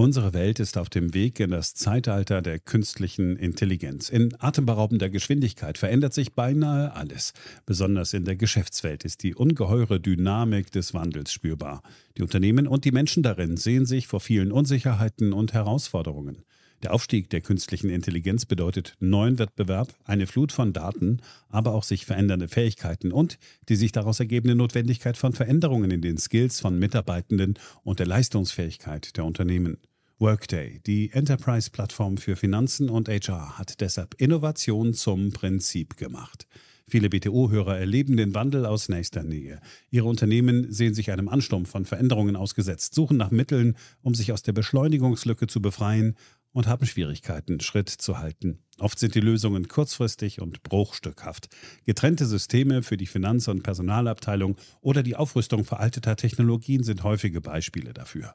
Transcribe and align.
Unsere 0.00 0.32
Welt 0.32 0.60
ist 0.60 0.78
auf 0.78 0.88
dem 0.88 1.12
Weg 1.12 1.40
in 1.40 1.50
das 1.50 1.74
Zeitalter 1.74 2.40
der 2.40 2.58
künstlichen 2.58 3.36
Intelligenz. 3.36 4.08
In 4.08 4.34
atemberaubender 4.38 5.10
Geschwindigkeit 5.10 5.76
verändert 5.76 6.14
sich 6.14 6.32
beinahe 6.32 6.94
alles. 6.94 7.34
Besonders 7.66 8.14
in 8.14 8.24
der 8.24 8.36
Geschäftswelt 8.36 9.04
ist 9.04 9.22
die 9.22 9.34
ungeheure 9.34 10.00
Dynamik 10.00 10.70
des 10.70 10.94
Wandels 10.94 11.34
spürbar. 11.34 11.82
Die 12.16 12.22
Unternehmen 12.22 12.66
und 12.66 12.86
die 12.86 12.92
Menschen 12.92 13.22
darin 13.22 13.58
sehen 13.58 13.84
sich 13.84 14.06
vor 14.06 14.20
vielen 14.20 14.52
Unsicherheiten 14.52 15.34
und 15.34 15.52
Herausforderungen. 15.52 16.46
Der 16.82 16.94
Aufstieg 16.94 17.28
der 17.28 17.42
künstlichen 17.42 17.90
Intelligenz 17.90 18.46
bedeutet 18.46 18.96
neuen 19.00 19.38
Wettbewerb, 19.38 19.94
eine 20.04 20.26
Flut 20.26 20.50
von 20.50 20.72
Daten, 20.72 21.20
aber 21.50 21.74
auch 21.74 21.84
sich 21.84 22.06
verändernde 22.06 22.48
Fähigkeiten 22.48 23.12
und 23.12 23.38
die 23.68 23.76
sich 23.76 23.92
daraus 23.92 24.18
ergebende 24.18 24.54
Notwendigkeit 24.54 25.18
von 25.18 25.34
Veränderungen 25.34 25.90
in 25.90 26.00
den 26.00 26.16
Skills 26.16 26.58
von 26.58 26.78
Mitarbeitenden 26.78 27.58
und 27.82 27.98
der 27.98 28.06
Leistungsfähigkeit 28.06 29.18
der 29.18 29.26
Unternehmen. 29.26 29.76
Workday, 30.20 30.80
die 30.84 31.12
Enterprise-Plattform 31.12 32.18
für 32.18 32.36
Finanzen 32.36 32.90
und 32.90 33.08
HR, 33.08 33.56
hat 33.56 33.80
deshalb 33.80 34.20
Innovation 34.20 34.92
zum 34.92 35.32
Prinzip 35.32 35.96
gemacht. 35.96 36.46
Viele 36.86 37.08
BTO-Hörer 37.08 37.78
erleben 37.78 38.18
den 38.18 38.34
Wandel 38.34 38.66
aus 38.66 38.90
nächster 38.90 39.22
Nähe. 39.22 39.62
Ihre 39.90 40.08
Unternehmen 40.08 40.70
sehen 40.70 40.92
sich 40.92 41.10
einem 41.10 41.30
Ansturm 41.30 41.64
von 41.64 41.86
Veränderungen 41.86 42.36
ausgesetzt, 42.36 42.94
suchen 42.94 43.16
nach 43.16 43.30
Mitteln, 43.30 43.78
um 44.02 44.14
sich 44.14 44.30
aus 44.30 44.42
der 44.42 44.52
Beschleunigungslücke 44.52 45.46
zu 45.46 45.62
befreien 45.62 46.16
und 46.52 46.66
haben 46.66 46.84
Schwierigkeiten, 46.84 47.60
Schritt 47.60 47.88
zu 47.88 48.18
halten. 48.18 48.58
Oft 48.78 48.98
sind 48.98 49.14
die 49.14 49.20
Lösungen 49.20 49.68
kurzfristig 49.68 50.42
und 50.42 50.62
bruchstückhaft. 50.62 51.48
Getrennte 51.86 52.26
Systeme 52.26 52.82
für 52.82 52.98
die 52.98 53.06
Finanz- 53.06 53.48
und 53.48 53.62
Personalabteilung 53.62 54.56
oder 54.82 55.02
die 55.02 55.16
Aufrüstung 55.16 55.64
veralteter 55.64 56.16
Technologien 56.16 56.82
sind 56.82 57.04
häufige 57.04 57.40
Beispiele 57.40 57.94
dafür. 57.94 58.34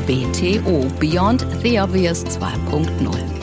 Ist 0.00 0.06
BTO 0.06 0.86
Beyond 0.98 1.46
the 1.62 1.80
Obvious 1.80 2.24
2.0, 2.24 2.88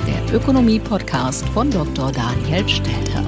der 0.06 0.35
Ökonomie-Podcast 0.35 1.47
von 1.50 1.69
Dr. 1.69 2.12
Daniel 2.12 2.68
Stelter. 2.68 3.23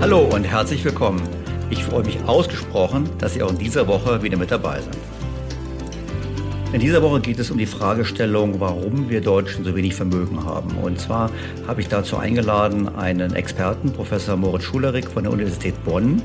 Hallo 0.00 0.20
und 0.34 0.44
herzlich 0.44 0.84
willkommen. 0.84 1.22
Ich 1.70 1.84
freue 1.84 2.04
mich 2.04 2.22
ausgesprochen, 2.24 3.08
dass 3.18 3.34
Sie 3.34 3.42
auch 3.42 3.50
in 3.50 3.58
dieser 3.58 3.86
Woche 3.86 4.22
wieder 4.22 4.36
mit 4.36 4.50
dabei 4.50 4.80
sind. 4.80 4.96
In 6.72 6.80
dieser 6.80 7.02
Woche 7.02 7.20
geht 7.20 7.38
es 7.38 7.50
um 7.50 7.58
die 7.58 7.66
Fragestellung, 7.66 8.58
warum 8.58 9.10
wir 9.10 9.20
Deutschen 9.20 9.62
so 9.62 9.76
wenig 9.76 9.94
Vermögen 9.94 10.42
haben. 10.42 10.70
Und 10.82 10.98
zwar 10.98 11.30
habe 11.66 11.82
ich 11.82 11.88
dazu 11.88 12.16
eingeladen 12.16 12.88
einen 12.96 13.34
Experten, 13.34 13.92
Professor 13.92 14.38
Moritz 14.38 14.62
Schulerik 14.62 15.06
von 15.06 15.24
der 15.24 15.34
Universität 15.34 15.74
Bonn, 15.84 16.22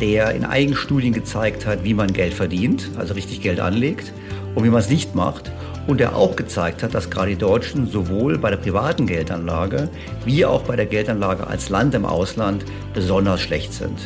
der 0.00 0.32
in 0.32 0.44
eigenen 0.44 0.76
Studien 0.76 1.12
gezeigt 1.12 1.64
hat, 1.64 1.84
wie 1.84 1.94
man 1.94 2.12
Geld 2.12 2.34
verdient, 2.34 2.90
also 2.96 3.14
richtig 3.14 3.40
Geld 3.40 3.60
anlegt 3.60 4.12
und 4.56 4.64
wie 4.64 4.68
man 4.68 4.80
es 4.80 4.90
nicht 4.90 5.14
macht. 5.14 5.52
Und 5.86 6.00
der 6.00 6.16
auch 6.16 6.34
gezeigt 6.34 6.82
hat, 6.82 6.92
dass 6.92 7.08
gerade 7.08 7.30
die 7.30 7.38
Deutschen 7.38 7.86
sowohl 7.86 8.36
bei 8.36 8.50
der 8.50 8.56
privaten 8.56 9.06
Geldanlage 9.06 9.88
wie 10.24 10.44
auch 10.44 10.62
bei 10.62 10.74
der 10.74 10.86
Geldanlage 10.86 11.46
als 11.46 11.68
Land 11.68 11.94
im 11.94 12.04
Ausland 12.04 12.64
besonders 12.94 13.42
schlecht 13.42 13.72
sind. 13.72 13.98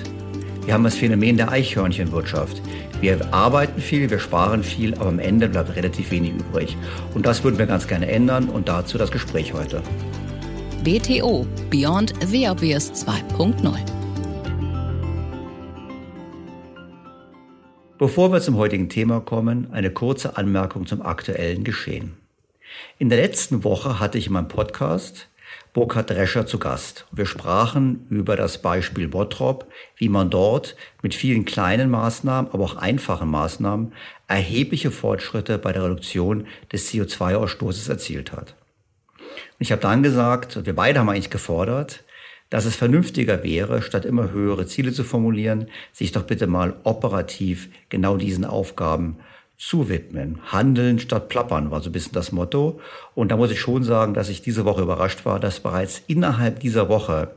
Wir 0.67 0.75
haben 0.75 0.85
das 0.85 0.97
Phänomen 0.97 1.39
der 1.39 1.51
Eichhörnchenwirtschaft. 1.51 2.61
Wir 3.01 3.33
arbeiten 3.33 3.81
viel, 3.81 4.11
wir 4.11 4.19
sparen 4.19 4.65
viel, 4.65 4.95
aber 4.95 5.07
am 5.07 5.21
Ende 5.21 5.49
bleibt 5.49 5.77
relativ 5.77 6.11
wenig 6.11 6.33
übrig. 6.33 6.77
Und 7.15 7.27
das 7.27 7.45
würden 7.45 7.57
wir 7.57 7.67
ganz 7.67 7.87
gerne 7.87 8.09
ändern 8.11 8.49
und 8.49 8.69
dazu 8.69 8.99
das 8.99 9.13
Gespräch 9.13 9.53
heute. 9.53 9.83
BTO 10.83 11.47
Beyond 11.71 12.15
the 12.27 12.49
Obvious 12.49 12.91
2.0 13.07 13.55
Bevor 17.99 18.33
wir 18.33 18.41
zum 18.41 18.57
heutigen 18.57 18.89
Thema 18.89 19.21
kommen, 19.21 19.69
eine 19.73 19.91
kurze 19.91 20.37
Anmerkung 20.37 20.87
zum 20.87 21.03
aktuellen 21.03 21.63
Geschehen. 21.63 22.17
In 22.99 23.11
der 23.11 23.21
letzten 23.21 23.63
Woche 23.63 24.01
hatte 24.01 24.19
ich 24.19 24.27
in 24.27 24.33
meinem 24.33 24.49
Podcast 24.49 25.29
Burkhard 25.79 26.11
Drescher 26.11 26.45
zu 26.45 26.59
Gast. 26.59 27.07
Wir 27.13 27.25
sprachen 27.25 28.05
über 28.11 28.35
das 28.35 28.61
Beispiel 28.61 29.07
Bottrop, 29.07 29.69
wie 29.95 30.09
man 30.09 30.29
dort 30.29 30.75
mit 31.03 31.15
vielen 31.15 31.45
kleinen 31.45 31.89
Maßnahmen, 31.89 32.51
aber 32.53 32.65
auch 32.65 32.75
einfachen 32.75 33.31
Maßnahmen 33.31 33.93
erhebliche 34.27 34.91
Fortschritte 34.91 35.57
bei 35.57 35.73
der 35.73 35.85
Reduktion 35.85 36.49
des 36.73 36.91
CO2-Ausstoßes 36.91 37.89
erzielt 37.89 38.33
hat. 38.33 38.57
Und 39.21 39.61
ich 39.61 39.71
habe 39.71 39.81
dann 39.81 40.03
gesagt, 40.03 40.67
wir 40.67 40.75
beide 40.75 40.99
haben 40.99 41.11
eigentlich 41.11 41.31
gefordert, 41.31 42.03
dass 42.51 42.65
es 42.65 42.75
vernünftiger 42.75 43.45
wäre, 43.45 43.81
statt 43.81 44.05
immer 44.05 44.33
höhere 44.33 44.67
Ziele 44.67 44.93
zu 44.93 45.05
formulieren, 45.05 45.69
sich 45.93 46.11
doch 46.11 46.25
bitte 46.25 46.49
mal 46.49 46.75
operativ 46.83 47.69
genau 47.89 48.17
diesen 48.17 48.45
Aufgaben 48.45 49.19
zuwidmen. 49.59 50.39
Handeln 50.47 51.01
statt 51.01 51.29
plappern 51.29 51.71
war 51.71 51.81
so 51.81 51.91
ein 51.91 51.93
bisschen 51.93 52.13
das 52.13 52.33
Motto. 52.33 52.81
Und 53.15 53.31
da 53.31 53.37
muss 53.37 53.51
ich 53.51 53.61
schon 53.61 53.83
sagen, 53.83 54.15
dass 54.15 54.29
ich 54.29 54.41
diese 54.41 54.65
Woche 54.65 54.83
überrascht 54.83 55.27
war, 55.27 55.41
dass 55.41 55.61
bereits 55.61 56.03
innerhalb 56.07 56.61
dieser 56.61 56.89
Woche 56.89 57.33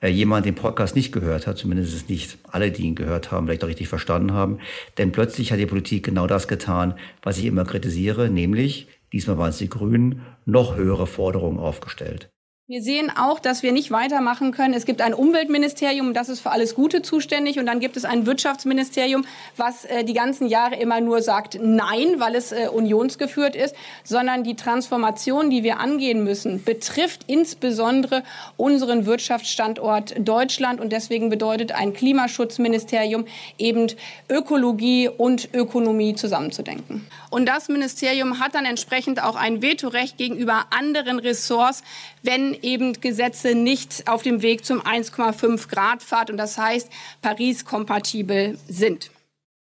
äh, 0.00 0.08
jemand 0.08 0.46
den 0.46 0.54
Podcast 0.54 0.96
nicht 0.96 1.12
gehört 1.12 1.46
hat, 1.46 1.58
zumindest 1.58 2.08
nicht 2.08 2.38
alle, 2.50 2.72
die 2.72 2.84
ihn 2.84 2.94
gehört 2.94 3.30
haben, 3.30 3.46
vielleicht 3.46 3.64
auch 3.64 3.68
richtig 3.68 3.88
verstanden 3.88 4.32
haben. 4.32 4.58
Denn 4.96 5.12
plötzlich 5.12 5.52
hat 5.52 5.58
die 5.58 5.66
Politik 5.66 6.04
genau 6.04 6.26
das 6.26 6.48
getan, 6.48 6.94
was 7.22 7.36
ich 7.38 7.44
immer 7.44 7.64
kritisiere, 7.64 8.30
nämlich, 8.30 8.88
diesmal 9.12 9.36
waren 9.36 9.50
es 9.50 9.58
die 9.58 9.68
Grünen, 9.68 10.22
noch 10.46 10.76
höhere 10.76 11.06
Forderungen 11.06 11.58
aufgestellt. 11.58 12.30
Wir 12.70 12.82
sehen 12.82 13.10
auch, 13.16 13.40
dass 13.40 13.62
wir 13.62 13.72
nicht 13.72 13.90
weitermachen 13.90 14.52
können. 14.52 14.74
Es 14.74 14.84
gibt 14.84 15.00
ein 15.00 15.14
Umweltministerium, 15.14 16.12
das 16.12 16.28
ist 16.28 16.40
für 16.40 16.50
alles 16.50 16.74
Gute 16.74 17.00
zuständig. 17.00 17.58
Und 17.58 17.64
dann 17.64 17.80
gibt 17.80 17.96
es 17.96 18.04
ein 18.04 18.26
Wirtschaftsministerium, 18.26 19.24
was 19.56 19.86
äh, 19.86 20.04
die 20.04 20.12
ganzen 20.12 20.46
Jahre 20.46 20.76
immer 20.76 21.00
nur 21.00 21.22
sagt 21.22 21.58
Nein, 21.62 22.16
weil 22.20 22.34
es 22.34 22.52
äh, 22.52 22.68
unionsgeführt 22.70 23.56
ist. 23.56 23.74
Sondern 24.04 24.44
die 24.44 24.54
Transformation, 24.54 25.48
die 25.48 25.62
wir 25.62 25.80
angehen 25.80 26.22
müssen, 26.24 26.62
betrifft 26.62 27.22
insbesondere 27.26 28.22
unseren 28.58 29.06
Wirtschaftsstandort 29.06 30.16
Deutschland. 30.18 30.78
Und 30.78 30.92
deswegen 30.92 31.30
bedeutet 31.30 31.72
ein 31.72 31.94
Klimaschutzministerium 31.94 33.24
eben 33.56 33.86
Ökologie 34.28 35.08
und 35.08 35.54
Ökonomie 35.54 36.16
zusammenzudenken. 36.16 37.06
Und 37.30 37.46
das 37.46 37.70
Ministerium 37.70 38.40
hat 38.40 38.54
dann 38.54 38.66
entsprechend 38.66 39.22
auch 39.22 39.36
ein 39.36 39.62
Vetorecht 39.62 40.18
gegenüber 40.18 40.66
anderen 40.68 41.18
Ressorts, 41.18 41.82
wenn 42.22 42.57
eben 42.62 42.94
Gesetze 43.00 43.54
nicht 43.54 44.08
auf 44.08 44.22
dem 44.22 44.42
Weg 44.42 44.64
zum 44.64 44.80
1,5 44.80 45.68
Grad 45.68 46.02
Pfad 46.02 46.30
und 46.30 46.36
das 46.36 46.58
heißt 46.58 46.88
Paris 47.22 47.64
kompatibel 47.64 48.58
sind. 48.68 49.10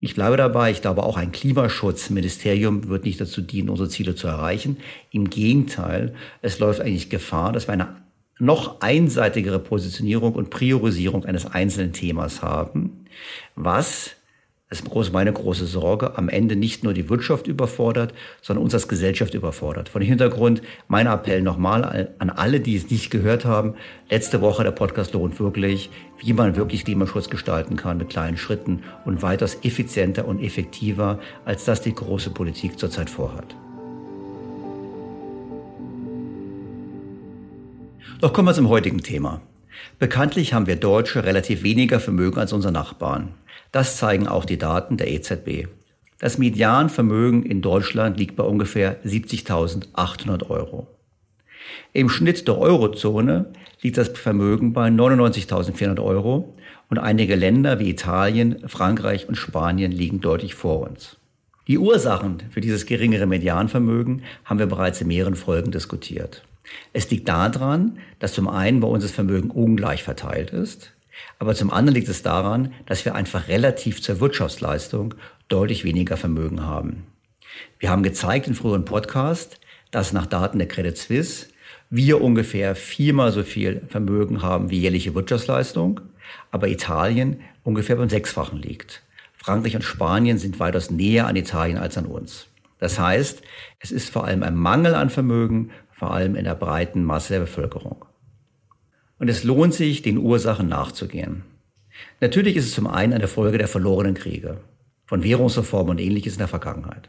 Ich 0.01 0.15
bleibe 0.15 0.37
dabei, 0.37 0.71
ich 0.71 0.81
glaube 0.81 1.03
auch 1.03 1.17
ein 1.17 1.33
Klimaschutzministerium 1.33 2.89
wird 2.89 3.05
nicht 3.05 3.21
dazu 3.21 3.41
dienen, 3.41 3.69
unsere 3.69 3.89
Ziele 3.89 4.15
zu 4.15 4.29
erreichen. 4.29 4.77
Im 5.11 5.29
Gegenteil, 5.29 6.15
es 6.41 6.61
läuft 6.61 6.81
eigentlich 6.81 7.11
Gefahr, 7.11 7.53
dass 7.53 7.67
wir 7.67 7.73
eine 7.73 7.97
noch 8.39 8.81
einseitigere 8.81 9.59
Positionierung 9.59 10.35
und 10.35 10.51
Priorisierung 10.51 11.25
eines 11.25 11.47
einzelnen 11.47 11.93
Themas 11.93 12.43
haben, 12.43 13.07
was 13.57 14.15
das 14.71 14.81
ist 14.81 15.13
meine 15.15 15.33
große 15.33 15.65
Sorge, 15.65 16.19
am 16.19 16.29
Ende 16.29 16.55
nicht 16.55 16.85
nur 16.85 16.93
die 16.93 17.09
Wirtschaft 17.09 17.47
überfordert, 17.47 18.13
sondern 18.43 18.65
uns 18.65 18.75
als 18.75 18.87
Gesellschaft 18.87 19.33
überfordert. 19.33 19.89
Von 19.89 20.03
dem 20.03 20.09
Hintergrund 20.09 20.61
mein 20.89 21.07
Appell 21.07 21.41
nochmal 21.41 22.11
an 22.19 22.29
alle, 22.29 22.61
die 22.61 22.77
es 22.77 22.91
nicht 22.91 23.11
gehört 23.11 23.47
haben. 23.47 23.75
Letzte 24.11 24.43
Woche 24.43 24.65
der 24.65 24.73
Podcast 24.73 25.15
lohnt 25.15 25.41
wirklich, 25.41 25.89
wie 26.19 26.35
man 26.35 26.55
wirklich 26.55 26.85
Klimaschutz 26.85 27.31
gestalten 27.31 27.77
kann 27.77 27.97
mit 27.97 28.11
kleinen 28.11 28.37
Schritten 28.37 28.83
und 29.07 29.23
weitaus 29.23 29.57
effizienter 29.63 30.29
und 30.29 30.43
effektiver, 30.43 31.19
als 31.47 31.65
das 31.65 31.81
die 31.81 31.95
große 31.95 32.31
Politik 32.31 32.79
zurzeit 32.79 33.09
vorhat. 33.09 33.57
Doch 38.21 38.35
kommen 38.35 38.49
wir 38.49 38.55
zum 38.55 38.69
heutigen 38.69 39.01
Thema. 39.01 39.41
Bekanntlich 39.99 40.53
haben 40.53 40.67
wir 40.67 40.77
Deutsche 40.77 41.25
relativ 41.25 41.63
weniger 41.63 42.01
Vermögen 42.01 42.39
als 42.39 42.53
unsere 42.53 42.73
Nachbarn. 42.73 43.35
Das 43.73 43.97
zeigen 43.97 44.27
auch 44.27 44.45
die 44.45 44.59
Daten 44.59 44.97
der 44.97 45.11
EZB. 45.11 45.69
Das 46.19 46.39
Medianvermögen 46.39 47.45
in 47.45 47.63
Deutschland 47.63 48.19
liegt 48.19 48.37
bei 48.37 48.43
ungefähr 48.43 49.03
70.800 49.05 50.51
Euro. 50.51 50.89
Im 51.93 52.09
Schnitt 52.09 52.49
der 52.49 52.59
Eurozone 52.59 53.53
liegt 53.83 53.99
das 53.99 54.09
Vermögen 54.09 54.73
bei 54.73 54.89
99.400 54.89 56.03
Euro 56.03 56.55
und 56.91 56.99
einige 56.99 57.37
Länder 57.37 57.79
wie 57.79 57.91
Italien, 57.91 58.67
Frankreich 58.67 59.29
und 59.29 59.37
Spanien 59.37 59.93
liegen 59.93 60.21
deutlich 60.21 60.55
vor 60.55 60.89
uns. 60.89 61.17
Die 61.67 61.79
Ursachen 61.79 62.43
für 62.51 62.63
dieses 62.63 62.87
geringere 62.87 63.27
Medianvermögen 63.27 64.23
haben 64.45 64.59
wir 64.59 64.67
bereits 64.67 65.01
in 65.03 65.09
mehreren 65.09 65.35
Folgen 65.35 65.71
diskutiert. 65.71 66.43
Es 66.93 67.11
liegt 67.11 67.29
daran, 67.29 67.99
dass 68.19 68.33
zum 68.33 68.49
einen 68.49 68.81
bei 68.81 68.89
uns 68.89 69.05
das 69.05 69.13
Vermögen 69.13 69.51
ungleich 69.51 70.03
verteilt 70.03 70.51
ist, 70.51 70.93
aber 71.39 71.55
zum 71.55 71.71
anderen 71.71 71.95
liegt 71.95 72.09
es 72.09 72.23
daran, 72.23 72.73
dass 72.87 73.05
wir 73.05 73.15
einfach 73.15 73.49
relativ 73.49 74.03
zur 74.03 74.21
Wirtschaftsleistung 74.21 75.15
deutlich 75.49 75.85
weniger 75.85 76.17
Vermögen 76.17 76.65
haben. 76.65 77.07
Wir 77.79 77.91
haben 77.91 78.03
gezeigt 78.03 78.47
in 78.47 78.55
früheren 78.55 78.85
Podcast, 78.85 79.61
dass 79.91 80.13
nach 80.13 80.27
Daten 80.27 80.59
der 80.59 80.69
Credit 80.69 80.97
Suisse 80.97 81.47
wir 81.91 82.21
ungefähr 82.21 82.75
viermal 82.75 83.33
so 83.33 83.43
viel 83.43 83.83
Vermögen 83.89 84.43
haben 84.43 84.71
wie 84.71 84.81
jährliche 84.81 85.15
Wirtschaftsleistung, 85.15 86.01
aber 86.51 86.69
Italien 86.69 87.41
ungefähr 87.65 87.97
beim 87.97 88.11
Sechsfachen 88.11 88.61
liegt. 88.61 89.03
Frankreich 89.37 89.77
und 89.77 89.83
Spanien 89.83 90.39
sind 90.39 90.61
weitaus 90.61 90.91
näher 90.91 91.27
an 91.27 91.37
Italien 91.37 91.79
als 91.79 91.97
an 91.97 92.07
uns. 92.07 92.49
Das 92.79 92.99
heißt, 92.99 93.43
es 93.81 93.91
ist 93.91 94.11
vor 94.11 94.25
allem 94.25 94.43
ein 94.43 94.55
Mangel 94.55 94.95
an 94.95 95.11
Vermögen, 95.11 95.71
vor 95.93 96.13
allem 96.13 96.37
in 96.37 96.45
der 96.45 96.55
breiten 96.55 97.05
Masse 97.05 97.35
der 97.35 97.41
Bevölkerung. 97.41 98.05
Und 99.19 99.29
es 99.29 99.45
lohnt 99.45 99.75
sich, 99.75 100.03
den 100.03 100.19
Ursachen 100.19 100.69
nachzugehen. 100.69 101.43
Natürlich 102.21 102.57
ist 102.57 102.67
es 102.67 102.75
zum 102.75 102.87
einen 102.87 103.13
eine 103.13 103.29
Folge 103.29 103.59
der 103.59 103.69
verlorenen 103.69 104.15
Kriege, 104.15 104.59
von 105.07 105.25
Währungsreformen 105.25 105.91
und 105.91 106.01
ähnliches 106.01 106.35
in 106.35 106.39
der 106.39 106.49
Vergangenheit. 106.49 107.09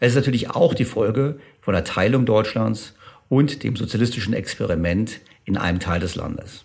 Es 0.00 0.10
ist 0.10 0.16
natürlich 0.16 0.50
auch 0.50 0.74
die 0.74 0.84
Folge 0.84 1.38
von 1.60 1.74
der 1.74 1.84
Teilung 1.84 2.26
Deutschlands 2.26 2.94
und 3.28 3.62
dem 3.64 3.76
sozialistischen 3.76 4.34
Experiment 4.34 5.20
in 5.44 5.56
einem 5.56 5.80
Teil 5.80 6.00
des 6.00 6.14
Landes. 6.14 6.64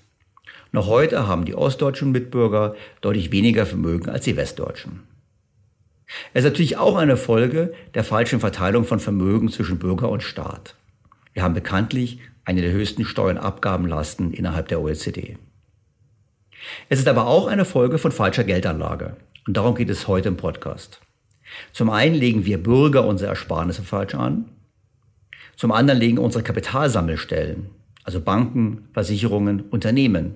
Noch 0.71 0.87
heute 0.87 1.27
haben 1.27 1.45
die 1.45 1.55
ostdeutschen 1.55 2.11
Mitbürger 2.11 2.75
deutlich 3.01 3.31
weniger 3.31 3.65
Vermögen 3.65 4.09
als 4.09 4.25
die 4.25 4.37
westdeutschen. 4.37 5.03
Es 6.33 6.43
ist 6.43 6.51
natürlich 6.51 6.77
auch 6.77 6.95
eine 6.95 7.17
Folge 7.17 7.73
der 7.93 8.03
falschen 8.03 8.39
Verteilung 8.39 8.85
von 8.85 8.99
Vermögen 8.99 9.49
zwischen 9.49 9.79
Bürger 9.79 10.09
und 10.09 10.23
Staat. 10.23 10.75
Wir 11.33 11.43
haben 11.43 11.53
bekanntlich 11.53 12.19
eine 12.51 12.61
der 12.61 12.73
höchsten 12.73 13.05
Steuernabgabenlasten 13.05 14.33
innerhalb 14.33 14.67
der 14.67 14.81
OECD. 14.81 15.37
Es 16.89 16.99
ist 16.99 17.07
aber 17.07 17.25
auch 17.25 17.47
eine 17.47 17.63
Folge 17.63 17.97
von 17.97 18.11
falscher 18.11 18.43
Geldanlage. 18.43 19.15
Und 19.47 19.55
darum 19.55 19.73
geht 19.73 19.89
es 19.89 20.09
heute 20.09 20.27
im 20.27 20.35
Podcast. 20.35 20.99
Zum 21.71 21.89
einen 21.89 22.13
legen 22.13 22.45
wir 22.45 22.61
Bürger 22.61 23.05
unsere 23.07 23.29
Ersparnisse 23.29 23.83
falsch 23.83 24.15
an. 24.15 24.49
Zum 25.55 25.71
anderen 25.71 26.01
legen 26.01 26.17
unsere 26.17 26.43
Kapitalsammelstellen, 26.43 27.69
also 28.03 28.19
Banken, 28.19 28.89
Versicherungen, 28.91 29.61
Unternehmen, 29.69 30.35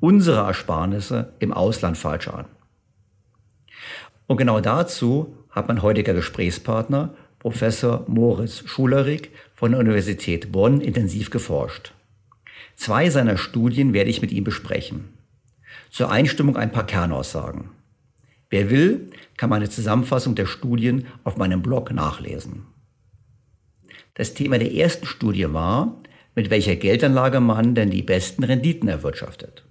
unsere 0.00 0.44
Ersparnisse 0.44 1.34
im 1.38 1.52
Ausland 1.52 1.96
falsch 1.96 2.26
an. 2.26 2.46
Und 4.26 4.38
genau 4.38 4.58
dazu 4.58 5.36
hat 5.50 5.68
mein 5.68 5.82
heutiger 5.82 6.14
Gesprächspartner 6.14 7.14
Professor 7.38 8.04
Moritz 8.08 8.64
Schulerig 8.66 9.30
von 9.54 9.70
der 9.70 9.80
Universität 9.80 10.52
Bonn 10.52 10.80
intensiv 10.80 11.30
geforscht. 11.30 11.92
Zwei 12.76 13.08
seiner 13.08 13.36
Studien 13.36 13.92
werde 13.92 14.10
ich 14.10 14.20
mit 14.20 14.32
ihm 14.32 14.44
besprechen. 14.44 15.14
Zur 15.90 16.10
Einstimmung 16.10 16.56
ein 16.56 16.72
paar 16.72 16.86
Kernaussagen. 16.86 17.70
Wer 18.50 18.70
will, 18.70 19.10
kann 19.36 19.50
meine 19.50 19.70
Zusammenfassung 19.70 20.34
der 20.34 20.46
Studien 20.46 21.06
auf 21.22 21.36
meinem 21.36 21.62
Blog 21.62 21.92
nachlesen. 21.92 22.66
Das 24.14 24.34
Thema 24.34 24.58
der 24.58 24.72
ersten 24.72 25.06
Studie 25.06 25.52
war, 25.52 26.00
mit 26.34 26.50
welcher 26.50 26.76
Geldanlage 26.76 27.40
man 27.40 27.74
denn 27.74 27.90
die 27.90 28.02
besten 28.02 28.44
Renditen 28.44 28.88
erwirtschaftet. 28.88 29.64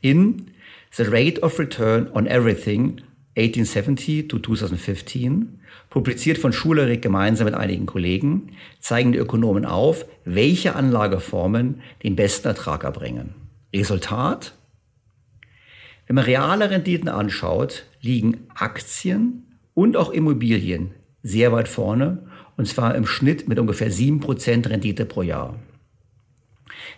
In 0.00 0.50
The 0.92 1.04
Rate 1.04 1.40
of 1.40 1.58
Return 1.58 2.10
on 2.12 2.26
Everything 2.26 3.00
1870 3.36 4.28
to 4.28 4.38
2015 4.38 5.60
publiziert 5.90 6.38
von 6.38 6.52
Schulerik 6.52 7.02
gemeinsam 7.02 7.46
mit 7.46 7.54
einigen 7.54 7.86
Kollegen, 7.86 8.52
zeigen 8.80 9.12
die 9.12 9.18
Ökonomen 9.18 9.64
auf, 9.64 10.06
welche 10.24 10.76
Anlageformen 10.76 11.80
den 12.02 12.16
besten 12.16 12.48
Ertrag 12.48 12.84
erbringen. 12.84 13.34
Resultat? 13.74 14.54
Wenn 16.06 16.16
man 16.16 16.24
reale 16.24 16.70
Renditen 16.70 17.08
anschaut, 17.08 17.86
liegen 18.00 18.46
Aktien 18.54 19.46
und 19.74 19.96
auch 19.96 20.10
Immobilien 20.10 20.92
sehr 21.22 21.50
weit 21.52 21.68
vorne, 21.68 22.26
und 22.56 22.68
zwar 22.68 22.94
im 22.94 23.06
Schnitt 23.06 23.48
mit 23.48 23.58
ungefähr 23.58 23.90
7% 23.90 24.68
Rendite 24.68 25.06
pro 25.06 25.22
Jahr. 25.22 25.58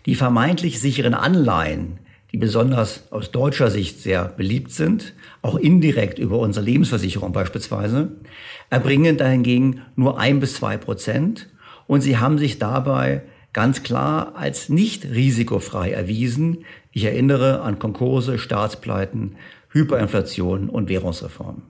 Die 0.04 0.14
vermeintlich 0.14 0.80
sicheren 0.80 1.14
Anleihen, 1.14 1.98
die 2.36 2.40
besonders 2.40 3.10
aus 3.12 3.30
deutscher 3.30 3.70
Sicht 3.70 4.02
sehr 4.02 4.26
beliebt 4.26 4.70
sind, 4.70 5.14
auch 5.40 5.56
indirekt 5.56 6.18
über 6.18 6.38
unsere 6.38 6.66
Lebensversicherung 6.66 7.32
beispielsweise, 7.32 8.10
erbringen 8.68 9.16
dahingegen 9.16 9.80
nur 9.96 10.20
ein 10.20 10.38
bis 10.38 10.52
zwei 10.52 10.76
Prozent 10.76 11.48
und 11.86 12.02
sie 12.02 12.18
haben 12.18 12.36
sich 12.36 12.58
dabei 12.58 13.22
ganz 13.54 13.82
klar 13.82 14.34
als 14.36 14.68
nicht 14.68 15.06
risikofrei 15.06 15.92
erwiesen. 15.92 16.66
Ich 16.92 17.04
erinnere 17.04 17.62
an 17.62 17.78
Konkurse, 17.78 18.38
Staatspleiten, 18.38 19.36
Hyperinflation 19.70 20.68
und 20.68 20.90
Währungsreformen. 20.90 21.62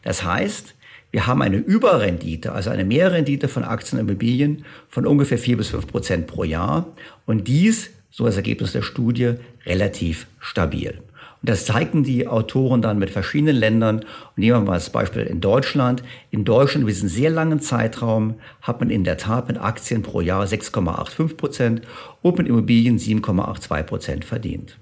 Das 0.00 0.24
heißt, 0.24 0.74
wir 1.10 1.26
haben 1.26 1.42
eine 1.42 1.58
Überrendite, 1.58 2.52
also 2.52 2.70
eine 2.70 2.86
Mehrrendite 2.86 3.48
von 3.48 3.62
Aktien 3.62 4.00
und 4.00 4.08
Immobilien 4.08 4.64
von 4.88 5.04
ungefähr 5.04 5.36
vier 5.36 5.58
bis 5.58 5.68
fünf 5.68 5.86
Prozent 5.86 6.26
pro 6.28 6.44
Jahr. 6.44 6.94
Und 7.26 7.46
dies, 7.46 7.90
so 8.16 8.24
das 8.24 8.36
Ergebnis 8.36 8.72
der 8.72 8.80
Studie, 8.80 9.34
relativ 9.66 10.26
stabil. 10.40 11.02
Und 11.42 11.50
das 11.50 11.66
zeigten 11.66 12.02
die 12.02 12.26
Autoren 12.26 12.80
dann 12.80 12.98
mit 12.98 13.10
verschiedenen 13.10 13.56
Ländern. 13.56 13.96
Und 13.98 14.38
nehmen 14.38 14.56
wir 14.56 14.60
mal 14.62 14.72
das 14.72 14.88
Beispiel 14.88 15.20
in 15.24 15.42
Deutschland. 15.42 16.02
In 16.30 16.46
Deutschland 16.46 16.84
über 16.84 16.90
diesen 16.90 17.10
sehr 17.10 17.28
langen 17.28 17.60
Zeitraum 17.60 18.36
hat 18.62 18.80
man 18.80 18.88
in 18.88 19.04
der 19.04 19.18
Tat 19.18 19.48
mit 19.48 19.60
Aktien 19.60 20.00
pro 20.00 20.22
Jahr 20.22 20.46
6,85 20.46 21.36
Prozent 21.36 21.82
und 22.22 22.38
mit 22.38 22.48
Immobilien 22.48 22.98
7,82 22.98 23.82
Prozent 23.82 24.24
verdient. 24.24 24.78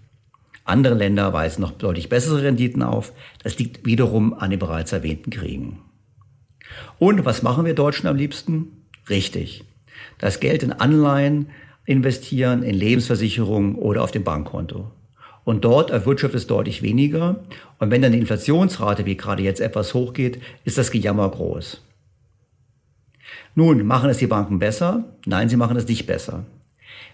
Andere 0.64 0.94
Länder 0.94 1.32
weisen 1.32 1.62
noch 1.62 1.72
deutlich 1.72 2.08
bessere 2.08 2.40
Renditen 2.44 2.84
auf. 2.84 3.12
Das 3.42 3.58
liegt 3.58 3.84
wiederum 3.84 4.32
an 4.32 4.50
den 4.50 4.60
bereits 4.60 4.92
erwähnten 4.92 5.30
Kriegen. 5.30 5.80
Und 7.00 7.24
was 7.24 7.42
machen 7.42 7.64
wir 7.64 7.74
Deutschen 7.74 8.06
am 8.06 8.14
liebsten? 8.14 8.84
Richtig. 9.10 9.64
Das 10.18 10.38
Geld 10.38 10.62
in 10.62 10.72
Anleihen 10.72 11.48
investieren, 11.86 12.62
in 12.62 12.74
Lebensversicherungen 12.74 13.76
oder 13.76 14.02
auf 14.02 14.10
dem 14.10 14.24
Bankkonto. 14.24 14.90
Und 15.44 15.64
dort 15.64 15.90
erwirtschaftet 15.90 16.40
es 16.40 16.46
deutlich 16.46 16.82
weniger. 16.82 17.40
Und 17.78 17.90
wenn 17.90 18.00
dann 18.00 18.12
die 18.12 18.18
Inflationsrate 18.18 19.04
wie 19.04 19.16
gerade 19.16 19.42
jetzt 19.42 19.60
etwas 19.60 19.92
hochgeht, 19.92 20.40
ist 20.64 20.78
das 20.78 20.90
Gejammer 20.90 21.28
groß. 21.30 21.82
Nun, 23.54 23.86
machen 23.86 24.10
es 24.10 24.18
die 24.18 24.26
Banken 24.26 24.58
besser? 24.58 25.04
Nein, 25.26 25.48
sie 25.48 25.56
machen 25.56 25.76
es 25.76 25.86
nicht 25.86 26.06
besser. 26.06 26.44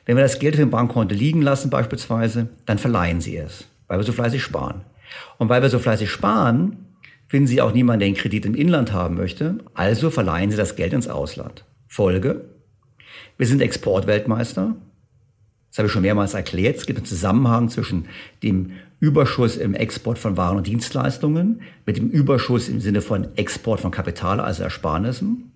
Wenn 0.07 0.17
wir 0.17 0.23
das 0.23 0.39
Geld 0.39 0.55
auf 0.55 0.61
dem 0.61 0.71
Bankkonto 0.71 1.15
liegen 1.15 1.43
lassen 1.43 1.71
beispielsweise, 1.71 2.49
dann 2.67 2.79
verleihen 2.79 3.21
sie 3.21 3.37
es, 3.37 3.67
weil 3.89 3.99
wir 3.99 4.05
so 4.05 4.13
fleißig 4.13 4.43
sparen. 4.43 4.83
Und 5.39 5.49
weil 5.49 5.63
wir 5.63 5.69
so 5.69 5.79
fleißig 5.79 6.11
sparen, 6.11 6.87
finden 7.27 7.47
sie 7.47 7.61
auch 7.61 7.73
niemanden, 7.73 8.01
der 8.01 8.07
einen 8.07 8.17
Kredit 8.17 8.47
im 8.47 8.55
Inland 8.55 8.93
haben 8.93 9.17
möchte, 9.17 9.59
also 9.75 10.11
verleihen 10.11 10.51
sie 10.51 10.57
das 10.57 10.77
Geld 10.77 10.93
ins 10.93 11.09
Ausland. 11.09 11.65
Folge, 11.87 12.45
wir 13.39 13.47
sind 13.47 13.63
Exportweltmeister, 13.63 14.75
Das 15.71 15.79
habe 15.79 15.87
ich 15.87 15.93
schon 15.93 16.03
mehrmals 16.03 16.35
erklärt. 16.35 16.77
Es 16.77 16.87
gibt 16.87 16.99
einen 16.99 17.07
Zusammenhang 17.07 17.69
zwischen 17.69 18.07
dem 18.43 18.73
Überschuss 18.99 19.57
im 19.57 19.75
Export 19.75 20.19
von 20.19 20.37
Waren 20.37 20.59
und 20.59 20.67
Dienstleistungen, 20.67 21.63
mit 21.87 21.97
dem 21.97 22.11
Überschuss 22.11 22.69
im 22.69 22.81
Sinne 22.81 23.01
von 23.01 23.29
Export 23.37 23.81
von 23.81 23.91
Kapital, 23.91 24.41
also 24.41 24.63
Ersparnissen. 24.63 25.53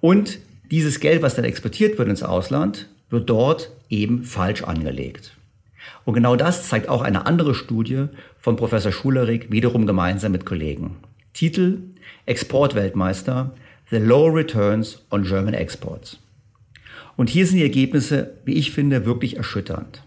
Und 0.00 0.38
dieses 0.70 1.00
Geld, 1.00 1.22
was 1.22 1.34
dann 1.34 1.44
exportiert 1.44 1.98
wird 1.98 2.08
ins 2.08 2.22
Ausland, 2.22 2.88
wird 3.08 3.30
dort 3.30 3.72
eben 3.88 4.24
falsch 4.24 4.62
angelegt. 4.62 5.36
Und 6.04 6.14
genau 6.14 6.36
das 6.36 6.68
zeigt 6.68 6.88
auch 6.88 7.02
eine 7.02 7.26
andere 7.26 7.54
Studie 7.54 8.06
von 8.38 8.56
Professor 8.56 8.92
Schulerik, 8.92 9.50
wiederum 9.50 9.86
gemeinsam 9.86 10.32
mit 10.32 10.46
Kollegen. 10.46 10.96
Titel 11.32 11.78
Exportweltmeister, 12.26 13.52
The 13.90 13.96
Low 13.96 14.26
Returns 14.28 15.02
on 15.10 15.24
German 15.24 15.54
Exports. 15.54 16.18
Und 17.20 17.28
hier 17.28 17.46
sind 17.46 17.58
die 17.58 17.64
Ergebnisse, 17.64 18.32
wie 18.46 18.54
ich 18.54 18.70
finde, 18.70 19.04
wirklich 19.04 19.36
erschütternd. 19.36 20.02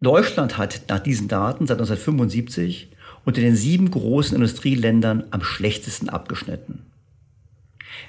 Deutschland 0.00 0.58
hat 0.58 0.82
nach 0.88 0.98
diesen 0.98 1.28
Daten 1.28 1.68
seit 1.68 1.78
1975 1.78 2.88
unter 3.24 3.40
den 3.40 3.54
sieben 3.54 3.88
großen 3.88 4.34
Industrieländern 4.34 5.22
am 5.30 5.44
schlechtesten 5.44 6.08
abgeschnitten. 6.08 6.82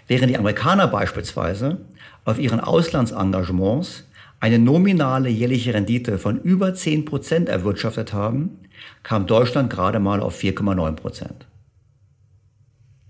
Während 0.08 0.32
die 0.32 0.40
Amerikaner 0.40 0.88
beispielsweise 0.88 1.82
auf 2.24 2.40
ihren 2.40 2.62
Auslandsengagements 2.62 4.06
eine 4.40 4.58
nominale 4.58 5.30
jährliche 5.30 5.76
Rendite 5.76 6.18
von 6.18 6.42
über 6.42 6.74
10 6.74 7.06
Prozent 7.06 7.48
erwirtschaftet 7.48 8.12
haben, 8.12 8.58
kam 9.04 9.28
Deutschland 9.28 9.70
gerade 9.70 10.00
mal 10.00 10.20
auf 10.20 10.42
4,9 10.42 10.94
Prozent. 10.94 11.46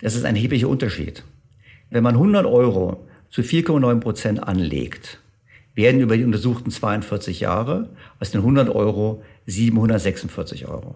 Das 0.01 0.13
ist 0.13 0.25
ein 0.25 0.36
erheblicher 0.36 0.68
Unterschied. 0.68 1.24
Wenn 1.89 2.04
man 2.04 2.15
100 2.15 2.46
Euro 2.46 3.08
zu 3.36 3.42
4,9 3.42 4.00
Prozent 4.00 4.42
anlegt, 4.42 5.20
werden 5.74 6.00
über 6.00 6.15
die 6.15 6.24
untersuchten 6.24 6.72
42 6.72 7.42
Jahre 7.42 7.89
aus 8.18 8.32
den 8.32 8.39
100 8.39 8.70
Euro 8.70 9.25
746 9.46 10.70
Euro. 10.70 10.96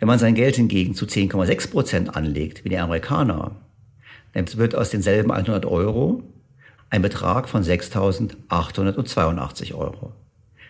Wenn 0.00 0.08
man 0.08 0.18
sein 0.18 0.34
Geld 0.34 0.56
hingegen 0.56 0.96
zu 0.96 1.04
10,6 1.04 1.70
Prozent 1.70 2.16
anlegt, 2.16 2.64
wie 2.64 2.70
die 2.70 2.78
Amerikaner, 2.78 3.54
dann 4.32 4.52
wird 4.56 4.74
aus 4.74 4.90
denselben 4.90 5.30
100 5.30 5.66
Euro 5.66 6.24
ein 6.90 7.02
Betrag 7.02 7.48
von 7.48 7.62
6.882 7.62 9.74
Euro. 9.74 10.10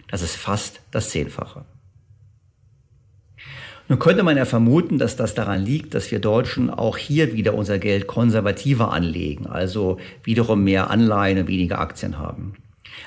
Das 0.09 0.21
ist 0.21 0.37
fast 0.37 0.83
das 0.91 1.09
Zehnfache. 1.09 1.65
Nun 3.89 3.99
könnte 3.99 4.23
man 4.23 4.37
ja 4.37 4.45
vermuten, 4.45 4.99
dass 4.99 5.17
das 5.17 5.35
daran 5.35 5.65
liegt, 5.65 5.95
dass 5.95 6.11
wir 6.11 6.19
Deutschen 6.19 6.69
auch 6.69 6.99
hier 6.99 7.33
wieder 7.33 7.55
unser 7.55 7.79
Geld 7.79 8.07
konservativer 8.07 8.93
anlegen, 8.93 9.47
also 9.47 9.99
wiederum 10.23 10.63
mehr 10.63 10.91
Anleihen 10.91 11.39
und 11.39 11.49
weniger 11.49 11.79
Aktien 11.79 12.19
haben. 12.19 12.53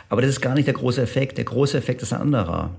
Aber 0.09 0.21
das 0.21 0.31
ist 0.31 0.41
gar 0.41 0.55
nicht 0.55 0.65
der 0.65 0.73
große 0.73 1.01
Effekt. 1.01 1.37
Der 1.37 1.45
große 1.45 1.77
Effekt 1.77 2.01
ist 2.01 2.13
ein 2.13 2.21
anderer. 2.21 2.71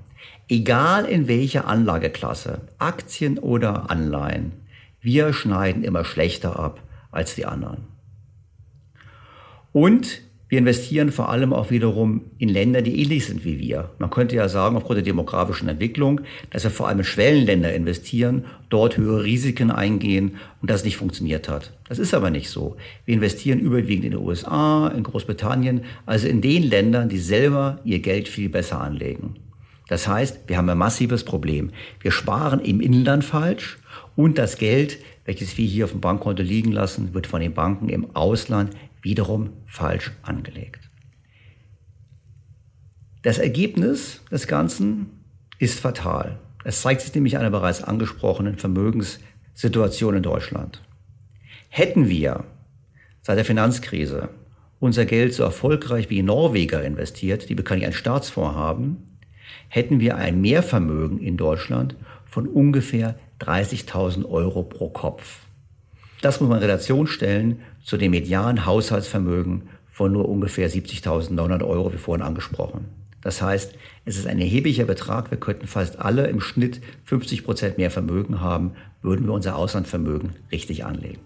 Egal 0.49 1.05
in 1.05 1.29
welcher 1.29 1.69
Anlageklasse, 1.69 2.63
Aktien 2.79 3.39
oder 3.39 3.91
Anleihen, 3.91 4.53
wir 5.01 5.33
schneiden 5.33 5.85
immer 5.85 6.05
schlechter 6.05 6.59
ab 6.59 6.83
als 7.13 7.35
die 7.37 7.47
anderen. 7.47 7.85
Und 9.73 10.23
wir 10.53 10.59
investieren 10.59 11.13
vor 11.13 11.31
allem 11.31 11.55
auch 11.55 11.71
wiederum 11.71 12.27
in 12.37 12.51
Länder, 12.51 12.83
die 12.83 13.01
ähnlich 13.01 13.25
sind 13.25 13.43
wie 13.43 13.59
wir. 13.59 13.89
Man 13.99 14.11
könnte 14.11 14.37
ja 14.37 14.51
sagen, 14.51 14.77
aufgrund 14.77 14.99
der 14.99 15.03
demografischen 15.03 15.67
Entwicklung, 15.67 16.21
dass 16.51 16.65
wir 16.65 16.71
vor 16.71 16.89
allem 16.89 16.99
in 16.99 17.05
Schwellenländer 17.07 17.73
investieren, 17.73 18.45
dort 18.69 18.99
höhere 18.99 19.25
Risiken 19.25 19.71
eingehen 19.71 20.37
und 20.61 20.71
das 20.71 20.85
nicht 20.85 20.99
funktioniert 20.99 21.49
hat. 21.49 21.73
Das 21.89 21.99
ist 21.99 22.13
aber 22.13 22.29
nicht 22.29 22.51
so. 22.51 22.77
Wir 23.07 23.15
investieren 23.15 23.61
überwiegend 23.61 24.05
in 24.05 24.11
den 24.11 24.21
USA, 24.21 24.89
in 24.89 25.05
Großbritannien, 25.05 25.85
also 26.05 26.29
in 26.29 26.43
den 26.43 26.65
Ländern, 26.65 27.09
die 27.09 27.17
selber 27.17 27.81
ihr 27.87 28.01
Geld 28.01 28.29
viel 28.29 28.51
besser 28.51 28.79
anlegen. 28.79 29.37
Das 29.89 30.07
heißt, 30.07 30.41
wir 30.49 30.59
haben 30.59 30.69
ein 30.69 30.77
massives 30.77 31.25
Problem. 31.25 31.71
Wir 32.01 32.11
sparen 32.11 32.61
im 32.61 32.83
Inland 32.83 33.25
falsch 33.25 33.79
und 34.17 34.37
das 34.37 34.59
Geld, 34.59 34.99
welches 35.25 35.57
wir 35.57 35.65
hier 35.65 35.87
auf 35.87 35.93
dem 35.93 36.03
Bankkonto 36.03 36.43
liegen 36.43 36.73
lassen, 36.73 37.15
wird 37.15 37.27
von 37.27 37.41
den 37.41 37.55
Banken 37.55 37.89
im 37.89 38.15
Ausland 38.15 38.75
wiederum 39.03 39.51
falsch 39.67 40.13
angelegt. 40.23 40.89
Das 43.23 43.39
Ergebnis 43.39 44.23
des 44.31 44.47
Ganzen 44.47 45.11
ist 45.59 45.79
fatal. 45.79 46.39
Es 46.65 46.83
zeigt 46.83 47.03
sich 47.03 47.15
nämlich 47.15 47.39
einer 47.39 47.51
bereits 47.51 47.83
angesprochenen 47.83 48.57
Vermögenssituation 48.57 50.17
in 50.17 50.23
Deutschland. 50.23 50.83
Hätten 51.69 52.09
wir 52.09 52.45
seit 53.23 53.39
der 53.39 53.45
Finanzkrise 53.45 54.31
unser 54.81 55.05
Geld 55.05 55.35
so 55.35 55.45
erfolgreich 55.45 56.11
wie 56.11 56.23
Norweger 56.23 56.83
investiert, 56.83 57.49
die 57.49 57.55
bekanntlich 57.55 57.87
einen 57.87 57.95
Staatsfonds 57.95 58.57
haben, 58.57 59.19
hätten 59.69 60.01
wir 60.01 60.17
ein 60.17 60.41
Mehrvermögen 60.41 61.21
in 61.21 61.37
Deutschland 61.37 61.95
von 62.25 62.49
ungefähr 62.49 63.15
30.000 63.41 64.29
Euro 64.29 64.65
pro 64.65 64.89
Kopf. 64.89 65.41
Das 66.21 66.41
muss 66.41 66.49
man 66.49 66.59
in 66.59 66.65
Relation 66.65 67.07
stellen 67.07 67.61
zu 67.85 67.97
dem 67.97 68.13
medianen 68.13 68.67
Haushaltsvermögen 68.67 69.69
von 69.91 70.13
nur 70.13 70.29
ungefähr 70.29 70.71
70.900 70.71 71.65
Euro, 71.65 71.93
wie 71.93 71.99
vorhin 71.99 72.25
angesprochen. 72.25 72.89
Das 73.21 73.41
heißt, 73.41 73.75
es 74.05 74.17
ist 74.17 74.27
ein 74.27 74.41
erheblicher 74.41 74.85
Betrag. 74.85 75.31
Wir 75.31 75.39
könnten 75.39 75.67
fast 75.67 75.99
alle 76.01 76.27
im 76.27 76.41
Schnitt 76.41 76.81
50 77.05 77.45
Prozent 77.45 77.79
mehr 77.79 77.91
Vermögen 77.91 78.41
haben, 78.41 78.73
würden 79.01 79.27
wir 79.27 79.33
unser 79.33 79.57
Auslandvermögen 79.57 80.31
richtig 80.51 80.85
anlegen. 80.85 81.21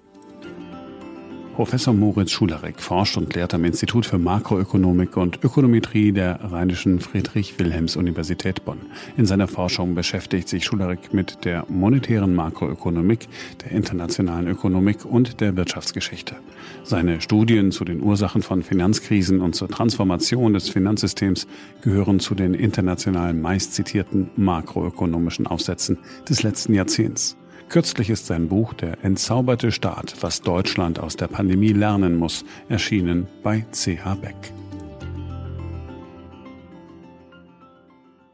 Professor 1.57 1.95
Moritz 1.95 2.33
Schularek 2.33 2.79
forscht 2.83 3.17
und 3.17 3.35
lehrt 3.35 3.55
am 3.55 3.65
Institut 3.65 4.05
für 4.05 4.19
Makroökonomik 4.19 5.17
und 5.17 5.43
Ökonometrie 5.43 6.13
der 6.13 6.39
Rheinischen 6.53 7.01
Friedrich-Wilhelms-Universität 7.01 8.67
Bonn. 8.67 8.77
In 9.17 9.25
seiner 9.25 9.49
Forschung 9.49 9.95
beschäftigt 9.95 10.51
sich 10.51 10.67
Schularek 10.67 11.15
mit 11.15 11.47
der 11.47 11.65
monetären 11.71 12.35
Makroökonomik, 12.35 13.27
der 13.65 13.71
internationalen 13.71 14.49
Ökonomik 14.49 15.07
und 15.07 15.41
der 15.41 15.57
Wirtschaftsgeschichte. 15.57 16.37
Seine 16.85 17.23
Studien 17.23 17.73
zu 17.73 17.87
den 17.87 18.03
Ursachen 18.03 18.43
von 18.43 18.63
Finanzkrisen 18.63 19.41
und 19.41 19.55
zur 19.55 19.71
Transformation 19.71 20.53
des 20.53 20.69
Finanzsystems 20.69 21.47
gehören 21.81 22.21
zu 22.21 22.35
den 22.35 22.53
international 22.53 23.33
meistzitierten 23.33 24.29
makroökonomischen 24.37 25.47
Aufsätzen 25.47 25.97
des 26.29 26.43
letzten 26.43 26.75
Jahrzehnts. 26.75 27.39
Kürzlich 27.69 28.11
ist 28.11 28.27
sein 28.27 28.49
Buch 28.49 28.75
Der 28.75 29.03
entzauberte 29.03 29.73
Staat, 29.73 30.15
was 30.21 30.41
Deutschland 30.41 31.01
aus 31.01 31.17
der 31.17 31.27
Pandemie 31.27 31.73
lernen 31.73 32.17
muss, 32.17 32.45
erschienen 32.69 33.27
bei 33.43 33.67
CH 33.73 34.15
Beck. 34.21 34.37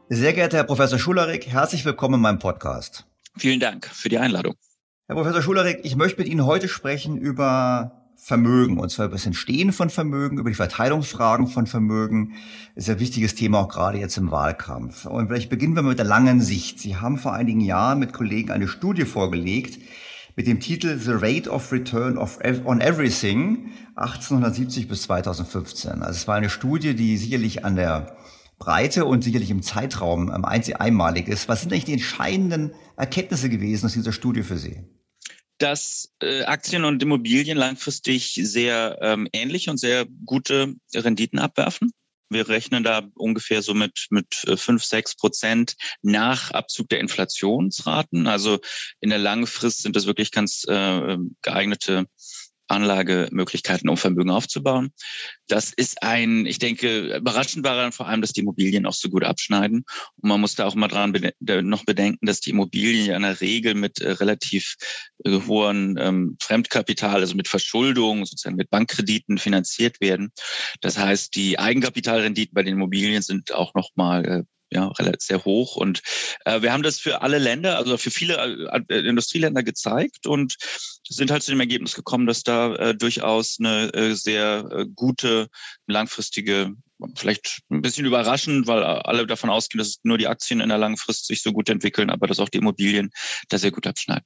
Sehr 0.09 0.33
geehrter 0.33 0.57
Herr 0.57 0.63
Professor 0.65 0.99
Schularik, 0.99 1.47
herzlich 1.47 1.83
willkommen 1.83 2.15
in 2.15 2.21
meinem 2.21 2.37
Podcast. 2.37 3.07
Vielen 3.35 3.59
Dank 3.59 3.87
für 3.87 4.09
die 4.09 4.19
Einladung. 4.19 4.53
Herr 5.07 5.15
Professor 5.15 5.41
Schularik, 5.41 5.79
ich 5.81 5.95
möchte 5.95 6.21
mit 6.21 6.27
Ihnen 6.29 6.45
heute 6.45 6.67
sprechen 6.67 7.17
über 7.17 8.02
Vermögen, 8.15 8.79
und 8.79 8.89
zwar 8.89 9.07
über 9.07 9.15
das 9.15 9.25
Entstehen 9.25 9.73
von 9.73 9.89
Vermögen, 9.89 10.37
über 10.37 10.49
die 10.49 10.55
Verteilungsfragen 10.55 11.47
von 11.47 11.67
Vermögen. 11.67 12.33
Ist 12.75 12.89
ein 12.89 12.99
wichtiges 12.99 13.35
Thema 13.35 13.59
auch 13.59 13.69
gerade 13.69 13.97
jetzt 13.97 14.17
im 14.17 14.31
Wahlkampf. 14.31 15.05
Und 15.05 15.27
vielleicht 15.27 15.49
beginnen 15.49 15.75
wir 15.75 15.83
mit 15.83 15.97
der 15.97 16.05
langen 16.05 16.41
Sicht. 16.41 16.79
Sie 16.79 16.95
haben 16.95 17.17
vor 17.17 17.33
einigen 17.33 17.61
Jahren 17.61 17.99
mit 17.99 18.13
Kollegen 18.13 18.51
eine 18.51 18.67
Studie 18.67 19.05
vorgelegt 19.05 19.79
mit 20.35 20.47
dem 20.47 20.59
Titel 20.59 20.97
The 20.97 21.11
Rate 21.11 21.49
of 21.49 21.71
Return 21.71 22.17
of 22.17 22.39
on 22.65 22.81
Everything 22.81 23.71
1870 23.95 24.87
bis 24.87 25.03
2015. 25.03 26.01
Also 26.01 26.11
es 26.11 26.27
war 26.27 26.35
eine 26.35 26.49
Studie, 26.49 26.95
die 26.95 27.17
sicherlich 27.17 27.65
an 27.65 27.75
der 27.75 28.15
Breite 28.57 29.05
und 29.05 29.23
sicherlich 29.23 29.51
im 29.51 29.61
Zeitraum 29.61 30.31
einmalig 30.31 31.27
ist. 31.27 31.49
Was 31.49 31.61
sind 31.61 31.71
eigentlich 31.71 31.85
die 31.85 31.93
entscheidenden 31.93 32.71
Erkenntnisse 32.95 33.49
gewesen 33.49 33.85
aus 33.85 33.93
dieser 33.93 34.13
Studie 34.13 34.43
für 34.43 34.57
Sie? 34.57 34.83
Dass 35.57 36.11
äh, 36.21 36.43
Aktien 36.43 36.85
und 36.85 37.01
Immobilien 37.01 37.57
langfristig 37.57 38.39
sehr 38.41 38.97
ähm, 39.01 39.27
ähnliche 39.33 39.71
und 39.71 39.77
sehr 39.77 40.05
gute 40.25 40.75
Renditen 40.93 41.39
abwerfen. 41.39 41.91
Wir 42.29 42.49
rechnen 42.49 42.83
da 42.83 43.03
ungefähr 43.15 43.61
so 43.61 43.73
mit, 43.73 44.07
mit 44.09 44.33
5, 44.33 44.83
6 44.83 45.15
Prozent 45.15 45.75
nach 46.01 46.51
Abzug 46.51 46.89
der 46.89 46.99
Inflationsraten. 46.99 48.27
Also 48.27 48.59
in 48.99 49.11
der 49.11 49.19
langen 49.19 49.45
Frist 49.45 49.83
sind 49.83 49.95
das 49.95 50.07
wirklich 50.07 50.31
ganz 50.31 50.65
äh, 50.67 51.17
geeignete 51.43 52.07
Anlagemöglichkeiten, 52.73 53.89
um 53.89 53.97
Vermögen 53.97 54.29
aufzubauen. 54.29 54.91
Das 55.47 55.71
ist 55.73 56.03
ein, 56.03 56.45
ich 56.45 56.59
denke, 56.59 57.17
überraschend 57.17 57.63
war 57.63 57.75
dann 57.75 57.91
vor 57.91 58.07
allem, 58.07 58.21
dass 58.21 58.33
die 58.33 58.41
Immobilien 58.41 58.85
auch 58.85 58.93
so 58.93 59.09
gut 59.09 59.23
abschneiden. 59.23 59.85
Und 60.21 60.29
man 60.29 60.41
muss 60.41 60.55
da 60.55 60.65
auch 60.65 60.75
mal 60.75 60.87
dran 60.87 61.13
noch 61.39 61.85
bedenken, 61.85 62.25
dass 62.25 62.41
die 62.41 62.51
Immobilien 62.51 63.05
ja 63.05 63.15
in 63.15 63.23
der 63.23 63.41
Regel 63.41 63.75
mit 63.75 64.01
äh, 64.01 64.11
relativ 64.11 64.75
äh, 65.23 65.39
hohen 65.47 65.97
ähm, 65.99 66.37
Fremdkapital, 66.41 67.21
also 67.21 67.35
mit 67.35 67.47
Verschuldung, 67.47 68.25
sozusagen 68.25 68.55
mit 68.55 68.69
Bankkrediten 68.69 69.37
finanziert 69.37 70.01
werden. 70.01 70.31
Das 70.81 70.97
heißt, 70.97 71.35
die 71.35 71.59
Eigenkapitalrenditen 71.59 72.53
bei 72.53 72.63
den 72.63 72.73
Immobilien 72.73 73.21
sind 73.21 73.53
auch 73.53 73.73
noch 73.73 73.89
mal 73.95 74.25
äh, 74.25 74.43
ja, 74.73 74.91
sehr 75.19 75.45
hoch. 75.45 75.75
Und 75.75 76.01
äh, 76.45 76.61
wir 76.61 76.73
haben 76.73 76.83
das 76.83 76.99
für 76.99 77.21
alle 77.21 77.37
Länder, 77.37 77.77
also 77.77 77.97
für 77.97 78.11
viele 78.11 78.35
äh, 78.37 78.81
äh, 78.89 79.07
Industrieländer 79.07 79.63
gezeigt 79.63 80.27
und 80.27 80.55
sind 81.07 81.31
halt 81.31 81.43
zu 81.43 81.51
dem 81.51 81.59
Ergebnis 81.59 81.95
gekommen, 81.95 82.25
dass 82.25 82.43
da 82.43 82.75
äh, 82.75 82.95
durchaus 82.95 83.57
eine 83.59 83.93
äh, 83.93 84.13
sehr 84.13 84.65
äh, 84.71 84.85
gute 84.95 85.47
langfristige 85.87 86.73
vielleicht 87.15 87.61
ein 87.69 87.81
bisschen 87.81 88.05
überraschend, 88.05 88.67
weil 88.67 88.81
alle 88.81 89.27
davon 89.27 89.49
ausgehen, 89.49 89.79
dass 89.79 89.97
nur 90.03 90.17
die 90.17 90.27
Aktien 90.27 90.61
in 90.61 90.69
der 90.69 90.77
langen 90.77 90.95
Frist 90.95 91.27
sich 91.27 91.41
so 91.41 91.51
gut 91.51 91.69
entwickeln, 91.69 92.09
aber 92.09 92.27
dass 92.27 92.39
auch 92.39 92.47
die 92.47 92.59
Immobilien 92.59 93.09
da 93.49 93.57
sehr 93.57 93.71
gut 93.71 93.87
abschneiden. 93.87 94.23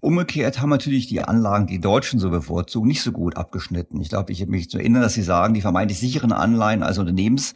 Umgekehrt 0.00 0.60
haben 0.60 0.68
natürlich 0.68 1.06
die 1.06 1.22
Anlagen, 1.22 1.66
die 1.66 1.80
Deutschen 1.80 2.18
so 2.18 2.28
bevorzugen, 2.28 2.86
nicht 2.86 3.02
so 3.02 3.12
gut 3.12 3.36
abgeschnitten. 3.38 4.00
Ich 4.02 4.10
glaube, 4.10 4.32
ich 4.32 4.42
habe 4.42 4.50
mich 4.50 4.68
zu 4.68 4.78
erinnern, 4.78 5.00
dass 5.00 5.14
Sie 5.14 5.22
sagen, 5.22 5.54
die 5.54 5.62
vermeintlich 5.62 5.98
sicheren 5.98 6.32
Anleihen, 6.32 6.82
also 6.82 7.00
Unternehmens 7.00 7.54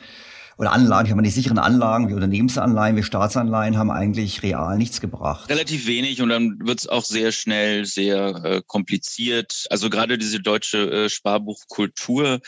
oder 0.56 0.72
Anlagen, 0.72 1.06
ich 1.06 1.12
habe 1.12 1.22
die 1.22 1.30
sicheren 1.30 1.58
Anlagen 1.58 2.08
wie 2.08 2.14
Unternehmensanleihen, 2.14 2.96
wie 2.96 3.02
Staatsanleihen 3.02 3.78
haben 3.78 3.90
eigentlich 3.90 4.42
real 4.42 4.76
nichts 4.78 5.00
gebracht. 5.00 5.48
Relativ 5.50 5.86
wenig 5.86 6.20
und 6.22 6.28
dann 6.28 6.58
wird 6.64 6.80
es 6.80 6.88
auch 6.88 7.04
sehr 7.04 7.32
schnell 7.32 7.84
sehr 7.84 8.44
äh, 8.44 8.62
kompliziert. 8.66 9.66
Also 9.70 9.90
gerade 9.90 10.18
diese 10.18 10.40
deutsche 10.40 10.90
äh, 10.90 11.08
Sparbuchkultur 11.08 12.40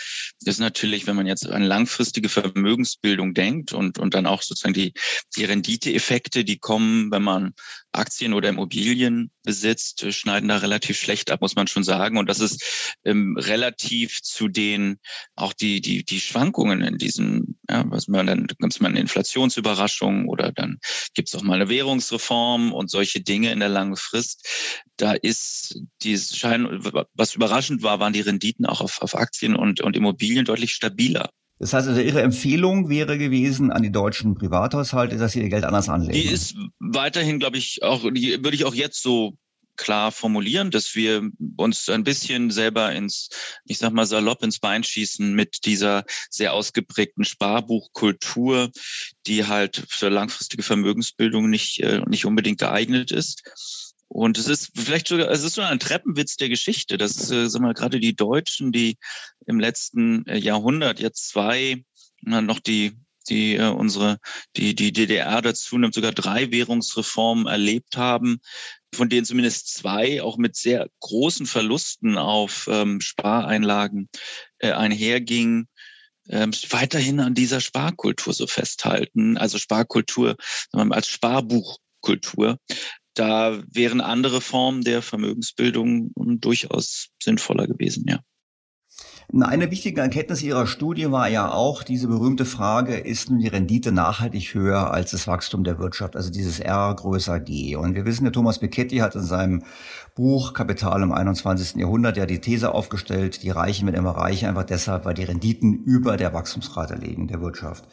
ist 0.44 0.60
natürlich, 0.60 1.06
wenn 1.06 1.16
man 1.16 1.26
jetzt 1.26 1.48
an 1.48 1.62
langfristige 1.62 2.28
Vermögensbildung 2.28 3.34
denkt 3.34 3.72
und, 3.72 3.98
und 3.98 4.14
dann 4.14 4.26
auch 4.26 4.42
sozusagen 4.42 4.74
die, 4.74 4.92
die 5.36 5.44
Renditeeffekte, 5.44 6.44
die 6.44 6.58
kommen, 6.58 7.10
wenn 7.10 7.22
man 7.22 7.52
Aktien 7.94 8.34
oder 8.34 8.48
Immobilien 8.48 9.30
besitzt, 9.42 10.02
äh, 10.02 10.12
schneiden 10.12 10.48
da 10.48 10.58
relativ 10.58 10.98
schlecht 10.98 11.30
ab, 11.30 11.40
muss 11.40 11.56
man 11.56 11.66
schon 11.66 11.84
sagen. 11.84 12.18
Und 12.18 12.28
das 12.28 12.40
ist 12.40 12.96
ähm, 13.04 13.36
relativ 13.38 14.22
zu 14.22 14.48
den 14.48 14.98
auch 15.36 15.52
die 15.52 15.80
die 15.80 16.04
die 16.04 16.20
Schwankungen 16.20 16.82
in 16.82 16.98
diesem, 16.98 17.56
ja, 17.68 17.84
was 17.88 18.08
man 18.08 18.26
dann 18.26 18.46
gibt 18.46 18.80
mal 18.80 18.88
eine 18.88 19.00
Inflationsüberraschung 19.00 20.28
oder 20.28 20.52
dann 20.52 20.78
gibt 21.14 21.28
es 21.28 21.34
auch 21.34 21.42
mal 21.42 21.54
eine 21.54 21.68
Währungsreform 21.68 22.72
und 22.72 22.90
solche 22.90 23.20
Dinge 23.20 23.52
in 23.52 23.60
der 23.60 23.68
langen 23.68 23.96
Frist. 23.96 24.46
Da 24.96 25.12
ist 25.12 25.80
die 26.02 26.18
Schein, 26.18 26.66
was 27.14 27.34
überraschend 27.34 27.82
war, 27.82 28.00
waren 28.00 28.12
die 28.12 28.20
Renditen 28.20 28.66
auch 28.66 28.80
auf, 28.80 29.02
auf 29.02 29.14
Aktien 29.14 29.56
und 29.56 29.80
und 29.80 29.96
Immobilien 29.96 30.44
deutlich 30.44 30.72
stabiler. 30.72 31.30
Das 31.64 31.72
heißt 31.72 31.88
also, 31.88 32.00
Ihre 32.02 32.20
Empfehlung 32.20 32.90
wäre 32.90 33.16
gewesen 33.16 33.72
an 33.72 33.82
die 33.82 33.90
deutschen 33.90 34.34
Privathaushalte, 34.34 35.16
dass 35.16 35.32
sie 35.32 35.40
ihr 35.40 35.48
Geld 35.48 35.64
anders 35.64 35.88
anlegen. 35.88 36.12
Die 36.12 36.26
ist 36.26 36.56
weiterhin, 36.78 37.38
glaube 37.38 37.56
ich, 37.56 37.82
auch, 37.82 38.02
die 38.12 38.32
würde 38.44 38.54
ich 38.54 38.66
auch 38.66 38.74
jetzt 38.74 39.02
so 39.02 39.38
klar 39.76 40.12
formulieren, 40.12 40.70
dass 40.70 40.94
wir 40.94 41.26
uns 41.56 41.88
ein 41.88 42.04
bisschen 42.04 42.50
selber 42.50 42.92
ins, 42.92 43.30
ich 43.64 43.78
sag 43.78 43.94
mal 43.94 44.04
salopp 44.04 44.42
ins 44.42 44.58
Bein 44.58 44.84
schießen 44.84 45.32
mit 45.34 45.64
dieser 45.64 46.04
sehr 46.28 46.52
ausgeprägten 46.52 47.24
Sparbuchkultur, 47.24 48.70
die 49.26 49.46
halt 49.46 49.86
für 49.88 50.10
langfristige 50.10 50.62
Vermögensbildung 50.62 51.48
nicht, 51.48 51.80
äh, 51.80 52.02
nicht 52.06 52.26
unbedingt 52.26 52.58
geeignet 52.58 53.10
ist. 53.10 53.93
Und 54.14 54.38
es 54.38 54.46
ist 54.46 54.70
vielleicht 54.76 55.08
sogar, 55.08 55.28
es 55.28 55.42
ist 55.42 55.54
so 55.54 55.62
ein 55.62 55.80
Treppenwitz 55.80 56.36
der 56.36 56.48
Geschichte. 56.48 56.98
Das 56.98 57.16
ist, 57.16 57.32
äh, 57.32 57.50
sagen 57.50 57.64
wir, 57.64 57.74
gerade 57.74 57.98
die 57.98 58.14
Deutschen, 58.14 58.70
die 58.70 58.96
im 59.44 59.58
letzten 59.58 60.24
äh, 60.28 60.38
Jahrhundert 60.38 61.00
jetzt 61.00 61.30
zwei, 61.30 61.82
noch 62.22 62.60
die, 62.60 62.92
die 63.28 63.56
äh, 63.56 63.70
unsere, 63.70 64.18
die, 64.56 64.76
die 64.76 64.92
DDR 64.92 65.42
dazu 65.42 65.78
nimmt, 65.78 65.94
sogar 65.94 66.12
drei 66.12 66.52
Währungsreformen 66.52 67.48
erlebt 67.48 67.96
haben, 67.96 68.38
von 68.94 69.08
denen 69.08 69.26
zumindest 69.26 69.74
zwei 69.74 70.22
auch 70.22 70.36
mit 70.36 70.54
sehr 70.54 70.86
großen 71.00 71.46
Verlusten 71.46 72.16
auf 72.16 72.68
ähm, 72.70 73.00
Spareinlagen 73.00 74.08
äh, 74.58 74.70
einhergingen 74.70 75.68
ähm, 76.28 76.52
weiterhin 76.70 77.18
an 77.18 77.34
dieser 77.34 77.60
Sparkultur 77.60 78.32
so 78.32 78.46
festhalten. 78.46 79.36
Also 79.38 79.58
Sparkultur 79.58 80.36
als 80.70 81.08
Sparbuchkultur 81.08 82.58
da 83.14 83.62
wären 83.70 84.00
andere 84.00 84.40
Formen 84.40 84.82
der 84.82 85.02
Vermögensbildung 85.02 86.10
durchaus 86.40 87.08
sinnvoller 87.22 87.66
gewesen, 87.66 88.04
ja. 88.08 88.20
Eine 89.40 89.70
wichtige 89.70 90.00
Erkenntnis 90.00 90.42
Ihrer 90.42 90.66
Studie 90.66 91.10
war 91.10 91.28
ja 91.28 91.50
auch 91.50 91.82
diese 91.82 92.06
berühmte 92.06 92.44
Frage, 92.44 92.94
ist 92.94 93.30
nun 93.30 93.40
die 93.40 93.48
Rendite 93.48 93.90
nachhaltig 93.90 94.54
höher 94.54 94.92
als 94.92 95.10
das 95.10 95.26
Wachstum 95.26 95.64
der 95.64 95.78
Wirtschaft, 95.78 96.14
also 96.14 96.30
dieses 96.30 96.60
R 96.60 96.94
größer 96.94 97.40
G. 97.40 97.74
Und 97.74 97.94
wir 97.94 98.04
wissen, 98.04 98.24
der 98.24 98.32
Thomas 98.32 98.58
Piketty 98.58 98.98
hat 98.98 99.14
in 99.16 99.24
seinem 99.24 99.64
Buch 100.14 100.52
Kapital 100.52 101.02
im 101.02 101.10
21. 101.10 101.80
Jahrhundert 101.80 102.16
ja 102.16 102.26
die 102.26 102.40
These 102.40 102.72
aufgestellt, 102.72 103.42
die 103.42 103.50
Reichen 103.50 103.86
werden 103.86 103.96
immer 103.96 104.16
reicher, 104.16 104.48
einfach 104.48 104.64
deshalb, 104.64 105.04
weil 105.04 105.14
die 105.14 105.24
Renditen 105.24 105.82
über 105.82 106.16
der 106.16 106.32
Wachstumsrate 106.32 106.94
liegen 106.94 107.26
der 107.26 107.40
Wirtschaft. 107.40 107.88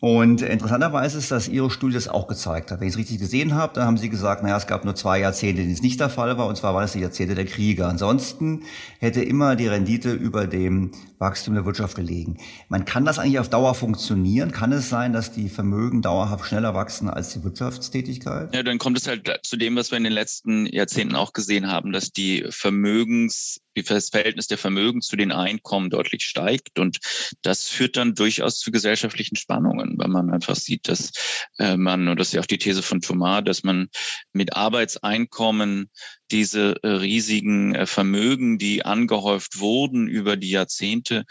Und 0.00 0.42
interessanterweise 0.42 1.18
ist, 1.18 1.30
dass 1.30 1.48
Ihre 1.48 1.70
Studie 1.70 1.94
das 1.94 2.08
auch 2.08 2.26
gezeigt 2.26 2.70
hat. 2.70 2.80
Wenn 2.80 2.88
ich 2.88 2.94
es 2.94 2.98
richtig 2.98 3.18
gesehen 3.20 3.54
habe, 3.54 3.72
dann 3.74 3.86
haben 3.86 3.96
Sie 3.96 4.10
gesagt, 4.10 4.42
naja, 4.42 4.56
es 4.56 4.66
gab 4.66 4.84
nur 4.84 4.94
zwei 4.94 5.20
Jahrzehnte, 5.20 5.62
in 5.62 5.68
denen 5.68 5.74
es 5.74 5.82
nicht 5.82 5.98
der 5.98 6.10
Fall 6.10 6.36
war, 6.36 6.46
und 6.46 6.56
zwar 6.56 6.74
waren 6.74 6.84
es 6.84 6.92
die 6.92 7.00
Jahrzehnte 7.00 7.34
der 7.34 7.46
Kriege. 7.46 7.86
Ansonsten 7.86 8.64
hätte 8.98 9.22
immer 9.22 9.56
die 9.56 9.66
Rendite 9.66 10.12
über 10.12 10.46
dem 10.46 10.92
Wachstum 11.18 11.54
der 11.54 11.64
Wirtschaft 11.64 11.96
gelegen. 11.96 12.36
Man 12.68 12.84
kann 12.84 13.04
das 13.04 13.18
eigentlich 13.18 13.38
auf 13.38 13.48
Dauer 13.48 13.74
funktionieren? 13.74 14.52
Kann 14.52 14.72
es 14.72 14.90
sein, 14.90 15.12
dass 15.12 15.32
die 15.32 15.48
Vermögen 15.48 16.02
dauerhaft 16.02 16.46
schneller 16.46 16.74
wachsen 16.74 17.08
als 17.08 17.32
die 17.32 17.42
Wirtschaftstätigkeit? 17.42 18.54
Ja, 18.54 18.62
dann 18.62 18.78
kommt 18.78 18.98
es 18.98 19.08
halt 19.08 19.40
zu 19.42 19.56
dem, 19.56 19.74
was 19.76 19.90
wir 19.90 19.96
in 19.96 20.04
den 20.04 20.12
letzten 20.12 20.66
Jahrzehnten 20.66 21.14
auch 21.14 21.32
gesehen 21.32 21.68
haben, 21.70 21.92
dass 21.92 22.10
die 22.10 22.44
Vermögens 22.50 23.60
das 23.74 24.10
Verhältnis 24.10 24.46
der 24.46 24.58
Vermögen 24.58 25.00
zu 25.00 25.16
den 25.16 25.32
Einkommen 25.32 25.90
deutlich 25.90 26.22
steigt. 26.22 26.78
Und 26.78 26.98
das 27.42 27.68
führt 27.68 27.96
dann 27.96 28.14
durchaus 28.14 28.58
zu 28.58 28.70
gesellschaftlichen 28.70 29.36
Spannungen, 29.36 29.98
weil 29.98 30.08
man 30.08 30.30
einfach 30.30 30.56
sieht, 30.56 30.88
dass 30.88 31.12
äh, 31.58 31.76
man, 31.76 32.08
und 32.08 32.18
das 32.18 32.28
ist 32.28 32.34
ja 32.34 32.40
auch 32.40 32.46
die 32.46 32.58
These 32.58 32.82
von 32.82 33.00
Thomas, 33.00 33.42
dass 33.44 33.64
man 33.64 33.88
mit 34.32 34.56
Arbeitseinkommen 34.56 35.90
diese 36.30 36.82
äh, 36.82 36.88
riesigen 36.88 37.74
äh, 37.74 37.86
Vermögen, 37.86 38.58
die 38.58 38.84
angehäuft 38.84 39.58
wurden 39.60 40.08
über 40.08 40.36
die 40.36 40.50
Jahrzehnte, 40.50 41.24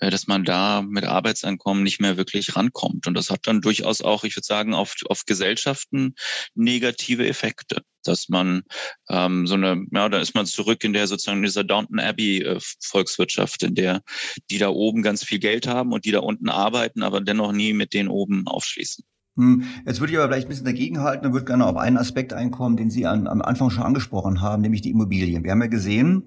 dass 0.00 0.26
man 0.26 0.44
da 0.44 0.82
mit 0.82 1.04
Arbeitseinkommen 1.04 1.82
nicht 1.82 2.00
mehr 2.00 2.16
wirklich 2.16 2.56
rankommt. 2.56 3.06
Und 3.06 3.14
das 3.14 3.30
hat 3.30 3.40
dann 3.44 3.60
durchaus 3.60 4.02
auch, 4.02 4.24
ich 4.24 4.36
würde 4.36 4.46
sagen, 4.46 4.74
auf, 4.74 4.94
auf 5.08 5.24
Gesellschaften 5.26 6.14
negative 6.54 7.26
Effekte. 7.26 7.82
Dass 8.04 8.28
man 8.28 8.62
ähm, 9.10 9.46
so 9.46 9.54
eine, 9.54 9.84
ja, 9.92 10.08
da 10.08 10.18
ist 10.18 10.34
man 10.34 10.46
zurück 10.46 10.84
in 10.84 10.92
der 10.92 11.06
sozusagen 11.06 11.42
dieser 11.42 11.64
Downton 11.64 11.98
Abbey 11.98 12.42
äh, 12.42 12.58
Volkswirtschaft, 12.80 13.62
in 13.62 13.74
der 13.74 14.02
die 14.50 14.58
da 14.58 14.68
oben 14.68 15.02
ganz 15.02 15.24
viel 15.24 15.38
Geld 15.38 15.66
haben 15.66 15.92
und 15.92 16.04
die 16.04 16.12
da 16.12 16.20
unten 16.20 16.48
arbeiten, 16.48 17.02
aber 17.02 17.20
dennoch 17.20 17.52
nie 17.52 17.72
mit 17.72 17.92
den 17.92 18.08
oben 18.08 18.46
aufschließen. 18.46 19.04
Hm, 19.38 19.62
jetzt 19.86 20.00
würde 20.00 20.12
ich 20.12 20.18
aber 20.18 20.28
vielleicht 20.28 20.46
ein 20.46 20.50
bisschen 20.50 20.64
dagegenhalten 20.64 21.26
und 21.26 21.32
würde 21.32 21.46
gerne 21.46 21.64
auf 21.66 21.76
einen 21.76 21.96
Aspekt 21.96 22.32
einkommen, 22.32 22.76
den 22.76 22.90
Sie 22.90 23.06
an, 23.06 23.28
am 23.28 23.40
Anfang 23.40 23.70
schon 23.70 23.84
angesprochen 23.84 24.40
haben, 24.40 24.62
nämlich 24.62 24.82
die 24.82 24.90
Immobilien. 24.90 25.44
Wir 25.44 25.52
haben 25.52 25.62
ja 25.62 25.68
gesehen, 25.68 26.24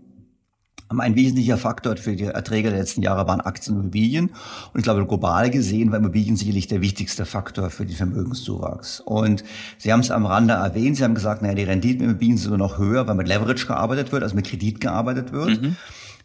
ein 1.00 1.16
wesentlicher 1.16 1.58
Faktor 1.58 1.98
für 1.98 2.16
die 2.16 2.26
Erträge 2.26 2.70
der 2.70 2.80
letzten 2.80 3.02
Jahre 3.02 3.28
waren 3.28 3.42
Aktien 3.42 3.76
und 3.76 3.84
Immobilien. 3.84 4.30
Und 4.74 4.80
ich 4.80 4.84
glaube, 4.84 5.06
global 5.06 5.50
gesehen 5.50 5.92
war 5.92 6.00
Immobilien 6.00 6.36
sicherlich 6.36 6.68
der 6.68 6.82
wichtigste 6.82 7.26
Faktor 7.26 7.70
für 7.70 7.86
den 7.86 7.96
Vermögenszuwachs. 7.96 9.00
Und 9.00 9.44
Sie 9.78 9.94
haben 9.94 10.02
es 10.02 10.12
am 10.12 10.26
Rande 10.26 10.54
erwähnt, 10.54 10.98
Sie 10.98 11.04
haben 11.04 11.16
gesagt, 11.16 11.42
naja, 11.42 11.56
die 11.56 11.64
Renditen 11.64 12.02
mit 12.02 12.10
Immobilien 12.12 12.38
sind 12.38 12.50
nur 12.50 12.58
noch 12.58 12.78
höher, 12.78 13.08
weil 13.08 13.16
mit 13.16 13.28
Leverage 13.28 13.68
gearbeitet 13.68 14.12
wird, 14.12 14.24
also 14.24 14.36
mit 14.36 14.48
Kredit 14.48 14.82
gearbeitet 14.82 15.32
wird. 15.32 15.62
Mhm. 15.62 15.76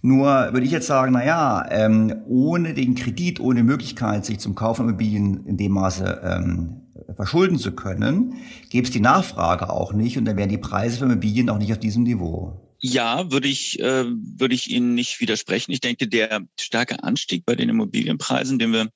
Nur 0.02 0.26
würde 0.26 0.64
ich 0.64 0.70
jetzt 0.70 0.86
sagen, 0.86 1.12
na 1.12 1.24
ja, 1.24 1.66
ähm, 1.70 2.14
ohne 2.26 2.74
den 2.74 2.94
Kredit, 2.94 3.40
ohne 3.40 3.64
Möglichkeit, 3.64 4.24
sich 4.24 4.38
zum 4.38 4.54
Kauf 4.54 4.76
von 4.76 4.88
Immobilien 4.88 5.46
in 5.46 5.56
dem 5.56 5.72
Maße 5.72 6.20
ähm, 6.22 6.82
verschulden 7.16 7.58
zu 7.58 7.72
können, 7.72 8.34
gäbe 8.70 8.86
es 8.86 8.92
die 8.92 9.00
Nachfrage 9.00 9.70
auch 9.70 9.92
nicht 9.92 10.18
und 10.18 10.24
dann 10.24 10.36
wären 10.36 10.48
die 10.48 10.58
Preise 10.58 10.98
für 10.98 11.04
Immobilien 11.06 11.50
auch 11.50 11.58
nicht 11.58 11.72
auf 11.72 11.78
diesem 11.78 12.04
Niveau. 12.04 12.65
Ja, 12.78 13.30
würde 13.30 13.48
ich, 13.48 13.80
äh, 13.80 14.04
würde 14.06 14.54
ich 14.54 14.70
Ihnen 14.70 14.94
nicht 14.94 15.20
widersprechen. 15.20 15.72
Ich 15.72 15.80
denke, 15.80 16.08
der 16.08 16.46
starke 16.60 17.02
Anstieg 17.02 17.44
bei 17.46 17.54
den 17.54 17.68
Immobilienpreisen, 17.68 18.58
den 18.58 18.72
wir 18.72 18.90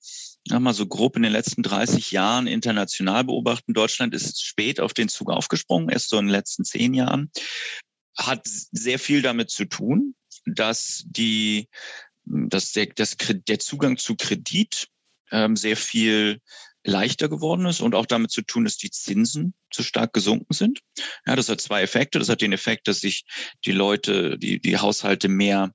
mal 0.49 0.75
so 0.75 0.87
grob 0.87 1.17
in 1.17 1.23
den 1.23 1.33
letzten 1.33 1.63
30 1.63 2.11
Jahren 2.11 2.47
international 2.47 3.25
beobachten, 3.25 3.75
Deutschland 3.75 4.15
ist 4.15 4.43
spät 4.43 4.81
auf 4.81 4.95
den 4.95 5.09
Zug 5.09 5.31
aufgesprungen, 5.31 5.89
erst 5.89 6.09
so 6.09 6.19
in 6.19 6.27
den 6.27 6.33
letzten 6.33 6.65
zehn 6.65 6.95
Jahren, 6.95 7.31
hat 8.17 8.43
sehr 8.47 8.99
viel 8.99 9.23
damit 9.23 9.51
zu 9.51 9.65
tun, 9.67 10.15
dass 10.47 11.05
die, 11.07 11.69
dass 12.25 12.73
der, 12.73 12.87
das, 12.87 13.17
der 13.19 13.59
Zugang 13.59 13.97
zu 13.97 14.17
Kredit 14.17 14.89
ähm, 15.31 15.57
sehr 15.57 15.77
viel 15.77 16.41
leichter 16.85 17.29
geworden 17.29 17.67
ist 17.67 17.81
und 17.81 17.95
auch 17.95 18.07
damit 18.07 18.31
zu 18.31 18.43
tun, 18.43 18.65
dass 18.65 18.77
die 18.77 18.91
Zinsen 18.91 19.55
zu 19.71 19.83
stark 19.83 20.13
gesunken 20.13 20.55
sind. 20.55 20.81
Ja, 21.27 21.37
das 21.37 21.49
hat 21.49 21.61
zwei 21.61 21.83
Effekte. 21.83 22.19
Das 22.19 22.29
hat 22.29 22.41
den 22.41 22.53
Effekt, 22.53 22.89
dass 22.89 23.01
sich 23.01 23.25
die 23.65 23.73
Leute, 23.73 24.39
die, 24.39 24.61
die 24.61 24.79
Haushalte 24.79 25.29
mehr, 25.29 25.73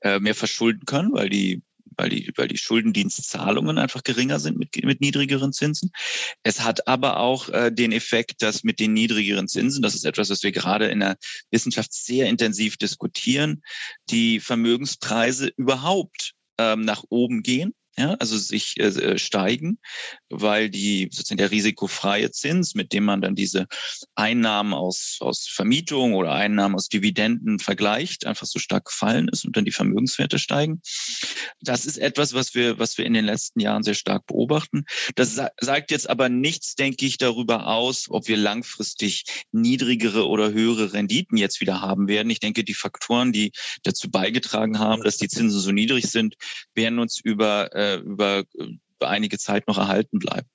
äh, 0.00 0.18
mehr 0.18 0.34
verschulden 0.34 0.84
können, 0.86 1.12
weil 1.12 1.28
die 1.28 1.62
weil 1.98 2.10
die, 2.10 2.30
weil 2.36 2.48
die 2.48 2.58
Schuldendienstzahlungen 2.58 3.78
einfach 3.78 4.02
geringer 4.02 4.38
sind 4.38 4.58
mit, 4.58 4.76
mit 4.84 5.00
niedrigeren 5.00 5.52
Zinsen. 5.52 5.92
Es 6.42 6.60
hat 6.60 6.86
aber 6.86 7.18
auch 7.20 7.48
äh, 7.48 7.72
den 7.72 7.92
Effekt, 7.92 8.42
dass 8.42 8.64
mit 8.64 8.80
den 8.80 8.92
niedrigeren 8.92 9.48
Zinsen, 9.48 9.82
das 9.82 9.94
ist 9.94 10.04
etwas, 10.04 10.28
was 10.28 10.42
wir 10.42 10.52
gerade 10.52 10.88
in 10.88 11.00
der 11.00 11.16
Wissenschaft 11.50 11.94
sehr 11.94 12.28
intensiv 12.28 12.76
diskutieren, 12.76 13.62
die 14.10 14.40
Vermögenspreise 14.40 15.50
überhaupt 15.56 16.34
ähm, 16.58 16.82
nach 16.82 17.04
oben 17.08 17.42
gehen 17.42 17.74
ja, 17.98 18.14
also 18.14 18.36
sich 18.36 18.74
äh, 18.78 18.88
äh, 18.88 19.18
steigen, 19.18 19.78
weil 20.28 20.68
die 20.68 21.08
sozusagen 21.10 21.38
der 21.38 21.50
risikofreie 21.50 22.30
Zins, 22.30 22.74
mit 22.74 22.92
dem 22.92 23.04
man 23.04 23.22
dann 23.22 23.34
diese 23.34 23.66
Einnahmen 24.14 24.74
aus, 24.74 25.16
aus 25.20 25.48
Vermietung 25.48 26.12
oder 26.12 26.32
Einnahmen 26.32 26.74
aus 26.74 26.88
Dividenden 26.88 27.58
vergleicht, 27.58 28.26
einfach 28.26 28.46
so 28.46 28.58
stark 28.58 28.86
gefallen 28.86 29.28
ist 29.28 29.46
und 29.46 29.56
dann 29.56 29.64
die 29.64 29.72
Vermögenswerte 29.72 30.38
steigen. 30.38 30.82
Das 31.62 31.86
ist 31.86 31.96
etwas, 31.96 32.34
was 32.34 32.54
wir, 32.54 32.78
was 32.78 32.98
wir 32.98 33.06
in 33.06 33.14
den 33.14 33.24
letzten 33.24 33.60
Jahren 33.60 33.82
sehr 33.82 33.94
stark 33.94 34.26
beobachten. 34.26 34.84
Das 35.14 35.34
sa 35.34 35.50
sagt 35.58 35.90
jetzt 35.90 36.10
aber 36.10 36.28
nichts, 36.28 36.74
denke 36.74 37.06
ich, 37.06 37.16
darüber 37.16 37.66
aus, 37.66 38.10
ob 38.10 38.28
wir 38.28 38.36
langfristig 38.36 39.24
niedrigere 39.52 40.28
oder 40.28 40.52
höhere 40.52 40.92
Renditen 40.92 41.38
jetzt 41.38 41.62
wieder 41.62 41.80
haben 41.80 42.08
werden. 42.08 42.28
Ich 42.28 42.40
denke, 42.40 42.62
die 42.62 42.74
Faktoren, 42.74 43.32
die 43.32 43.52
dazu 43.84 44.10
beigetragen 44.10 44.78
haben, 44.78 45.02
dass 45.02 45.16
die 45.16 45.28
Zinsen 45.28 45.60
so 45.60 45.72
niedrig 45.72 46.06
sind, 46.10 46.34
werden 46.74 46.98
uns 46.98 47.20
über 47.22 47.74
äh, 47.74 47.85
äh, 47.94 47.96
über, 47.96 48.44
über 48.54 49.08
einige 49.08 49.38
Zeit 49.38 49.66
noch 49.68 49.78
erhalten 49.78 50.18
bleiben. 50.18 50.48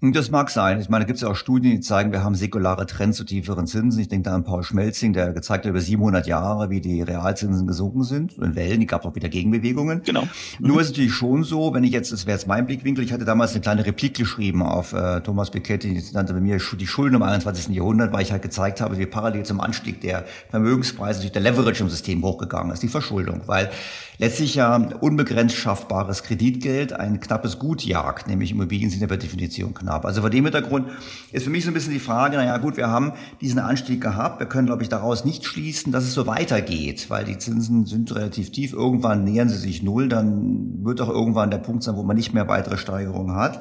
Das 0.00 0.30
mag 0.30 0.50
sein. 0.50 0.80
Ich 0.80 0.88
meine, 0.88 1.04
da 1.04 1.06
gibt 1.06 1.16
es 1.16 1.22
ja 1.22 1.28
auch 1.28 1.36
Studien, 1.36 1.72
die 1.72 1.80
zeigen, 1.80 2.12
wir 2.12 2.22
haben 2.22 2.34
säkulare 2.34 2.86
Trends 2.86 3.16
zu 3.16 3.24
tieferen 3.24 3.66
Zinsen. 3.66 4.00
Ich 4.00 4.08
denke 4.08 4.28
da 4.30 4.34
an 4.34 4.44
Paul 4.44 4.62
Schmelzing, 4.62 5.12
der 5.12 5.32
gezeigt 5.32 5.64
hat 5.64 5.70
über 5.70 5.80
700 5.80 6.26
Jahre, 6.26 6.70
wie 6.70 6.80
die 6.80 7.02
Realzinsen 7.02 7.66
gesunken 7.66 8.02
sind. 8.04 8.36
In 8.38 8.54
Wellen, 8.54 8.80
die 8.80 8.86
gab 8.86 9.04
auch 9.04 9.14
wieder 9.14 9.28
Gegenbewegungen. 9.28 10.02
Genau. 10.04 10.22
Mhm. 10.22 10.66
Nur 10.66 10.80
ist 10.80 10.88
es 10.88 10.92
natürlich 10.92 11.14
schon 11.14 11.44
so, 11.44 11.74
wenn 11.74 11.84
ich 11.84 11.92
jetzt, 11.92 12.12
das 12.12 12.26
wäre 12.26 12.36
jetzt 12.36 12.46
mein 12.46 12.66
Blickwinkel, 12.66 13.04
ich 13.04 13.12
hatte 13.12 13.24
damals 13.24 13.52
eine 13.52 13.60
kleine 13.60 13.84
Replik 13.86 14.14
geschrieben 14.14 14.62
auf 14.62 14.92
äh, 14.92 15.20
Thomas 15.20 15.50
Piketty, 15.50 15.94
die 15.94 16.14
nannte 16.14 16.34
bei 16.34 16.40
mir 16.40 16.58
die 16.58 16.86
Schulden 16.86 17.16
im 17.16 17.22
21. 17.22 17.74
Jahrhundert, 17.74 18.12
weil 18.12 18.22
ich 18.22 18.32
halt 18.32 18.42
gezeigt 18.42 18.80
habe, 18.80 18.98
wie 18.98 19.06
parallel 19.06 19.44
zum 19.44 19.60
Anstieg 19.60 20.00
der 20.00 20.24
Vermögenspreise 20.50 21.20
durch 21.20 21.32
der 21.32 21.42
Leverage 21.42 21.82
im 21.82 21.88
System 21.88 22.22
hochgegangen 22.22 22.72
ist, 22.72 22.82
die 22.82 22.88
Verschuldung. 22.88 23.42
Weil 23.46 23.70
letztlich 24.18 24.54
ja 24.54 24.76
unbegrenzt 24.76 25.56
schaffbares 25.56 26.22
Kreditgeld 26.22 26.92
ein 26.92 27.20
knappes 27.20 27.58
Gut 27.58 27.84
jagt, 27.84 28.28
nämlich 28.28 28.50
Immobilien 28.50 28.90
sind 28.90 29.00
ja 29.00 29.06
per 29.06 29.16
Definition 29.16 29.65
knapp. 29.74 30.04
Also 30.04 30.20
vor 30.20 30.30
dem 30.30 30.44
Hintergrund 30.44 30.88
ist 31.32 31.44
für 31.44 31.50
mich 31.50 31.64
so 31.64 31.70
ein 31.70 31.74
bisschen 31.74 31.92
die 31.92 31.98
Frage, 31.98 32.36
naja 32.36 32.56
gut, 32.58 32.76
wir 32.76 32.88
haben 32.88 33.12
diesen 33.40 33.58
Anstieg 33.58 34.00
gehabt, 34.00 34.40
wir 34.40 34.46
können, 34.46 34.66
glaube 34.66 34.82
ich, 34.82 34.88
daraus 34.88 35.24
nicht 35.24 35.44
schließen, 35.44 35.92
dass 35.92 36.04
es 36.04 36.14
so 36.14 36.26
weitergeht, 36.26 37.10
weil 37.10 37.24
die 37.24 37.38
Zinsen 37.38 37.86
sind 37.86 38.14
relativ 38.14 38.50
tief, 38.50 38.72
irgendwann 38.72 39.24
nähern 39.24 39.48
sie 39.48 39.58
sich 39.58 39.82
null, 39.82 40.08
dann 40.08 40.84
wird 40.84 41.00
auch 41.00 41.10
irgendwann 41.10 41.50
der 41.50 41.58
Punkt 41.58 41.82
sein, 41.82 41.96
wo 41.96 42.02
man 42.02 42.16
nicht 42.16 42.34
mehr 42.34 42.48
weitere 42.48 42.76
Steigerungen 42.76 43.36
hat 43.36 43.60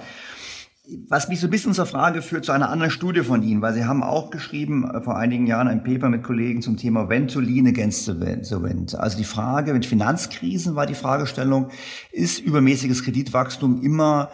was 1.08 1.28
mich 1.28 1.40
so 1.40 1.48
ein 1.48 1.50
bisschen 1.50 1.74
zur 1.74 1.86
Frage 1.86 2.22
führt 2.22 2.46
zu 2.46 2.52
einer 2.52 2.70
anderen 2.70 2.92
Studie 2.92 3.22
von 3.22 3.42
Ihnen, 3.44 3.62
weil 3.62 3.74
Sie 3.74 3.86
haben 3.86 4.04
auch 4.04 4.30
geschrieben 4.30 4.90
äh, 4.90 5.02
vor 5.02 5.18
einigen 5.18 5.48
Jahren 5.48 5.68
ein 5.68 5.84
Paper 5.84 6.10
mit 6.10 6.24
Kollegen 6.24 6.62
zum 6.62 6.78
Thema 6.78 7.10
Ventoline 7.10 7.70
against 7.70 8.06
the 8.06 8.20
Wind. 8.20 8.96
Also 8.96 9.18
die 9.18 9.24
Frage 9.24 9.74
mit 9.74 9.86
Finanzkrisen 9.86 10.76
war 10.76 10.86
die 10.86 10.94
Fragestellung, 10.94 11.70
ist 12.12 12.40
übermäßiges 12.40 13.04
Kreditwachstum 13.04 13.82
immer 13.82 14.30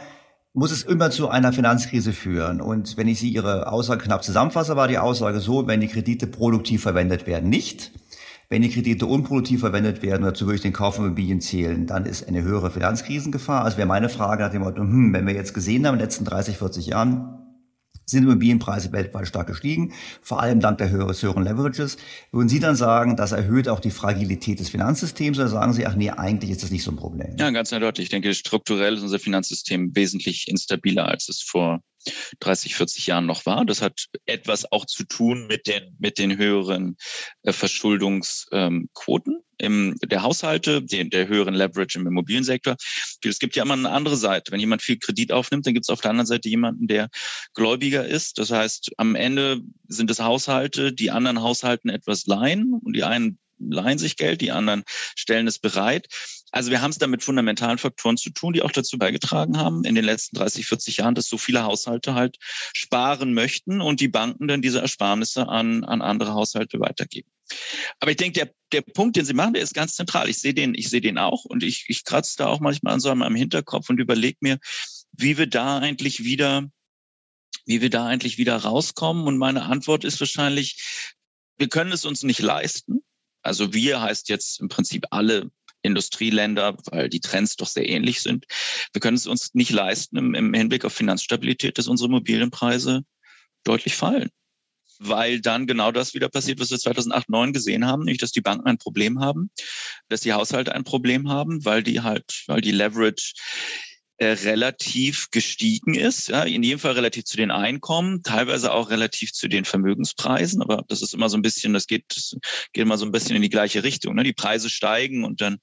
muss 0.53 0.71
es 0.71 0.83
immer 0.83 1.11
zu 1.11 1.29
einer 1.29 1.53
Finanzkrise 1.53 2.11
führen. 2.11 2.59
Und 2.59 2.97
wenn 2.97 3.07
ich 3.07 3.19
Sie 3.19 3.29
Ihre 3.29 3.71
Aussage 3.71 4.03
knapp 4.03 4.23
zusammenfasse, 4.23 4.75
war 4.75 4.87
die 4.87 4.97
Aussage 4.97 5.39
so, 5.39 5.67
wenn 5.67 5.79
die 5.79 5.87
Kredite 5.87 6.27
produktiv 6.27 6.81
verwendet 6.81 7.25
werden, 7.25 7.49
nicht. 7.49 7.91
Wenn 8.49 8.61
die 8.61 8.69
Kredite 8.69 9.05
unproduktiv 9.05 9.61
verwendet 9.61 10.01
werden 10.01 10.23
oder 10.23 10.33
zu 10.33 10.45
wirklich 10.45 10.61
den 10.61 10.73
Kauf 10.73 10.95
von 10.95 11.05
Immobilien 11.05 11.39
zählen, 11.39 11.87
dann 11.87 12.05
ist 12.05 12.27
eine 12.27 12.43
höhere 12.43 12.69
Finanzkrisengefahr. 12.69 13.63
Also 13.63 13.77
wäre 13.77 13.87
meine 13.87 14.09
Frage 14.09 14.43
nach 14.43 14.51
dem 14.51 14.63
Motto, 14.63 14.81
hm, 14.81 15.13
wenn 15.13 15.25
wir 15.25 15.33
jetzt 15.33 15.53
gesehen 15.53 15.87
haben 15.87 15.93
in 15.93 15.99
den 15.99 16.05
letzten 16.05 16.25
30, 16.25 16.57
40 16.57 16.87
Jahren, 16.87 17.40
sind 18.05 18.23
Immobilienpreise 18.23 18.91
weltweit 18.91 19.27
stark 19.27 19.47
gestiegen, 19.47 19.93
vor 20.21 20.41
allem 20.41 20.59
dank 20.59 20.77
der 20.77 20.89
höheren 20.89 21.43
Leverages. 21.43 21.97
Würden 22.31 22.49
Sie 22.49 22.59
dann 22.59 22.75
sagen, 22.75 23.15
das 23.15 23.31
erhöht 23.31 23.67
auch 23.67 23.79
die 23.79 23.91
Fragilität 23.91 24.59
des 24.59 24.69
Finanzsystems 24.69 25.37
oder 25.37 25.47
sagen 25.47 25.73
Sie, 25.73 25.85
ach 25.85 25.95
nee, 25.95 26.09
eigentlich 26.09 26.51
ist 26.51 26.63
das 26.63 26.71
nicht 26.71 26.83
so 26.83 26.91
ein 26.91 26.97
Problem? 26.97 27.35
Ja, 27.37 27.49
ganz 27.51 27.71
eindeutig. 27.73 28.03
Ich 28.03 28.09
denke, 28.09 28.33
strukturell 28.33 28.95
ist 28.95 29.03
unser 29.03 29.19
Finanzsystem 29.19 29.95
wesentlich 29.95 30.47
instabiler, 30.47 31.07
als 31.07 31.29
es 31.29 31.41
vor 31.41 31.81
30, 32.39 32.75
40 32.75 33.07
Jahren 33.07 33.25
noch 33.25 33.45
war. 33.45 33.65
Das 33.65 33.81
hat 33.81 34.07
etwas 34.25 34.71
auch 34.71 34.85
zu 34.85 35.03
tun 35.03 35.47
mit 35.47 35.67
den, 35.67 35.95
mit 35.99 36.17
den 36.17 36.37
höheren 36.37 36.97
äh, 37.43 37.53
Verschuldungsquoten 37.53 39.43
im, 39.61 39.95
der 40.03 40.23
Haushalte, 40.23 40.81
den, 40.81 41.09
der 41.09 41.27
höheren 41.27 41.53
Leverage 41.53 41.99
im 41.99 42.07
Immobiliensektor. 42.07 42.75
Es 43.23 43.39
gibt 43.39 43.55
ja 43.55 43.63
immer 43.63 43.75
eine 43.75 43.91
andere 43.91 44.17
Seite. 44.17 44.51
Wenn 44.51 44.59
jemand 44.59 44.81
viel 44.81 44.97
Kredit 44.97 45.31
aufnimmt, 45.31 45.65
dann 45.65 45.73
gibt 45.73 45.85
es 45.85 45.89
auf 45.89 46.01
der 46.01 46.11
anderen 46.11 46.27
Seite 46.27 46.49
jemanden, 46.49 46.87
der 46.87 47.09
gläubiger 47.53 48.05
ist. 48.05 48.37
Das 48.39 48.51
heißt, 48.51 48.91
am 48.97 49.15
Ende 49.15 49.61
sind 49.87 50.09
es 50.11 50.19
Haushalte, 50.19 50.93
die 50.93 51.11
anderen 51.11 51.41
Haushalten 51.41 51.89
etwas 51.89 52.25
leihen 52.25 52.73
und 52.73 52.95
die 52.95 53.03
einen 53.03 53.37
leihen 53.59 53.99
sich 53.99 54.17
Geld, 54.17 54.41
die 54.41 54.51
anderen 54.51 54.83
stellen 55.15 55.47
es 55.47 55.59
bereit. 55.59 56.07
Also 56.51 56.69
wir 56.69 56.81
haben 56.81 56.91
es 56.91 56.97
da 56.97 57.07
mit 57.07 57.23
fundamentalen 57.23 57.77
Faktoren 57.77 58.17
zu 58.17 58.29
tun, 58.29 58.53
die 58.53 58.61
auch 58.61 58.71
dazu 58.71 58.97
beigetragen 58.97 59.57
haben 59.57 59.85
in 59.85 59.95
den 59.95 60.03
letzten 60.03 60.35
30, 60.35 60.65
40 60.65 60.97
Jahren, 60.97 61.15
dass 61.15 61.27
so 61.27 61.37
viele 61.37 61.63
Haushalte 61.63 62.13
halt 62.13 62.37
sparen 62.41 63.33
möchten 63.33 63.81
und 63.81 64.01
die 64.01 64.09
Banken 64.09 64.47
dann 64.47 64.61
diese 64.61 64.81
Ersparnisse 64.81 65.47
an, 65.47 65.83
an 65.83 66.01
andere 66.01 66.33
Haushalte 66.33 66.79
weitergeben. 66.79 67.31
Aber 67.99 68.11
ich 68.11 68.17
denke, 68.17 68.39
der, 68.39 68.53
der 68.71 68.81
Punkt, 68.81 69.15
den 69.15 69.25
Sie 69.25 69.33
machen, 69.33 69.53
der 69.53 69.63
ist 69.63 69.73
ganz 69.73 69.95
zentral. 69.95 70.29
Ich 70.29 70.39
sehe 70.39 70.53
den, 70.53 70.73
ich 70.75 70.89
sehe 70.89 71.01
den 71.01 71.17
auch 71.17 71.45
und 71.45 71.63
ich, 71.63 71.85
ich 71.87 72.03
kratze 72.03 72.35
da 72.37 72.47
auch 72.47 72.59
manchmal 72.59 72.93
an 72.93 72.99
so 72.99 73.09
einem 73.09 73.35
Hinterkopf 73.35 73.89
und 73.89 73.99
überlege 73.99 74.37
mir, 74.41 74.59
wie 75.13 75.37
wir 75.37 75.47
da 75.47 75.79
eigentlich 75.79 76.23
wieder, 76.23 76.69
wie 77.65 77.81
wir 77.81 77.89
da 77.89 78.05
eigentlich 78.05 78.37
wieder 78.37 78.57
rauskommen. 78.57 79.27
Und 79.27 79.37
meine 79.37 79.63
Antwort 79.63 80.03
ist 80.03 80.19
wahrscheinlich, 80.19 81.13
wir 81.57 81.69
können 81.69 81.91
es 81.91 82.05
uns 82.05 82.23
nicht 82.23 82.39
leisten. 82.39 83.03
Also 83.43 83.73
wir 83.73 84.01
heißt 84.01 84.29
jetzt 84.29 84.59
im 84.59 84.69
Prinzip 84.69 85.05
alle 85.11 85.49
Industrieländer, 85.81 86.77
weil 86.91 87.09
die 87.09 87.19
Trends 87.19 87.55
doch 87.55 87.67
sehr 87.67 87.87
ähnlich 87.87 88.21
sind. 88.21 88.45
Wir 88.93 89.01
können 89.01 89.17
es 89.17 89.27
uns 89.27 89.53
nicht 89.53 89.71
leisten 89.71 90.17
im, 90.17 90.35
im 90.35 90.53
Hinblick 90.53 90.85
auf 90.85 90.93
Finanzstabilität, 90.93 91.77
dass 91.77 91.87
unsere 91.87 92.09
Immobilienpreise 92.09 93.03
deutlich 93.63 93.95
fallen. 93.95 94.29
Weil 94.99 95.41
dann 95.41 95.65
genau 95.65 95.91
das 95.91 96.13
wieder 96.13 96.29
passiert, 96.29 96.59
was 96.59 96.69
wir 96.69 96.77
2008, 96.77 97.25
2009 97.25 97.53
gesehen 97.53 97.85
haben, 97.87 98.03
nämlich 98.03 98.19
dass 98.19 98.31
die 98.31 98.41
Banken 98.41 98.67
ein 98.67 98.77
Problem 98.77 99.19
haben, 99.19 99.49
dass 100.09 100.21
die 100.21 100.33
Haushalte 100.33 100.75
ein 100.75 100.83
Problem 100.83 101.29
haben, 101.29 101.65
weil 101.65 101.81
die 101.81 102.01
halt, 102.01 102.43
weil 102.45 102.61
die 102.61 102.71
Leverage 102.71 103.33
äh, 104.21 104.33
relativ 104.43 105.31
gestiegen 105.31 105.95
ist, 105.95 106.27
ja, 106.27 106.43
in 106.43 106.61
jedem 106.61 106.77
Fall 106.77 106.91
relativ 106.91 107.23
zu 107.23 107.37
den 107.37 107.49
Einkommen, 107.49 108.21
teilweise 108.21 108.71
auch 108.71 108.91
relativ 108.91 109.33
zu 109.33 109.47
den 109.47 109.65
Vermögenspreisen, 109.65 110.61
aber 110.61 110.85
das 110.87 111.01
ist 111.01 111.15
immer 111.15 111.27
so 111.27 111.37
ein 111.37 111.41
bisschen, 111.41 111.73
das 111.73 111.87
geht, 111.87 112.05
das 112.09 112.37
geht 112.71 112.83
immer 112.83 112.99
so 112.99 113.05
ein 113.07 113.11
bisschen 113.11 113.35
in 113.35 113.41
die 113.41 113.49
gleiche 113.49 113.83
Richtung. 113.83 114.13
Ne? 114.13 114.23
Die 114.23 114.31
Preise 114.31 114.69
steigen 114.69 115.23
und 115.23 115.41
dann 115.41 115.57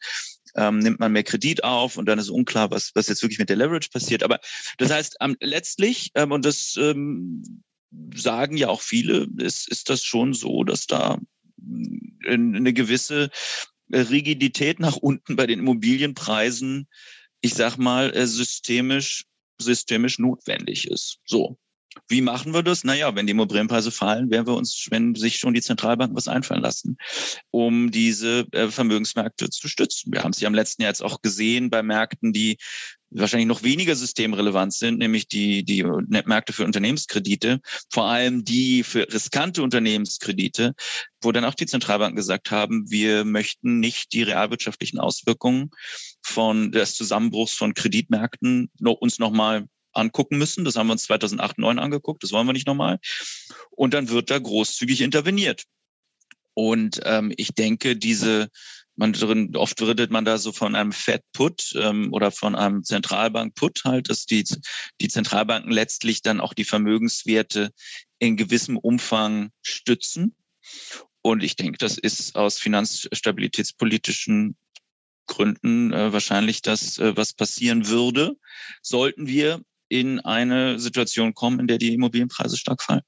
ähm, 0.57 0.81
nimmt 0.81 0.99
man 0.99 1.13
mehr 1.13 1.23
Kredit 1.23 1.63
auf 1.63 1.99
und 1.99 2.07
dann 2.07 2.19
ist 2.19 2.31
unklar, 2.31 2.73
was, 2.73 2.91
was 2.97 3.07
jetzt 3.07 3.23
wirklich 3.23 3.39
mit 3.39 3.49
der 3.49 3.55
Leverage 3.55 3.91
passiert. 3.93 4.25
Aber 4.25 4.41
das 4.79 4.91
heißt, 4.91 5.19
ähm, 5.21 5.37
letztlich, 5.39 6.11
ähm, 6.17 6.33
und 6.33 6.45
das 6.45 6.75
ähm, 6.81 7.63
sagen 8.13 8.57
ja 8.57 8.71
auch 8.71 8.83
viele, 8.83 9.29
ist, 9.37 9.69
ist 9.69 9.89
das 9.89 10.03
schon 10.03 10.35
so, 10.35 10.65
dass 10.65 10.89
da 10.89 11.21
eine 12.27 12.73
gewisse 12.73 13.31
Rigidität 13.89 14.81
nach 14.81 14.97
unten 14.97 15.37
bei 15.37 15.47
den 15.47 15.61
Immobilienpreisen 15.61 16.89
ich 17.41 17.55
sag 17.55 17.77
mal, 17.77 18.15
äh, 18.15 18.27
systemisch, 18.27 19.25
systemisch 19.61 20.19
notwendig 20.19 20.89
ist. 20.89 21.19
So. 21.25 21.59
Wie 22.09 22.21
machen 22.21 22.55
wir 22.55 22.63
das? 22.63 22.85
Naja, 22.85 23.15
wenn 23.15 23.27
die 23.27 23.33
Immobilienpreise 23.33 23.91
fallen, 23.91 24.31
werden 24.31 24.47
wir 24.47 24.55
uns, 24.55 24.87
wenn 24.91 25.15
sich 25.15 25.37
schon 25.39 25.55
die 25.55 25.63
Zentralbanken 25.63 26.17
was 26.17 26.29
einfallen 26.29 26.63
lassen, 26.63 26.97
um 27.51 27.91
diese 27.91 28.47
äh, 28.53 28.69
Vermögensmärkte 28.69 29.51
zu 29.51 29.69
stützen. 29.69 30.13
Wir 30.13 30.23
haben 30.23 30.33
es 30.33 30.41
ja 30.41 30.49
im 30.49 30.55
letzten 30.55 30.83
Jahr 30.83 30.91
jetzt 30.91 31.03
auch 31.03 31.21
gesehen 31.23 31.71
bei 31.71 31.83
Märkten, 31.83 32.33
die 32.33 32.59
wahrscheinlich 33.11 33.49
noch 33.49 33.63
weniger 33.63 33.97
systemrelevant 33.97 34.73
sind, 34.75 34.99
nämlich 34.99 35.29
die, 35.29 35.65
die 35.65 35.83
Märkte 35.83 36.53
für 36.53 36.65
Unternehmenskredite, 36.65 37.61
vor 37.91 38.05
allem 38.05 38.45
die 38.45 38.83
für 38.83 39.11
riskante 39.13 39.63
Unternehmenskredite, 39.63 40.75
wo 41.23 41.33
dann 41.33 41.45
auch 41.45 41.55
die 41.55 41.67
Zentralbanken 41.67 42.17
gesagt 42.17 42.51
haben, 42.51 42.91
wir 42.91 43.25
möchten 43.25 43.81
nicht 43.81 44.13
die 44.13 44.23
realwirtschaftlichen 44.23 44.99
Auswirkungen 44.99 45.71
von 46.23 46.71
des 46.71 46.95
Zusammenbruchs 46.95 47.55
von 47.55 47.75
Kreditmärkten 47.75 48.71
uns 49.01 49.19
nochmal 49.19 49.67
angucken 49.99 50.39
müssen. 50.39 50.65
Das 50.65 50.77
haben 50.77 50.87
wir 50.87 50.93
uns 50.93 51.05
2008, 51.05 51.57
2009 51.57 51.79
angeguckt. 51.79 52.23
Das 52.23 52.33
wollen 52.33 52.47
wir 52.47 52.53
nicht 52.53 52.67
nochmal. 52.67 52.99
Und 53.71 53.95
dann 53.95 54.09
wird 54.09 54.31
da 54.31 54.39
großzügig 54.39 55.03
interveniert. 55.03 55.65
Und 56.55 57.01
ähm, 57.05 57.33
ich 57.37 57.55
denke, 57.55 57.97
diese 57.97 58.49
man 58.99 59.13
drin, 59.13 59.55
oft 59.57 59.81
redet 59.81 60.11
man 60.11 60.25
da 60.25 60.39
so 60.39 60.51
von 60.51 60.75
einem 60.75 60.91
Fed 60.93 61.23
Put 61.33 61.73
ähm, 61.77 62.13
oder 62.13 62.33
von 62.33 62.57
einem 62.57 62.83
Zentralbank 62.83 63.55
Put 63.55 63.85
halt, 63.85 64.11
dass 64.11 64.27
die, 64.27 64.45
die 65.01 65.09
Zentralbanken 65.09 65.71
letztlich 65.71 66.21
dann 66.23 66.41
auch 66.41 66.53
die 66.53 66.65
Vermögenswerte 66.65 67.71
in 68.19 68.37
gewissem 68.37 68.77
Umfang 68.77 69.51
stützen. 69.63 70.35
Und 71.23 71.45
ich 71.45 71.55
denke, 71.57 71.79
das 71.79 71.97
ist 71.97 72.35
aus 72.35 72.59
finanzstabilitätspolitischen 72.59 74.57
Gründen 75.27 75.93
äh, 75.93 76.13
wahrscheinlich 76.13 76.63
das, 76.63 76.99
äh, 76.99 77.17
was 77.17 77.35
passieren 77.35 77.87
würde, 77.87 78.37
sollten 78.83 79.29
wir 79.29 79.63
in 79.89 80.21
eine 80.21 80.79
Situation 80.79 81.35
kommen, 81.35 81.61
in 81.61 81.67
der 81.67 81.79
die 81.79 81.95
Immobilienpreise 81.95 82.57
stark 82.57 82.83
fallen. 82.83 83.03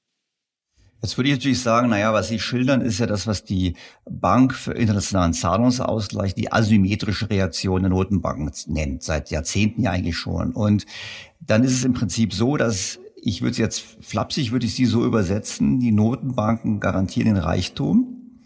Jetzt 1.01 1.17
würde 1.17 1.29
ich 1.29 1.35
natürlich 1.35 1.61
sagen, 1.61 1.89
naja, 1.89 2.13
was 2.13 2.27
Sie 2.27 2.39
schildern, 2.39 2.81
ist 2.81 2.99
ja 2.99 3.07
das, 3.07 3.25
was 3.25 3.43
die 3.43 3.75
Bank 4.07 4.53
für 4.53 4.73
internationalen 4.73 5.33
Zahlungsausgleich 5.33 6.35
die 6.35 6.51
asymmetrische 6.51 7.27
Reaktion 7.29 7.81
der 7.81 7.89
Notenbanken 7.89 8.51
nennt, 8.67 9.01
seit 9.01 9.31
Jahrzehnten 9.31 9.81
ja 9.81 9.91
eigentlich 9.91 10.17
schon. 10.17 10.51
Und 10.51 10.85
dann 11.39 11.63
ist 11.63 11.73
es 11.73 11.83
im 11.83 11.93
Prinzip 11.93 12.33
so, 12.33 12.55
dass 12.55 12.99
ich 13.15 13.41
würde 13.41 13.51
es 13.51 13.57
jetzt 13.57 13.83
flapsig, 14.01 14.51
würde 14.51 14.67
ich 14.67 14.75
sie 14.75 14.85
so 14.85 15.03
übersetzen, 15.03 15.79
die 15.79 15.91
Notenbanken 15.91 16.79
garantieren 16.79 17.33
den 17.33 17.43
Reichtum. 17.43 18.39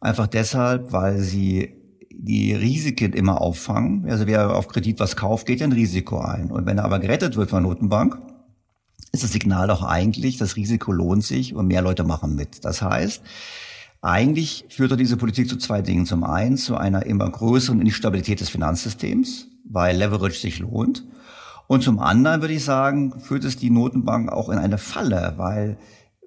Einfach 0.00 0.28
deshalb, 0.28 0.92
weil 0.92 1.18
sie 1.18 1.77
die 2.20 2.52
Risiken 2.52 3.12
immer 3.12 3.40
auffangen. 3.40 4.04
Also 4.10 4.26
wer 4.26 4.54
auf 4.54 4.68
Kredit 4.68 4.98
was 4.98 5.16
kauft, 5.16 5.46
geht 5.46 5.62
ein 5.62 5.72
Risiko 5.72 6.18
ein. 6.18 6.50
Und 6.50 6.66
wenn 6.66 6.78
er 6.78 6.84
aber 6.84 6.98
gerettet 6.98 7.36
wird 7.36 7.50
von 7.50 7.62
der 7.62 7.70
Notenbank, 7.70 8.18
ist 9.12 9.22
das 9.22 9.32
Signal 9.32 9.68
doch 9.68 9.82
eigentlich, 9.82 10.36
das 10.36 10.56
Risiko 10.56 10.92
lohnt 10.92 11.24
sich 11.24 11.54
und 11.54 11.68
mehr 11.68 11.80
Leute 11.80 12.04
machen 12.04 12.34
mit. 12.34 12.64
Das 12.64 12.82
heißt, 12.82 13.22
eigentlich 14.02 14.66
führt 14.68 14.98
diese 14.98 15.16
Politik 15.16 15.48
zu 15.48 15.56
zwei 15.56 15.80
Dingen. 15.80 16.06
Zum 16.06 16.24
einen 16.24 16.56
zu 16.56 16.76
einer 16.76 17.06
immer 17.06 17.30
größeren 17.30 17.80
Instabilität 17.80 18.40
des 18.40 18.50
Finanzsystems, 18.50 19.46
weil 19.64 19.96
Leverage 19.96 20.38
sich 20.38 20.58
lohnt. 20.58 21.04
Und 21.68 21.82
zum 21.82 22.00
anderen 22.00 22.40
würde 22.40 22.54
ich 22.54 22.64
sagen, 22.64 23.20
führt 23.20 23.44
es 23.44 23.56
die 23.56 23.70
Notenbank 23.70 24.32
auch 24.32 24.48
in 24.48 24.58
eine 24.58 24.78
Falle, 24.78 25.34
weil 25.36 25.76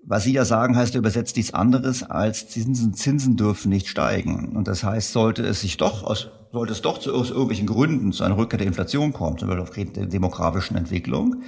was 0.03 0.23
Sie 0.23 0.33
ja 0.33 0.45
sagen, 0.45 0.75
heißt 0.75 0.95
übersetzt 0.95 1.35
nichts 1.35 1.53
anderes 1.53 2.03
als 2.03 2.49
Zinsen, 2.49 2.93
Zinsen 2.93 3.37
dürfen 3.37 3.69
nicht 3.69 3.87
steigen. 3.87 4.55
Und 4.55 4.67
das 4.67 4.83
heißt, 4.83 5.11
sollte 5.11 5.43
es 5.43 5.61
sich 5.61 5.77
doch 5.77 6.03
aus, 6.03 6.29
sollte 6.51 6.73
es 6.73 6.81
doch 6.81 6.97
zu, 6.97 7.13
aus 7.13 7.29
irgendwelchen 7.29 7.67
Gründen 7.67 8.11
zu 8.11 8.23
einer 8.23 8.37
Rückkehr 8.37 8.57
der 8.57 8.67
Inflation 8.67 9.13
kommen, 9.13 9.37
zum 9.37 9.47
Beispiel 9.47 9.63
aufgrund 9.63 9.95
der 9.95 10.07
demografischen 10.07 10.75
Entwicklung, 10.75 11.43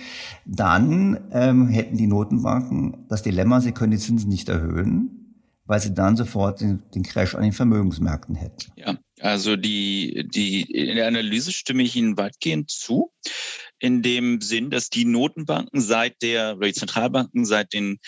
dann 0.45 1.19
ähm, 1.31 1.67
hätten 1.67 1.97
die 1.97 2.07
Notenbanken 2.07 3.05
das 3.09 3.23
Dilemma, 3.23 3.59
sie 3.59 3.71
können 3.71 3.91
die 3.91 3.97
Zinsen 3.97 4.29
nicht 4.29 4.49
erhöhen, 4.49 5.23
weil 5.65 5.79
sie 5.79 5.93
dann 5.93 6.15
sofort 6.15 6.61
den, 6.61 6.83
den 6.93 7.03
Crash 7.03 7.35
an 7.35 7.43
den 7.43 7.53
Vermögensmärkten 7.53 8.35
hätten. 8.35 8.71
Ja, 8.75 8.97
also 9.19 9.55
die, 9.55 10.27
die, 10.33 10.61
in 10.61 10.95
der 10.95 11.07
Analyse 11.07 11.51
stimme 11.51 11.83
ich 11.83 11.95
Ihnen 11.95 12.17
weitgehend 12.17 12.69
zu 12.69 13.11
in 13.79 14.01
dem 14.01 14.39
Sinn, 14.39 14.69
dass 14.69 14.89
die 14.89 15.03
Notenbanken 15.03 15.81
seit 15.81 16.21
der, 16.21 16.55
oder 16.55 16.67
die 16.67 16.73
Zentralbanken 16.73 17.43
seit 17.43 17.73
den 17.73 17.99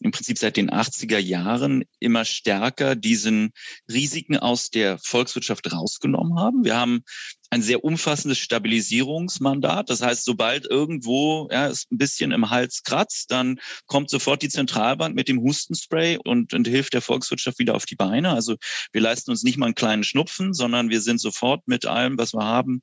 im 0.00 0.10
Prinzip 0.10 0.38
seit 0.38 0.56
den 0.56 0.70
80er 0.70 1.18
Jahren 1.18 1.84
immer 1.98 2.24
stärker 2.24 2.96
diesen 2.96 3.52
Risiken 3.90 4.36
aus 4.36 4.70
der 4.70 4.98
Volkswirtschaft 4.98 5.72
rausgenommen 5.72 6.38
haben. 6.38 6.64
Wir 6.64 6.76
haben 6.76 7.02
ein 7.50 7.62
sehr 7.62 7.84
umfassendes 7.84 8.38
Stabilisierungsmandat. 8.38 9.90
Das 9.90 10.02
heißt, 10.02 10.24
sobald 10.24 10.66
irgendwo 10.66 11.48
ja, 11.50 11.66
es 11.66 11.86
ein 11.90 11.98
bisschen 11.98 12.30
im 12.30 12.48
Hals 12.48 12.82
kratzt, 12.84 13.30
dann 13.32 13.60
kommt 13.86 14.08
sofort 14.08 14.42
die 14.42 14.48
Zentralbank 14.48 15.16
mit 15.16 15.28
dem 15.28 15.40
Hustenspray 15.40 16.18
und, 16.24 16.54
und 16.54 16.68
hilft 16.68 16.94
der 16.94 17.02
Volkswirtschaft 17.02 17.58
wieder 17.58 17.74
auf 17.74 17.86
die 17.86 17.96
Beine. 17.96 18.30
Also 18.30 18.56
wir 18.92 19.00
leisten 19.00 19.32
uns 19.32 19.42
nicht 19.42 19.58
mal 19.58 19.66
einen 19.66 19.74
kleinen 19.74 20.04
Schnupfen, 20.04 20.54
sondern 20.54 20.90
wir 20.90 21.00
sind 21.00 21.20
sofort 21.20 21.66
mit 21.66 21.86
allem, 21.86 22.16
was 22.18 22.32
wir 22.32 22.44
haben, 22.44 22.82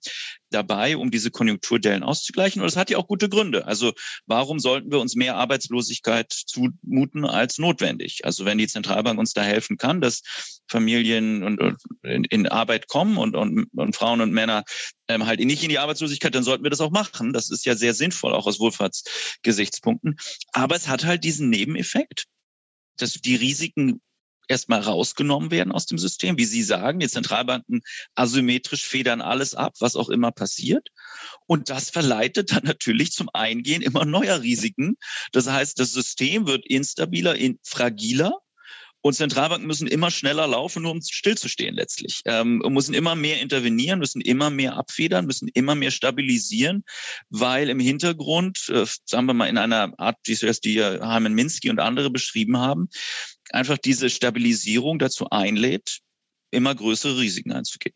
dabei, 0.49 0.97
um 0.97 1.11
diese 1.11 1.31
Konjunkturdellen 1.31 2.03
auszugleichen. 2.03 2.61
Und 2.61 2.65
das 2.65 2.77
hat 2.77 2.89
ja 2.89 2.97
auch 2.97 3.07
gute 3.07 3.29
Gründe. 3.29 3.65
Also 3.67 3.93
warum 4.25 4.59
sollten 4.59 4.91
wir 4.91 4.99
uns 4.99 5.15
mehr 5.15 5.35
Arbeitslosigkeit 5.35 6.31
zumuten 6.31 7.25
als 7.25 7.57
notwendig? 7.57 8.25
Also 8.25 8.45
wenn 8.45 8.57
die 8.57 8.67
Zentralbank 8.67 9.19
uns 9.19 9.33
da 9.33 9.43
helfen 9.43 9.77
kann, 9.77 10.01
dass 10.01 10.21
Familien 10.69 11.43
und, 11.43 11.59
und 11.59 11.77
in, 12.03 12.23
in, 12.25 12.47
Arbeit 12.47 12.87
kommen 12.87 13.17
und, 13.17 13.35
und, 13.35 13.67
und 13.75 13.95
Frauen 13.95 14.21
und 14.21 14.31
Männer 14.31 14.63
ähm, 15.07 15.25
halt 15.25 15.39
nicht 15.39 15.63
in 15.63 15.69
die 15.69 15.79
Arbeitslosigkeit, 15.79 16.35
dann 16.35 16.43
sollten 16.43 16.63
wir 16.63 16.69
das 16.69 16.81
auch 16.81 16.91
machen. 16.91 17.33
Das 17.33 17.49
ist 17.49 17.65
ja 17.65 17.75
sehr 17.75 17.93
sinnvoll, 17.93 18.33
auch 18.33 18.47
aus 18.47 18.59
Wohlfahrtsgesichtspunkten. 18.59 20.17
Aber 20.53 20.75
es 20.75 20.87
hat 20.87 21.05
halt 21.05 21.23
diesen 21.23 21.49
Nebeneffekt, 21.49 22.25
dass 22.97 23.13
die 23.13 23.35
Risiken 23.35 24.01
erstmal 24.47 24.81
rausgenommen 24.81 25.51
werden 25.51 25.71
aus 25.71 25.85
dem 25.85 25.97
System. 25.97 26.37
Wie 26.37 26.45
Sie 26.45 26.63
sagen, 26.63 26.99
die 26.99 27.07
Zentralbanken 27.07 27.81
asymmetrisch 28.15 28.83
federn 28.83 29.21
alles 29.21 29.55
ab, 29.55 29.75
was 29.79 29.95
auch 29.95 30.09
immer 30.09 30.31
passiert. 30.31 30.89
Und 31.45 31.69
das 31.69 31.89
verleitet 31.89 32.51
dann 32.51 32.63
natürlich 32.63 33.11
zum 33.11 33.29
Eingehen 33.33 33.81
immer 33.81 34.05
neuer 34.05 34.41
Risiken. 34.41 34.97
Das 35.31 35.47
heißt, 35.47 35.79
das 35.79 35.93
System 35.93 36.47
wird 36.47 36.65
instabiler, 36.65 37.35
in, 37.35 37.59
fragiler 37.63 38.33
und 39.01 39.13
Zentralbanken 39.13 39.67
müssen 39.67 39.87
immer 39.87 40.11
schneller 40.11 40.47
laufen, 40.47 40.83
nur 40.83 40.91
um 40.91 41.01
stillzustehen 41.01 41.75
letztlich. 41.75 42.21
Ähm, 42.25 42.61
müssen 42.69 42.93
immer 42.93 43.15
mehr 43.15 43.39
intervenieren, 43.39 43.99
müssen 43.99 44.21
immer 44.21 44.49
mehr 44.49 44.75
abfedern, 44.75 45.25
müssen 45.25 45.47
immer 45.53 45.75
mehr 45.75 45.91
stabilisieren, 45.91 46.83
weil 47.29 47.69
im 47.69 47.79
Hintergrund, 47.79 48.67
äh, 48.69 48.85
sagen 49.05 49.27
wir 49.27 49.33
mal 49.33 49.47
in 49.47 49.57
einer 49.57 49.93
Art, 49.97 50.17
wie 50.25 50.33
es 50.33 50.59
die 50.61 50.83
Hyman 50.83 51.33
Minsky 51.33 51.69
und 51.69 51.79
andere 51.79 52.09
beschrieben 52.09 52.57
haben, 52.57 52.89
einfach 53.51 53.77
diese 53.77 54.09
Stabilisierung 54.09 54.99
dazu 54.99 55.29
einlädt, 55.29 55.99
immer 56.51 56.73
größere 56.73 57.17
Risiken 57.17 57.51
einzugehen. 57.51 57.95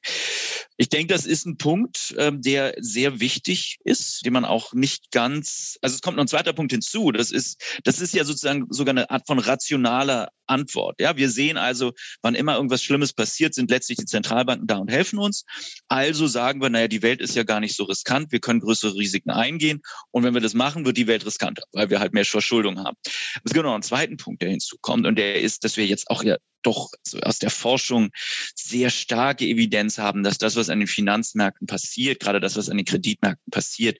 Ich 0.78 0.90
denke, 0.90 1.14
das 1.14 1.26
ist 1.26 1.46
ein 1.46 1.58
Punkt, 1.58 2.16
ähm, 2.18 2.42
der 2.42 2.74
sehr 2.80 3.20
wichtig 3.20 3.78
ist, 3.84 4.26
den 4.26 4.34
man 4.34 4.46
auch 4.46 4.74
nicht 4.74 5.12
ganz, 5.12 5.78
also 5.82 5.96
es 5.96 6.02
kommt 6.02 6.18
noch 6.18 6.24
ein 6.24 6.28
zweiter 6.28 6.54
Punkt 6.54 6.72
hinzu. 6.72 7.12
Das 7.12 7.32
ist, 7.32 7.62
das 7.84 8.00
ist 8.00 8.14
ja 8.14 8.24
sozusagen 8.24 8.66
sogar 8.70 8.92
eine 8.92 9.10
Art 9.10 9.28
von 9.28 9.40
rationaler 9.40 10.30
Antwort. 10.48 11.00
Ja, 11.00 11.16
wir 11.16 11.30
sehen 11.30 11.58
also, 11.58 11.94
wann 12.22 12.36
immer 12.36 12.56
irgendwas 12.56 12.84
Schlimmes 12.84 13.14
passiert, 13.14 13.54
sind 13.54 13.72
letztlich 13.72 13.98
die 13.98 14.06
Zentralbanken 14.06 14.68
da 14.68 14.78
und 14.78 14.92
helfen 14.92 15.20
uns. 15.20 15.46
Also 15.88 16.28
sagen 16.28 16.62
wir, 16.62 16.70
naja, 16.70 16.88
die 16.88 17.02
Welt 17.02 17.22
ist 17.22 17.36
ja 17.36 17.44
gar 17.44 17.60
nicht 17.60 17.76
so 17.76 17.86
riskant. 17.86 18.32
Wir 18.32 18.40
können 18.40 18.60
größere 18.60 18.96
Risiken 18.96 19.30
eingehen. 19.30 19.82
Und 20.12 20.24
wenn 20.24 20.34
wir 20.34 20.42
das 20.42 20.54
machen, 20.54 20.86
wird 20.86 20.98
die 20.98 21.08
Welt 21.08 21.26
riskanter, 21.26 21.64
weil 21.72 21.90
wir 21.90 22.00
halt 22.00 22.14
mehr 22.14 22.26
Verschuldung 22.26 22.80
haben. 22.80 22.98
Es 23.44 23.54
gibt 23.54 23.64
noch 23.64 23.74
einen 23.74 23.84
zweiten 23.84 24.18
Punkt, 24.18 24.42
der 24.42 24.50
hinzukommt. 24.50 25.06
Und 25.08 25.16
der 25.16 25.42
ist, 25.42 25.64
dass 25.64 25.78
wir 25.78 25.86
jetzt 25.86 26.10
auch 26.10 26.24
ja 26.24 26.38
doch 26.63 26.89
aus 27.24 27.39
der 27.39 27.50
Forschung 27.50 28.10
sehr 28.56 28.89
starke 28.89 29.45
Evidenz 29.45 29.97
haben, 29.97 30.24
dass 30.24 30.38
das, 30.38 30.56
was 30.56 30.69
an 30.69 30.80
den 30.80 30.88
Finanzmärkten 30.88 31.67
passiert, 31.67 32.19
gerade 32.19 32.39
das, 32.39 32.56
was 32.56 32.69
an 32.69 32.78
den 32.78 32.86
Kreditmärkten 32.86 33.52
passiert, 33.52 33.97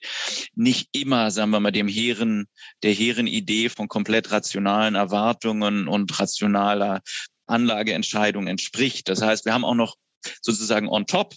nicht 0.54 0.88
immer, 0.92 1.30
sagen 1.30 1.50
wir 1.50 1.60
mal, 1.60 1.70
dem 1.72 1.88
hehren, 1.88 2.46
der 2.82 2.92
hehren 2.92 3.26
Idee 3.26 3.68
von 3.68 3.88
komplett 3.88 4.30
rationalen 4.30 4.94
Erwartungen 4.94 5.88
und 5.88 6.18
rationaler 6.18 7.02
Anlageentscheidung 7.46 8.46
entspricht. 8.46 9.08
Das 9.08 9.22
heißt, 9.22 9.44
wir 9.44 9.52
haben 9.52 9.64
auch 9.64 9.74
noch 9.74 9.96
sozusagen 10.40 10.88
on 10.88 11.06
top 11.06 11.34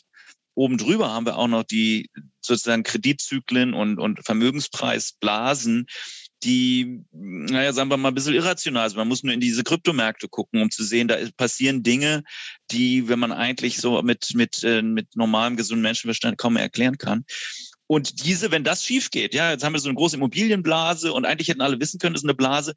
Oben 0.56 0.78
drüber 0.78 1.12
haben 1.12 1.26
wir 1.26 1.38
auch 1.38 1.50
noch 1.50 1.64
die 1.64 2.10
sozusagen 2.40 2.84
Kreditzyklen 2.84 3.74
und, 3.74 4.00
und 4.00 4.26
Vermögenspreisblasen, 4.26 5.88
die, 6.46 7.04
naja, 7.12 7.74
sagen 7.74 7.90
wir 7.90 7.98
mal, 7.98 8.10
ein 8.10 8.16
bisschen 8.16 8.36
irrational 8.36 8.88
sind. 8.88 8.98
Man 8.98 9.08
muss 9.08 9.24
nur 9.24 9.34
in 9.34 9.40
diese 9.40 9.64
Kryptomärkte 9.64 10.30
gucken, 10.30 10.62
um 10.62 10.70
zu 10.70 10.84
sehen, 10.84 11.08
da 11.08 11.18
passieren 11.36 11.84
Dinge, 11.84 12.24
die, 12.72 13.10
wenn 13.10 13.20
man 13.20 13.32
eigentlich 13.32 13.78
so 13.78 14.02
mit, 14.04 14.34
mit, 14.36 14.64
äh, 14.64 14.82
mit 14.82 15.16
normalem, 15.16 15.58
gesunden 15.58 15.82
Menschenverstand 15.82 16.38
kaum 16.38 16.54
mehr 16.54 16.64
erklären 16.64 16.98
kann. 16.98 17.26
Und 17.88 18.26
diese, 18.26 18.52
wenn 18.52 18.64
das 18.64 18.84
schief 18.84 19.12
geht, 19.12 19.34
ja, 19.34 19.52
jetzt 19.52 19.64
haben 19.64 19.74
wir 19.74 19.80
so 19.80 19.90
eine 19.90 19.98
große 19.98 20.16
Immobilienblase 20.16 21.12
und 21.14 21.26
eigentlich 21.26 21.50
hätten 21.50 21.62
alle 21.62 21.80
wissen 21.80 22.00
können, 22.00 22.14
das 22.14 22.22
ist 22.22 22.30
eine 22.30 22.36
Blase. 22.36 22.74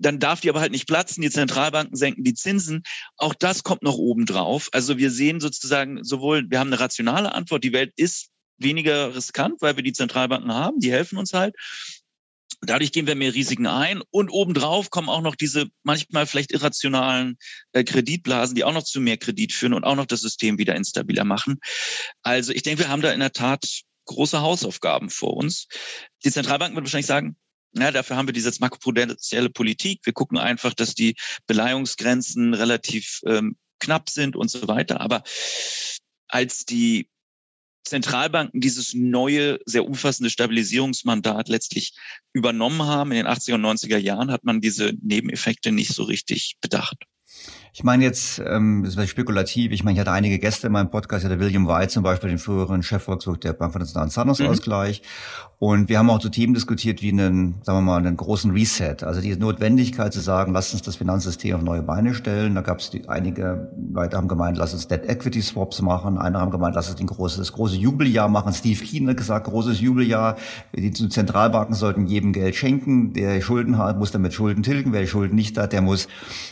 Dann 0.00 0.20
darf 0.20 0.40
die 0.40 0.50
aber 0.50 0.60
halt 0.60 0.70
nicht 0.70 0.86
platzen. 0.86 1.22
Die 1.22 1.30
Zentralbanken 1.30 1.96
senken 1.96 2.22
die 2.22 2.34
Zinsen. 2.34 2.82
Auch 3.16 3.34
das 3.34 3.64
kommt 3.64 3.82
noch 3.82 3.96
oben 3.96 4.26
drauf. 4.26 4.68
Also 4.72 4.98
wir 4.98 5.10
sehen 5.10 5.40
sozusagen 5.40 6.04
sowohl, 6.04 6.48
wir 6.48 6.60
haben 6.60 6.68
eine 6.68 6.78
rationale 6.78 7.34
Antwort. 7.34 7.64
Die 7.64 7.72
Welt 7.72 7.92
ist 7.96 8.28
weniger 8.58 9.14
riskant, 9.16 9.60
weil 9.60 9.74
wir 9.74 9.82
die 9.82 9.92
Zentralbanken 9.92 10.54
haben. 10.54 10.78
Die 10.78 10.92
helfen 10.92 11.18
uns 11.18 11.32
halt. 11.32 11.54
Dadurch 12.60 12.90
gehen 12.90 13.06
wir 13.06 13.14
mehr 13.14 13.34
Risiken 13.34 13.66
ein 13.66 14.02
und 14.10 14.30
obendrauf 14.30 14.90
kommen 14.90 15.08
auch 15.08 15.20
noch 15.20 15.36
diese 15.36 15.66
manchmal 15.84 16.26
vielleicht 16.26 16.52
irrationalen 16.52 17.38
äh, 17.72 17.84
Kreditblasen, 17.84 18.56
die 18.56 18.64
auch 18.64 18.72
noch 18.72 18.82
zu 18.82 19.00
mehr 19.00 19.16
Kredit 19.16 19.52
führen 19.52 19.74
und 19.74 19.84
auch 19.84 19.94
noch 19.94 20.06
das 20.06 20.20
System 20.20 20.58
wieder 20.58 20.74
instabiler 20.74 21.24
machen. 21.24 21.60
Also 22.22 22.52
ich 22.52 22.62
denke, 22.62 22.82
wir 22.82 22.88
haben 22.88 23.02
da 23.02 23.12
in 23.12 23.20
der 23.20 23.32
Tat 23.32 23.82
große 24.06 24.40
Hausaufgaben 24.40 25.10
vor 25.10 25.36
uns. 25.36 25.68
Die 26.24 26.32
Zentralbanken 26.32 26.74
wird 26.74 26.86
wahrscheinlich 26.86 27.06
sagen, 27.06 27.36
ja, 27.74 27.92
dafür 27.92 28.16
haben 28.16 28.26
wir 28.26 28.32
diese 28.32 28.52
makroprudentielle 28.58 29.50
Politik. 29.50 30.00
Wir 30.04 30.12
gucken 30.12 30.38
einfach, 30.38 30.74
dass 30.74 30.94
die 30.94 31.14
Beleihungsgrenzen 31.46 32.54
relativ 32.54 33.20
ähm, 33.26 33.56
knapp 33.78 34.10
sind 34.10 34.34
und 34.34 34.50
so 34.50 34.66
weiter. 34.66 35.00
Aber 35.00 35.22
als 36.26 36.64
die 36.64 37.08
Zentralbanken 37.84 38.60
dieses 38.60 38.94
neue, 38.94 39.58
sehr 39.64 39.84
umfassende 39.84 40.30
Stabilisierungsmandat 40.30 41.48
letztlich 41.48 41.94
übernommen 42.32 42.82
haben 42.82 43.12
in 43.12 43.18
den 43.18 43.26
80er 43.26 43.54
und 43.54 43.64
90er 43.64 43.98
Jahren, 43.98 44.30
hat 44.30 44.44
man 44.44 44.60
diese 44.60 44.92
Nebeneffekte 45.00 45.72
nicht 45.72 45.94
so 45.94 46.02
richtig 46.04 46.56
bedacht. 46.60 46.96
Ich 47.72 47.84
meine 47.84 48.04
jetzt, 48.04 48.42
ähm, 48.44 48.82
das 48.84 48.96
ist 48.96 49.08
spekulativ, 49.10 49.72
ich 49.72 49.84
meine, 49.84 49.94
ich 49.94 50.00
hatte 50.00 50.10
einige 50.10 50.38
Gäste 50.38 50.66
in 50.66 50.72
meinem 50.72 50.90
Podcast, 50.90 51.22
ja 51.22 51.28
der 51.28 51.38
William 51.38 51.68
White 51.68 51.88
zum 51.88 52.02
Beispiel, 52.02 52.30
den 52.30 52.38
früheren 52.38 52.82
Chefvolkswirt 52.82 53.44
der 53.44 53.52
Bank 53.52 53.72
für 53.72 53.78
Nationalen 53.78 54.10
Zahlungsausgleich. 54.10 55.02
Mhm. 55.02 55.48
Und 55.60 55.88
wir 55.88 55.98
haben 55.98 56.08
auch 56.08 56.20
so 56.20 56.28
Themen 56.28 56.54
diskutiert 56.54 57.02
wie 57.02 57.10
einen, 57.10 57.56
sagen 57.62 57.78
wir 57.78 57.82
mal, 57.82 57.96
einen 57.96 58.16
großen 58.16 58.52
Reset. 58.52 58.96
Also 59.02 59.20
die 59.20 59.34
Notwendigkeit 59.34 60.12
zu 60.12 60.20
sagen, 60.20 60.52
lass 60.52 60.72
uns 60.72 60.82
das 60.82 60.94
Finanzsystem 60.94 61.56
auf 61.56 61.62
neue 61.62 61.82
Beine 61.82 62.14
stellen. 62.14 62.54
Da 62.54 62.60
gab 62.60 62.78
es 62.78 62.92
einige 63.08 63.68
Leute 63.92 64.16
haben 64.16 64.28
gemeint, 64.28 64.56
lass 64.56 64.72
uns 64.72 64.86
Debt 64.86 65.08
Equity 65.08 65.42
Swaps 65.42 65.82
machen. 65.82 66.16
Andere 66.16 66.42
haben 66.42 66.52
gemeint, 66.52 66.76
lass 66.76 66.90
uns 66.90 67.00
ein 67.00 67.08
großes, 67.08 67.38
das 67.38 67.52
große 67.52 67.74
Jubeljahr 67.74 68.28
machen. 68.28 68.52
Steve 68.52 68.84
Keen 68.84 69.08
hat 69.08 69.16
gesagt, 69.16 69.46
großes 69.48 69.80
Jubeljahr. 69.80 70.36
Die 70.76 70.92
Zentralbanken 70.92 71.74
sollten 71.74 72.06
jedem 72.06 72.32
Geld 72.32 72.54
schenken. 72.54 73.12
Der 73.12 73.40
Schulden 73.40 73.78
hat, 73.78 73.98
muss 73.98 74.12
damit 74.12 74.34
Schulden 74.34 74.62
tilgen. 74.62 74.92
Wer 74.92 75.08
Schulden 75.08 75.34
nicht 75.34 75.58
hat, 75.58 75.72
der 75.72 75.82
muss 75.82 76.06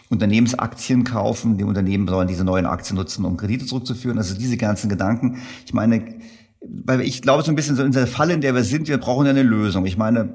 Unternehmensaktien 0.09 0.86
kaufen. 1.05 1.59
Die 1.59 1.65
Unternehmen 1.65 2.09
sollen 2.09 2.29
diese 2.29 2.45
neuen 2.45 2.67
Aktien 2.67 2.97
nutzen, 2.97 3.25
um 3.25 3.37
Kredite 3.37 3.67
zurückzuführen. 3.67 4.19
Also 4.19 4.37
diese 4.37 4.57
ganzen 4.57 4.89
Gedanken. 4.89 5.39
Ich 5.65 5.75
meine, 5.75 6.17
weil 6.61 7.01
ich 7.03 7.23
glaube 7.23 7.43
so 7.43 7.51
ein 7.51 7.57
bisschen 7.57 7.77
so 7.77 7.83
in 7.83 7.93
der 7.93 8.07
Falle, 8.07 8.35
in 8.35 8.41
der 8.41 8.55
wir 8.55 8.65
sind, 8.65 8.89
wir 8.89 8.99
brauchen 8.99 9.27
eine 9.27 9.43
Lösung. 9.43 9.87
Ich 9.87 9.97
meine, 9.97 10.35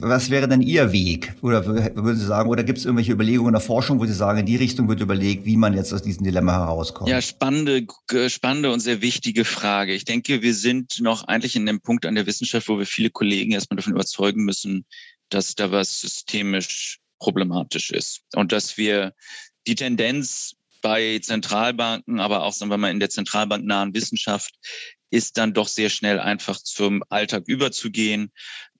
was 0.00 0.30
wäre 0.30 0.48
denn 0.48 0.62
Ihr 0.62 0.92
Weg? 0.92 1.34
Oder 1.40 1.66
würden 1.66 2.16
Sie 2.16 2.26
sagen, 2.26 2.48
oder 2.50 2.62
gibt 2.62 2.78
es 2.78 2.84
irgendwelche 2.84 3.12
Überlegungen 3.12 3.50
in 3.50 3.54
der 3.54 3.60
Forschung, 3.60 3.98
wo 3.98 4.06
Sie 4.06 4.12
sagen, 4.12 4.38
in 4.38 4.46
die 4.46 4.56
Richtung 4.56 4.88
wird 4.88 5.00
überlegt, 5.00 5.44
wie 5.46 5.56
man 5.56 5.74
jetzt 5.74 5.92
aus 5.92 6.02
diesem 6.02 6.24
Dilemma 6.24 6.52
herauskommt? 6.52 7.08
Ja, 7.08 7.20
spannende, 7.20 7.86
spannende 8.28 8.72
und 8.72 8.80
sehr 8.80 9.00
wichtige 9.02 9.44
Frage. 9.44 9.94
Ich 9.94 10.04
denke, 10.04 10.42
wir 10.42 10.54
sind 10.54 11.00
noch 11.00 11.24
eigentlich 11.24 11.56
in 11.56 11.66
dem 11.66 11.80
Punkt 11.80 12.06
an 12.06 12.14
der 12.14 12.26
Wissenschaft, 12.26 12.68
wo 12.68 12.78
wir 12.78 12.86
viele 12.86 13.10
Kollegen 13.10 13.52
erstmal 13.52 13.76
davon 13.76 13.94
überzeugen 13.94 14.44
müssen, 14.44 14.84
dass 15.30 15.54
da 15.54 15.70
was 15.70 16.00
systemisch 16.00 16.98
problematisch 17.18 17.90
ist 17.90 18.22
und 18.34 18.52
dass 18.52 18.76
wir 18.76 19.14
die 19.66 19.74
Tendenz 19.74 20.54
bei 20.80 21.18
Zentralbanken, 21.18 22.20
aber 22.20 22.44
auch 22.44 22.52
sagen 22.52 22.70
wir 22.70 22.78
mal 22.78 22.90
in 22.90 23.00
der 23.00 23.10
zentralbanknahen 23.10 23.94
Wissenschaft 23.94 24.54
ist 25.10 25.38
dann 25.38 25.54
doch 25.54 25.68
sehr 25.68 25.90
schnell 25.90 26.20
einfach 26.20 26.58
zum 26.58 27.02
Alltag 27.08 27.44
überzugehen. 27.46 28.30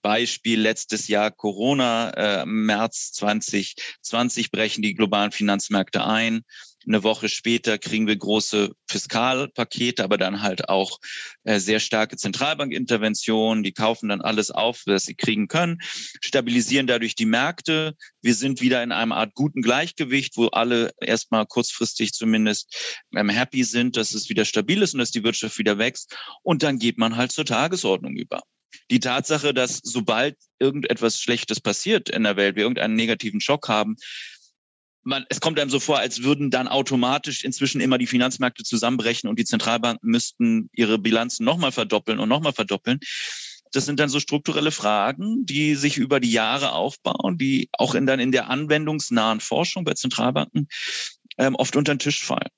Beispiel 0.01 0.61
letztes 0.61 1.07
Jahr 1.07 1.31
Corona, 1.31 2.11
äh, 2.11 2.45
März 2.45 3.11
2020 3.13 4.51
brechen 4.51 4.81
die 4.81 4.93
globalen 4.93 5.31
Finanzmärkte 5.31 6.05
ein. 6.05 6.41
Eine 6.87 7.03
Woche 7.03 7.27
später 7.27 7.77
kriegen 7.77 8.07
wir 8.07 8.15
große 8.15 8.71
Fiskalpakete, 8.87 10.03
aber 10.03 10.17
dann 10.17 10.41
halt 10.41 10.69
auch 10.69 10.99
äh, 11.43 11.59
sehr 11.59 11.79
starke 11.79 12.15
Zentralbankinterventionen. 12.15 13.63
Die 13.63 13.73
kaufen 13.73 14.09
dann 14.09 14.21
alles 14.21 14.49
auf, 14.49 14.83
was 14.85 15.03
sie 15.03 15.15
kriegen 15.15 15.47
können, 15.47 15.79
stabilisieren 16.21 16.87
dadurch 16.87 17.15
die 17.15 17.25
Märkte. 17.25 17.95
Wir 18.21 18.33
sind 18.33 18.61
wieder 18.61 18.81
in 18.81 18.91
einem 18.91 19.11
Art 19.11 19.33
guten 19.35 19.61
Gleichgewicht, 19.61 20.37
wo 20.37 20.47
alle 20.47 20.91
erstmal 21.01 21.45
kurzfristig 21.45 22.13
zumindest 22.13 23.03
ähm, 23.15 23.29
happy 23.29 23.63
sind, 23.63 23.97
dass 23.97 24.13
es 24.13 24.29
wieder 24.29 24.45
stabil 24.45 24.81
ist 24.81 24.93
und 24.93 24.99
dass 24.99 25.11
die 25.11 25.23
Wirtschaft 25.23 25.57
wieder 25.57 25.77
wächst. 25.77 26.15
Und 26.43 26.63
dann 26.63 26.79
geht 26.79 26.97
man 26.97 27.17
halt 27.17 27.31
zur 27.31 27.45
Tagesordnung 27.45 28.15
über 28.15 28.41
die 28.91 28.99
Tatsache, 28.99 29.53
dass 29.53 29.79
sobald 29.83 30.37
irgendetwas 30.59 31.19
Schlechtes 31.19 31.59
passiert 31.59 32.09
in 32.09 32.23
der 32.23 32.37
Welt, 32.37 32.55
wir 32.55 32.63
irgendeinen 32.63 32.95
negativen 32.95 33.41
Schock 33.41 33.67
haben, 33.67 33.95
man, 35.03 35.25
es 35.29 35.39
kommt 35.39 35.59
einem 35.59 35.69
so 35.69 35.79
vor, 35.79 35.99
als 35.99 36.23
würden 36.23 36.51
dann 36.51 36.67
automatisch 36.67 37.43
inzwischen 37.43 37.81
immer 37.81 37.97
die 37.97 38.07
Finanzmärkte 38.07 38.63
zusammenbrechen 38.63 39.29
und 39.29 39.39
die 39.39 39.45
Zentralbanken 39.45 40.09
müssten 40.09 40.69
ihre 40.73 40.99
Bilanzen 40.99 41.45
nochmal 41.45 41.71
verdoppeln 41.71 42.19
und 42.19 42.29
nochmal 42.29 42.53
verdoppeln. 42.53 42.99
Das 43.71 43.85
sind 43.85 43.99
dann 43.99 44.09
so 44.09 44.19
strukturelle 44.19 44.71
Fragen, 44.71 45.45
die 45.45 45.75
sich 45.75 45.97
über 45.97 46.19
die 46.19 46.31
Jahre 46.31 46.71
aufbauen, 46.71 47.37
die 47.37 47.69
auch 47.77 47.93
in, 47.93 48.05
dann 48.07 48.19
in 48.19 48.31
der 48.31 48.49
anwendungsnahen 48.49 49.39
Forschung 49.39 49.83
bei 49.83 49.93
Zentralbanken 49.93 50.67
ähm, 51.37 51.55
oft 51.55 51.75
unter 51.75 51.93
den 51.93 51.99
Tisch 51.99 52.23
fallen. 52.23 52.49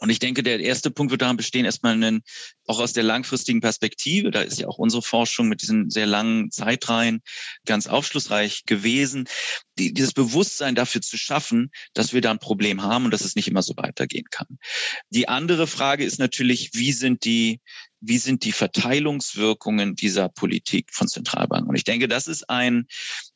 Und 0.00 0.08
ich 0.08 0.18
denke, 0.18 0.42
der 0.42 0.60
erste 0.60 0.90
Punkt 0.90 1.10
wird 1.10 1.20
daran 1.20 1.36
bestehen, 1.36 1.66
erstmal 1.66 1.92
einen, 1.92 2.22
auch 2.66 2.80
aus 2.80 2.94
der 2.94 3.02
langfristigen 3.02 3.60
Perspektive, 3.60 4.30
da 4.30 4.40
ist 4.40 4.58
ja 4.58 4.66
auch 4.66 4.78
unsere 4.78 5.02
Forschung 5.02 5.48
mit 5.48 5.60
diesen 5.60 5.90
sehr 5.90 6.06
langen 6.06 6.50
Zeitreihen 6.50 7.20
ganz 7.66 7.86
aufschlussreich 7.86 8.64
gewesen, 8.64 9.28
die, 9.78 9.92
dieses 9.92 10.12
Bewusstsein 10.12 10.74
dafür 10.74 11.02
zu 11.02 11.18
schaffen, 11.18 11.70
dass 11.92 12.14
wir 12.14 12.22
da 12.22 12.30
ein 12.30 12.38
Problem 12.38 12.82
haben 12.82 13.04
und 13.04 13.10
dass 13.10 13.26
es 13.26 13.36
nicht 13.36 13.46
immer 13.46 13.62
so 13.62 13.74
weitergehen 13.76 14.26
kann. 14.30 14.58
Die 15.10 15.28
andere 15.28 15.66
Frage 15.66 16.04
ist 16.04 16.18
natürlich, 16.18 16.70
wie 16.72 16.92
sind 16.92 17.26
die, 17.26 17.60
wie 18.00 18.18
sind 18.18 18.44
die 18.44 18.52
Verteilungswirkungen 18.52 19.96
dieser 19.96 20.30
Politik 20.30 20.94
von 20.94 21.08
Zentralbanken? 21.08 21.68
Und 21.68 21.76
ich 21.76 21.84
denke, 21.84 22.08
das 22.08 22.26
ist 22.26 22.48
ein, 22.48 22.86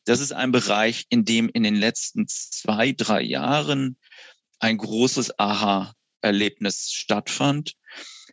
das 0.07 0.21
ist 0.21 0.33
ein 0.33 0.51
Bereich, 0.51 1.05
in 1.11 1.27
dem 1.27 1.51
in 1.51 1.63
den 1.63 1.77
letzten 1.77 2.27
zwei, 2.27 2.93
drei 2.93 3.21
Jahren 3.21 3.99
ein 4.61 4.79
großes 4.79 5.39
Aha 5.39 5.93
Erlebnis 6.25 6.91
stattfand. 6.93 7.75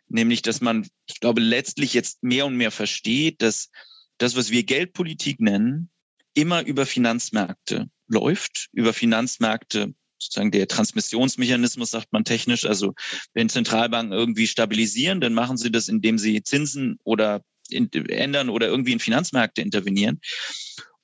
Nämlich, 0.08 0.42
dass 0.42 0.60
man, 0.60 0.88
ich 1.06 1.20
glaube, 1.20 1.40
letztlich 1.40 1.94
jetzt 1.94 2.22
mehr 2.22 2.46
und 2.46 2.56
mehr 2.56 2.70
versteht, 2.70 3.40
dass 3.42 3.70
das, 4.18 4.36
was 4.36 4.50
wir 4.50 4.62
Geldpolitik 4.64 5.40
nennen, 5.40 5.90
immer 6.34 6.64
über 6.64 6.86
Finanzmärkte 6.86 7.88
läuft, 8.08 8.68
über 8.72 8.92
Finanzmärkte 8.92 9.94
sozusagen 10.18 10.50
der 10.50 10.68
Transmissionsmechanismus, 10.68 11.90
sagt 11.90 12.12
man 12.12 12.24
technisch. 12.24 12.64
Also 12.64 12.94
wenn 13.34 13.48
Zentralbanken 13.48 14.12
irgendwie 14.12 14.46
stabilisieren, 14.46 15.20
dann 15.20 15.34
machen 15.34 15.56
sie 15.56 15.70
das, 15.70 15.88
indem 15.88 16.18
sie 16.18 16.42
Zinsen 16.42 16.98
oder 17.04 17.42
in, 17.70 17.90
ändern 17.92 18.48
oder 18.48 18.68
irgendwie 18.68 18.92
in 18.92 19.00
Finanzmärkte 19.00 19.62
intervenieren. 19.62 20.20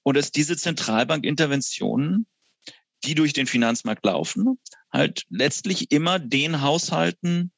Und 0.03 0.17
dass 0.17 0.31
diese 0.31 0.57
Zentralbankinterventionen 0.57 2.27
die 3.05 3.15
durch 3.15 3.33
den 3.33 3.47
Finanzmarkt 3.47 4.05
laufen, 4.05 4.59
halt 4.93 5.25
letztlich 5.29 5.91
immer 5.91 6.19
den 6.19 6.63
Haushalten 6.63 7.53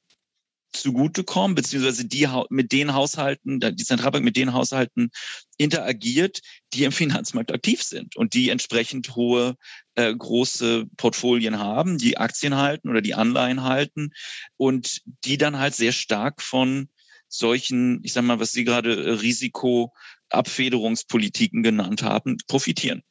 zugutekommen, 0.73 1.55
beziehungsweise 1.55 2.07
die 2.07 2.27
mit 2.49 2.73
den 2.73 2.95
Haushalten, 2.95 3.61
die 3.61 3.85
Zentralbank 3.85 4.25
mit 4.25 4.37
den 4.37 4.53
Haushalten 4.53 5.11
interagiert, 5.57 6.41
die 6.73 6.83
im 6.85 6.93
Finanzmarkt 6.93 7.53
aktiv 7.53 7.83
sind 7.83 8.17
und 8.17 8.33
die 8.35 8.51
entsprechend 8.51 9.17
hohe 9.17 9.57
äh, 9.95 10.15
große 10.15 10.87
Portfolien 10.97 11.59
haben, 11.59 11.99
die 11.99 12.19
Aktien 12.19 12.57
halten 12.57 12.89
oder 12.89 13.01
die 13.01 13.15
Anleihen 13.15 13.65
halten 13.65 14.13
und 14.57 15.01
die 15.25 15.39
dann 15.39 15.59
halt 15.59 15.75
sehr 15.75 15.93
stark 15.93 16.41
von 16.43 16.89
solchen, 17.29 18.01
ich 18.03 18.13
sag 18.13 18.25
mal, 18.25 18.41
was 18.41 18.51
Sie 18.53 18.65
gerade 18.65 19.23
Risikoabfederungspolitiken 19.23 21.63
genannt 21.63 22.03
haben, 22.03 22.37
profitieren. 22.49 23.03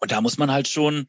Und 0.00 0.10
da 0.10 0.20
muss 0.20 0.38
man 0.38 0.50
halt 0.50 0.68
schon 0.68 1.06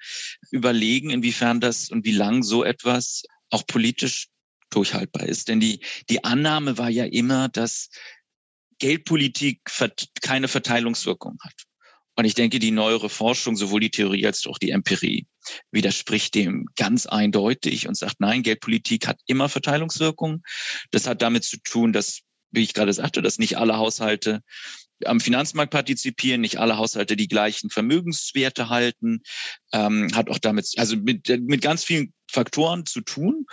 überlegen, 0.51 1.09
inwiefern 1.09 1.59
das 1.59 1.89
und 1.89 2.05
wie 2.05 2.11
lang 2.11 2.43
so 2.43 2.63
etwas 2.63 3.23
auch 3.49 3.65
politisch 3.67 4.27
durchhaltbar 4.69 5.27
ist. 5.27 5.47
Denn 5.47 5.59
die, 5.59 5.79
die 6.09 6.23
Annahme 6.23 6.77
war 6.77 6.89
ja 6.89 7.05
immer, 7.05 7.49
dass 7.49 7.89
Geldpolitik 8.79 9.61
keine 10.21 10.47
Verteilungswirkung 10.47 11.37
hat. 11.41 11.53
Und 12.17 12.25
ich 12.25 12.33
denke, 12.33 12.59
die 12.59 12.71
neuere 12.71 13.09
Forschung, 13.09 13.57
sowohl 13.57 13.81
die 13.81 13.91
Theorie 13.91 14.25
als 14.25 14.47
auch 14.47 14.57
die 14.57 14.69
Empirie, 14.69 15.27
widerspricht 15.71 16.33
dem 16.33 16.65
ganz 16.77 17.05
eindeutig 17.05 17.87
und 17.87 17.97
sagt, 17.97 18.19
nein, 18.19 18.41
Geldpolitik 18.41 19.07
hat 19.07 19.19
immer 19.27 19.49
Verteilungswirkung. 19.49 20.41
Das 20.91 21.07
hat 21.07 21.21
damit 21.21 21.43
zu 21.43 21.57
tun, 21.61 21.91
dass, 21.91 22.21
wie 22.55 22.63
ich 22.63 22.73
gerade 22.73 22.93
sagte, 22.93 23.21
dass 23.21 23.37
nicht 23.39 23.57
alle 23.57 23.77
Haushalte 23.77 24.41
am 25.03 25.19
Finanzmarkt 25.19 25.71
partizipieren, 25.71 26.41
nicht 26.41 26.57
alle 26.57 26.77
Haushalte 26.77 27.15
die 27.15 27.27
gleichen 27.27 27.69
Vermögenswerte 27.69 28.69
halten, 28.69 29.21
ähm, 29.73 30.09
hat 30.13 30.29
auch 30.29 30.39
damit, 30.39 30.71
also 30.77 30.95
mit, 30.95 31.27
mit 31.41 31.61
ganz 31.61 31.83
vielen 31.83 32.13
Faktoren 32.31 32.85
zu 32.85 33.01
tun. 33.01 33.45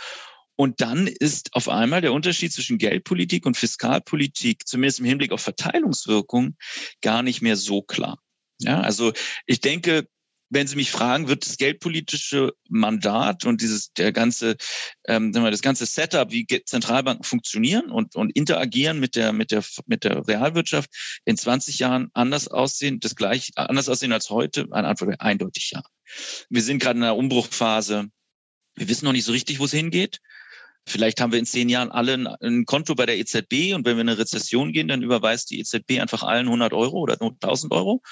Und 0.55 0.81
dann 0.81 1.07
ist 1.07 1.55
auf 1.55 1.69
einmal 1.69 2.01
der 2.01 2.13
Unterschied 2.13 2.53
zwischen 2.53 2.79
Geldpolitik 2.79 3.47
und 3.47 3.57
Fiskalpolitik, 3.57 4.67
zumindest 4.67 5.01
im 5.01 5.07
Hinblick 5.07 5.33
auf 5.33 5.41
Verteilungswirkung, 5.41 6.57
gar 7.01 7.23
nicht 7.23 7.43
mehr 7.43 7.57
so 7.57 7.83
klar. 7.83 8.19
Ja, 8.61 8.81
also 8.81 9.13
ich 9.47 9.61
denke, 9.61 10.07
wenn 10.53 10.67
Sie 10.67 10.77
mich 10.77 10.91
fragen, 10.91 11.29
wird 11.29 11.47
das 11.47 11.57
geldpolitische 11.57 12.53
Mandat 12.69 13.47
und 13.47 13.63
dieses 13.63 13.93
der 13.95 14.13
ganze, 14.13 14.57
ähm, 15.07 15.33
das 15.33 15.63
ganze 15.63 15.87
Setup, 15.87 16.31
wie 16.31 16.47
Zentralbanken 16.47 17.25
funktionieren 17.25 17.91
und, 17.91 18.15
und 18.17 18.37
interagieren 18.37 19.01
mit 19.01 19.17
der 19.17 19.33
mit 19.33 19.51
der 19.51 19.65
mit 19.87 20.05
der 20.05 20.29
Realwirtschaft 20.29 20.91
in 21.25 21.37
20 21.37 21.79
Jahren 21.79 22.11
anders 22.13 22.49
aussehen, 22.49 23.01
das 23.01 23.17
gleich 23.17 23.53
anders 23.57 23.89
aussehen 23.89 24.13
als 24.13 24.29
heute? 24.29 24.69
Eine 24.71 24.89
Antwort 24.89 25.11
wäre 25.11 25.21
eindeutig 25.21 25.71
ja. 25.73 25.83
Wir 26.51 26.63
sind 26.63 26.81
gerade 26.81 26.99
in 26.99 27.05
einer 27.05 27.17
Umbruchphase. 27.17 28.09
Wir 28.75 28.89
wissen 28.89 29.07
noch 29.07 29.13
nicht 29.13 29.25
so 29.25 29.33
richtig, 29.33 29.59
wo 29.59 29.65
es 29.65 29.73
hingeht. 29.73 30.19
Vielleicht 30.87 31.21
haben 31.21 31.33
wir 31.33 31.39
in 31.39 31.47
zehn 31.47 31.69
Jahren 31.69 31.91
alle 31.91 32.37
ein 32.41 32.67
Konto 32.67 32.95
bei 32.95 33.07
der 33.07 33.19
EZB 33.19 33.75
und 33.75 33.85
wenn 33.87 33.97
wir 33.97 34.03
in 34.03 34.09
eine 34.09 34.19
Rezession 34.19 34.73
gehen, 34.73 34.89
dann 34.89 35.03
überweist 35.03 35.51
die 35.51 35.61
EZB 35.61 36.01
einfach 36.01 36.23
allen 36.23 36.47
100 36.47 36.73
Euro 36.73 36.99
oder 36.99 37.21
1000 37.21 37.73
Euro. 37.73 38.03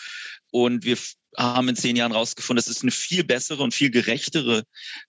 Und 0.53 0.85
wir 0.85 0.97
haben 1.37 1.69
in 1.69 1.77
zehn 1.77 1.97
Jahren 1.97 2.13
rausgefunden, 2.13 2.63
das 2.63 2.69
ist 2.69 2.83
eine 2.83 2.91
viel 2.91 3.25
bessere 3.25 3.63
und 3.63 3.75
viel 3.75 3.91
gerechtere 3.91 4.65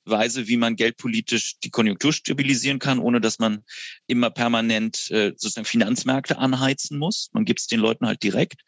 Weise, 0.05 0.47
wie 0.47 0.57
man 0.57 0.75
geldpolitisch 0.75 1.55
die 1.63 1.71
Konjunktur 1.71 2.13
stabilisieren 2.13 2.79
kann, 2.79 2.99
ohne 2.99 3.21
dass 3.21 3.39
man 3.39 3.63
immer 4.07 4.29
permanent 4.29 5.09
äh, 5.11 5.29
sozusagen 5.35 5.65
Finanzmärkte 5.65 6.37
anheizen 6.37 6.97
muss. 6.97 7.29
Man 7.33 7.45
gibt 7.45 7.59
es 7.59 7.67
den 7.67 7.79
Leuten 7.79 8.05
halt 8.05 8.21
direkt. 8.21 8.61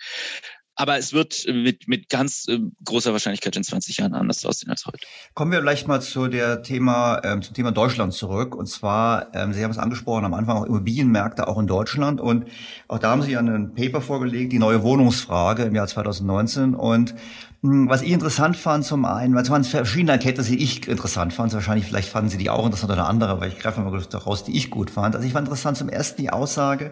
Aber 0.75 0.97
es 0.97 1.13
wird 1.13 1.45
mit, 1.47 1.87
mit 1.87 2.09
ganz 2.09 2.47
äh, 2.47 2.59
großer 2.83 3.11
Wahrscheinlichkeit 3.11 3.55
in 3.55 3.63
20 3.63 3.97
Jahren 3.97 4.13
anders 4.13 4.43
aussehen 4.43 4.71
als 4.71 4.85
heute. 4.85 5.05
Kommen 5.35 5.51
wir 5.51 5.59
vielleicht 5.59 5.87
mal 5.87 6.01
zu 6.01 6.27
der 6.27 6.63
Thema, 6.63 7.21
ähm, 7.23 7.41
zum 7.43 7.53
Thema 7.53 7.71
Deutschland 7.71 8.13
zurück. 8.13 8.55
Und 8.55 8.67
zwar, 8.67 9.33
ähm, 9.35 9.53
Sie 9.53 9.63
haben 9.63 9.71
es 9.71 9.77
angesprochen, 9.77 10.25
am 10.25 10.33
Anfang 10.33 10.57
auch 10.57 10.65
Immobilienmärkte 10.65 11.47
auch 11.47 11.59
in 11.59 11.67
Deutschland. 11.67 12.19
Und 12.19 12.45
auch 12.87 12.97
da 12.97 13.11
haben 13.11 13.21
Sie 13.21 13.37
ein 13.37 13.75
Paper 13.75 14.01
vorgelegt, 14.01 14.51
die 14.51 14.59
neue 14.59 14.81
Wohnungsfrage 14.81 15.63
im 15.63 15.75
Jahr 15.75 15.87
2019. 15.87 16.73
Und 16.73 17.13
hm, 17.61 17.87
was 17.87 18.01
ich 18.01 18.11
interessant 18.11 18.57
fand, 18.57 18.83
zum 18.83 19.05
einen, 19.05 19.35
weil 19.35 19.43
es 19.43 19.49
waren 19.49 19.63
verschiedene 19.63 20.11
Erkenntnisse, 20.11 20.51
die 20.51 20.63
ich 20.63 20.87
interessant 20.87 21.33
fand. 21.33 21.53
Wahrscheinlich, 21.53 21.85
vielleicht 21.85 22.09
fanden 22.09 22.29
Sie 22.29 22.37
die 22.37 22.49
auch 22.49 22.65
interessant 22.65 22.91
oder 22.91 23.07
andere, 23.07 23.31
aber 23.31 23.47
ich 23.47 23.57
greife 23.57 23.79
mal 23.79 24.01
daraus, 24.09 24.43
die 24.43 24.57
ich 24.57 24.69
gut 24.69 24.89
fand. 24.89 25.15
Also 25.15 25.25
ich 25.25 25.33
fand 25.33 25.47
interessant 25.47 25.77
zum 25.77 25.87
ersten 25.87 26.21
die 26.21 26.29
Aussage, 26.29 26.91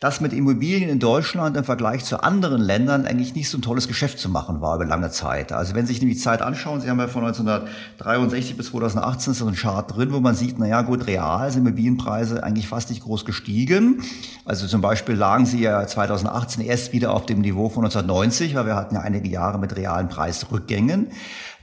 dass 0.00 0.20
mit 0.20 0.32
Immobilien 0.32 0.88
in 0.88 0.98
Deutschland 0.98 1.56
im 1.56 1.64
Vergleich 1.64 2.04
zu 2.04 2.22
anderen 2.22 2.60
Ländern 2.60 3.06
eigentlich 3.06 3.34
nicht 3.34 3.48
so 3.48 3.58
ein 3.58 3.62
tolles 3.62 3.88
Geschäft 3.88 4.18
zu 4.18 4.28
machen 4.28 4.60
war 4.60 4.76
über 4.76 4.84
lange 4.84 5.10
Zeit. 5.10 5.52
Also 5.52 5.74
wenn 5.74 5.86
Sie 5.86 5.94
sich 5.94 6.00
die 6.00 6.16
Zeit 6.16 6.42
anschauen, 6.42 6.80
Sie 6.80 6.90
haben 6.90 6.98
ja 6.98 7.08
von 7.08 7.24
1963 7.24 8.56
bis 8.56 8.66
2018 8.66 9.34
so 9.34 9.46
ein 9.46 9.54
Chart 9.54 9.94
drin, 9.94 10.12
wo 10.12 10.20
man 10.20 10.34
sieht, 10.34 10.58
na 10.58 10.66
ja, 10.66 10.82
gut, 10.82 11.06
real 11.06 11.50
sind 11.50 11.66
Immobilienpreise 11.66 12.42
eigentlich 12.42 12.68
fast 12.68 12.90
nicht 12.90 13.02
groß 13.02 13.24
gestiegen. 13.24 14.02
Also 14.44 14.66
zum 14.66 14.80
Beispiel 14.80 15.14
lagen 15.14 15.46
sie 15.46 15.60
ja 15.60 15.86
2018 15.86 16.64
erst 16.64 16.92
wieder 16.92 17.12
auf 17.12 17.26
dem 17.26 17.40
Niveau 17.40 17.68
von 17.68 17.84
1990, 17.84 18.54
weil 18.54 18.66
wir 18.66 18.76
hatten 18.76 18.94
ja 18.94 19.00
einige 19.00 19.28
Jahre 19.28 19.58
mit 19.58 19.76
realen 19.76 20.08
Preisrückgängen. 20.08 21.08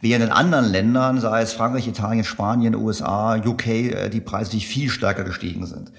Während 0.04 0.26
in 0.26 0.32
anderen 0.32 0.66
Ländern, 0.66 1.22
sei 1.22 1.44
es 1.44 1.54
Frankreich, 1.54 1.88
Italien, 1.88 2.26
Spanien, 2.26 2.76
USA, 2.76 3.38
UK, 3.38 3.68
äh, 3.68 4.10
die 4.10 4.20
Preise 4.20 4.52
die 4.52 4.60
viel 4.60 4.90
stärker 4.90 5.24
gestiegen 5.24 5.66
sind. 5.66 5.94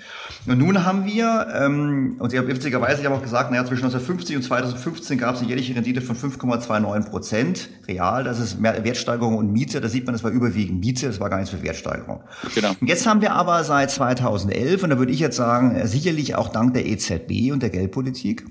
Und 0.47 0.59
nun 0.59 0.85
haben 0.85 1.07
wir, 1.07 1.47
ähm, 1.59 2.17
und 2.19 2.29
Sie 2.29 2.37
haben 2.37 2.47
witzigerweise, 2.47 3.01
ich 3.01 3.07
habe 3.07 3.17
auch 3.17 3.23
gesagt, 3.23 3.51
naja, 3.51 3.65
zwischen 3.65 3.85
1950 3.85 4.37
und 4.37 4.43
2015 4.43 5.17
gab 5.17 5.37
es 5.37 5.41
eine 5.41 5.49
jährliche 5.49 5.75
Rendite 5.75 6.03
von 6.03 6.17
5,29 6.17 7.09
Prozent 7.09 7.71
real. 7.89 8.25
Das 8.25 8.41
ist 8.41 8.61
mehr 8.61 8.85
Wertsteigerung 8.85 9.39
und 9.39 9.51
Miete. 9.51 9.81
Da 9.81 9.89
sieht 9.89 10.05
man, 10.05 10.13
das 10.13 10.23
war 10.23 10.33
überwiegend 10.33 10.81
Miete, 10.81 11.07
das 11.07 11.19
war 11.19 11.31
gar 11.31 11.39
nichts 11.39 11.55
für 11.55 11.63
Wertsteigerung. 11.63 12.25
Genau. 12.55 12.73
Und 12.79 12.87
jetzt 12.87 13.07
haben 13.07 13.23
wir 13.23 13.33
aber 13.33 13.65
seit 13.65 13.91
2011, 13.91 14.83
und 14.83 14.91
da 14.91 14.99
würde 14.99 15.13
ich 15.13 15.21
jetzt 15.21 15.37
sagen, 15.37 15.77
äh, 15.77 15.89
sicherlich 15.89 16.35
auch 16.35 16.51
dank 16.51 16.75
der 16.75 16.85
EZB 16.85 17.53
und 17.53 17.63
der 17.63 17.71
Geldpolitik, 17.71 18.45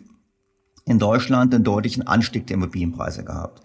in 0.85 0.97
Deutschland 0.97 1.53
einen 1.53 1.63
deutlichen 1.63 2.07
Anstieg 2.07 2.47
der 2.47 2.55
Immobilienpreise 2.55 3.23
gehabt. 3.23 3.61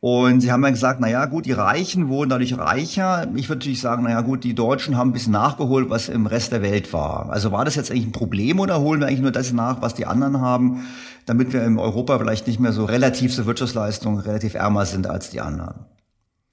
Und 0.00 0.40
sie 0.40 0.50
haben 0.50 0.62
dann 0.62 0.72
gesagt, 0.72 0.98
na 1.00 1.10
ja, 1.10 1.26
gut, 1.26 1.44
die 1.44 1.52
Reichen 1.52 2.08
wurden 2.08 2.30
dadurch 2.30 2.56
reicher. 2.56 3.28
Ich 3.36 3.50
würde 3.50 3.58
natürlich 3.58 3.82
sagen, 3.82 4.02
na 4.04 4.10
ja, 4.10 4.22
gut, 4.22 4.44
die 4.44 4.54
Deutschen 4.54 4.96
haben 4.96 5.10
ein 5.10 5.12
bisschen 5.12 5.32
nachgeholt, 5.32 5.90
was 5.90 6.08
im 6.08 6.24
Rest 6.24 6.52
der 6.52 6.62
Welt 6.62 6.94
war. 6.94 7.28
Also 7.28 7.52
war 7.52 7.66
das 7.66 7.74
jetzt 7.74 7.90
eigentlich 7.90 8.06
ein 8.06 8.12
Problem 8.12 8.60
oder 8.60 8.80
holen 8.80 9.00
wir 9.00 9.08
eigentlich 9.08 9.20
nur 9.20 9.30
das 9.30 9.52
nach, 9.52 9.82
was 9.82 9.94
die 9.94 10.06
anderen 10.06 10.40
haben, 10.40 10.88
damit 11.26 11.52
wir 11.52 11.62
in 11.64 11.78
Europa 11.78 12.18
vielleicht 12.18 12.46
nicht 12.46 12.60
mehr 12.60 12.72
so 12.72 12.86
relativ 12.86 13.34
zur 13.34 13.44
Wirtschaftsleistung 13.44 14.18
relativ 14.18 14.54
ärmer 14.54 14.86
sind 14.86 15.06
als 15.06 15.28
die 15.28 15.42
anderen? 15.42 15.84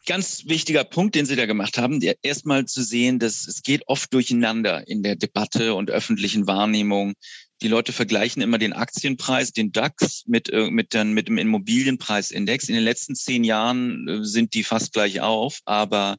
Ganz 0.05 0.43
wichtiger 0.47 0.83
Punkt, 0.83 1.15
den 1.15 1.25
Sie 1.25 1.35
da 1.37 1.45
gemacht 1.45 1.77
haben, 1.77 2.01
erstmal 2.21 2.65
zu 2.65 2.81
sehen, 2.81 3.19
dass 3.19 3.47
es 3.47 3.63
geht 3.63 3.83
oft 3.87 4.13
durcheinander 4.13 4.87
in 4.87 5.03
der 5.03 5.15
Debatte 5.15 5.73
und 5.73 5.89
öffentlichen 5.89 6.47
Wahrnehmung, 6.47 7.13
die 7.61 7.67
Leute 7.67 7.91
vergleichen 7.91 8.41
immer 8.41 8.57
den 8.57 8.73
Aktienpreis, 8.73 9.51
den 9.51 9.71
DAX 9.71 10.23
mit, 10.27 10.49
äh, 10.49 10.69
mit, 10.69 10.93
dann, 10.93 11.13
mit 11.13 11.27
dem 11.27 11.37
Immobilienpreisindex. 11.37 12.69
In 12.69 12.75
den 12.75 12.83
letzten 12.83 13.15
zehn 13.15 13.43
Jahren 13.43 14.07
äh, 14.07 14.23
sind 14.23 14.53
die 14.53 14.63
fast 14.63 14.93
gleich 14.93 15.21
auf, 15.21 15.59
aber 15.65 16.17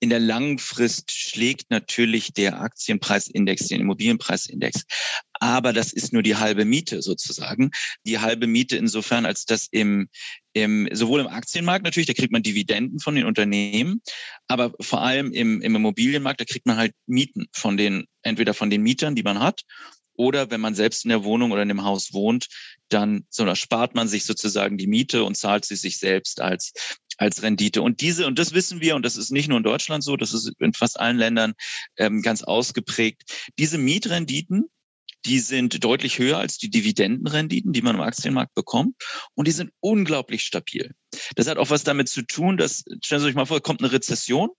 in 0.00 0.08
der 0.08 0.20
langen 0.20 0.58
Frist 0.58 1.10
schlägt 1.12 1.70
natürlich 1.70 2.32
der 2.32 2.60
Aktienpreisindex 2.60 3.68
den 3.68 3.80
Immobilienpreisindex. 3.80 4.84
Aber 5.40 5.72
das 5.72 5.92
ist 5.92 6.12
nur 6.12 6.22
die 6.22 6.36
halbe 6.36 6.64
Miete 6.64 7.02
sozusagen. 7.02 7.70
Die 8.04 8.18
halbe 8.18 8.46
Miete 8.46 8.76
insofern, 8.76 9.26
als 9.26 9.44
dass 9.44 9.68
im, 9.70 10.08
im, 10.52 10.88
sowohl 10.92 11.20
im 11.20 11.28
Aktienmarkt 11.28 11.84
natürlich, 11.84 12.06
da 12.06 12.14
kriegt 12.14 12.32
man 12.32 12.42
Dividenden 12.42 12.98
von 12.98 13.14
den 13.14 13.26
Unternehmen, 13.26 14.00
aber 14.48 14.72
vor 14.80 15.02
allem 15.02 15.32
im, 15.32 15.60
im 15.60 15.76
Immobilienmarkt, 15.76 16.40
da 16.40 16.44
kriegt 16.44 16.66
man 16.66 16.76
halt 16.76 16.92
Mieten 17.06 17.46
von 17.52 17.76
den, 17.76 18.06
entweder 18.22 18.54
von 18.54 18.70
den 18.70 18.82
Mietern, 18.82 19.14
die 19.14 19.22
man 19.22 19.38
hat, 19.38 19.62
oder 20.18 20.50
wenn 20.50 20.60
man 20.60 20.74
selbst 20.74 21.04
in 21.04 21.10
der 21.10 21.24
Wohnung 21.24 21.52
oder 21.52 21.62
in 21.62 21.68
dem 21.68 21.84
Haus 21.84 22.12
wohnt, 22.12 22.48
dann 22.88 23.24
so, 23.30 23.44
da 23.44 23.56
spart 23.56 23.94
man 23.94 24.08
sich 24.08 24.24
sozusagen 24.24 24.76
die 24.76 24.86
Miete 24.86 25.24
und 25.24 25.36
zahlt 25.36 25.64
sie 25.64 25.76
sich 25.76 25.98
selbst 25.98 26.40
als 26.40 26.72
als 27.18 27.42
Rendite. 27.42 27.82
Und 27.82 28.00
diese, 28.00 28.26
und 28.26 28.38
das 28.38 28.52
wissen 28.52 28.80
wir, 28.80 28.94
und 28.94 29.04
das 29.04 29.16
ist 29.16 29.32
nicht 29.32 29.48
nur 29.48 29.58
in 29.58 29.64
Deutschland 29.64 30.04
so, 30.04 30.16
das 30.16 30.32
ist 30.32 30.52
in 30.60 30.72
fast 30.72 31.00
allen 31.00 31.18
Ländern 31.18 31.54
ähm, 31.96 32.22
ganz 32.22 32.44
ausgeprägt. 32.44 33.50
Diese 33.58 33.76
Mietrenditen, 33.76 34.70
die 35.24 35.40
sind 35.40 35.82
deutlich 35.82 36.20
höher 36.20 36.38
als 36.38 36.58
die 36.58 36.70
Dividendenrenditen, 36.70 37.72
die 37.72 37.82
man 37.82 37.96
im 37.96 38.02
Aktienmarkt 38.02 38.54
bekommt. 38.54 38.94
Und 39.34 39.48
die 39.48 39.52
sind 39.52 39.72
unglaublich 39.80 40.42
stabil. 40.42 40.94
Das 41.34 41.48
hat 41.48 41.58
auch 41.58 41.70
was 41.70 41.82
damit 41.82 42.08
zu 42.08 42.22
tun, 42.22 42.56
dass, 42.56 42.84
stellen 43.02 43.20
Sie 43.20 43.26
sich 43.26 43.34
mal 43.34 43.46
vor, 43.46 43.60
kommt 43.60 43.80
eine 43.82 43.90
Rezession 43.90 44.50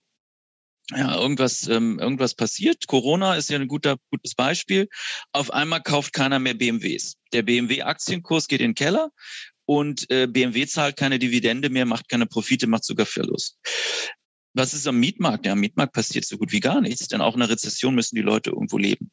ja, 0.90 1.20
irgendwas, 1.20 1.66
ähm, 1.68 1.98
irgendwas 1.98 2.34
passiert. 2.34 2.86
Corona 2.86 3.36
ist 3.36 3.50
ja 3.50 3.58
ein 3.58 3.68
guter, 3.68 3.96
gutes 4.10 4.34
Beispiel. 4.34 4.88
Auf 5.32 5.52
einmal 5.52 5.82
kauft 5.82 6.12
keiner 6.12 6.38
mehr 6.38 6.54
BMWs. 6.54 7.16
Der 7.32 7.42
BMW-Aktienkurs 7.42 8.48
geht 8.48 8.60
in 8.60 8.70
den 8.70 8.74
Keller 8.74 9.10
und 9.66 10.10
äh, 10.10 10.26
BMW 10.26 10.66
zahlt 10.66 10.96
keine 10.96 11.18
Dividende 11.18 11.70
mehr, 11.70 11.86
macht 11.86 12.08
keine 12.08 12.26
Profite, 12.26 12.66
macht 12.66 12.84
sogar 12.84 13.06
Verlust. 13.06 13.58
Was 14.52 14.74
ist 14.74 14.86
am 14.88 14.98
Mietmarkt? 14.98 15.46
Ja, 15.46 15.52
am 15.52 15.60
Mietmarkt 15.60 15.92
passiert 15.92 16.24
so 16.24 16.36
gut 16.36 16.50
wie 16.50 16.58
gar 16.60 16.80
nichts, 16.80 17.06
denn 17.06 17.20
auch 17.20 17.36
in 17.36 17.42
einer 17.42 17.50
Rezession 17.50 17.94
müssen 17.94 18.16
die 18.16 18.22
Leute 18.22 18.50
irgendwo 18.50 18.78
leben. 18.78 19.12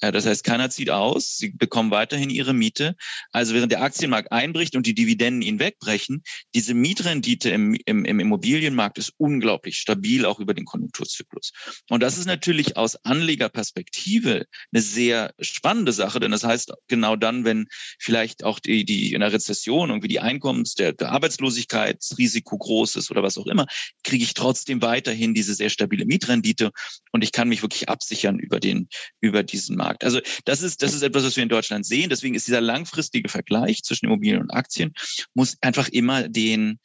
Das 0.00 0.26
heißt, 0.26 0.44
keiner 0.44 0.70
zieht 0.70 0.90
aus, 0.90 1.36
sie 1.38 1.50
bekommen 1.50 1.90
weiterhin 1.90 2.30
ihre 2.30 2.52
Miete. 2.52 2.94
Also 3.32 3.54
während 3.54 3.72
der 3.72 3.82
Aktienmarkt 3.82 4.30
einbricht 4.30 4.76
und 4.76 4.86
die 4.86 4.94
Dividenden 4.94 5.42
ihn 5.42 5.58
wegbrechen, 5.58 6.22
diese 6.54 6.74
Mietrendite 6.74 7.50
im, 7.50 7.76
im, 7.84 8.04
im 8.04 8.20
Immobilienmarkt 8.20 8.98
ist 8.98 9.12
unglaublich 9.16 9.78
stabil, 9.78 10.24
auch 10.24 10.38
über 10.38 10.54
den 10.54 10.64
Konjunkturzyklus. 10.64 11.52
Und 11.90 12.02
das 12.02 12.16
ist 12.16 12.26
natürlich 12.26 12.76
aus 12.76 12.96
Anlegerperspektive 13.04 14.46
eine 14.72 14.82
sehr 14.82 15.34
spannende 15.40 15.92
Sache, 15.92 16.20
denn 16.20 16.30
das 16.30 16.44
heißt, 16.44 16.72
genau 16.86 17.16
dann, 17.16 17.44
wenn 17.44 17.66
vielleicht 17.98 18.44
auch 18.44 18.60
die, 18.60 18.84
die 18.84 19.14
in 19.14 19.20
der 19.20 19.32
Rezession 19.32 19.90
irgendwie 19.90 20.08
die 20.08 20.20
Einkommens, 20.20 20.74
der, 20.74 20.92
der 20.92 21.10
Arbeitslosigkeitsrisiko 21.10 22.58
groß 22.58 22.96
ist 22.96 23.10
oder 23.10 23.22
was 23.22 23.36
auch 23.36 23.46
immer, 23.46 23.66
kriege 24.04 24.22
ich 24.22 24.34
trotzdem 24.34 24.75
trotzdem 24.76 24.82
weiterhin 24.82 25.34
diese 25.34 25.54
sehr 25.54 25.70
stabile 25.70 26.06
Mietrendite 26.06 26.70
und 27.12 27.22
ich 27.22 27.32
kann 27.32 27.48
mich 27.48 27.62
wirklich 27.62 27.88
absichern 27.88 28.38
über 28.38 28.60
den, 28.60 28.88
über 29.20 29.42
diesen 29.42 29.76
Markt. 29.76 30.04
Also 30.04 30.20
das 30.44 30.62
ist, 30.62 30.82
das 30.82 30.94
ist 30.94 31.02
etwas, 31.02 31.24
was 31.24 31.36
wir 31.36 31.42
in 31.42 31.48
Deutschland 31.48 31.86
sehen. 31.86 32.10
Deswegen 32.10 32.34
ist 32.34 32.46
dieser 32.46 32.60
langfristige 32.60 33.28
Vergleich 33.28 33.82
zwischen 33.82 34.06
Immobilien 34.06 34.40
und 34.40 34.50
Aktien 34.50 34.92
muss 35.34 35.56
einfach 35.60 35.88
immer 35.88 36.28
den, 36.28 36.78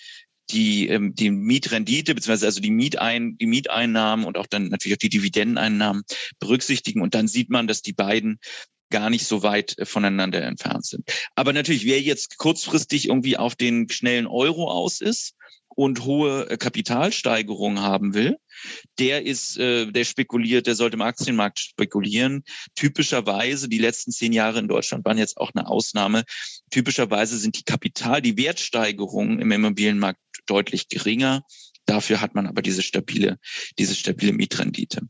die, 0.51 0.87
ähm, 0.87 1.13
die 1.15 1.31
Mietrendite 1.31 2.15
beziehungsweise 2.15 2.47
also 2.47 2.61
die, 2.61 2.71
Mietein, 2.71 3.37
die 3.37 3.47
Mieteinnahmen 3.47 4.25
und 4.25 4.37
auch 4.37 4.47
dann 4.47 4.69
natürlich 4.69 4.95
auch 4.95 5.01
die 5.01 5.09
Dividendeneinnahmen 5.09 6.03
berücksichtigen. 6.39 7.01
Und 7.01 7.13
dann 7.13 7.27
sieht 7.27 7.49
man, 7.49 7.67
dass 7.67 7.81
die 7.81 7.93
beiden 7.93 8.39
gar 8.89 9.09
nicht 9.09 9.25
so 9.25 9.43
weit 9.43 9.77
äh, 9.77 9.85
voneinander 9.85 10.41
entfernt 10.41 10.85
sind. 10.85 11.09
Aber 11.35 11.53
natürlich, 11.53 11.85
wer 11.85 12.01
jetzt 12.01 12.37
kurzfristig 12.37 13.07
irgendwie 13.07 13.37
auf 13.37 13.55
den 13.55 13.89
schnellen 13.89 14.27
Euro 14.27 14.69
aus 14.69 14.99
ist, 14.99 15.35
und 15.81 16.05
hohe 16.05 16.47
äh, 16.47 16.57
Kapitalsteigerungen 16.57 17.81
haben 17.81 18.13
will, 18.13 18.37
der 18.99 19.25
ist, 19.25 19.57
äh, 19.57 19.91
der 19.91 20.03
spekuliert, 20.03 20.67
der 20.67 20.75
sollte 20.75 20.95
im 20.95 21.01
Aktienmarkt 21.01 21.57
spekulieren. 21.57 22.43
Typischerweise, 22.75 23.67
die 23.67 23.79
letzten 23.79 24.11
zehn 24.11 24.31
Jahre 24.31 24.59
in 24.59 24.67
Deutschland 24.67 25.03
waren 25.05 25.17
jetzt 25.17 25.37
auch 25.37 25.51
eine 25.55 25.67
Ausnahme. 25.67 26.23
Typischerweise 26.69 27.39
sind 27.39 27.57
die 27.57 27.63
Kapital, 27.63 28.21
die 28.21 28.37
Wertsteigerungen 28.37 29.39
im 29.39 29.51
Immobilienmarkt 29.51 30.19
deutlich 30.45 30.87
geringer. 30.87 31.41
Dafür 31.85 32.21
hat 32.21 32.35
man 32.35 32.45
aber 32.45 32.61
diese 32.61 32.83
stabile, 32.83 33.39
diese 33.79 33.95
stabile 33.95 34.33
Mietrendite. 34.33 35.01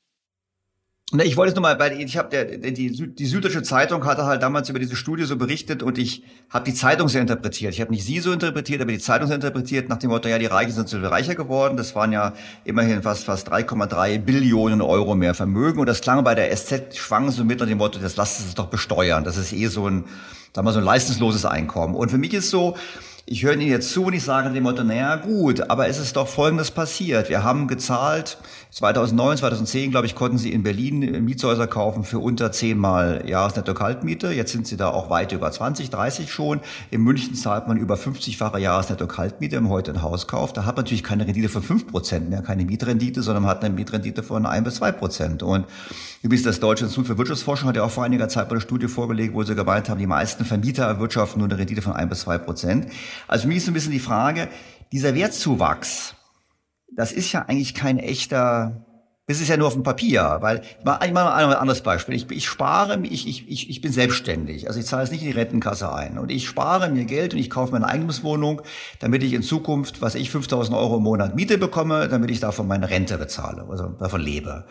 Ne, 1.14 1.26
ich 1.26 1.36
wollte 1.36 1.50
es 1.50 1.56
nochmal, 1.56 1.78
weil 1.78 2.00
ich 2.00 2.16
habe 2.16 2.30
die, 2.72 3.08
die 3.08 3.26
Süddeutsche 3.26 3.64
Zeitung 3.64 4.06
hatte 4.06 4.26
halt 4.26 4.42
damals 4.42 4.70
über 4.70 4.80
diese 4.80 4.96
Studie 4.96 5.26
so 5.26 5.36
berichtet 5.36 5.84
und 5.84 5.98
ich 5.98 6.24
habe 6.50 6.64
die 6.64 6.74
Zeitung 6.74 7.10
sehr 7.10 7.20
interpretiert. 7.20 7.74
Ich 7.74 7.82
habe 7.82 7.92
nicht 7.92 8.06
sie 8.06 8.22
so 8.22 8.32
interpretiert, 8.32 8.82
aber 8.82 8.94
die 8.94 9.00
Zeitung 9.00 9.28
so 9.28 9.34
interpretiert 9.34 9.90
nach 9.90 9.98
dem 9.98 10.10
Motto, 10.10 10.30
ja, 10.30 10.40
die 10.40 10.46
Reichen 10.46 10.72
sind 10.72 10.88
so 10.88 10.98
viel 10.98 11.06
reicher 11.08 11.36
geworden. 11.36 11.76
Das 11.76 11.96
waren 11.96 12.14
ja 12.14 12.32
immerhin 12.64 13.02
fast 13.02 13.26
fast 13.26 13.52
3,3 13.52 14.20
Billionen 14.20 14.82
Euro 14.82 15.14
mehr 15.16 15.34
Vermögen 15.34 15.82
und 15.82 15.88
das 15.88 16.00
klang 16.00 16.24
bei 16.24 16.34
der 16.34 16.56
SZ 16.56 16.96
schwang 16.96 17.30
so 17.30 17.44
mit 17.44 17.60
nach 17.60 17.68
dem 17.68 17.80
Motto, 17.80 18.00
das 18.00 18.16
lasst 18.16 18.40
es 18.40 18.56
doch 18.56 18.68
besteuern. 18.68 19.26
Das 19.26 19.36
ist 19.36 19.52
eh 19.52 19.68
so 19.68 19.90
ein, 19.90 20.06
sagen 20.56 20.66
wir 20.66 20.72
so 20.72 20.80
ein 20.80 20.86
leistungsloses 20.86 21.44
Einkommen. 21.44 21.94
Und 21.94 22.10
für 22.10 22.20
mich 22.20 22.34
ist 22.34 22.50
so, 22.50 22.78
ich 23.26 23.44
höre 23.44 23.54
Ihnen 23.54 23.70
jetzt 23.70 23.92
zu 23.92 24.06
und 24.06 24.14
ich 24.14 24.24
sage 24.24 24.50
dem 24.50 24.64
Motto, 24.64 24.84
naja 24.84 25.16
gut, 25.18 25.70
aber 25.70 25.88
es 25.88 26.00
ist 26.00 26.16
doch 26.16 26.28
Folgendes 26.28 26.72
passiert. 26.72 27.30
Wir 27.30 27.44
haben 27.44 27.68
gezahlt 27.68 28.38
2009, 28.72 29.38
2010, 29.40 29.92
glaube 29.92 30.08
ich, 30.08 30.16
konnten 30.16 30.38
sie 30.38 30.54
in 30.54 30.64
Berlin 30.64 31.26
Mietshäuser 31.26 31.68
kaufen 31.68 32.06
für 32.06 32.20
unter 32.20 32.54
10 32.54 32.78
mal 32.78 33.24
Jahresnetto-Kaltmiete. 33.28 34.32
Jetzt 34.32 34.54
sind 34.54 34.66
sie 34.66 34.78
da 34.78 34.88
auch 34.88 35.10
weit 35.10 35.34
über 35.34 35.52
20, 35.52 35.90
30 35.90 36.32
schon. 36.32 36.62
In 36.90 37.02
München 37.02 37.36
zahlt 37.36 37.68
man 37.68 37.76
über 37.76 37.96
50-fache 37.96 38.60
Jahresnetto-Kaltmiete, 38.60 39.58
wenn 39.58 39.64
man 39.64 39.74
heute 39.74 39.92
ein 39.92 40.02
Haus 40.02 40.26
kauft. 40.26 40.56
Da 40.56 40.64
hat 40.66 40.78
man 40.78 40.86
natürlich 40.86 41.04
keine 41.04 41.28
Rendite 41.28 41.50
von 41.50 41.62
5 41.62 41.88
Prozent 41.88 42.30
mehr, 42.30 42.42
keine 42.42 42.64
Mietrendite, 42.64 43.22
sondern 43.22 43.44
man 43.44 43.52
hat 43.52 43.62
eine 43.62 43.76
Mietrendite 43.76 44.24
von 44.24 44.46
1 44.46 44.64
bis 44.64 44.76
2 44.76 44.94
Prozent. 44.94 45.44
Und 45.44 45.66
übrigens 46.24 46.46
das 46.46 46.62
Deutsche 46.62 46.86
Institut 46.86 47.08
für 47.08 47.18
Wirtschaftsforschung 47.18 47.68
hat 47.68 47.76
ja 47.76 47.84
auch 47.84 47.92
vor 47.92 48.06
einiger 48.06 48.30
Zeit 48.30 48.48
mal 48.48 48.54
eine 48.54 48.62
Studie 48.62 48.88
vorgelegt, 48.88 49.34
wo 49.34 49.44
sie 49.44 49.54
gemeint 49.54 49.90
haben, 49.90 50.00
die 50.00 50.08
meisten 50.08 50.46
Vermieter 50.46 50.86
erwirtschaften 50.86 51.40
nur 51.40 51.50
eine 51.50 51.58
Rendite 51.58 51.82
von 51.82 51.92
1 51.92 52.10
bis 52.10 52.22
2 52.22 52.38
Prozent. 52.38 52.88
Also 53.28 53.42
für 53.42 53.48
mich 53.50 53.58
ist 53.58 53.68
ein 53.68 53.74
bisschen 53.74 53.92
die 53.92 54.00
Frage, 54.00 54.48
dieser 54.94 55.14
Wertzuwachs, 55.14 56.16
das 56.96 57.12
ist 57.12 57.32
ja 57.32 57.44
eigentlich 57.48 57.74
kein 57.74 57.98
echter, 57.98 58.86
das 59.28 59.40
ist 59.40 59.48
ja 59.48 59.58
nur 59.58 59.68
auf 59.68 59.74
dem 59.74 59.84
Papier, 59.84 60.38
weil, 60.42 60.62
ich 60.62 60.84
mache 60.84 61.12
mal 61.12 61.32
ein 61.32 61.54
anderes 61.54 61.82
Beispiel. 61.82 62.16
Ich, 62.16 62.30
ich 62.30 62.46
spare, 62.46 63.00
ich, 63.04 63.28
ich, 63.28 63.70
ich 63.70 63.82
bin 63.82 63.92
selbstständig, 63.92 64.68
also 64.68 64.80
ich 64.80 64.86
zahle 64.86 65.04
es 65.04 65.12
nicht 65.12 65.22
in 65.22 65.28
die 65.28 65.38
Rentenkasse 65.38 65.94
ein 65.94 66.18
und 66.18 66.32
ich 66.32 66.48
spare 66.48 66.90
mir 66.90 67.06
Geld 67.06 67.34
und 67.34 67.40
ich 67.40 67.50
kaufe 67.50 67.72
mir 67.72 67.78
eine 67.78 67.88
Eigentumswohnung, 67.88 68.62
damit 69.00 69.24
ich 69.24 69.34
in 69.34 69.44
Zukunft, 69.44 70.02
was 70.02 70.16
ich, 70.16 70.32
5000 70.32 70.78
Euro 70.78 70.98
im 70.98 71.04
Monat 71.04 71.36
Miete 71.36 71.58
bekomme, 71.58 72.08
damit 72.10 72.30
ich 72.32 72.40
davon 72.40 72.68
meine 72.68 72.90
Rente 72.90 73.18
bezahle, 73.18 73.66
also 73.70 73.88
davon 73.88 74.22
lebe. 74.22 74.66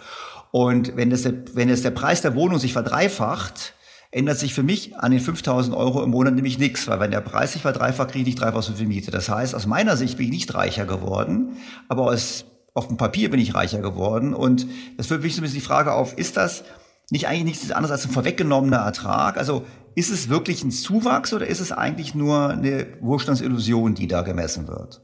Und 0.51 0.97
wenn 0.97 1.12
es 1.12 1.25
wenn 1.25 1.68
es 1.68 1.83
der 1.83 1.93
Preis 1.93 2.23
der 2.23 2.35
Wohnung 2.35 2.59
sich 2.59 2.73
verdreifacht, 2.73 3.75
ändert 4.13 4.39
sich 4.39 4.55
für 4.55 4.63
mich 4.63 4.97
an 4.97 5.13
den 5.13 5.21
5000 5.21 5.75
Euro 5.77 6.03
im 6.03 6.11
Monat 6.11 6.35
nämlich 6.35 6.59
nichts, 6.59 6.89
weil 6.89 7.01
wenn 7.01 7.13
der 7.13 7.21
Preis 7.21 7.53
sich 7.53 7.63
verdreifacht, 7.63 8.11
kriege 8.11 8.23
ich 8.23 8.27
nicht 8.27 8.41
dreifach 8.41 8.63
so 8.63 8.73
viel 8.73 8.87
Miete. 8.87 9.11
Das 9.11 9.29
heißt, 9.29 9.55
aus 9.55 9.67
meiner 9.67 9.97
Sicht 9.97 10.17
bin 10.17 10.27
ich 10.27 10.33
nicht 10.33 10.55
reicher 10.55 10.85
geworden, 10.85 11.57
aber 11.89 12.07
aus, 12.07 12.45
auf 12.75 12.89
dem 12.89 12.97
Papier 12.97 13.31
bin 13.31 13.41
ich 13.41 13.55
reicher 13.55 13.81
geworden. 13.81 14.35
Und 14.35 14.67
das 14.97 15.07
führt 15.07 15.23
mich 15.23 15.35
so 15.35 15.41
ein 15.41 15.43
bisschen 15.43 15.61
die 15.61 15.67
Frage 15.67 15.93
auf, 15.93 16.19
ist 16.19 16.37
das 16.37 16.65
nicht 17.11 17.29
eigentlich 17.29 17.45
nichts 17.45 17.71
anderes 17.71 17.93
als 17.93 18.07
ein 18.07 18.13
vorweggenommener 18.13 18.79
Ertrag? 18.79 19.37
Also 19.37 19.65
ist 19.95 20.11
es 20.11 20.29
wirklich 20.29 20.65
ein 20.65 20.71
Zuwachs 20.71 21.33
oder 21.33 21.47
ist 21.47 21.61
es 21.61 21.73
eigentlich 21.73 22.15
nur 22.15 22.51
eine 22.51 22.87
Wohlstandsillusion, 23.01 23.95
die 23.95 24.09
da 24.09 24.23
gemessen 24.23 24.67
wird? 24.67 25.03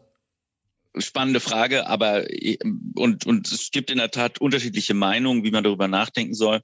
Spannende 0.98 1.40
Frage, 1.40 1.86
aber 1.86 2.24
und, 2.94 3.26
und 3.26 3.50
es 3.50 3.70
gibt 3.70 3.90
in 3.90 3.98
der 3.98 4.10
Tat 4.10 4.40
unterschiedliche 4.40 4.94
Meinungen, 4.94 5.44
wie 5.44 5.50
man 5.50 5.64
darüber 5.64 5.88
nachdenken 5.88 6.34
soll. 6.34 6.60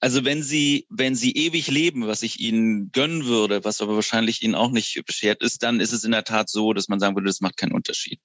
Also 0.00 0.24
wenn 0.24 0.42
Sie, 0.42 0.86
wenn 0.88 1.14
Sie 1.14 1.32
ewig 1.32 1.68
leben, 1.68 2.06
was 2.06 2.22
ich 2.22 2.40
Ihnen 2.40 2.90
gönnen 2.92 3.26
würde, 3.26 3.64
was 3.64 3.80
aber 3.80 3.94
wahrscheinlich 3.94 4.42
Ihnen 4.42 4.54
auch 4.54 4.70
nicht 4.70 5.02
beschert 5.06 5.42
ist, 5.42 5.62
dann 5.62 5.80
ist 5.80 5.92
es 5.92 6.04
in 6.04 6.12
der 6.12 6.24
Tat 6.24 6.48
so, 6.48 6.72
dass 6.72 6.88
man 6.88 7.00
sagen 7.00 7.16
würde, 7.16 7.26
das 7.26 7.40
macht 7.40 7.56
keinen 7.56 7.72
Unterschied. 7.72 8.20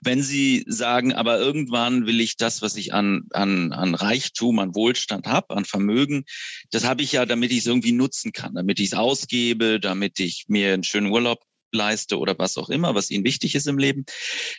Wenn 0.00 0.22
Sie 0.22 0.64
sagen, 0.66 1.12
aber 1.12 1.38
irgendwann 1.38 2.06
will 2.06 2.20
ich 2.20 2.36
das, 2.36 2.62
was 2.62 2.76
ich 2.76 2.94
an, 2.94 3.24
an, 3.32 3.72
an 3.72 3.94
Reichtum, 3.94 4.58
an 4.58 4.74
Wohlstand 4.74 5.26
habe, 5.26 5.56
an 5.56 5.64
Vermögen, 5.64 6.24
das 6.70 6.84
habe 6.84 7.02
ich 7.02 7.12
ja, 7.12 7.26
damit 7.26 7.50
ich 7.52 7.58
es 7.58 7.66
irgendwie 7.66 7.92
nutzen 7.92 8.32
kann, 8.32 8.54
damit 8.54 8.80
ich 8.80 8.86
es 8.86 8.94
ausgebe, 8.94 9.80
damit 9.80 10.20
ich 10.20 10.44
mir 10.48 10.74
einen 10.74 10.84
schönen 10.84 11.10
Urlaub 11.10 11.40
leiste 11.72 12.18
oder 12.18 12.38
was 12.38 12.56
auch 12.56 12.70
immer, 12.70 12.94
was 12.94 13.10
ihnen 13.10 13.24
wichtig 13.24 13.54
ist 13.54 13.66
im 13.66 13.78
Leben, 13.78 14.04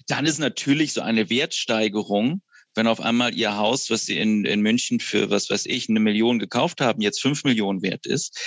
dann 0.08 0.26
ist 0.26 0.40
natürlich 0.40 0.94
so 0.94 1.02
eine 1.02 1.30
Wertsteigerung, 1.30 2.42
wenn 2.76 2.88
auf 2.88 3.02
einmal 3.02 3.36
ihr 3.36 3.56
Haus, 3.56 3.90
was 3.90 4.06
sie 4.06 4.18
in, 4.18 4.46
in 4.46 4.62
München 4.62 5.00
für, 5.00 5.30
was 5.30 5.50
weiß 5.50 5.66
ich, 5.68 5.90
eine 5.90 6.00
Million 6.00 6.40
gekauft 6.40 6.82
haben, 6.82 7.02
jetzt 7.02 7.22
fünf 7.22 7.44
Millionen 7.44 7.84
wert 7.84 8.06
ist, 8.06 8.40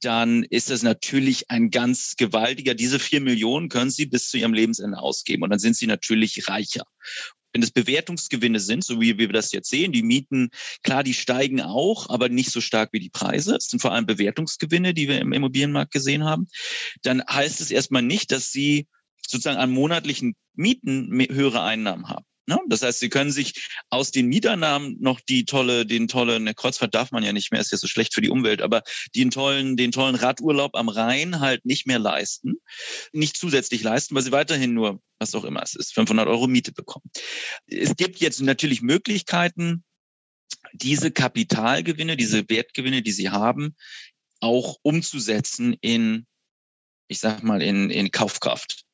dann 0.00 0.44
ist 0.44 0.70
das 0.70 0.82
natürlich 0.82 1.50
ein 1.50 1.70
ganz 1.70 2.14
gewaltiger, 2.16 2.74
diese 2.74 2.98
vier 3.00 3.20
Millionen 3.20 3.68
können 3.68 3.90
sie 3.90 4.06
bis 4.06 4.28
zu 4.28 4.38
ihrem 4.38 4.54
Lebensende 4.54 4.98
ausgeben 4.98 5.42
und 5.42 5.50
dann 5.50 5.58
sind 5.58 5.76
sie 5.76 5.86
natürlich 5.86 6.48
reicher 6.48 6.84
wenn 7.52 7.62
es 7.62 7.70
Bewertungsgewinne 7.70 8.60
sind, 8.60 8.84
so 8.84 9.00
wie, 9.00 9.18
wir 9.18 9.28
das 9.28 9.52
jetzt 9.52 9.70
sehen, 9.70 9.92
die 9.92 10.02
Mieten, 10.02 10.50
klar, 10.82 11.02
die 11.02 11.14
steigen 11.14 11.60
auch, 11.60 12.08
aber 12.08 12.28
nicht 12.28 12.50
so 12.50 12.60
stark 12.60 12.92
wie 12.92 13.00
die 13.00 13.10
Preise. 13.10 13.56
Es 13.56 13.66
sind 13.66 13.80
vor 13.80 13.92
allem 13.92 14.06
Bewertungsgewinne, 14.06 14.94
die 14.94 15.08
wir 15.08 15.20
im 15.20 15.32
Immobilienmarkt 15.32 15.92
gesehen 15.92 16.24
haben. 16.24 16.48
Dann 17.02 17.22
heißt 17.28 17.60
es 17.60 17.70
erstmal 17.70 18.02
nicht, 18.02 18.32
dass 18.32 18.50
sie 18.50 18.86
sozusagen 19.26 19.58
an 19.58 19.70
monatlichen 19.70 20.34
Mieten 20.54 21.26
höhere 21.30 21.62
Einnahmen 21.62 22.08
haben. 22.08 22.24
Ne? 22.46 22.58
Das 22.68 22.82
heißt, 22.82 22.98
Sie 22.98 23.08
können 23.08 23.30
sich 23.30 23.68
aus 23.88 24.10
den 24.10 24.26
Mieteinnahmen 24.26 24.96
noch 25.00 25.20
die 25.20 25.44
tolle, 25.44 25.86
den 25.86 26.08
tollen, 26.08 26.42
eine 26.42 26.54
Kreuzfahrt 26.54 26.94
darf 26.94 27.12
man 27.12 27.22
ja 27.22 27.32
nicht 27.32 27.52
mehr, 27.52 27.60
ist 27.60 27.70
ja 27.70 27.78
so 27.78 27.86
schlecht 27.86 28.14
für 28.14 28.20
die 28.20 28.30
Umwelt, 28.30 28.62
aber 28.62 28.82
den 29.14 29.30
tollen, 29.30 29.76
den 29.76 29.92
tollen 29.92 30.16
Radurlaub 30.16 30.74
am 30.74 30.88
Rhein 30.88 31.38
halt 31.40 31.64
nicht 31.64 31.86
mehr 31.86 32.00
leisten, 32.00 32.56
nicht 33.12 33.36
zusätzlich 33.36 33.82
leisten, 33.82 34.14
weil 34.14 34.22
Sie 34.22 34.32
weiterhin 34.32 34.74
nur, 34.74 35.00
was 35.18 35.34
auch 35.34 35.44
immer 35.44 35.62
es 35.62 35.76
ist, 35.76 35.94
500 35.94 36.26
Euro 36.26 36.48
Miete 36.48 36.72
bekommen. 36.72 37.08
Es 37.66 37.94
gibt 37.96 38.18
jetzt 38.18 38.40
natürlich 38.40 38.82
Möglichkeiten, 38.82 39.84
diese 40.72 41.10
Kapitalgewinne, 41.10 42.16
diese 42.16 42.48
Wertgewinne, 42.48 43.02
die 43.02 43.12
Sie 43.12 43.30
haben, 43.30 43.76
auch 44.40 44.78
umzusetzen 44.82 45.76
in, 45.80 46.26
ich 47.08 47.20
sag 47.20 47.42
mal, 47.42 47.62
in, 47.62 47.90
in 47.90 48.10
Kaufkraft. 48.10 48.84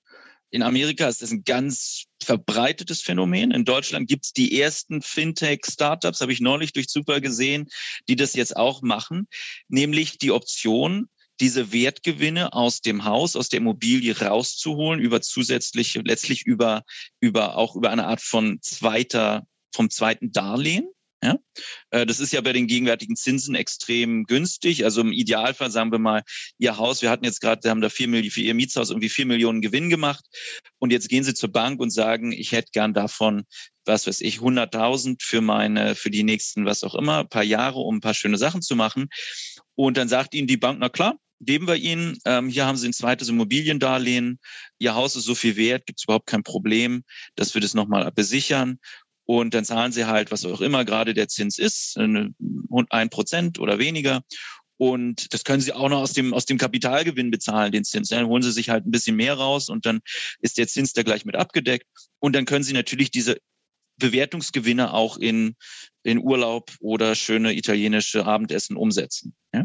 In 0.50 0.62
Amerika 0.62 1.08
ist 1.08 1.20
das 1.20 1.30
ein 1.30 1.44
ganz 1.44 2.04
verbreitetes 2.22 3.02
Phänomen. 3.02 3.50
In 3.50 3.64
Deutschland 3.64 4.08
gibt 4.08 4.24
es 4.24 4.32
die 4.32 4.60
ersten 4.60 5.02
Fintech-Startups, 5.02 6.20
habe 6.20 6.32
ich 6.32 6.40
neulich 6.40 6.72
durch 6.72 6.88
Zufall 6.88 7.20
gesehen, 7.20 7.68
die 8.08 8.16
das 8.16 8.34
jetzt 8.34 8.56
auch 8.56 8.80
machen, 8.80 9.28
nämlich 9.68 10.18
die 10.18 10.32
Option, 10.32 11.08
diese 11.40 11.72
Wertgewinne 11.72 12.52
aus 12.52 12.80
dem 12.80 13.04
Haus, 13.04 13.36
aus 13.36 13.48
der 13.48 13.58
Immobilie 13.58 14.18
rauszuholen, 14.18 15.00
über 15.00 15.20
zusätzliche, 15.20 16.00
letztlich 16.00 16.46
über, 16.46 16.82
über 17.20 17.56
auch 17.56 17.76
über 17.76 17.90
eine 17.90 18.06
Art 18.06 18.22
von 18.22 18.58
zweiter, 18.62 19.46
vom 19.74 19.90
zweiten 19.90 20.32
Darlehen. 20.32 20.88
Ja? 21.22 21.36
Äh, 21.90 22.06
das 22.06 22.20
ist 22.20 22.32
ja 22.32 22.40
bei 22.40 22.52
den 22.52 22.66
gegenwärtigen 22.66 23.16
Zinsen 23.16 23.54
extrem 23.54 24.24
günstig. 24.24 24.84
Also 24.84 25.00
im 25.00 25.12
Idealfall 25.12 25.70
sagen 25.70 25.90
wir 25.90 25.98
mal, 25.98 26.22
Ihr 26.58 26.76
Haus, 26.76 27.02
wir 27.02 27.10
hatten 27.10 27.24
jetzt 27.24 27.40
gerade, 27.40 27.60
Sie 27.62 27.70
haben 27.70 27.80
da 27.80 27.88
vier 27.88 28.08
Millionen 28.08 28.30
für 28.30 28.40
Ihr 28.40 28.54
Mietshaus 28.54 28.90
irgendwie 28.90 29.08
vier 29.08 29.26
Millionen 29.26 29.60
Gewinn 29.60 29.90
gemacht. 29.90 30.24
Und 30.78 30.92
jetzt 30.92 31.08
gehen 31.08 31.24
Sie 31.24 31.34
zur 31.34 31.50
Bank 31.50 31.80
und 31.80 31.90
sagen, 31.90 32.32
ich 32.32 32.52
hätte 32.52 32.70
gern 32.72 32.94
davon, 32.94 33.44
was 33.84 34.06
weiß 34.06 34.20
ich, 34.20 34.38
100.000 34.38 35.22
für 35.22 35.40
meine, 35.40 35.94
für 35.94 36.10
die 36.10 36.22
nächsten, 36.22 36.66
was 36.66 36.84
auch 36.84 36.94
immer, 36.94 37.24
paar 37.24 37.42
Jahre, 37.42 37.80
um 37.80 37.96
ein 37.96 38.00
paar 38.00 38.14
schöne 38.14 38.38
Sachen 38.38 38.62
zu 38.62 38.76
machen. 38.76 39.08
Und 39.74 39.96
dann 39.96 40.08
sagt 40.08 40.34
Ihnen 40.34 40.46
die 40.46 40.56
Bank, 40.56 40.78
na 40.80 40.88
klar, 40.88 41.18
geben 41.40 41.66
wir 41.66 41.76
Ihnen. 41.76 42.18
Ähm, 42.24 42.48
hier 42.48 42.66
haben 42.66 42.76
Sie 42.76 42.88
ein 42.88 42.92
zweites 42.92 43.28
Immobiliendarlehen. 43.28 44.38
Ihr 44.78 44.94
Haus 44.94 45.16
ist 45.16 45.24
so 45.24 45.34
viel 45.34 45.56
wert, 45.56 45.86
gibt 45.86 46.00
es 46.00 46.04
überhaupt 46.04 46.26
kein 46.26 46.42
Problem, 46.42 47.04
dass 47.34 47.54
wir 47.54 47.60
das 47.60 47.74
nochmal 47.74 48.10
besichern. 48.12 48.78
Und 49.30 49.52
dann 49.52 49.66
zahlen 49.66 49.92
sie 49.92 50.06
halt, 50.06 50.30
was 50.30 50.46
auch 50.46 50.62
immer 50.62 50.86
gerade 50.86 51.12
der 51.12 51.28
Zins 51.28 51.58
ist, 51.58 51.98
ein 51.98 52.34
Prozent 53.10 53.58
oder 53.58 53.78
weniger. 53.78 54.22
Und 54.78 55.34
das 55.34 55.44
können 55.44 55.60
sie 55.60 55.74
auch 55.74 55.90
noch 55.90 56.00
aus 56.00 56.14
dem, 56.14 56.32
aus 56.32 56.46
dem 56.46 56.56
Kapitalgewinn 56.56 57.30
bezahlen, 57.30 57.70
den 57.70 57.84
Zins. 57.84 58.08
Dann 58.08 58.26
holen 58.26 58.42
sie 58.42 58.52
sich 58.52 58.70
halt 58.70 58.86
ein 58.86 58.90
bisschen 58.90 59.16
mehr 59.16 59.34
raus 59.34 59.68
und 59.68 59.84
dann 59.84 60.00
ist 60.40 60.56
der 60.56 60.66
Zins 60.66 60.94
da 60.94 61.02
gleich 61.02 61.26
mit 61.26 61.36
abgedeckt. 61.36 61.84
Und 62.20 62.34
dann 62.34 62.46
können 62.46 62.64
sie 62.64 62.72
natürlich 62.72 63.10
diese 63.10 63.36
Bewertungsgewinne 63.98 64.94
auch 64.94 65.18
in, 65.18 65.56
in 66.04 66.18
Urlaub 66.18 66.72
oder 66.80 67.14
schöne 67.14 67.54
italienische 67.54 68.24
Abendessen 68.24 68.76
umsetzen. 68.76 69.34
Ja? 69.52 69.64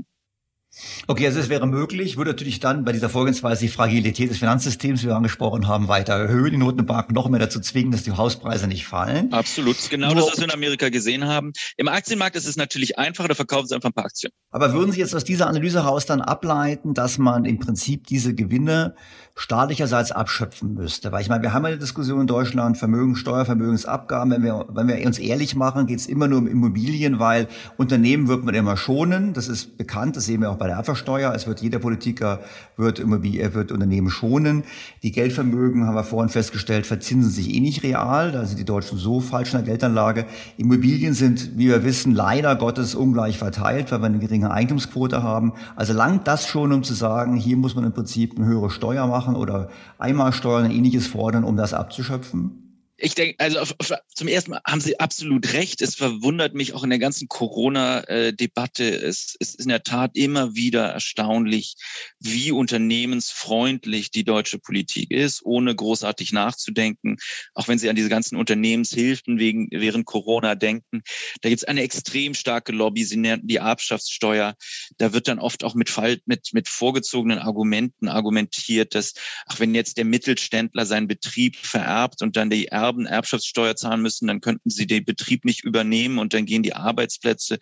Okay, 1.08 1.26
also 1.28 1.40
es 1.40 1.50
wäre 1.50 1.68
möglich, 1.68 2.18
würde 2.18 2.32
natürlich 2.32 2.60
dann 2.60 2.84
bei 2.84 2.92
dieser 2.92 3.10
Vorgehensweise 3.10 3.62
die 3.62 3.68
Fragilität 3.70 4.30
des 4.30 4.38
Finanzsystems, 4.40 5.04
wie 5.04 5.08
wir 5.08 5.16
angesprochen 5.16 5.68
haben, 5.68 5.88
weiter 5.88 6.14
erhöhen, 6.14 6.52
die 6.52 6.58
Notenbank 6.58 7.12
noch 7.12 7.30
mehr 7.30 7.40
dazu 7.40 7.60
zwingen, 7.60 7.92
dass 7.92 8.04
die 8.04 8.12
Hauspreise 8.12 8.68
nicht 8.68 8.86
fallen. 8.86 9.32
Absolut, 9.32 9.78
genau 9.90 10.08
Nur, 10.08 10.16
das, 10.16 10.32
was 10.32 10.38
wir 10.38 10.46
in 10.46 10.52
Amerika 10.52 10.90
gesehen 10.90 11.26
haben. 11.26 11.54
Im 11.78 11.88
Aktienmarkt 11.88 12.36
ist 12.36 12.48
es 12.48 12.56
natürlich 12.56 12.98
einfacher, 12.98 13.28
da 13.28 13.36
verkaufen 13.36 13.68
sie 13.68 13.76
einfach 13.76 13.90
ein 13.90 13.94
paar 13.94 14.06
Aktien. 14.06 14.32
Aber 14.52 14.74
würden 14.74 14.92
Sie 14.92 15.00
jetzt 15.00 15.16
aus 15.16 15.24
dieser 15.24 15.48
Analyse 15.48 15.84
heraus 15.84 16.06
dann 16.06 16.22
ableiten, 16.22 16.94
dass 16.94 17.18
man 17.18 17.46
im 17.46 17.60
Prinzip 17.60 18.08
diese 18.08 18.34
Gewinne 18.34 18.96
staatlicherseits 19.36 20.12
abschöpfen 20.12 20.76
müsste? 20.76 21.12
Weil 21.12 21.22
ich 21.22 21.30
meine, 21.30 21.42
wir 21.42 21.54
haben 21.54 21.66
eine 21.66 21.78
Diskussion 21.78 22.22
in 22.22 22.28
Deutschland, 22.28 22.78
Vermögenssteuer, 22.78 23.46
Vermögensabgaben. 23.46 24.32
Wenn 24.32 24.44
wir, 24.44 24.66
wenn 24.70 24.88
wir 24.88 25.06
uns 25.06 25.18
ehrlich 25.18 25.56
machen, 25.56 25.88
geht 25.88 26.00
es 26.00 26.06
immer 26.06 26.28
nur 26.28 26.40
um 26.40 26.48
Immobilien, 26.48 27.20
weil 27.20 27.48
Unternehmen 27.78 28.28
wird 28.28 28.44
man 28.44 28.54
immer 28.54 28.78
schonen. 28.78 29.34
Das 29.34 29.48
ist 29.48 29.78
bekannt, 29.78 30.16
das 30.16 30.26
sehen 30.26 30.42
wir 30.42 30.52
auch 30.52 30.58
bei 30.58 30.68
der 30.68 30.78
Erbversteuer. 30.78 31.34
Es 31.34 31.48
wird 31.48 31.62
jeder 31.62 31.80
Politiker 31.80 32.42
wird, 32.78 33.00
Immobilien, 33.00 33.54
wird 33.54 33.72
Unternehmen 33.72 34.10
schonen. 34.10 34.64
Die 35.02 35.12
Geldvermögen, 35.12 35.88
haben 35.88 35.96
wir 35.96 36.04
vorhin 36.04 36.30
festgestellt, 36.30 36.86
verzinsen 36.86 37.32
sich 37.32 37.54
eh 37.54 37.60
nicht 37.60 37.84
real. 37.84 38.32
Da 38.32 38.46
sind 38.46 38.60
die 38.60 38.66
Deutschen 38.66 38.98
so 38.98 39.20
falsch 39.20 39.54
in 39.54 39.60
der 39.60 39.68
Geldanlage. 39.68 40.26
Immobilien 40.58 41.14
sind, 41.16 41.58
wie 41.58 41.70
wir 41.70 41.84
wissen, 41.84 42.14
leider 42.14 42.56
Gottes 42.56 42.94
ungleich 42.94 43.40
verteilt, 43.40 43.92
weil 43.92 44.00
wir 44.00 44.06
eine 44.06 44.20
geringe 44.20 44.52
Eigentumsquote 44.52 45.24
haben. 45.24 45.54
Also 45.76 45.94
langt 45.94 46.28
das 46.28 46.46
schon, 46.46 46.72
um 46.72 46.84
zu 46.84 46.94
sagen, 46.94 47.36
hier 47.36 47.58
muss 47.58 47.76
man 47.76 47.84
im 47.84 47.94
Prinzip 47.94 48.38
eine 48.38 48.46
höhere 48.46 48.70
Steuer 48.70 49.08
machen 49.08 49.23
oder 49.28 49.70
Einmalsteuern 49.98 50.66
und 50.66 50.72
ähnliches 50.72 51.08
fordern, 51.08 51.44
um 51.44 51.58
das 51.58 51.74
abzuschöpfen? 51.74 52.63
Ich 53.04 53.16
denke, 53.16 53.36
also 53.40 53.60
auf, 53.60 53.76
auf, 53.80 53.92
zum 54.16 54.30
ersten 54.30 54.52
Mal 54.52 54.62
haben 54.66 54.80
Sie 54.80 54.98
absolut 54.98 55.52
recht. 55.52 55.82
Es 55.82 55.94
verwundert 55.94 56.54
mich 56.54 56.74
auch 56.74 56.86
in 56.86 56.90
der 56.90 57.00
ganzen 57.00 57.28
Corona-Debatte. 57.28 58.96
Es, 58.96 59.36
es 59.42 59.56
ist 59.56 59.60
in 59.60 59.68
der 59.68 59.84
Tat 59.84 60.12
immer 60.14 60.56
wieder 60.56 60.86
erstaunlich, 60.86 61.76
wie 62.22 62.54
unternehmensfreundlich 62.54 64.12
die 64.12 64.24
deutsche 64.24 64.58
Politik 64.58 65.12
ist, 65.12 65.42
ohne 65.44 65.76
großartig 65.76 66.32
nachzudenken. 66.32 67.18
Auch 67.54 67.68
wenn 67.68 67.78
Sie 67.78 67.90
an 67.90 67.98
diese 67.98 68.08
ganzen 68.08 68.38
Unternehmenshilfen 68.38 69.38
wegen, 69.38 69.68
während 69.72 70.06
Corona 70.06 70.56
denken. 70.56 71.02
Da 71.42 71.50
gibt 71.50 71.62
es 71.62 71.68
eine 71.68 71.82
extrem 71.82 72.34
starke 72.34 72.72
Lobby. 72.72 73.04
Sie 73.04 73.18
nennen 73.18 73.46
die 73.46 73.58
Erbschaftssteuer. 73.58 74.56
Da 74.98 75.12
wird 75.12 75.28
dann 75.28 75.40
oft 75.40 75.66
auch 75.66 75.76
mit, 75.76 75.92
mit, 76.26 76.54
mit 76.54 76.70
vorgezogenen 76.70 77.40
Argumenten 77.40 78.08
argumentiert, 78.08 78.96
dass, 78.96 79.14
ach, 79.46 79.60
wenn 79.60 79.76
jetzt 79.76 79.98
der 79.98 80.06
Mittelständler 80.06 80.86
seinen 80.86 81.10
Betrieb 81.10 81.58
vererbt 81.58 82.22
und 82.22 82.38
dann 82.38 82.50
die 82.50 82.70
Erben 82.70 82.93
Erben 82.94 83.06
Erbschaftssteuer 83.06 83.76
zahlen 83.76 84.02
müssen, 84.02 84.28
dann 84.28 84.42
könnten 84.42 84.70
sie 84.70 84.86
den 84.86 85.06
Betrieb 85.06 85.46
nicht 85.46 85.64
übernehmen 85.64 86.20
und 86.20 86.34
dann 86.34 86.46
gehen 86.46 86.64
die 86.64 86.76
Arbeitsplätze 86.76 87.58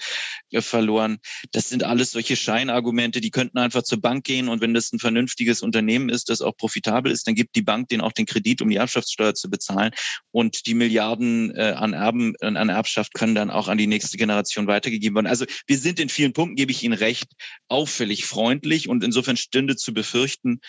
äh, 0.52 0.62
verloren. 0.62 1.20
Das 1.52 1.70
sind 1.70 1.84
alles 1.84 2.12
solche 2.12 2.36
Scheinargumente, 2.36 3.22
die 3.22 3.32
könnten 3.32 3.58
einfach 3.58 3.84
zur 3.84 4.02
Bank 4.02 4.26
gehen 4.26 4.50
und 4.50 4.62
wenn 4.62 4.74
das 4.74 4.92
ein 4.92 5.00
vernünftiges 5.00 5.62
Unternehmen 5.62 6.10
ist, 6.10 6.30
das 6.30 6.42
auch 6.42 6.56
profitabel 6.58 7.12
ist, 7.12 7.28
dann 7.28 7.36
gibt 7.36 7.56
die 7.56 7.62
Bank 7.62 7.90
denen 7.90 8.02
auch 8.02 8.12
den 8.12 8.26
Kredit, 8.26 8.62
um 8.62 8.70
die 8.70 8.76
Erbschaftssteuer 8.76 9.34
zu 9.34 9.50
bezahlen 9.50 9.92
und 10.32 10.66
die 10.66 10.74
Milliarden 10.74 11.56
äh, 11.56 11.74
an 11.78 11.94
Erben, 11.94 12.36
an 12.42 12.70
Erbschaft 12.70 13.14
können 13.14 13.36
dann 13.36 13.50
auch 13.50 13.68
an 13.68 13.78
die 13.78 13.88
nächste 13.88 14.18
Generation 14.18 14.68
weitergegeben 14.68 15.16
werden. 15.16 15.28
Also 15.28 15.46
wir 15.68 15.78
sind 15.78 16.00
in 16.00 16.10
vielen 16.10 16.34
Punkten, 16.34 16.56
gebe 16.56 16.72
ich 16.72 16.84
Ihnen 16.84 16.94
recht, 16.94 17.32
auffällig 17.68 18.26
freundlich 18.26 18.90
und 18.90 19.04
insofern 19.04 19.38
stünde 19.38 19.76
zu 19.76 19.94
befürchten, 19.94 20.60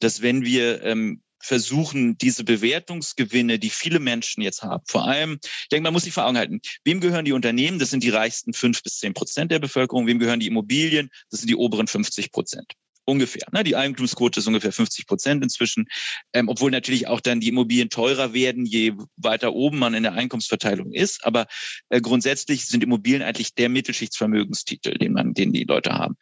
dass 0.00 0.22
wenn 0.22 0.44
wir 0.44 0.82
ähm, 0.82 1.22
versuchen, 1.40 2.18
diese 2.18 2.44
Bewertungsgewinne, 2.44 3.58
die 3.58 3.70
viele 3.70 4.00
Menschen 4.00 4.42
jetzt 4.42 4.62
haben, 4.62 4.82
vor 4.86 5.06
allem, 5.06 5.38
ich 5.42 5.68
denke, 5.70 5.84
man 5.84 5.92
muss 5.92 6.04
sich 6.04 6.12
vor 6.12 6.26
Augen 6.26 6.38
halten, 6.38 6.60
wem 6.84 7.00
gehören 7.00 7.24
die 7.24 7.32
Unternehmen? 7.32 7.78
Das 7.78 7.90
sind 7.90 8.02
die 8.02 8.10
reichsten 8.10 8.52
fünf 8.52 8.82
bis 8.82 8.98
zehn 8.98 9.14
Prozent 9.14 9.52
der 9.52 9.58
Bevölkerung. 9.58 10.06
Wem 10.06 10.18
gehören 10.18 10.40
die 10.40 10.46
Immobilien? 10.46 11.10
Das 11.30 11.40
sind 11.40 11.48
die 11.48 11.56
oberen 11.56 11.86
50 11.86 12.32
Prozent. 12.32 12.72
Ungefähr. 13.08 13.46
Ne? 13.52 13.64
Die 13.64 13.74
Eigentumsquote 13.74 14.40
ist 14.40 14.46
ungefähr 14.46 14.70
50 14.70 15.06
Prozent 15.06 15.42
inzwischen, 15.42 15.86
ähm, 16.34 16.50
obwohl 16.50 16.70
natürlich 16.70 17.06
auch 17.06 17.22
dann 17.22 17.40
die 17.40 17.48
Immobilien 17.48 17.88
teurer 17.88 18.34
werden, 18.34 18.66
je 18.66 18.92
weiter 19.16 19.54
oben 19.54 19.78
man 19.78 19.94
in 19.94 20.02
der 20.02 20.12
Einkommensverteilung 20.12 20.92
ist. 20.92 21.24
Aber 21.24 21.46
äh, 21.88 22.02
grundsätzlich 22.02 22.66
sind 22.66 22.84
Immobilien 22.84 23.22
eigentlich 23.22 23.54
der 23.54 23.70
Mittelschichtsvermögenstitel, 23.70 24.98
den 24.98 25.14
man, 25.14 25.32
den 25.32 25.54
die 25.54 25.64
Leute 25.64 25.94
haben. 25.94 26.16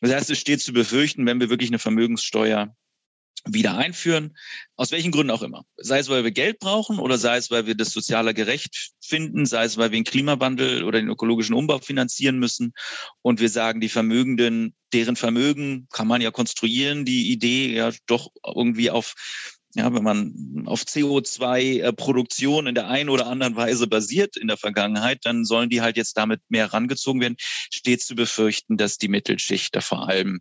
Das 0.00 0.12
heißt, 0.12 0.30
es 0.30 0.40
steht 0.40 0.60
zu 0.60 0.72
befürchten, 0.72 1.24
wenn 1.24 1.38
wir 1.38 1.50
wirklich 1.50 1.70
eine 1.70 1.78
Vermögenssteuer 1.78 2.74
wieder 3.46 3.76
einführen, 3.76 4.36
aus 4.76 4.90
welchen 4.90 5.12
Gründen 5.12 5.30
auch 5.30 5.42
immer. 5.42 5.64
Sei 5.76 5.98
es, 5.98 6.08
weil 6.08 6.24
wir 6.24 6.30
Geld 6.30 6.58
brauchen 6.58 6.98
oder 6.98 7.18
sei 7.18 7.36
es, 7.36 7.50
weil 7.50 7.66
wir 7.66 7.74
das 7.74 7.90
sozialer 7.90 8.32
gerecht 8.32 8.92
finden, 9.00 9.44
sei 9.44 9.64
es, 9.64 9.76
weil 9.76 9.90
wir 9.90 9.98
den 9.98 10.04
Klimawandel 10.04 10.82
oder 10.82 10.98
den 10.98 11.10
ökologischen 11.10 11.54
Umbau 11.54 11.78
finanzieren 11.78 12.38
müssen 12.38 12.72
und 13.22 13.40
wir 13.40 13.50
sagen, 13.50 13.80
die 13.80 13.88
Vermögenden, 13.88 14.74
deren 14.92 15.16
Vermögen 15.16 15.88
kann 15.92 16.08
man 16.08 16.22
ja 16.22 16.30
konstruieren, 16.30 17.04
die 17.04 17.30
Idee 17.32 17.74
ja 17.74 17.92
doch 18.06 18.30
irgendwie 18.46 18.90
auf 18.90 19.14
ja, 19.74 19.92
wenn 19.92 20.02
man 20.04 20.64
auf 20.66 20.82
CO2-Produktion 20.82 22.66
in 22.68 22.74
der 22.74 22.88
einen 22.88 23.08
oder 23.08 23.26
anderen 23.26 23.56
Weise 23.56 23.86
basiert 23.86 24.36
in 24.36 24.48
der 24.48 24.56
Vergangenheit, 24.56 25.20
dann 25.24 25.44
sollen 25.44 25.68
die 25.68 25.80
halt 25.82 25.96
jetzt 25.96 26.16
damit 26.16 26.40
mehr 26.48 26.72
rangezogen 26.72 27.20
werden. 27.20 27.36
Steht 27.38 28.00
zu 28.02 28.14
befürchten, 28.14 28.76
dass 28.76 28.98
die 28.98 29.08
Mittelschicht 29.08 29.74
da 29.74 29.80
vor 29.80 30.08
allem 30.08 30.40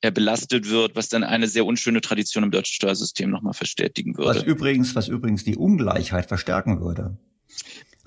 belastet 0.00 0.68
wird, 0.68 0.96
was 0.96 1.08
dann 1.08 1.24
eine 1.24 1.48
sehr 1.48 1.64
unschöne 1.64 2.02
Tradition 2.02 2.44
im 2.44 2.50
deutschen 2.50 2.74
Steuersystem 2.74 3.30
nochmal 3.30 3.54
verstetigen 3.54 4.18
würde. 4.18 4.40
Was 4.40 4.42
übrigens, 4.42 4.94
was 4.94 5.08
übrigens 5.08 5.44
die 5.44 5.56
Ungleichheit 5.56 6.26
verstärken 6.26 6.80
würde. 6.80 7.16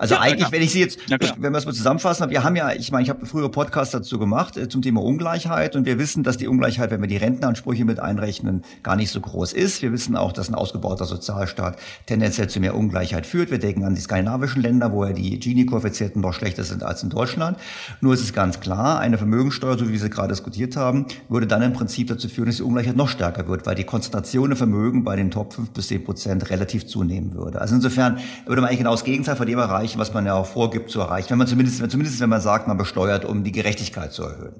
Also 0.00 0.14
ja, 0.14 0.20
eigentlich, 0.20 0.52
wenn 0.52 0.62
ich 0.62 0.70
sie 0.70 0.78
jetzt, 0.78 1.00
wenn 1.10 1.52
wir 1.52 1.58
es 1.58 1.66
mal 1.66 1.74
zusammenfassen, 1.74 2.30
wir 2.30 2.44
haben 2.44 2.54
ja, 2.54 2.70
ich 2.72 2.92
meine, 2.92 3.02
ich 3.02 3.10
habe 3.10 3.26
frühere 3.26 3.50
Podcasts 3.50 3.90
dazu 3.90 4.20
gemacht 4.20 4.56
äh, 4.56 4.68
zum 4.68 4.80
Thema 4.80 5.02
Ungleichheit 5.02 5.74
und 5.74 5.86
wir 5.86 5.98
wissen, 5.98 6.22
dass 6.22 6.36
die 6.36 6.46
Ungleichheit, 6.46 6.92
wenn 6.92 7.00
wir 7.00 7.08
die 7.08 7.16
Rentenansprüche 7.16 7.84
mit 7.84 7.98
einrechnen, 7.98 8.62
gar 8.84 8.94
nicht 8.94 9.10
so 9.10 9.20
groß 9.20 9.52
ist. 9.52 9.82
Wir 9.82 9.90
wissen 9.90 10.14
auch, 10.14 10.30
dass 10.30 10.48
ein 10.48 10.54
ausgebauter 10.54 11.04
Sozialstaat 11.04 11.78
tendenziell 12.06 12.48
zu 12.48 12.60
mehr 12.60 12.76
Ungleichheit 12.76 13.26
führt. 13.26 13.50
Wir 13.50 13.58
denken 13.58 13.82
an 13.82 13.96
die 13.96 14.00
skandinavischen 14.00 14.62
Länder, 14.62 14.92
wo 14.92 15.04
ja 15.04 15.12
die 15.12 15.36
Gini-Koeffizienten 15.36 16.22
noch 16.22 16.32
schlechter 16.32 16.62
sind 16.62 16.84
als 16.84 17.02
in 17.02 17.10
Deutschland. 17.10 17.58
Nur 18.00 18.14
ist 18.14 18.22
es 18.22 18.32
ganz 18.32 18.60
klar, 18.60 19.00
eine 19.00 19.18
Vermögensteuer, 19.18 19.76
so 19.76 19.88
wie 19.88 19.92
wir 19.92 19.98
sie 19.98 20.10
gerade 20.10 20.28
diskutiert 20.28 20.76
haben, 20.76 21.06
würde 21.28 21.48
dann 21.48 21.62
im 21.62 21.72
Prinzip 21.72 22.06
dazu 22.06 22.28
führen, 22.28 22.46
dass 22.46 22.58
die 22.58 22.62
Ungleichheit 22.62 22.94
noch 22.94 23.08
stärker 23.08 23.48
wird, 23.48 23.66
weil 23.66 23.74
die 23.74 23.82
Konzentration 23.82 24.50
der 24.50 24.56
Vermögen 24.56 25.02
bei 25.02 25.16
den 25.16 25.32
Top 25.32 25.54
5 25.54 25.70
bis 25.70 25.88
10 25.88 26.04
Prozent 26.04 26.50
relativ 26.50 26.86
zunehmen 26.86 27.34
würde. 27.34 27.60
Also 27.60 27.74
insofern 27.74 28.18
würde 28.46 28.60
man 28.60 28.68
eigentlich 28.68 28.78
genau 28.78 28.92
das 28.92 29.02
Gegenteil 29.02 29.34
von 29.34 29.48
dem 29.48 29.58
erreichen, 29.58 29.87
erreichen, 29.88 29.98
was 29.98 30.12
man 30.14 30.26
ja 30.26 30.34
auch 30.34 30.46
vorgibt 30.46 30.90
zu 30.90 31.00
erreichen. 31.00 31.30
Wenn 31.30 31.38
man 31.38 31.46
zumindest, 31.46 31.78
zumindest 31.90 32.20
wenn 32.20 32.28
man 32.28 32.40
sagt, 32.40 32.68
man 32.68 32.76
besteuert, 32.76 33.24
um 33.24 33.44
die 33.44 33.52
Gerechtigkeit 33.52 34.12
zu 34.12 34.24
erhöhen. 34.24 34.54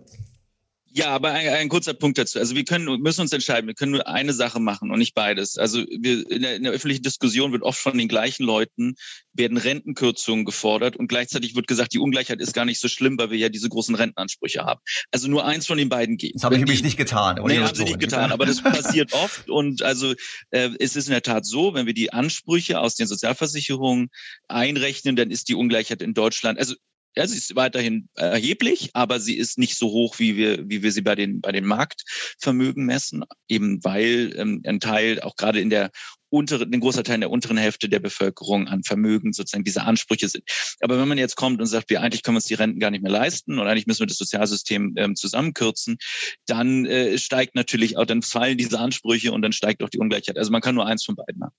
Ja, 0.98 1.10
aber 1.10 1.30
ein, 1.30 1.48
ein, 1.48 1.68
kurzer 1.68 1.94
Punkt 1.94 2.18
dazu. 2.18 2.40
Also 2.40 2.56
wir 2.56 2.64
können, 2.64 3.00
müssen 3.00 3.20
uns 3.20 3.32
entscheiden. 3.32 3.68
Wir 3.68 3.74
können 3.74 3.92
nur 3.92 4.08
eine 4.08 4.32
Sache 4.32 4.58
machen 4.58 4.90
und 4.90 4.98
nicht 4.98 5.14
beides. 5.14 5.56
Also 5.56 5.84
wir, 5.88 6.28
in, 6.28 6.42
der, 6.42 6.56
in 6.56 6.64
der 6.64 6.72
öffentlichen 6.72 7.04
Diskussion 7.04 7.52
wird 7.52 7.62
oft 7.62 7.78
von 7.78 7.96
den 7.96 8.08
gleichen 8.08 8.42
Leuten 8.42 8.96
werden 9.32 9.58
Rentenkürzungen 9.58 10.44
gefordert 10.44 10.96
und 10.96 11.06
gleichzeitig 11.06 11.54
wird 11.54 11.68
gesagt, 11.68 11.92
die 11.92 12.00
Ungleichheit 12.00 12.40
ist 12.40 12.52
gar 12.52 12.64
nicht 12.64 12.80
so 12.80 12.88
schlimm, 12.88 13.16
weil 13.16 13.30
wir 13.30 13.38
ja 13.38 13.48
diese 13.48 13.68
großen 13.68 13.94
Rentenansprüche 13.94 14.64
haben. 14.64 14.80
Also 15.12 15.28
nur 15.28 15.46
eins 15.46 15.68
von 15.68 15.78
den 15.78 15.88
beiden 15.88 16.16
geht. 16.16 16.34
Das 16.34 16.42
habe 16.42 16.56
ich 16.56 16.62
übrigens 16.62 16.82
nicht 16.82 16.96
getan. 16.96 17.38
Nee, 17.46 17.58
haben 17.60 17.76
Sie 17.76 17.84
nicht 17.84 18.00
getan, 18.00 18.32
aber 18.32 18.44
das 18.44 18.60
passiert 18.60 19.12
oft 19.12 19.48
und 19.48 19.82
also 19.82 20.14
äh, 20.50 20.70
es 20.80 20.96
ist 20.96 21.06
in 21.06 21.12
der 21.12 21.22
Tat 21.22 21.46
so, 21.46 21.74
wenn 21.74 21.86
wir 21.86 21.94
die 21.94 22.12
Ansprüche 22.12 22.80
aus 22.80 22.96
den 22.96 23.06
Sozialversicherungen 23.06 24.08
einrechnen, 24.48 25.14
dann 25.14 25.30
ist 25.30 25.48
die 25.48 25.54
Ungleichheit 25.54 26.02
in 26.02 26.12
Deutschland, 26.12 26.58
also 26.58 26.74
ja, 27.18 27.26
sie 27.26 27.36
ist 27.36 27.56
weiterhin 27.56 28.08
erheblich, 28.14 28.90
aber 28.92 29.18
sie 29.18 29.36
ist 29.36 29.58
nicht 29.58 29.76
so 29.76 29.88
hoch, 29.88 30.20
wie 30.20 30.36
wir, 30.36 30.70
wie 30.70 30.84
wir 30.84 30.92
sie 30.92 31.00
bei 31.00 31.16
den, 31.16 31.40
bei 31.40 31.50
den 31.50 31.64
Marktvermögen 31.64 32.86
messen, 32.86 33.24
eben 33.48 33.82
weil 33.82 34.32
ähm, 34.36 34.62
ein 34.64 34.78
Teil 34.78 35.20
auch 35.20 35.34
gerade 35.34 35.58
in 35.58 35.68
der 35.68 35.90
unteren, 36.28 36.70
den 36.70 36.80
großer 36.80 37.02
Teil 37.02 37.16
in 37.16 37.22
der 37.22 37.30
unteren 37.32 37.56
Hälfte 37.56 37.88
der 37.88 37.98
Bevölkerung 37.98 38.68
an 38.68 38.84
Vermögen 38.84 39.32
sozusagen 39.32 39.64
diese 39.64 39.82
Ansprüche 39.82 40.28
sind. 40.28 40.44
Aber 40.78 41.00
wenn 41.00 41.08
man 41.08 41.18
jetzt 41.18 41.34
kommt 41.34 41.60
und 41.60 41.66
sagt, 41.66 41.90
wir 41.90 42.02
eigentlich 42.02 42.22
können 42.22 42.36
uns 42.36 42.44
die 42.44 42.54
Renten 42.54 42.78
gar 42.78 42.92
nicht 42.92 43.02
mehr 43.02 43.10
leisten 43.10 43.58
und 43.58 43.66
eigentlich 43.66 43.88
müssen 43.88 44.00
wir 44.00 44.06
das 44.06 44.18
Sozialsystem 44.18 44.94
ähm, 44.96 45.16
zusammenkürzen, 45.16 45.98
dann 46.46 46.86
äh, 46.86 47.18
steigt 47.18 47.56
natürlich 47.56 47.96
auch, 47.96 48.06
dann 48.06 48.22
fallen 48.22 48.58
diese 48.58 48.78
Ansprüche 48.78 49.32
und 49.32 49.42
dann 49.42 49.52
steigt 49.52 49.82
auch 49.82 49.90
die 49.90 49.98
Ungleichheit. 49.98 50.38
Also 50.38 50.52
man 50.52 50.60
kann 50.60 50.76
nur 50.76 50.86
eins 50.86 51.04
von 51.04 51.16
beiden 51.16 51.40
machen. 51.40 51.54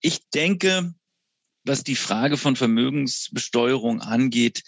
Ich 0.00 0.18
denke, 0.34 0.92
was 1.68 1.84
die 1.84 1.96
Frage 1.96 2.36
von 2.36 2.56
Vermögensbesteuerung 2.56 4.00
angeht, 4.00 4.62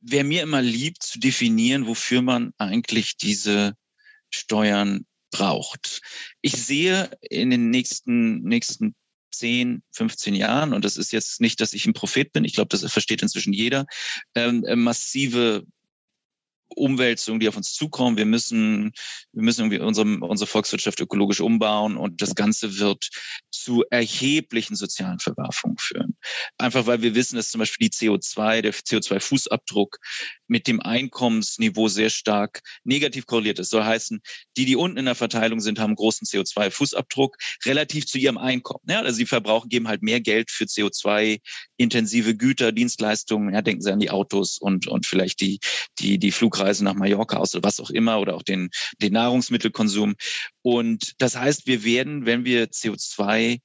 wäre 0.00 0.24
mir 0.24 0.42
immer 0.42 0.60
lieb 0.60 1.02
zu 1.02 1.18
definieren, 1.18 1.86
wofür 1.86 2.20
man 2.20 2.52
eigentlich 2.58 3.16
diese 3.16 3.74
Steuern 4.30 5.06
braucht. 5.30 6.02
Ich 6.42 6.52
sehe 6.52 7.10
in 7.22 7.50
den 7.50 7.70
nächsten, 7.70 8.42
nächsten 8.42 8.94
10, 9.32 9.82
15 9.92 10.34
Jahren, 10.34 10.72
und 10.72 10.84
das 10.84 10.96
ist 10.96 11.12
jetzt 11.12 11.40
nicht, 11.40 11.60
dass 11.60 11.72
ich 11.72 11.86
ein 11.86 11.92
Prophet 11.92 12.32
bin, 12.32 12.44
ich 12.44 12.54
glaube, 12.54 12.68
das 12.68 12.90
versteht 12.92 13.22
inzwischen 13.22 13.52
jeder, 13.52 13.86
ähm, 14.34 14.64
massive 14.76 15.64
Umwälzungen, 16.68 17.40
die 17.40 17.48
auf 17.48 17.56
uns 17.56 17.72
zukommen. 17.72 18.16
Wir 18.16 18.26
müssen, 18.26 18.92
wir 19.32 19.42
müssen 19.42 19.62
irgendwie 19.62 19.78
unsere, 19.78 20.06
unsere 20.20 20.48
Volkswirtschaft 20.48 21.00
ökologisch 21.00 21.40
umbauen 21.40 21.96
und 21.96 22.20
das 22.22 22.34
Ganze 22.34 22.78
wird 22.78 23.08
zu 23.50 23.84
erheblichen 23.90 24.76
sozialen 24.76 25.18
Verwerfungen 25.18 25.76
führen. 25.78 26.16
Einfach 26.58 26.86
weil 26.86 27.02
wir 27.02 27.14
wissen, 27.14 27.36
dass 27.36 27.50
zum 27.50 27.60
Beispiel 27.60 27.88
die 27.88 27.94
CO2, 27.94 28.62
der 28.62 28.74
CO2-Fußabdruck 28.74 29.96
mit 30.46 30.66
dem 30.66 30.80
Einkommensniveau 30.80 31.88
sehr 31.88 32.10
stark 32.10 32.60
negativ 32.84 33.26
korreliert 33.26 33.58
ist. 33.58 33.70
Soll 33.70 33.84
heißen, 33.84 34.20
die, 34.56 34.64
die 34.64 34.76
unten 34.76 34.98
in 34.98 35.06
der 35.06 35.14
Verteilung 35.14 35.60
sind, 35.60 35.78
haben 35.78 35.94
großen 35.94 36.26
CO2-Fußabdruck 36.26 37.36
relativ 37.64 38.06
zu 38.06 38.18
ihrem 38.18 38.38
Einkommen. 38.38 38.84
Ja, 38.88 39.00
also 39.00 39.16
sie 39.16 39.26
verbrauchen, 39.26 39.68
geben 39.68 39.88
halt 39.88 40.02
mehr 40.02 40.20
Geld 40.20 40.50
für 40.50 40.64
CO2-intensive 40.64 42.36
Güter, 42.36 42.72
Dienstleistungen. 42.72 43.54
Ja, 43.54 43.62
denken 43.62 43.82
Sie 43.82 43.92
an 43.92 44.00
die 44.00 44.10
Autos 44.10 44.58
und, 44.58 44.86
und 44.86 45.06
vielleicht 45.06 45.40
die, 45.40 45.60
die, 45.98 46.18
die 46.18 46.32
Flugreise 46.54 46.84
nach 46.84 46.94
Mallorca 46.94 47.36
aus 47.36 47.54
oder 47.54 47.66
was 47.66 47.80
auch 47.80 47.90
immer 47.90 48.20
oder 48.20 48.34
auch 48.34 48.42
den, 48.42 48.70
den 49.02 49.12
Nahrungsmittelkonsum. 49.12 50.14
Und 50.62 51.14
das 51.18 51.36
heißt, 51.36 51.66
wir 51.66 51.84
werden, 51.84 52.26
wenn 52.26 52.44
wir 52.44 52.68
CO2 52.68 53.60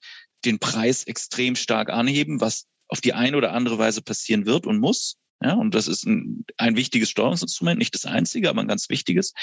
den 0.46 0.60
Preis 0.60 1.04
extrem 1.04 1.56
stark 1.56 1.90
anheben, 1.90 2.42
was 2.42 2.66
auf 2.88 3.02
die 3.02 3.14
eine 3.14 3.38
oder 3.38 3.54
andere 3.54 3.78
Weise 3.78 4.02
passieren 4.02 4.46
wird 4.46 4.66
und 4.66 4.80
muss, 4.80 5.18
ja, 5.42 5.54
und 5.54 5.74
das 5.74 5.88
ist 5.88 6.06
ein, 6.06 6.44
ein 6.58 6.76
wichtiges 6.76 7.10
Steuerungsinstrument, 7.12 7.80
nicht 7.80 7.94
das 7.96 8.06
einzige, 8.06 8.50
aber 8.50 8.60
ein 8.60 8.68
ganz 8.68 8.90
wichtiges, 8.90 9.34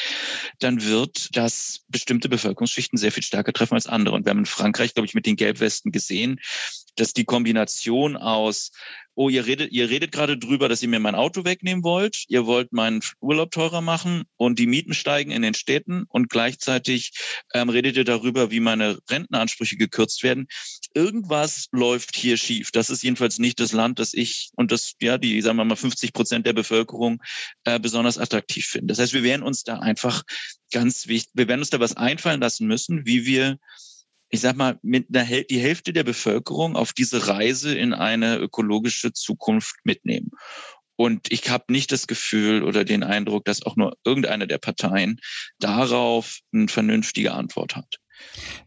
dann 0.59 0.85
wird 0.85 1.35
das 1.35 1.85
bestimmte 1.89 2.29
Bevölkerungsschichten 2.29 2.99
sehr 2.99 3.13
viel 3.13 3.23
stärker 3.23 3.53
treffen 3.55 3.75
als 3.75 3.87
andere. 3.87 4.15
Und 4.15 4.27
wir 4.27 4.31
haben 4.31 4.41
in 4.41 4.47
Frankreich, 4.47 4.93
glaube 4.93 5.07
ich, 5.07 5.15
mit 5.15 5.25
den 5.25 5.37
Gelbwesten 5.37 5.93
gesehen, 5.93 6.39
dass 6.97 7.15
die 7.15 7.25
Kombination 7.25 8.17
aus 8.17 8.73
oh, 9.17 9.29
ihr 9.31 9.47
redet, 9.47 9.73
ihr 9.73 9.91
redet 9.91 10.13
gerade 10.13 10.39
drüber, 10.39 10.69
dass 10.69 10.83
ihr 10.83 10.89
mir 10.89 11.01
mein 11.01 11.15
Auto 11.15 11.45
wegnehmen 11.45 11.83
wollt, 11.83 12.25
ihr 12.29 12.47
wollt 12.47 12.73
meinen 12.73 13.01
Urlaub 13.21 13.51
teurer 13.51 13.81
machen 13.81 14.25
und 14.37 14.59
die 14.59 14.67
Mieten 14.67 14.95
steigen 14.95 15.31
in 15.31 15.43
den 15.43 15.55
Städten 15.55 16.05
und 16.09 16.29
gleichzeitig 16.29 17.13
ähm, 17.55 17.71
redet 17.71 17.97
ihr 17.97 18.05
darüber, 18.05 18.51
wie 18.51 18.61
meine 18.61 18.99
Rentenansprüche 19.11 19.77
gekürzt 19.77 20.23
werden. 20.23 20.47
Irgendwas 20.95 21.67
läuft 21.73 22.15
hier 22.15 22.37
schief. 22.37 22.71
Das 22.71 22.91
ist 22.91 23.03
jedenfalls 23.03 23.39
nicht 23.39 23.59
das 23.59 23.73
Land, 23.73 23.99
das 23.99 24.13
ich 24.13 24.51
und 24.55 24.71
das, 24.71 24.93
ja, 25.01 25.17
die, 25.17 25.41
sagen 25.41 25.57
wir 25.57 25.65
mal, 25.65 25.77
50 25.77 26.13
Prozent 26.13 26.47
der 26.47 26.53
Bevölkerung 26.53 27.23
äh, 27.65 27.81
besonders 27.81 28.19
attraktiv 28.19 28.67
finden. 28.67 28.89
Das 28.89 28.99
heißt, 28.99 29.15
wir 29.15 29.23
werden 29.23 29.43
uns 29.43 29.65
da 29.65 29.79
einfach 29.79 30.23
ganz 30.73 31.07
wichtig, 31.07 31.33
wir 31.35 31.49
werden 31.49 31.61
uns 31.61 31.71
da 31.71 31.81
was 31.81 31.97
einfallen 31.97 32.41
lassen 32.41 32.67
müssen, 32.67 33.07
wie 33.07 33.25
wir 33.25 33.59
ich 34.29 34.41
sag 34.41 34.57
mal, 34.57 34.79
mit 34.83 35.07
einer, 35.15 35.43
die 35.45 35.59
Hälfte 35.59 35.93
der 35.93 36.05
Bevölkerung 36.05 36.77
auf 36.77 36.93
diese 36.93 37.29
Reise 37.29 37.77
in 37.77 37.93
eine 37.95 38.37
ökologische 38.39 39.13
Zukunft 39.13 39.77
mitnehmen. 39.85 40.31
Und 40.97 41.31
ich 41.31 41.49
habe 41.51 41.65
nicht 41.69 41.93
das 41.93 42.07
Gefühl 42.07 42.63
oder 42.63 42.85
den 42.85 43.03
Eindruck, 43.03 43.45
dass 43.45 43.63
auch 43.63 43.77
nur 43.77 43.97
irgendeine 44.05 44.47
der 44.47 44.59
Parteien 44.59 45.21
darauf 45.59 46.39
eine 46.53 46.69
vernünftige 46.69 47.35
Antwort 47.35 47.77
hat. 47.77 47.97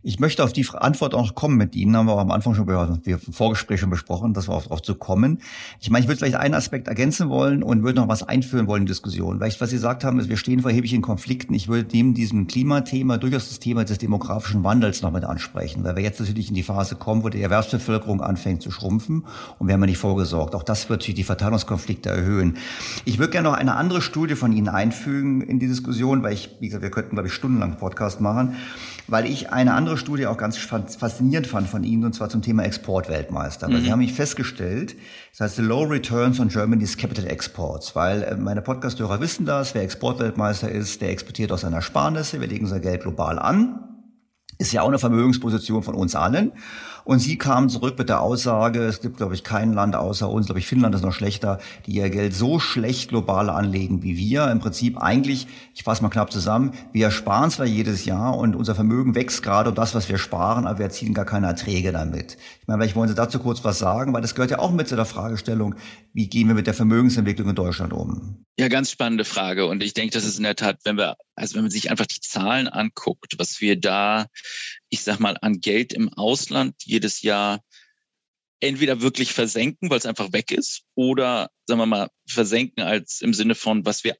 Ich 0.01 0.19
möchte 0.19 0.43
auf 0.43 0.53
die 0.53 0.65
Antwort 0.73 1.13
auch 1.13 1.29
noch 1.29 1.35
kommen 1.35 1.57
mit 1.57 1.75
Ihnen, 1.75 1.95
haben 1.95 2.05
wir 2.05 2.13
auch 2.13 2.19
am 2.19 2.31
Anfang 2.31 2.55
schon 2.55 2.67
wir 2.67 2.99
im 3.05 3.33
Vorgespräch 3.33 3.79
schon 3.79 3.89
besprochen, 3.89 4.33
dass 4.33 4.47
wir 4.47 4.59
darauf 4.59 4.81
zu 4.81 4.95
kommen. 4.95 5.41
Ich 5.79 5.89
meine, 5.89 6.03
ich 6.03 6.07
würde 6.07 6.19
vielleicht 6.19 6.35
einen 6.35 6.53
Aspekt 6.53 6.87
ergänzen 6.87 7.29
wollen 7.29 7.63
und 7.63 7.83
würde 7.83 7.99
noch 7.99 8.07
was 8.07 8.23
einführen 8.23 8.67
wollen 8.67 8.83
in 8.83 8.85
die 8.85 8.91
Diskussion. 8.91 9.37
Vielleicht, 9.37 9.59
was 9.59 9.71
Sie 9.71 9.75
gesagt 9.75 10.03
haben, 10.03 10.19
ist, 10.19 10.29
wir 10.29 10.37
stehen 10.37 10.61
vor 10.61 10.71
erheblichen 10.71 11.01
Konflikten. 11.01 11.53
Ich 11.53 11.67
würde 11.67 11.89
neben 11.91 12.13
diesem 12.13 12.47
Klimathema 12.47 13.17
durchaus 13.17 13.49
das 13.49 13.59
Thema 13.59 13.83
des 13.83 13.97
demografischen 13.97 14.63
Wandels 14.63 15.01
noch 15.01 15.11
mit 15.11 15.25
ansprechen, 15.25 15.83
weil 15.83 15.95
wir 15.95 16.03
jetzt 16.03 16.19
natürlich 16.19 16.49
in 16.49 16.55
die 16.55 16.63
Phase 16.63 16.95
kommen, 16.95 17.23
wo 17.23 17.29
die 17.29 17.41
Erwerbsbevölkerung 17.41 18.21
anfängt 18.21 18.61
zu 18.61 18.71
schrumpfen 18.71 19.25
und 19.57 19.67
wir 19.67 19.73
haben 19.73 19.81
ja 19.81 19.87
nicht 19.87 19.97
vorgesorgt. 19.97 20.55
Auch 20.55 20.63
das 20.63 20.89
wird 20.89 21.01
natürlich 21.01 21.15
die 21.15 21.23
Verteilungskonflikte 21.23 22.09
erhöhen. 22.09 22.57
Ich 23.05 23.19
würde 23.19 23.31
gerne 23.31 23.49
noch 23.49 23.57
eine 23.57 23.75
andere 23.75 24.01
Studie 24.01 24.35
von 24.35 24.53
Ihnen 24.53 24.69
einfügen 24.69 25.41
in 25.41 25.59
die 25.59 25.67
Diskussion, 25.67 26.23
weil 26.23 26.33
ich, 26.33 26.49
wie 26.59 26.67
gesagt, 26.67 26.83
wir 26.83 26.91
könnten, 26.91 27.15
glaube 27.15 27.27
ich, 27.27 27.33
stundenlang 27.33 27.77
Podcast 27.77 28.21
machen 28.21 28.55
weil 29.12 29.26
ich 29.26 29.51
eine 29.51 29.74
andere 29.74 29.97
Studie 29.97 30.28
auch 30.28 30.38
ganz 30.38 30.57
faszinierend 30.57 31.47
fand 31.47 31.68
von 31.68 31.84
Ihnen, 31.84 32.05
und 32.05 32.14
zwar 32.14 32.30
zum 32.30 32.41
Thema 32.41 32.64
Exportweltmeister. 32.64 33.70
Mhm. 33.70 33.82
Sie 33.82 33.91
haben 33.91 33.99
mich 33.99 34.14
festgestellt, 34.14 34.95
das 35.32 35.41
heißt 35.41 35.55
The 35.57 35.62
Low 35.62 35.84
Returns 35.84 36.39
on 36.39 36.49
Germany's 36.49 36.97
Capital 36.97 37.28
Exports, 37.28 37.95
weil 37.95 38.24
äh, 38.24 38.36
meine 38.36 38.62
Podcasthörer 38.62 39.20
wissen 39.20 39.45
das, 39.45 39.74
wer 39.76 39.84
Exportweltmeister 39.84 40.72
ist, 40.72 41.01
der 41.01 41.10
exportiert 41.10 41.51
aus 41.51 41.62
seiner 41.62 41.78
Ersparnisse, 41.78 42.39
wir 42.41 42.47
legen 42.47 42.66
unser 42.66 42.80
Geld 42.80 43.01
global 43.01 43.39
an. 43.39 43.86
Ist 44.57 44.74
ja 44.74 44.82
auch 44.82 44.89
eine 44.89 44.99
Vermögensposition 44.99 45.84
von 45.84 45.95
uns 45.95 46.16
allen. 46.16 46.51
Und 47.03 47.19
sie 47.19 47.37
kamen 47.37 47.69
zurück 47.69 47.97
mit 47.97 48.09
der 48.09 48.21
Aussage, 48.21 48.83
es 48.83 49.01
gibt, 49.01 49.17
glaube 49.17 49.35
ich, 49.35 49.43
kein 49.43 49.73
Land 49.73 49.95
außer 49.95 50.29
uns, 50.29 50.47
glaube 50.47 50.59
ich, 50.59 50.67
Finnland 50.67 50.95
ist 50.95 51.03
noch 51.03 51.13
schlechter, 51.13 51.59
die 51.85 51.91
ihr 51.91 52.09
Geld 52.09 52.35
so 52.35 52.59
schlecht 52.59 53.09
global 53.09 53.49
anlegen 53.49 54.03
wie 54.03 54.17
wir. 54.17 54.49
Im 54.51 54.59
Prinzip 54.59 54.97
eigentlich, 54.97 55.47
ich 55.73 55.83
fasse 55.83 56.01
mal 56.03 56.09
knapp 56.09 56.31
zusammen, 56.31 56.73
wir 56.91 57.11
sparen 57.11 57.51
zwar 57.51 57.65
jedes 57.65 58.05
Jahr 58.05 58.37
und 58.37 58.55
unser 58.55 58.75
Vermögen 58.75 59.15
wächst 59.15 59.43
gerade 59.43 59.69
um 59.69 59.75
das, 59.75 59.95
was 59.95 60.09
wir 60.09 60.17
sparen, 60.17 60.67
aber 60.67 60.79
wir 60.79 60.85
erzielen 60.85 61.13
gar 61.13 61.25
keine 61.25 61.47
Erträge 61.47 61.91
damit. 61.91 62.37
Ich 62.61 62.67
meine, 62.67 62.81
vielleicht 62.81 62.95
wollen 62.95 63.09
Sie 63.09 63.15
dazu 63.15 63.39
kurz 63.39 63.63
was 63.63 63.79
sagen, 63.79 64.13
weil 64.13 64.21
das 64.21 64.35
gehört 64.35 64.51
ja 64.51 64.59
auch 64.59 64.71
mit 64.71 64.87
zu 64.87 64.95
der 64.95 65.05
Fragestellung, 65.05 65.75
wie 66.13 66.27
gehen 66.27 66.47
wir 66.47 66.55
mit 66.55 66.67
der 66.67 66.73
Vermögensentwicklung 66.73 67.49
in 67.49 67.55
Deutschland 67.55 67.93
um? 67.93 68.45
Ja, 68.59 68.67
ganz 68.67 68.91
spannende 68.91 69.23
Frage. 69.23 69.67
Und 69.67 69.81
ich 69.81 69.93
denke, 69.93 70.13
das 70.13 70.25
ist 70.25 70.37
in 70.37 70.43
der 70.43 70.55
Tat, 70.55 70.79
wenn 70.83 70.97
wir, 70.97 71.15
also 71.35 71.55
wenn 71.55 71.63
man 71.63 71.71
sich 71.71 71.89
einfach 71.89 72.07
die 72.07 72.19
Zahlen 72.19 72.67
anguckt, 72.67 73.35
was 73.37 73.61
wir 73.61 73.79
da, 73.79 74.25
ich 74.89 75.03
sag 75.03 75.19
mal, 75.19 75.37
an 75.41 75.59
Geld 75.59 75.93
im 75.93 76.11
Ausland 76.13 76.75
jedes 76.83 77.21
Jahr 77.21 77.61
entweder 78.59 79.01
wirklich 79.01 79.31
versenken, 79.33 79.89
weil 79.89 79.99
es 79.99 80.05
einfach 80.05 80.33
weg 80.33 80.51
ist, 80.51 80.83
oder 80.95 81.49
sagen 81.65 81.79
wir 81.79 81.85
mal 81.85 82.09
versenken 82.27 82.83
als 82.83 83.21
im 83.21 83.33
Sinne 83.33 83.55
von, 83.55 83.85
was 83.85 84.03
wir 84.03 84.15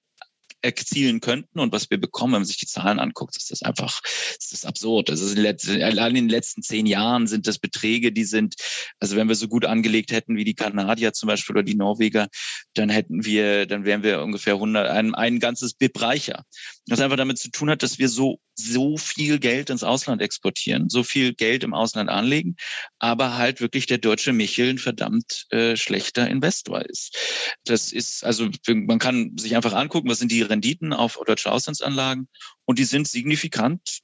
erzielen 0.62 1.22
könnten 1.22 1.60
und 1.60 1.72
was 1.72 1.90
wir 1.90 2.00
bekommen, 2.00 2.34
wenn 2.34 2.42
man 2.42 2.48
sich 2.48 2.58
die 2.58 2.66
Zahlen 2.66 3.00
anguckt, 3.00 3.38
ist 3.38 3.52
das 3.52 3.64
einfach, 3.64 4.02
ist 4.38 4.52
das 4.52 4.66
absurd. 4.66 5.10
Also 5.10 5.26
allein 5.40 6.16
in 6.16 6.26
den 6.26 6.30
letzten 6.30 6.62
zehn 6.62 6.86
Jahren 6.86 7.28
sind 7.28 7.48
das 7.48 7.60
Beträge, 7.60 8.12
die 8.12 8.26
sind, 8.26 8.56
also 9.00 9.16
wenn 9.16 9.30
wir 9.30 9.36
so 9.36 9.48
gut 9.48 9.66
angelegt 9.66 10.12
hätten 10.12 10.36
wie 10.36 10.44
die 10.44 10.56
Kanadier 10.56 11.14
zum 11.14 11.28
Beispiel 11.28 11.56
oder 11.56 11.64
die 11.64 11.76
Norweger, 11.76 12.28
dann 12.74 12.90
hätten 12.90 13.24
wir, 13.24 13.66
dann 13.66 13.86
wären 13.86 14.04
wir 14.04 14.22
ungefähr 14.22 14.56
100, 14.56 14.90
ein, 14.90 15.16
ein 15.16 15.40
ganzes 15.40 15.74
BIP 15.74 16.02
reicher. 16.02 16.44
Was 16.90 17.00
einfach 17.00 17.18
damit 17.18 17.38
zu 17.38 17.52
tun 17.52 17.70
hat, 17.70 17.84
dass 17.84 18.00
wir 18.00 18.10
so, 18.10 18.40
so 18.56 18.98
viel 18.98 19.40
Geld 19.40 19.70
ins 19.70 19.84
Ausland 19.84 20.22
exportieren, 20.22 20.90
so 20.90 21.04
viel 21.04 21.34
Geld 21.34 21.64
im 21.64 21.74
Ausland 21.74 22.10
anlegen, 22.10 22.56
aber 23.00 23.38
halt 23.38 23.62
wirklich 23.62 23.86
der 23.86 23.98
deutsche 23.98 24.34
Michel 24.34 24.72
ein 24.72 24.78
verdammt 24.78 25.46
äh, 25.52 25.76
schlechter 25.76 26.28
Investor 26.28 26.82
ist. 26.86 27.18
Das 27.64 27.92
ist, 27.92 28.24
also 28.24 28.50
man 28.68 29.00
kann 29.00 29.38
sich 29.38 29.56
einfach 29.56 29.74
angucken, 29.74 30.10
was 30.10 30.20
sind 30.20 30.32
die 30.32 30.42
Renditen 30.42 30.94
auf 30.94 31.20
deutsche 31.26 31.52
Auslandsanlagen 31.52 32.28
und 32.66 32.80
die 32.80 32.86
sind 32.86 33.08
signifikant 33.08 34.02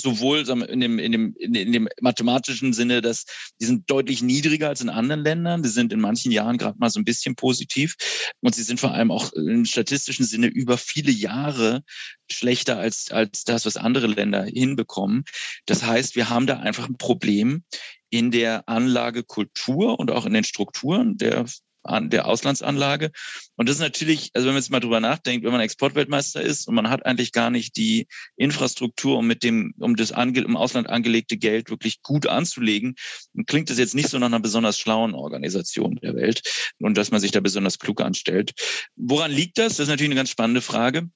sowohl 0.00 0.48
in 0.48 0.80
dem, 0.80 0.98
in, 0.98 1.12
dem, 1.12 1.34
in 1.38 1.72
dem 1.72 1.88
mathematischen 2.00 2.72
Sinne, 2.72 3.02
dass 3.02 3.24
die 3.60 3.66
sind 3.66 3.90
deutlich 3.90 4.22
niedriger 4.22 4.68
als 4.68 4.80
in 4.80 4.88
anderen 4.88 5.22
Ländern. 5.22 5.62
Die 5.62 5.68
sind 5.68 5.92
in 5.92 6.00
manchen 6.00 6.32
Jahren 6.32 6.58
gerade 6.58 6.78
mal 6.78 6.90
so 6.90 7.00
ein 7.00 7.04
bisschen 7.04 7.34
positiv. 7.34 7.96
Und 8.40 8.54
sie 8.54 8.62
sind 8.62 8.80
vor 8.80 8.92
allem 8.92 9.10
auch 9.10 9.32
im 9.32 9.64
statistischen 9.64 10.24
Sinne 10.24 10.46
über 10.46 10.78
viele 10.78 11.10
Jahre 11.10 11.82
schlechter 12.30 12.78
als, 12.78 13.10
als 13.10 13.44
das, 13.44 13.66
was 13.66 13.76
andere 13.76 14.06
Länder 14.06 14.44
hinbekommen. 14.44 15.24
Das 15.66 15.82
heißt, 15.84 16.16
wir 16.16 16.30
haben 16.30 16.46
da 16.46 16.58
einfach 16.58 16.88
ein 16.88 16.98
Problem 16.98 17.64
in 18.10 18.30
der 18.30 18.68
Anlagekultur 18.68 19.98
und 19.98 20.10
auch 20.10 20.26
in 20.26 20.32
den 20.32 20.44
Strukturen 20.44 21.18
der 21.18 21.44
an 21.88 22.10
der 22.10 22.26
Auslandsanlage. 22.26 23.10
Und 23.56 23.68
das 23.68 23.76
ist 23.76 23.82
natürlich, 23.82 24.30
also 24.34 24.46
wenn 24.46 24.54
man 24.54 24.62
jetzt 24.62 24.70
mal 24.70 24.80
drüber 24.80 25.00
nachdenkt, 25.00 25.44
wenn 25.44 25.52
man 25.52 25.60
Exportweltmeister 25.60 26.40
ist 26.40 26.68
und 26.68 26.74
man 26.74 26.90
hat 26.90 27.04
eigentlich 27.06 27.32
gar 27.32 27.50
nicht 27.50 27.76
die 27.76 28.06
Infrastruktur, 28.36 29.18
um 29.18 29.26
mit 29.26 29.42
dem, 29.42 29.74
um 29.78 29.96
das 29.96 30.12
ange, 30.12 30.40
im 30.40 30.56
Ausland 30.56 30.88
angelegte 30.88 31.36
Geld 31.36 31.70
wirklich 31.70 32.02
gut 32.02 32.26
anzulegen, 32.26 32.94
dann 33.34 33.46
klingt 33.46 33.70
das 33.70 33.78
jetzt 33.78 33.94
nicht 33.94 34.08
so 34.08 34.18
nach 34.18 34.26
einer 34.26 34.40
besonders 34.40 34.78
schlauen 34.78 35.14
Organisation 35.14 35.96
der 35.96 36.14
Welt 36.14 36.42
und 36.78 36.96
dass 36.96 37.10
man 37.10 37.20
sich 37.20 37.30
da 37.30 37.40
besonders 37.40 37.78
klug 37.78 38.00
anstellt. 38.00 38.52
Woran 38.96 39.30
liegt 39.30 39.58
das? 39.58 39.76
Das 39.76 39.80
ist 39.80 39.88
natürlich 39.88 40.10
eine 40.10 40.16
ganz 40.20 40.30
spannende 40.30 40.62
Frage. 40.62 41.08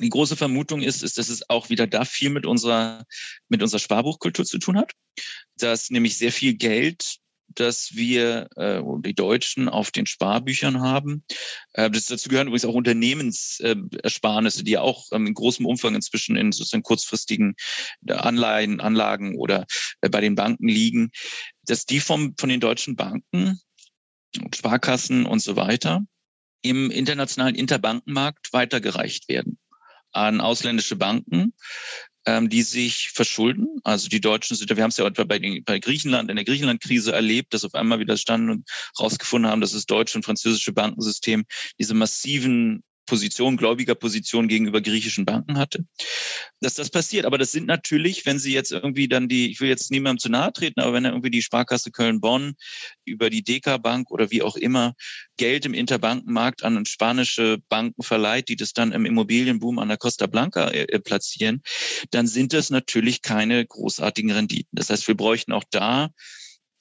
Die 0.00 0.08
große 0.08 0.36
Vermutung 0.36 0.80
ist, 0.80 1.02
ist, 1.02 1.18
dass 1.18 1.28
es 1.28 1.48
auch 1.50 1.68
wieder 1.68 1.86
da 1.86 2.04
viel 2.04 2.30
mit 2.30 2.46
unserer, 2.46 3.04
mit 3.48 3.62
unserer 3.62 3.78
Sparbuchkultur 3.78 4.46
zu 4.46 4.58
tun 4.58 4.78
hat, 4.78 4.92
dass 5.58 5.90
nämlich 5.90 6.16
sehr 6.16 6.32
viel 6.32 6.54
Geld 6.54 7.18
dass 7.54 7.94
wir 7.94 8.48
äh, 8.56 8.82
die 9.00 9.14
Deutschen 9.14 9.68
auf 9.68 9.90
den 9.90 10.06
Sparbüchern 10.06 10.80
haben. 10.80 11.24
Äh, 11.72 11.90
das, 11.90 12.06
dazu 12.06 12.28
gehören 12.28 12.48
übrigens 12.48 12.64
auch 12.64 12.74
Unternehmensersparnisse, 12.74 14.64
die 14.64 14.72
ja 14.72 14.80
auch 14.80 15.06
ähm, 15.12 15.26
in 15.26 15.34
großem 15.34 15.66
Umfang 15.66 15.94
inzwischen 15.94 16.36
in 16.36 16.52
sozusagen 16.52 16.82
kurzfristigen 16.82 17.54
äh, 18.06 18.14
Anleihen, 18.14 18.80
Anlagen 18.80 19.36
oder 19.36 19.66
äh, 20.00 20.08
bei 20.08 20.20
den 20.20 20.34
Banken 20.34 20.68
liegen, 20.68 21.10
dass 21.66 21.86
die 21.86 22.00
vom, 22.00 22.34
von 22.38 22.48
den 22.48 22.60
deutschen 22.60 22.96
Banken, 22.96 23.60
Sparkassen 24.54 25.26
und 25.26 25.40
so 25.40 25.56
weiter 25.56 26.02
im 26.62 26.90
internationalen 26.90 27.54
Interbankenmarkt 27.54 28.52
weitergereicht 28.52 29.28
werden 29.28 29.58
an 30.12 30.40
ausländische 30.40 30.96
Banken, 30.96 31.54
ähm, 32.26 32.48
die 32.48 32.62
sich 32.62 33.10
verschulden. 33.12 33.80
Also 33.84 34.08
die 34.08 34.20
Deutschen 34.20 34.56
sind, 34.56 34.74
wir 34.74 34.82
haben 34.82 34.90
es 34.90 34.96
ja 34.96 35.06
etwa 35.06 35.24
bei, 35.24 35.38
den, 35.38 35.64
bei 35.64 35.78
Griechenland, 35.78 36.30
in 36.30 36.36
der 36.36 36.44
Griechenland-Krise 36.44 37.12
erlebt, 37.12 37.54
dass 37.54 37.64
auf 37.64 37.74
einmal 37.74 37.98
wieder 37.98 38.16
standen 38.16 38.50
und 38.50 38.68
rausgefunden 38.98 39.50
haben, 39.50 39.60
dass 39.60 39.72
das 39.72 39.86
deutsche 39.86 40.18
und 40.18 40.24
französische 40.24 40.72
Bankensystem 40.72 41.44
diese 41.78 41.94
massiven 41.94 42.82
Position, 43.12 43.58
gläubiger 43.58 43.94
Position 43.94 44.48
gegenüber 44.48 44.80
griechischen 44.80 45.26
Banken 45.26 45.58
hatte, 45.58 45.84
dass 46.62 46.72
das 46.72 46.88
passiert. 46.88 47.26
Aber 47.26 47.36
das 47.36 47.52
sind 47.52 47.66
natürlich, 47.66 48.24
wenn 48.24 48.38
Sie 48.38 48.54
jetzt 48.54 48.72
irgendwie 48.72 49.06
dann 49.06 49.28
die, 49.28 49.50
ich 49.50 49.60
will 49.60 49.68
jetzt 49.68 49.90
niemandem 49.90 50.18
zu 50.18 50.30
nahe 50.30 50.50
treten, 50.50 50.80
aber 50.80 50.94
wenn 50.94 51.04
er 51.04 51.10
irgendwie 51.10 51.30
die 51.30 51.42
Sparkasse 51.42 51.90
Köln-Bonn 51.90 52.54
über 53.04 53.28
die 53.28 53.42
DK 53.42 53.76
Bank 53.82 54.10
oder 54.10 54.30
wie 54.30 54.40
auch 54.40 54.56
immer 54.56 54.94
Geld 55.36 55.66
im 55.66 55.74
Interbankenmarkt 55.74 56.62
an 56.62 56.86
spanische 56.86 57.58
Banken 57.68 58.02
verleiht, 58.02 58.48
die 58.48 58.56
das 58.56 58.72
dann 58.72 58.92
im 58.92 59.04
Immobilienboom 59.04 59.78
an 59.78 59.88
der 59.88 59.98
Costa 59.98 60.26
Blanca 60.26 60.68
äh, 60.68 60.84
äh, 60.84 60.98
platzieren, 60.98 61.60
dann 62.12 62.26
sind 62.26 62.54
das 62.54 62.70
natürlich 62.70 63.20
keine 63.20 63.66
großartigen 63.66 64.30
Renditen. 64.30 64.70
Das 64.72 64.88
heißt, 64.88 65.06
wir 65.06 65.18
bräuchten 65.18 65.52
auch 65.52 65.64
da 65.70 66.08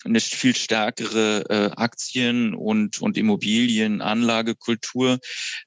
eine 0.03 0.19
viel 0.19 0.55
stärkere 0.55 1.43
äh, 1.49 1.71
Aktien- 1.75 2.55
und, 2.55 3.01
und 3.01 3.17
Immobilienanlagekultur. 3.17 5.19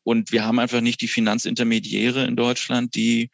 Und 0.02 0.32
wir 0.32 0.44
haben 0.44 0.58
einfach 0.58 0.80
nicht 0.80 1.00
die 1.00 1.08
Finanzintermediäre 1.08 2.24
in 2.24 2.36
Deutschland, 2.36 2.94
die 2.94 3.30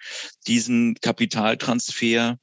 diesen 0.46 0.94
Kapitaltransfer 1.00 2.38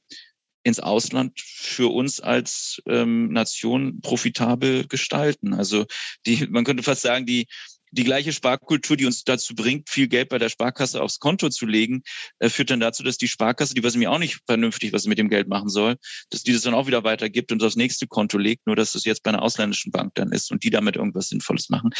ins 0.64 0.80
Ausland 0.80 1.40
für 1.40 1.92
uns 1.92 2.20
als 2.20 2.82
ähm, 2.86 3.32
Nation 3.32 4.00
profitabel 4.00 4.86
gestalten. 4.86 5.54
Also 5.54 5.86
die, 6.26 6.46
man 6.48 6.64
könnte 6.64 6.82
fast 6.82 7.02
sagen, 7.02 7.26
die 7.26 7.46
die 7.92 8.04
gleiche 8.04 8.32
Sparkultur, 8.32 8.96
die 8.96 9.06
uns 9.06 9.24
dazu 9.24 9.54
bringt, 9.54 9.90
viel 9.90 10.08
Geld 10.08 10.28
bei 10.28 10.38
der 10.38 10.48
Sparkasse 10.48 11.02
aufs 11.02 11.18
Konto 11.18 11.48
zu 11.48 11.66
legen, 11.66 12.02
äh, 12.38 12.48
führt 12.48 12.70
dann 12.70 12.80
dazu, 12.80 13.02
dass 13.02 13.18
die 13.18 13.28
Sparkasse, 13.28 13.74
die 13.74 13.82
weiß 13.82 13.96
mir 13.96 14.10
auch 14.10 14.18
nicht 14.18 14.40
vernünftig, 14.46 14.92
was 14.92 15.02
sie 15.02 15.08
mit 15.08 15.18
dem 15.18 15.28
Geld 15.28 15.48
machen 15.48 15.68
soll, 15.68 15.96
dass 16.30 16.42
die 16.42 16.52
das 16.52 16.62
dann 16.62 16.74
auch 16.74 16.86
wieder 16.86 17.04
weitergibt 17.04 17.52
und 17.52 17.62
aufs 17.62 17.76
nächste 17.76 18.06
Konto 18.06 18.38
legt, 18.38 18.66
nur 18.66 18.76
dass 18.76 18.92
das 18.92 19.04
jetzt 19.04 19.22
bei 19.22 19.30
einer 19.30 19.42
ausländischen 19.42 19.92
Bank 19.92 20.14
dann 20.14 20.32
ist 20.32 20.50
und 20.50 20.64
die 20.64 20.70
damit 20.70 20.96
irgendwas 20.96 21.28
Sinnvolles 21.28 21.68
machen. 21.68 21.90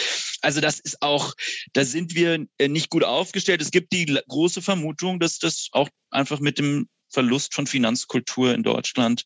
Also 0.42 0.60
das 0.60 0.80
ist 0.80 1.02
auch, 1.02 1.34
da 1.72 1.84
sind 1.84 2.14
wir 2.14 2.46
äh, 2.58 2.68
nicht 2.68 2.90
gut 2.90 3.04
aufgestellt. 3.04 3.62
Es 3.62 3.70
gibt 3.70 3.92
die 3.92 4.18
große 4.28 4.62
Vermutung, 4.62 5.20
dass 5.20 5.38
das 5.38 5.68
auch 5.72 5.88
einfach 6.10 6.40
mit 6.40 6.58
dem 6.58 6.88
Verlust 7.10 7.54
von 7.54 7.66
Finanzkultur 7.66 8.54
in 8.54 8.62
Deutschland 8.62 9.24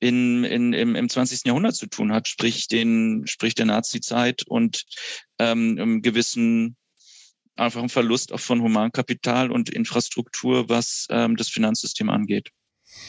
in, 0.00 0.44
in, 0.44 0.72
im, 0.72 0.94
im 0.94 1.08
20. 1.08 1.46
Jahrhundert 1.46 1.74
zu 1.74 1.86
tun 1.86 2.12
hat, 2.12 2.28
sprich 2.28 2.68
den, 2.68 3.26
sprich 3.26 3.54
der 3.54 3.66
Nazi-Zeit 3.66 4.42
und 4.46 4.84
ähm, 5.38 5.76
einem 5.78 6.02
gewissen 6.02 6.76
einfach 7.56 7.82
ein 7.82 7.88
Verlust 7.88 8.32
auch 8.32 8.40
von 8.40 8.60
Humankapital 8.60 9.50
und 9.50 9.70
Infrastruktur, 9.70 10.68
was 10.68 11.06
ähm, 11.10 11.36
das 11.36 11.48
Finanzsystem 11.48 12.10
angeht. 12.10 12.50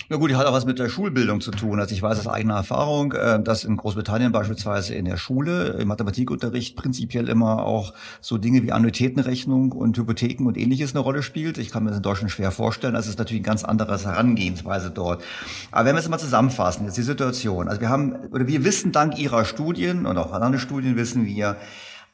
Na 0.10 0.16
gut, 0.16 0.32
die 0.32 0.36
hat 0.36 0.46
auch 0.46 0.54
was 0.54 0.66
mit 0.66 0.80
der 0.80 0.88
Schulbildung 0.88 1.42
zu 1.42 1.52
tun. 1.52 1.82
Also 1.82 1.94
ich 1.94 2.02
weiß 2.02 2.18
aus 2.20 2.28
eigener 2.28 2.56
Erfahrung, 2.56 3.12
äh, 3.12 3.44
dass 3.44 3.66
in 3.66 3.76
Großbritannien 3.76 4.32
beispielsweise 4.32 4.96
in 4.96 5.04
der 5.04 5.18
Schule 5.18 5.78
im 5.80 5.90
Mathematikunterricht 5.90 6.78
prinzipiell 6.78 7.28
immer 7.28 7.66
auch 7.66 7.94
so 8.22 8.38
Dinge 8.38 8.64
wie 8.64 8.72
Annuitätenrechnung 8.72 9.74
und 9.74 9.98
Hypotheken 9.98 10.46
und 10.46 10.58
ähnliches 10.58 10.92
eine 10.92 11.02
Rolle 11.02 11.24
spielt. 11.24 11.58
Ich 11.58 11.72
kann 11.72 11.84
mir 11.84 11.90
das 11.90 11.98
in 11.98 12.04
Deutschland 12.04 12.32
schwer 12.32 12.52
vorstellen. 12.52 12.94
Das 12.94 13.08
ist 13.08 13.20
natürlich 13.20 13.42
ein 13.42 13.46
ganz 13.46 13.66
anderes 13.66 14.06
Herangehensweise 14.06 14.92
dort. 14.92 15.22
Aber 15.72 15.86
wenn 15.86 15.96
wir 15.96 16.00
es 16.00 16.08
mal 16.08 16.18
zusammenfassen, 16.18 16.86
jetzt 16.86 16.98
die 16.98 17.02
Situation. 17.02 17.68
Also 17.68 17.82
wir 17.82 17.90
haben, 17.90 18.16
oder 18.32 18.48
wir 18.48 18.64
wissen 18.64 18.94
dank 18.94 19.20
Ihrer 19.20 19.44
Studien 19.44 20.06
und 20.06 20.18
auch 20.18 20.32
anderen 20.32 20.58
Studien 20.60 20.96
wissen 20.96 21.26
wir, 21.26 21.58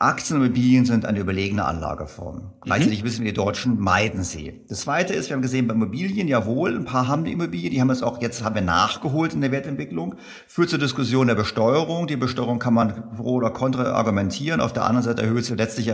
Aktien 0.03 0.37
und 0.37 0.45
Immobilien 0.45 0.85
sind 0.85 1.05
eine 1.05 1.19
überlegene 1.19 1.63
Anlageform. 1.63 2.51
Gleichzeitig 2.61 3.01
mhm. 3.01 3.05
wissen 3.07 3.23
wir, 3.23 3.31
die 3.31 3.37
Deutschen 3.37 3.79
meiden 3.79 4.23
sie. 4.23 4.61
Das 4.67 4.81
zweite 4.81 5.13
ist, 5.13 5.29
wir 5.29 5.35
haben 5.35 5.41
gesehen, 5.41 5.67
bei 5.67 5.73
Immobilien, 5.73 6.27
jawohl, 6.27 6.75
ein 6.75 6.83
paar 6.83 7.07
haben 7.07 7.23
die 7.23 7.31
Immobilien, 7.31 7.71
die 7.71 7.79
haben 7.79 7.89
es 7.89 8.03
auch 8.03 8.21
jetzt, 8.21 8.43
haben 8.43 8.55
wir 8.55 8.61
nachgeholt 8.61 9.33
in 9.33 9.41
der 9.41 9.51
Wertentwicklung, 9.51 10.15
führt 10.45 10.69
zur 10.69 10.79
Diskussion 10.79 11.27
der 11.27 11.35
Besteuerung. 11.35 12.07
Die 12.07 12.17
Besteuerung 12.17 12.59
kann 12.59 12.73
man 12.73 13.15
pro 13.15 13.35
oder 13.35 13.49
contra 13.49 13.93
argumentieren. 13.93 14.59
Auf 14.59 14.73
der 14.73 14.83
anderen 14.83 15.03
Seite 15.03 15.21
erhöht 15.21 15.45
sie 15.45 15.55
letztlich 15.55 15.91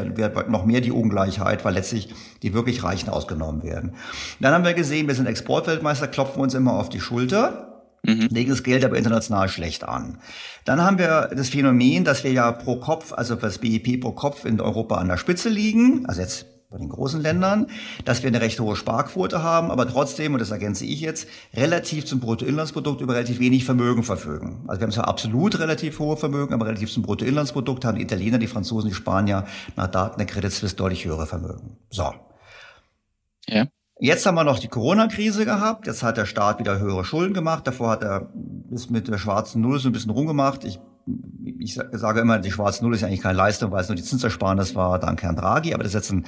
noch 0.48 0.66
mehr 0.66 0.82
die 0.82 0.92
Ungleichheit, 0.92 1.64
weil 1.64 1.76
letztlich 1.76 2.14
die 2.42 2.54
wirklich 2.56 2.84
Reichen 2.84 3.10
ausgenommen 3.10 3.62
werden. 3.62 3.94
Dann 4.40 4.54
haben 4.54 4.66
wir 4.66 4.74
gesehen, 4.74 5.08
wir 5.08 5.16
sind 5.16 5.28
Exportweltmeister, 5.28 6.08
klopfen 6.08 6.42
uns 6.42 6.56
immer 6.56 6.74
auf 6.74 6.90
die 6.90 7.00
Schulter 7.00 7.69
mhm. 8.04 8.28
legen 8.32 8.50
das 8.50 8.64
Geld 8.64 8.86
aber 8.86 8.98
international 8.98 9.50
schlecht 9.50 9.84
an. 9.84 10.20
Dann 10.66 10.82
haben 10.82 10.98
wir 10.98 11.32
das 11.36 11.50
Phänomen, 11.50 12.04
dass 12.04 12.24
wir 12.24 12.32
ja 12.32 12.52
pro 12.52 12.78
Kopf, 12.78 13.14
also 13.14 13.36
das 13.36 13.60
BIP 13.60 14.02
pro 14.02 14.12
Kopf 14.12 14.46
in 14.46 14.60
Europa 14.62 14.96
an 14.98 15.08
der 15.08 15.18
Spitze 15.18 15.50
liegen, 15.50 16.06
also 16.06 16.22
jetzt 16.22 16.46
bei 16.70 16.78
den 16.78 16.90
großen 16.90 17.20
Ländern, 17.20 17.66
dass 18.06 18.22
wir 18.22 18.28
eine 18.28 18.42
recht 18.42 18.60
hohe 18.60 18.76
Sparquote 18.76 19.42
haben, 19.42 19.72
aber 19.72 19.88
trotzdem, 19.88 20.34
und 20.34 20.40
das 20.40 20.52
ergänze 20.52 20.86
ich 20.86 21.02
jetzt, 21.02 21.28
relativ 21.56 22.06
zum 22.06 22.20
Bruttoinlandsprodukt 22.20 23.02
über 23.02 23.16
relativ 23.16 23.40
wenig 23.40 23.66
Vermögen 23.66 24.04
verfügen. 24.04 24.66
Also 24.68 24.80
wir 24.80 24.86
haben 24.86 24.92
zwar 24.92 25.08
absolut 25.08 25.58
relativ 25.58 25.98
hohe 25.98 26.16
Vermögen, 26.16 26.54
aber 26.54 26.68
relativ 26.68 26.92
zum 26.92 27.02
Bruttoinlandsprodukt 27.02 27.86
haben 27.86 27.98
die 27.98 28.04
Italiener, 28.04 28.38
die 28.38 28.46
Franzosen, 28.46 28.90
die 28.90 28.96
Spanier 28.96 29.48
nach 29.76 29.88
Daten 29.88 30.20
der 30.20 30.28
Credit 30.28 30.52
Suisse 30.52 30.76
deutlich 30.76 31.06
höhere 31.06 31.26
Vermögen. 31.26 31.78
So. 31.90 32.14
Ja. 33.48 33.66
Jetzt 34.02 34.26
haben 34.26 34.36
wir 34.36 34.46
noch 34.46 34.60
die 34.60 34.70
Corona-Krise 34.70 35.44
gehabt. 35.44 35.86
Jetzt 35.86 36.04
hat 36.04 36.16
der 36.16 36.26
Staat 36.26 36.60
wieder 36.60 36.80
höhere 36.80 37.04
Schulden 37.04 37.34
gemacht. 37.34 37.68
Davor 37.68 37.90
hat 37.92 38.02
er 38.02 38.30
bis 38.34 38.90
mit 38.90 39.10
der 39.10 39.18
schwarzen 39.18 39.62
Null 39.62 39.78
so 39.80 39.90
ein 39.90 39.92
bisschen 39.92 40.12
rumgemacht. 40.12 40.64
Ich, 40.64 40.80
ich 41.60 41.78
sage 41.92 42.22
immer, 42.22 42.40
die 42.40 42.52
schwarze 42.52 42.82
Null 42.84 42.94
ist 42.96 43.02
ja 43.02 43.08
eigentlich 43.08 43.22
keine 43.22 43.38
Leistung, 43.38 43.72
weil 43.72 43.82
es 43.82 43.90
nur 43.90 43.98
die 43.98 44.04
Zinsersparnis 44.04 44.74
war 44.74 45.00
dank 45.00 45.22
Herrn 45.22 45.36
Draghi. 45.36 45.74
Aber 45.74 45.84
das 45.84 45.94
ist 45.94 45.96
jetzt 45.96 46.12
ein, 46.12 46.26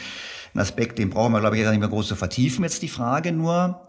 ein 0.54 0.60
Aspekt, 0.60 1.00
den 1.00 1.10
brauchen 1.10 1.32
wir, 1.32 1.40
glaube 1.40 1.56
ich, 1.56 1.62
jetzt 1.62 1.72
nicht 1.72 1.80
mehr 1.80 1.88
groß 1.88 2.10
zu 2.10 2.16
vertiefen. 2.18 2.66
Jetzt 2.66 2.82
die 2.82 2.90
Frage 2.90 3.32
nur, 3.32 3.80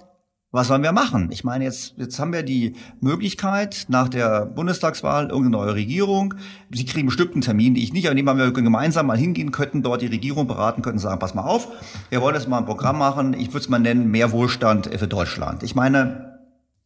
was 0.53 0.69
sollen 0.69 0.83
wir 0.83 0.93
machen? 0.93 1.31
Ich 1.33 1.45
meine, 1.45 1.65
jetzt, 1.65 1.95
jetzt 1.97 2.19
haben 2.19 2.35
wir 2.35 2.43
die 2.43 2.75
Möglichkeit, 3.01 3.87
nach 3.89 4.11
der 4.11 4.45
Bundestagswahl 4.45 5.31
irgendeine 5.31 5.65
neue 5.65 5.75
Regierung. 5.75 6.35
Sie 6.71 6.85
kriegen 6.85 7.07
bestimmt 7.07 7.33
einen 7.33 7.41
Termin, 7.41 7.75
die 7.75 7.83
ich 7.83 7.95
nicht, 7.95 8.07
aber 8.07 8.15
nehmen 8.15 8.39
wir 8.39 8.53
gemeinsam 8.53 9.07
mal 9.07 9.17
hingehen 9.17 9.51
könnten, 9.51 9.83
dort 9.83 10.03
die 10.03 10.07
Regierung 10.07 10.47
beraten 10.47 10.83
könnten, 10.83 10.99
sagen, 10.99 11.19
pass 11.19 11.35
mal 11.35 11.43
auf, 11.43 11.69
wir 12.11 12.21
wollen 12.21 12.35
jetzt 12.35 12.49
mal 12.49 12.59
ein 12.59 12.67
Programm 12.67 12.99
machen, 12.99 13.33
ich 13.33 13.49
würde 13.49 13.61
es 13.61 13.69
mal 13.71 13.79
nennen, 13.79 14.11
mehr 14.11 14.31
Wohlstand 14.31 14.91
für 14.95 15.09
Deutschland. 15.09 15.63
Ich 15.63 15.75
meine, 15.75 16.39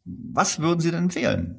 was 0.05 0.61
würden 0.61 0.81
Sie 0.81 0.93
denn 0.93 1.05
empfehlen? 1.05 1.59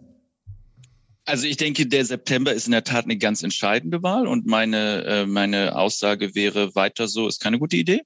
Also 1.26 1.46
ich 1.46 1.58
denke, 1.58 1.88
der 1.88 2.06
September 2.06 2.54
ist 2.54 2.68
in 2.68 2.72
der 2.72 2.86
Tat 2.86 3.04
eine 3.04 3.18
ganz 3.18 3.44
entscheidende 3.44 4.02
Wahl 4.02 4.28
und 4.28 4.46
meine, 4.46 5.04
äh, 5.04 5.26
meine 5.26 5.76
Aussage 5.76 6.36
wäre, 6.36 6.74
weiter 6.74 7.10
so 7.10 7.28
ist 7.28 7.42
keine 7.42 7.60
gute 7.60 7.76
Idee. 7.76 8.04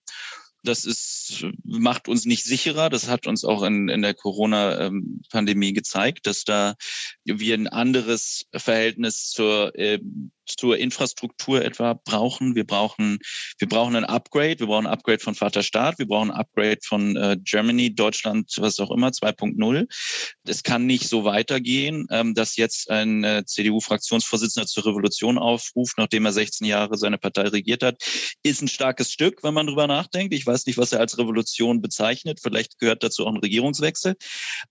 Das 0.64 0.86
ist, 0.86 1.46
macht 1.64 2.08
uns 2.08 2.26
nicht 2.26 2.44
sicherer. 2.44 2.90
Das 2.90 3.08
hat 3.08 3.28
uns 3.28 3.44
auch 3.44 3.64
in, 3.64 3.90
in 3.90 4.02
der 4.02 4.14
Corona-Pandemie 4.14 5.74
gezeigt, 5.74 6.28
dass 6.28 6.44
da 6.44 6.76
wir 7.24 7.56
ein 7.56 7.68
anderes 7.68 8.46
Verhältnis 8.54 9.30
zur 9.30 9.72
ähm, 9.76 10.32
zur 10.58 10.78
Infrastruktur 10.78 11.64
etwa 11.64 11.94
brauchen. 11.94 12.56
Wir 12.56 12.66
brauchen, 12.66 13.20
wir 13.60 13.68
brauchen 13.68 13.96
ein 13.96 14.06
Upgrade. 14.06 14.60
Wir 14.60 14.68
brauchen 14.68 14.88
ein 14.88 14.94
Upgrade 14.94 15.20
von 15.20 15.36
Vaterstaat. 15.36 16.00
Wir 16.00 16.08
brauchen 16.08 16.32
ein 16.32 16.38
Upgrade 16.38 16.80
von 16.84 17.16
äh, 17.16 17.38
Germany, 17.44 17.94
Deutschland, 17.94 18.54
was 18.58 18.80
auch 18.80 18.92
immer, 18.92 19.10
2.0. 19.10 19.88
Es 20.46 20.64
kann 20.64 20.86
nicht 20.86 21.08
so 21.08 21.24
weitergehen, 21.24 22.08
ähm, 22.12 22.34
dass 22.34 22.58
jetzt 22.58 22.90
ein 22.90 23.24
äh, 23.24 23.44
CDU-Fraktionsvorsitzender 23.46 24.68
zur 24.68 24.86
Revolution 24.86 25.38
aufruft, 25.38 25.98
nachdem 25.98 26.26
er 26.26 26.34
16 26.34 26.68
Jahre 26.68 26.98
seine 26.98 27.18
Partei 27.18 27.44
regiert 27.44 27.84
hat. 27.84 28.02
Ist 28.44 28.62
ein 28.62 28.68
starkes 28.68 29.12
Stück, 29.12 29.44
wenn 29.44 29.54
man 29.54 29.68
drüber 29.68 29.88
nachdenkt. 29.88 30.34
Ich 30.34 30.46
weiß 30.46 30.66
nicht, 30.66 30.78
was 30.78 30.92
er 30.92 31.00
als 31.00 31.18
Revolution 31.18 31.82
bezeichnet. 31.82 32.40
Vielleicht 32.42 32.80
gehört 32.80 33.04
dazu 33.04 33.26
auch 33.26 33.34
ein 33.34 33.38
Regierungswechsel. 33.38 34.16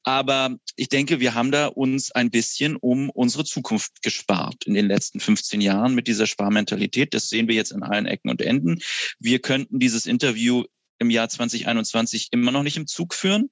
Aber 0.02 0.56
ich 0.76 0.88
denke, 0.88 1.20
wir 1.20 1.34
haben 1.34 1.50
da 1.50 1.66
uns 1.66 2.10
ein 2.12 2.30
bisschen 2.30 2.76
um 2.76 3.10
unsere 3.10 3.44
Zukunft 3.44 4.02
gespart 4.02 4.66
in 4.66 4.74
den 4.74 4.86
letzten 4.86 5.20
15 5.20 5.60
Jahren. 5.60 5.69
Jahren 5.70 5.94
mit 5.94 6.08
dieser 6.08 6.26
Sparmentalität. 6.26 7.14
Das 7.14 7.28
sehen 7.28 7.48
wir 7.48 7.54
jetzt 7.54 7.72
in 7.72 7.82
allen 7.82 8.06
Ecken 8.06 8.30
und 8.30 8.42
Enden. 8.42 8.80
Wir 9.18 9.38
könnten 9.40 9.78
dieses 9.78 10.06
Interview 10.06 10.64
im 10.98 11.10
Jahr 11.10 11.28
2021 11.28 12.28
immer 12.32 12.50
noch 12.50 12.62
nicht 12.62 12.76
im 12.76 12.86
Zug 12.86 13.14
führen, 13.14 13.50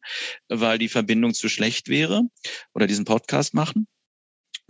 weil 0.49 0.79
die 0.79 0.89
Verbindung 0.89 1.33
zu 1.33 1.49
schlecht 1.49 1.89
wäre 1.89 2.23
oder 2.75 2.87
diesen 2.87 3.05
Podcast 3.05 3.55
machen. 3.55 3.87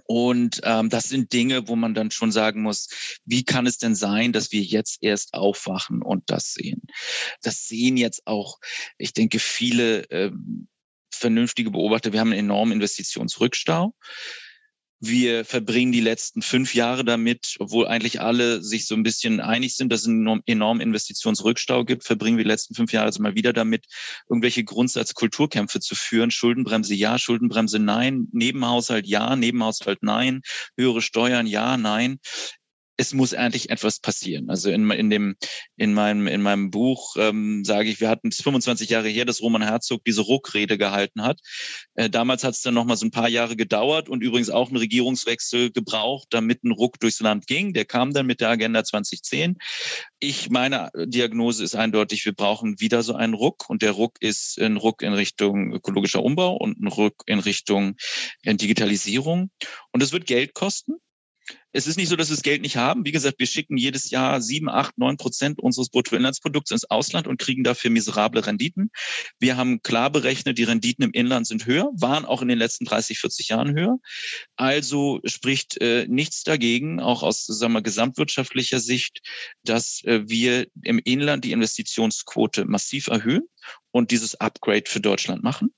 Und 0.05 0.61
ähm, 0.65 0.89
das 0.89 1.05
sind 1.05 1.33
Dinge, 1.33 1.69
wo 1.69 1.77
man 1.77 1.93
dann 1.93 2.11
schon 2.11 2.33
sagen 2.33 2.63
muss, 2.63 2.89
wie 3.27 3.45
kann 3.45 3.67
es 3.67 3.77
denn 3.77 3.95
sein, 3.95 4.33
dass 4.33 4.53
wir 4.53 4.63
jetzt 4.63 4.99
erst 5.03 5.35
aufwachen 5.35 6.01
und 6.03 6.31
das 6.31 6.55
sehen? 6.55 6.83
Das 7.43 7.67
sehen 7.67 7.99
jetzt 7.99 8.27
auch, 8.27 8.59
ich 8.97 9.13
denke, 9.13 9.39
viele 9.39 10.05
ähm, 10.11 10.69
vernünftige 11.13 11.71
Beobachter. 11.71 12.13
Wir 12.13 12.21
haben 12.21 12.33
einen 12.33 12.47
enormen 12.47 12.73
Investitionsrückstau. 12.75 13.95
Wir 15.01 15.45
verbringen 15.45 15.93
die 15.93 16.01
letzten 16.01 16.43
fünf 16.43 16.75
Jahre 16.75 17.05
damit, 17.05 17.55
obwohl 17.61 17.87
eigentlich 17.87 18.21
alle 18.21 18.63
sich 18.63 18.87
so 18.87 18.97
ein 18.97 19.05
bisschen 19.05 19.41
einig 19.41 19.77
sind, 19.77 19.93
dass 19.93 20.01
es 20.01 20.09
einen 20.09 20.43
enormen 20.47 20.81
Investitionsrückstau 20.81 21.85
gibt, 21.85 22.05
verbringen 22.05 22.37
wir 22.37 22.45
die 22.45 22.51
letzten 22.51 22.75
fünf 22.75 22.93
Jahre 22.93 23.07
also 23.07 23.23
mal 23.23 23.37
wieder 23.37 23.53
damit, 23.53 23.87
irgendwelche 24.29 24.65
Grundsatzkulturkämpfe 24.65 25.79
zu 25.79 25.95
führen. 25.95 26.33
Schuldenbremse 26.33 26.95
ja, 26.95 27.17
Schuldenbremse 27.17 27.79
nein, 27.79 28.27
Nebenhaushalt 28.33 29.07
ja, 29.07 29.37
Nebenhaushalt 29.37 30.03
nein, 30.03 30.41
höhere 30.77 31.01
Steuern 31.01 31.47
ja, 31.47 31.77
nein 31.77 32.19
es 32.99 33.15
muss 33.15 33.33
eigentlich 33.33 33.71
etwas 33.71 34.01
passieren. 34.01 34.51
Also 34.51 34.71
in, 34.71 34.91
in 34.91 35.09
dem 35.09 35.37
in 35.77 35.95
meinem 35.95 36.27
in 36.27 36.43
meinem 36.43 36.71
Buch 36.71 37.15
ähm, 37.17 37.65
sage 37.65 37.89
ich, 37.89 38.01
wir 38.01 38.09
hatten 38.09 38.29
es 38.29 38.43
25 38.43 38.91
Jahre 38.91 39.09
her, 39.09 39.25
dass 39.25 39.41
Roman 39.41 39.63
Herzog 39.63 40.05
diese 40.05 40.23
Ruckrede 40.23 40.77
gehalten 40.77 41.23
hat. 41.23 41.39
Äh, 41.95 42.11
damals 42.11 42.43
hat 42.43 42.55
es 42.55 42.63
dann 42.63 42.75
noch 42.75 42.85
mal 42.85 42.97
so 42.97 43.07
ein 43.07 43.13
paar 43.13 43.29
Jahre 43.29 43.55
gedauert 43.55 44.09
und 44.09 44.23
übrigens 44.23 44.51
auch 44.51 44.69
einen 44.69 44.79
Regierungswechsel 44.79 45.71
gebraucht, 45.71 46.27
damit 46.31 46.65
ein 46.65 46.73
Ruck 46.73 46.99
durchs 46.99 47.21
Land 47.21 47.47
ging. 47.47 47.73
Der 47.73 47.85
kam 47.85 48.13
dann 48.13 48.27
mit 48.27 48.41
der 48.41 48.51
Agenda 48.51 48.83
2010. 48.83 49.57
Ich 50.19 50.51
meine 50.51 50.91
Diagnose 50.97 51.63
ist 51.63 51.77
eindeutig, 51.77 52.25
wir 52.25 52.35
brauchen 52.35 52.81
wieder 52.81 53.05
so 53.05 53.15
einen 53.15 53.35
Ruck 53.35 53.71
und 53.71 53.83
der 53.83 53.93
Ruck 53.93 54.17
ist 54.21 54.59
ein 54.61 54.77
Ruck 54.77 55.03
in 55.03 55.13
Richtung 55.13 55.73
ökologischer 55.73 56.25
Umbau 56.25 56.57
und 56.57 56.81
ein 56.81 56.89
Ruck 56.89 57.23
in 57.27 57.39
Richtung 57.39 57.95
äh, 58.43 58.57
Digitalisierung 58.57 59.51
und 59.93 60.03
es 60.03 60.11
wird 60.11 60.27
Geld 60.27 60.55
kosten. 60.55 60.95
Es 61.73 61.87
ist 61.87 61.97
nicht 61.97 62.09
so, 62.09 62.17
dass 62.17 62.31
wir 62.31 62.37
das 62.37 62.43
Geld 62.43 62.63
nicht 62.63 62.77
haben. 62.77 63.05
Wie 63.05 63.13
gesagt, 63.13 63.39
wir 63.39 63.47
schicken 63.47 63.77
jedes 63.77 64.11
Jahr 64.11 64.41
sieben, 64.41 64.69
acht, 64.69 64.97
neun 64.97 65.19
Prozent 65.19 65.59
unseres 65.59 65.91
Bruttoinlandsprodukts 65.91 66.71
ins 66.71 66.91
Ausland 66.91 67.27
und 67.27 67.39
kriegen 67.39 67.63
dafür 67.63 67.91
miserable 67.91 68.47
Renditen. 68.47 68.91
Wir 69.39 69.57
haben 69.57 69.83
klar 69.83 70.11
berechnet, 70.11 70.57
die 70.57 70.65
Renditen 70.65 71.05
im 71.05 71.13
Inland 71.13 71.47
sind 71.47 71.67
höher, 71.67 71.91
waren 71.93 72.25
auch 72.25 72.41
in 72.41 72.49
den 72.49 72.59
letzten 72.59 72.87
30, 72.87 73.19
40 73.19 73.49
Jahren 73.49 73.75
höher. 73.75 73.99
Also 74.57 75.21
spricht 75.25 75.81
äh, 75.81 76.07
nichts 76.09 76.43
dagegen, 76.43 77.01
auch 77.01 77.23
aus 77.23 77.45
sagen 77.47 77.75
wir, 77.75 77.83
gesamtwirtschaftlicher 77.83 78.81
Sicht, 78.81 79.21
dass 79.63 80.03
äh, 80.05 80.23
wir 80.27 80.67
im 80.83 80.99
Inland 80.99 81.45
die 81.45 81.53
Investitionsquote 81.53 82.65
massiv 82.65 83.09
erhöhen 83.09 83.47
und 83.91 84.11
dieses 84.11 84.35
Upgrade 84.37 84.85
für 84.87 85.01
Deutschland 85.01 85.43
machen. 85.43 85.75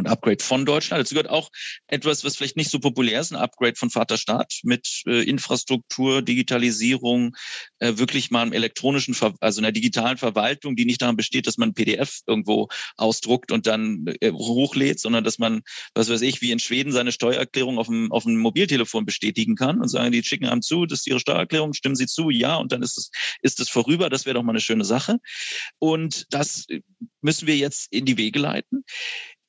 Und 0.00 0.08
Upgrade 0.08 0.42
von 0.42 0.66
Deutschland. 0.66 1.00
Dazu 1.00 1.14
gehört 1.14 1.30
auch 1.30 1.50
etwas, 1.86 2.24
was 2.24 2.36
vielleicht 2.36 2.56
nicht 2.56 2.70
so 2.70 2.80
populär 2.80 3.20
ist, 3.20 3.32
ein 3.32 3.36
Upgrade 3.36 3.76
von 3.76 3.90
Vaterstaat 3.90 4.60
mit 4.64 5.02
äh, 5.06 5.22
Infrastruktur, 5.22 6.22
Digitalisierung, 6.22 7.36
äh, 7.78 7.96
wirklich 7.96 8.30
mal 8.30 8.42
einem 8.42 8.52
elektronischen, 8.52 9.14
Ver 9.14 9.34
also 9.40 9.60
einer 9.60 9.72
digitalen 9.72 10.16
Verwaltung, 10.16 10.74
die 10.76 10.84
nicht 10.84 11.02
daran 11.02 11.16
besteht, 11.16 11.46
dass 11.46 11.58
man 11.58 11.74
PDF 11.74 12.20
irgendwo 12.26 12.68
ausdruckt 12.96 13.52
und 13.52 13.66
dann 13.66 14.06
äh, 14.20 14.32
hochlädt, 14.32 15.00
sondern 15.00 15.22
dass 15.22 15.38
man, 15.38 15.62
was 15.94 16.08
weiß 16.08 16.22
ich, 16.22 16.40
wie 16.40 16.50
in 16.50 16.58
Schweden 16.58 16.92
seine 16.92 17.12
Steuererklärung 17.12 17.78
auf 17.78 17.86
dem, 17.86 18.10
auf 18.10 18.24
dem 18.24 18.38
Mobiltelefon 18.38 19.04
bestätigen 19.04 19.54
kann 19.54 19.80
und 19.80 19.88
sagen, 19.88 20.12
die 20.12 20.22
schicken 20.22 20.46
einem 20.46 20.62
zu, 20.62 20.86
das 20.86 21.00
ist 21.00 21.06
ihre 21.06 21.20
Steuererklärung, 21.20 21.74
stimmen 21.74 21.96
sie 21.96 22.06
zu, 22.06 22.30
ja, 22.30 22.56
und 22.56 22.72
dann 22.72 22.82
ist 22.82 22.98
es, 22.98 23.10
ist 23.42 23.60
es 23.60 23.68
vorüber. 23.68 24.10
Das 24.10 24.24
wäre 24.24 24.34
doch 24.34 24.42
mal 24.42 24.52
eine 24.52 24.60
schöne 24.60 24.84
Sache. 24.84 25.18
Und 25.78 26.26
das 26.30 26.66
müssen 27.20 27.46
wir 27.46 27.56
jetzt 27.56 27.92
in 27.92 28.04
die 28.04 28.16
Wege 28.16 28.38
leiten. 28.38 28.84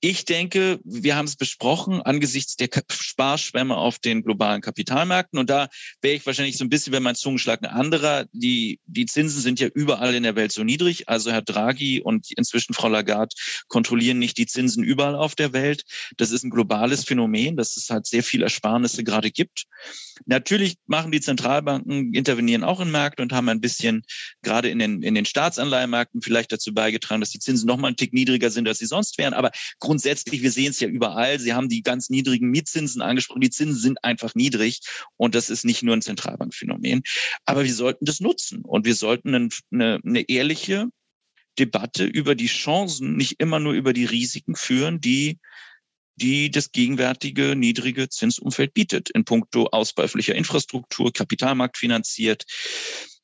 Ich 0.03 0.25
denke, 0.25 0.79
wir 0.83 1.15
haben 1.15 1.27
es 1.27 1.35
besprochen 1.35 2.01
angesichts 2.01 2.55
der 2.55 2.69
Sparschwämme 2.89 3.77
auf 3.77 3.99
den 3.99 4.23
globalen 4.23 4.59
Kapitalmärkten. 4.61 5.37
Und 5.37 5.51
da 5.51 5.69
wäre 6.01 6.15
ich 6.15 6.25
wahrscheinlich 6.25 6.57
so 6.57 6.65
ein 6.65 6.69
bisschen, 6.69 6.91
wenn 6.91 7.03
mein 7.03 7.13
Zungenschlag 7.13 7.61
ein 7.61 7.69
anderer. 7.69 8.25
Die, 8.33 8.79
die 8.87 9.05
Zinsen 9.05 9.39
sind 9.39 9.59
ja 9.59 9.67
überall 9.67 10.15
in 10.15 10.23
der 10.23 10.35
Welt 10.35 10.53
so 10.53 10.63
niedrig. 10.63 11.07
Also 11.07 11.31
Herr 11.31 11.43
Draghi 11.43 12.01
und 12.01 12.31
inzwischen 12.35 12.73
Frau 12.73 12.89
Lagarde 12.89 13.35
kontrollieren 13.67 14.17
nicht 14.17 14.39
die 14.39 14.47
Zinsen 14.47 14.83
überall 14.83 15.13
auf 15.13 15.35
der 15.35 15.53
Welt. 15.53 15.83
Das 16.17 16.31
ist 16.31 16.43
ein 16.43 16.49
globales 16.49 17.03
Phänomen, 17.03 17.55
dass 17.55 17.77
es 17.77 17.91
halt 17.91 18.07
sehr 18.07 18.23
viel 18.23 18.41
Ersparnisse 18.41 19.03
gerade 19.03 19.29
gibt. 19.29 19.65
Natürlich 20.25 20.77
machen 20.87 21.11
die 21.11 21.21
Zentralbanken, 21.21 22.15
intervenieren 22.15 22.63
auch 22.63 22.79
in 22.79 22.89
Märkte 22.89 23.21
und 23.21 23.33
haben 23.33 23.49
ein 23.49 23.61
bisschen 23.61 24.01
gerade 24.41 24.69
in 24.69 24.79
den, 24.79 25.03
in 25.03 25.13
den 25.13 25.25
Staatsanleihenmärkten 25.25 26.23
vielleicht 26.23 26.51
dazu 26.51 26.73
beigetragen, 26.73 27.21
dass 27.21 27.29
die 27.29 27.39
Zinsen 27.39 27.67
noch 27.67 27.77
mal 27.77 27.89
einen 27.89 27.97
Tick 27.97 28.13
niedriger 28.13 28.49
sind, 28.49 28.67
als 28.67 28.79
sie 28.79 28.87
sonst 28.87 29.19
wären. 29.19 29.33
Aber 29.33 29.51
grundsätzlich, 29.91 30.41
wir 30.41 30.51
sehen 30.51 30.69
es 30.69 30.79
ja 30.79 30.87
überall. 30.87 31.37
Sie 31.37 31.51
haben 31.51 31.67
die 31.67 31.83
ganz 31.83 32.09
niedrigen 32.09 32.49
Mietzinsen 32.49 33.01
angesprochen. 33.01 33.41
Die 33.41 33.49
Zinsen 33.49 33.77
sind 33.77 34.05
einfach 34.05 34.35
niedrig 34.35 34.79
und 35.17 35.35
das 35.35 35.49
ist 35.49 35.65
nicht 35.65 35.83
nur 35.83 35.93
ein 35.93 36.01
Zentralbankphänomen. 36.01 37.03
Aber 37.45 37.65
wir 37.65 37.73
sollten 37.73 38.05
das 38.05 38.21
nutzen 38.21 38.61
und 38.61 38.85
wir 38.85 38.95
sollten 38.95 39.35
eine, 39.35 39.99
eine 40.01 40.29
ehrliche 40.29 40.87
Debatte 41.59 42.05
über 42.05 42.35
die 42.35 42.47
Chancen, 42.47 43.17
nicht 43.17 43.41
immer 43.41 43.59
nur 43.59 43.73
über 43.73 43.91
die 43.91 44.05
Risiken 44.05 44.55
führen, 44.55 45.01
die 45.01 45.39
die 46.15 46.51
das 46.51 46.71
gegenwärtige 46.71 47.55
niedrige 47.57 48.07
Zinsumfeld 48.07 48.73
bietet 48.73 49.09
in 49.09 49.25
puncto 49.25 49.67
Ausbau 49.71 50.03
öffentlicher 50.03 50.35
Infrastruktur, 50.35 51.11
Kapitalmarkt 51.11 51.77
finanziert, 51.77 52.45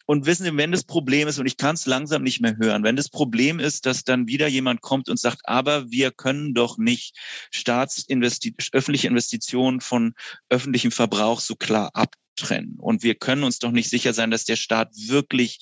und 0.08 0.26
wissen 0.26 0.45
Sie, 0.45 0.58
wenn 0.58 0.72
das 0.72 0.86
Problem 0.86 1.28
ist, 1.28 1.38
und 1.38 1.45
ich 1.45 1.58
kann 1.58 1.76
es 1.76 1.86
langsam 1.86 2.24
nicht 2.24 2.39
mehr 2.39 2.55
hören, 2.58 2.84
wenn 2.84 2.95
das 2.95 3.10
Problem 3.10 3.60
ist, 3.60 3.86
dass 3.86 4.05
dann 4.05 4.26
wieder 4.26 4.47
jemand 4.47 4.82
kommt 4.82 5.10
und 5.10 5.20
sagt, 5.20 5.41
aber 5.43 5.91
wir 5.91 6.12
können 6.12 6.53
doch 6.53 6.78
nicht 6.78 7.16
Staatsinvesti 7.51 8.55
öffentliche 8.72 9.10
Investitionen 9.10 9.82
von 9.82 10.14
öffentlichem 10.49 10.91
Verbrauch 10.91 11.41
so 11.41 11.55
klar 11.55 11.91
abtrennen. 11.93 12.78
Und 12.80 13.03
wir 13.03 13.16
können 13.16 13.43
uns 13.43 13.60
doch 13.60 13.72
nicht 13.72 13.89
sicher 13.89 14.14
sein, 14.14 14.32
dass 14.32 14.45
der 14.45 14.55
Staat 14.55 14.93
wirklich 14.95 15.60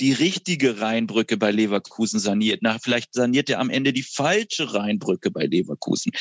die 0.00 0.12
richtige 0.12 0.80
Rheinbrücke 0.80 1.36
bei 1.36 1.50
Leverkusen 1.50 2.18
saniert. 2.18 2.60
Na, 2.62 2.78
vielleicht 2.78 3.14
saniert 3.14 3.48
er 3.48 3.60
am 3.60 3.70
Ende 3.70 3.92
die 3.92 4.02
falsche 4.02 4.74
Rheinbrücke 4.74 5.30
bei 5.30 5.46
Leverkusen. 5.46 6.12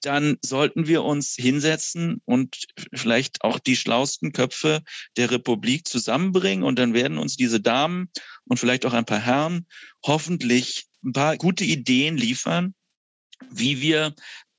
Dann 0.00 0.36
sollten 0.44 0.86
wir 0.86 1.02
uns 1.02 1.34
hinsetzen 1.34 2.20
und 2.24 2.66
vielleicht 2.94 3.42
auch 3.42 3.58
die 3.58 3.76
schlausten 3.76 4.32
Köpfe 4.32 4.82
der 5.16 5.30
Republik 5.30 5.88
zusammenbringen 5.88 6.64
und 6.64 6.78
dann 6.78 6.94
werden 6.94 7.18
uns 7.18 7.36
diese 7.36 7.60
Damen 7.60 8.10
und 8.44 8.58
vielleicht 8.58 8.86
auch 8.86 8.92
ein 8.92 9.04
paar 9.04 9.20
Herren 9.20 9.66
hoffentlich 10.04 10.86
ein 11.04 11.12
paar 11.12 11.36
gute 11.36 11.64
Ideen 11.64 12.16
liefern, 12.16 12.74
wie 13.50 13.80
wir 13.80 14.14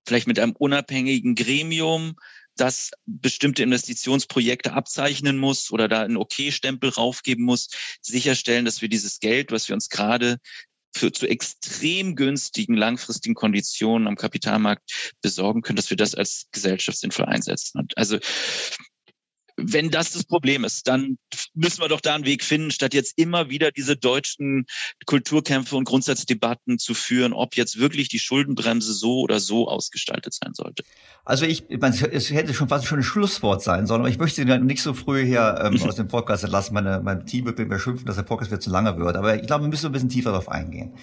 vielleicht 0.05 0.28
mit 0.28 0.39
einem 0.39 0.53
unabhängigen 0.53 1.36
Gremium 1.36 2.15
das 2.58 2.91
bestimmte 3.05 3.64
Investitionsprojekte 3.64 4.74
abzeichnen 4.74 5.38
muss 5.38 5.72
oder 5.72 5.88
da 5.88 6.01
einen 6.01 6.18
Okay-Stempel 6.18 6.89
raufgeben 6.89 7.45
muss, 7.45 7.70
sicherstellen, 8.01 8.66
dass 8.66 8.82
wir 8.82 8.89
dieses 8.89 9.20
Geld, 9.20 9.51
was 9.51 9.68
wir 9.68 9.76
uns 9.76 9.89
gerade 9.89 10.38
für 10.95 11.12
zu 11.12 11.28
extrem 11.28 12.16
günstigen 12.16 12.76
langfristigen 12.76 13.36
Konditionen 13.36 14.08
am 14.08 14.16
Kapitalmarkt 14.16 15.14
besorgen 15.22 15.62
können, 15.62 15.76
dass 15.76 15.89
wir 15.89 15.97
das 15.97 16.16
als 16.16 16.47
Gesellschaft 16.51 16.97
sinnvoll 16.97 17.26
einsetzen. 17.26 17.88
Also 17.95 18.18
wenn 19.58 19.89
das 19.89 20.12
das 20.12 20.24
Problem 20.24 20.64
ist, 20.64 20.88
dann 20.88 21.18
müssen 21.55 21.82
wir 21.82 21.89
doch 21.89 21.99
da 21.99 22.16
einen 22.16 22.26
Weg 22.26 22.43
finden, 22.43 22.70
statt 22.70 22.93
jetzt 22.93 23.18
immer 23.18 23.49
wieder 23.49 23.72
diese 23.72 23.97
deutschen 23.97 24.66
Kulturkämpfe 25.08 25.76
und 25.76 25.86
Grundsatzdebatten 25.86 26.78
zu 26.78 26.93
führen, 26.93 27.34
ob 27.34 27.55
jetzt 27.55 27.80
wirklich 27.80 28.08
die 28.08 28.20
Schuldenbremse 28.20 28.93
so 28.93 29.20
oder 29.20 29.39
so 29.39 29.68
ausgestaltet 29.68 30.36
sein 30.36 30.53
sollte. 30.53 30.84
Also 31.26 31.45
ich, 31.45 31.64
es 31.70 32.32
hätte 32.32 32.53
schon 32.53 32.70
fast 32.70 32.86
schon 32.86 32.99
ein 32.99 33.03
Schlusswort 33.03 33.64
sein 33.64 33.88
sollen, 33.88 34.01
aber 34.01 34.10
ich 34.10 34.20
möchte 34.20 34.45
nicht 34.60 34.82
so 34.82 34.93
früh 34.93 35.26
hier 35.26 35.60
ähm, 35.62 35.82
aus 35.88 35.95
dem 35.95 36.08
Podcast 36.08 36.43
entlassen. 36.43 36.74
Meine, 36.74 37.01
mein 37.03 37.26
Team 37.26 37.45
wird 37.45 37.58
mir 37.58 37.80
schimpfen, 37.80 38.05
dass 38.05 38.16
der 38.16 38.24
Podcast 38.24 38.51
wieder 38.51 38.62
zu 38.62 38.70
lange 38.70 38.97
wird. 38.97 39.16
Aber 39.16 39.36
ich 39.36 39.47
glaube, 39.47 39.66
wir 39.66 39.70
müssen 39.70 39.88
ein 39.88 39.91
bisschen 39.91 40.10
tiefer 40.10 40.30
darauf 40.30 40.49
eingehen. 40.49 40.93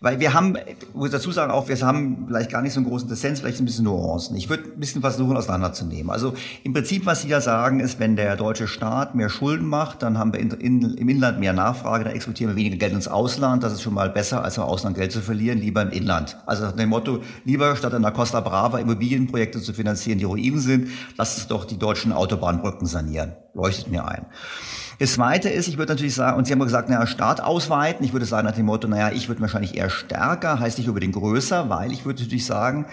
Weil 0.00 0.20
wir 0.20 0.34
haben, 0.34 0.58
muss 0.92 1.10
dazu 1.10 1.32
sagen, 1.32 1.50
auch 1.50 1.68
wir 1.68 1.80
haben 1.80 2.26
vielleicht 2.26 2.50
gar 2.50 2.60
nicht 2.60 2.74
so 2.74 2.80
einen 2.80 2.88
großen 2.88 3.08
Dissens, 3.08 3.40
vielleicht 3.40 3.60
ein 3.60 3.64
bisschen 3.64 3.84
Nuancen. 3.84 4.36
Ich 4.36 4.50
würde 4.50 4.64
ein 4.64 4.78
bisschen 4.78 5.00
versuchen 5.00 5.36
auseinanderzunehmen. 5.36 6.10
Also 6.10 6.34
im 6.64 6.74
Prinzip, 6.74 7.06
was 7.06 7.22
Sie 7.22 7.28
da 7.28 7.40
sagen, 7.40 7.80
ist, 7.80 7.95
wenn 7.98 8.16
der 8.16 8.36
deutsche 8.36 8.68
Staat 8.68 9.14
mehr 9.14 9.28
Schulden 9.28 9.66
macht, 9.66 10.02
dann 10.02 10.18
haben 10.18 10.32
wir 10.32 10.40
in, 10.40 10.50
in, 10.50 10.94
im 10.94 11.08
Inland 11.08 11.40
mehr 11.40 11.52
Nachfrage, 11.52 12.04
dann 12.04 12.14
exportieren 12.14 12.52
wir 12.52 12.56
weniger 12.56 12.76
Geld 12.76 12.92
ins 12.92 13.08
Ausland. 13.08 13.62
Das 13.62 13.72
ist 13.72 13.82
schon 13.82 13.94
mal 13.94 14.10
besser, 14.10 14.44
als 14.44 14.56
im 14.56 14.62
Ausland 14.62 14.96
Geld 14.96 15.12
zu 15.12 15.20
verlieren, 15.20 15.58
lieber 15.58 15.82
im 15.82 15.90
Inland. 15.90 16.36
Also 16.46 16.64
nach 16.64 16.72
dem 16.72 16.88
Motto, 16.88 17.22
lieber 17.44 17.74
statt 17.76 17.92
in 17.92 18.02
der 18.02 18.12
Costa 18.12 18.40
Brava 18.40 18.78
Immobilienprojekte 18.78 19.60
zu 19.60 19.72
finanzieren, 19.72 20.18
die 20.18 20.24
Ruinen 20.24 20.60
sind, 20.60 20.88
lasst 21.16 21.38
es 21.38 21.46
doch 21.46 21.64
die 21.64 21.78
deutschen 21.78 22.12
Autobahnbrücken 22.12 22.86
sanieren. 22.86 23.32
Leuchtet 23.54 23.90
mir 23.90 24.06
ein. 24.06 24.26
Das 24.98 25.12
Zweite 25.12 25.50
ist, 25.50 25.68
ich 25.68 25.76
würde 25.76 25.92
natürlich 25.92 26.14
sagen, 26.14 26.38
und 26.38 26.46
Sie 26.46 26.52
haben 26.52 26.60
gesagt, 26.60 26.88
naja, 26.88 27.06
Staat 27.06 27.42
ausweiten. 27.42 28.04
Ich 28.04 28.14
würde 28.14 28.24
sagen 28.24 28.46
nach 28.46 28.54
dem 28.54 28.64
Motto, 28.64 28.88
naja, 28.88 29.10
ich 29.14 29.28
würde 29.28 29.42
wahrscheinlich 29.42 29.76
eher 29.76 29.90
stärker, 29.90 30.58
heißt 30.58 30.78
nicht 30.78 30.88
unbedingt 30.88 31.14
größer, 31.14 31.68
weil 31.68 31.92
ich 31.92 32.06
würde 32.06 32.22
natürlich 32.22 32.46
sagen, 32.46 32.86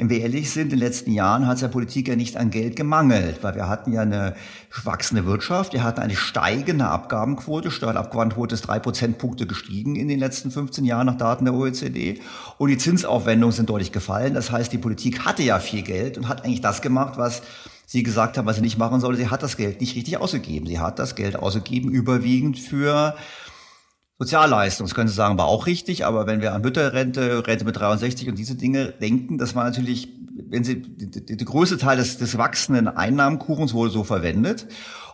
wenn 0.00 0.08
wir 0.08 0.20
ehrlich 0.20 0.50
sind, 0.50 0.62
in 0.62 0.70
den 0.70 0.78
letzten 0.78 1.12
Jahren 1.12 1.46
hat 1.46 1.56
es 1.56 1.60
der 1.60 1.68
Politik 1.68 2.08
ja 2.08 2.16
nicht 2.16 2.38
an 2.38 2.50
Geld 2.50 2.74
gemangelt, 2.74 3.42
weil 3.42 3.54
wir 3.54 3.68
hatten 3.68 3.92
ja 3.92 4.00
eine 4.00 4.34
wachsende 4.82 5.26
Wirtschaft, 5.26 5.74
wir 5.74 5.82
hatten 5.82 6.00
eine 6.00 6.16
steigende 6.16 6.86
Abgabenquote, 6.86 7.70
Steuerabgabenquote 7.70 8.54
ist 8.54 8.62
drei 8.62 8.78
Prozentpunkte 8.78 9.46
gestiegen 9.46 9.96
in 9.96 10.08
den 10.08 10.18
letzten 10.18 10.50
15 10.50 10.86
Jahren 10.86 11.04
nach 11.04 11.18
Daten 11.18 11.44
der 11.44 11.52
OECD 11.52 12.18
und 12.56 12.70
die 12.70 12.78
Zinsaufwendungen 12.78 13.54
sind 13.54 13.68
deutlich 13.68 13.92
gefallen. 13.92 14.32
Das 14.32 14.50
heißt, 14.50 14.72
die 14.72 14.78
Politik 14.78 15.26
hatte 15.26 15.42
ja 15.42 15.58
viel 15.58 15.82
Geld 15.82 16.16
und 16.16 16.28
hat 16.28 16.46
eigentlich 16.46 16.62
das 16.62 16.80
gemacht, 16.80 17.18
was 17.18 17.42
sie 17.84 18.02
gesagt 18.02 18.38
haben, 18.38 18.46
was 18.46 18.56
sie 18.56 18.62
nicht 18.62 18.78
machen 18.78 19.00
soll. 19.00 19.16
Sie 19.16 19.28
hat 19.28 19.42
das 19.42 19.58
Geld 19.58 19.82
nicht 19.82 19.96
richtig 19.96 20.16
ausgegeben. 20.16 20.66
Sie 20.66 20.78
hat 20.78 20.98
das 20.98 21.14
Geld 21.14 21.36
ausgegeben 21.36 21.90
überwiegend 21.90 22.58
für 22.58 23.16
Sozialleistung. 24.20 24.86
Das 24.86 24.94
können 24.94 25.08
Sie 25.08 25.14
sagen, 25.14 25.38
war 25.38 25.46
auch 25.46 25.66
richtig, 25.66 26.04
aber 26.04 26.26
wenn 26.26 26.42
wir 26.42 26.52
an 26.52 26.60
Mütterrente, 26.60 27.46
Rente 27.46 27.64
mit 27.64 27.76
63 27.76 28.28
und 28.28 28.38
diese 28.38 28.54
Dinge 28.54 28.92
denken, 29.00 29.38
das 29.38 29.54
war 29.54 29.64
natürlich, 29.64 30.10
wenn 30.46 30.62
Sie, 30.62 30.82
der 30.82 31.36
größte 31.46 31.78
Teil 31.78 31.96
des, 31.96 32.18
des 32.18 32.36
wachsenden 32.36 32.86
Einnahmenkuchens 32.86 33.72
wurde 33.72 33.90
so 33.90 34.04
verwendet. 34.04 34.66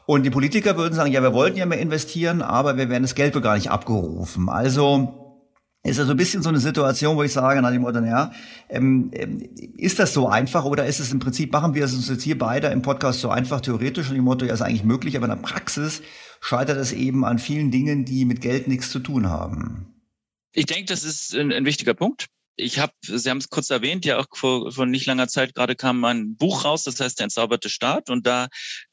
Und 0.07 0.25
die 0.25 0.31
Politiker 0.31 0.77
würden 0.77 0.95
sagen, 0.95 1.13
ja, 1.13 1.23
wir 1.23 1.33
wollten 1.33 1.57
ja 1.57 1.67
mehr 1.67 1.79
investieren, 1.79 2.43
aber 2.43 2.77
wir 2.77 2.89
werden 2.89 3.05
das 3.05 3.15
Geld 3.15 3.37
wohl 3.37 3.43
gar 3.43 3.55
nicht 3.55 3.71
abgerufen. 3.71 4.49
Also, 4.49 5.37
ist 5.85 6.01
also 6.01 6.11
ein 6.11 6.17
bisschen 6.17 6.43
so 6.43 6.49
eine 6.49 6.59
Situation, 6.59 7.17
wo 7.17 7.23
ich 7.23 7.33
sage, 7.33 7.63
nach 7.63 7.71
dem 7.71 7.83
Motto, 7.83 8.01
ja, 8.01 8.33
ähm, 8.69 9.13
ähm, 9.13 9.49
ist 9.77 10.01
das 10.01 10.15
so 10.15 10.29
einfach 10.29 10.65
oder 10.65 10.85
ist 10.87 10.99
es 10.99 11.13
im 11.13 11.21
Prinzip, 11.21 11.53
machen 11.53 11.75
wir 11.75 11.85
es 11.85 11.95
uns 11.95 12.09
jetzt 12.09 12.25
hier 12.25 12.37
beide 12.37 12.69
im 12.69 12.83
Podcast 12.83 13.21
so 13.21 13.31
einfach 13.31 13.61
theoretisch 13.61 14.09
und 14.09 14.17
dem 14.17 14.25
Motto, 14.25 14.45
ja, 14.45 14.55
ist 14.55 14.63
eigentlich 14.63 14.83
möglich, 14.83 15.17
aber 15.17 15.27
in 15.27 15.31
der 15.31 15.37
Praxis 15.37 16.03
scheitert 16.47 16.79
es 16.79 16.93
eben 16.93 17.25
an 17.25 17.39
vielen 17.39 17.71
Dingen, 17.71 18.05
die 18.05 18.25
mit 18.25 18.41
Geld 18.41 18.69
nichts 18.69 18.91
zu 18.91 19.01
tun 19.01 19.29
haben. 19.29 19.95
Ich 20.53 20.67
denke, 20.67 20.87
das 20.87 21.05
ist 21.05 21.35
ein, 21.35 21.53
ein 21.53 21.65
wichtiger 21.65 21.95
Punkt 21.95 22.29
ich 22.57 22.79
habe, 22.79 22.93
Sie 23.03 23.29
haben 23.29 23.39
es 23.39 23.51
kurz 23.51 23.71
erwähnt, 23.71 24.05
ja 24.05 24.19
auch 24.19 24.27
vor, 24.33 24.73
vor 24.73 24.87
nicht 24.87 25.07
langer 25.07 25.29
Zeit 25.29 25.55
gerade 25.55 25.77
kam 25.77 26.05
ein 26.05 26.37
Buch 26.37 26.65
raus, 26.65 26.85
das 26.85 26.99
heißt 26.99 27.19
Der 27.19 27.25
entzauberte 27.25 27.69
Staat 27.69 28.09
und 28.09 28.27
da 28.27 28.49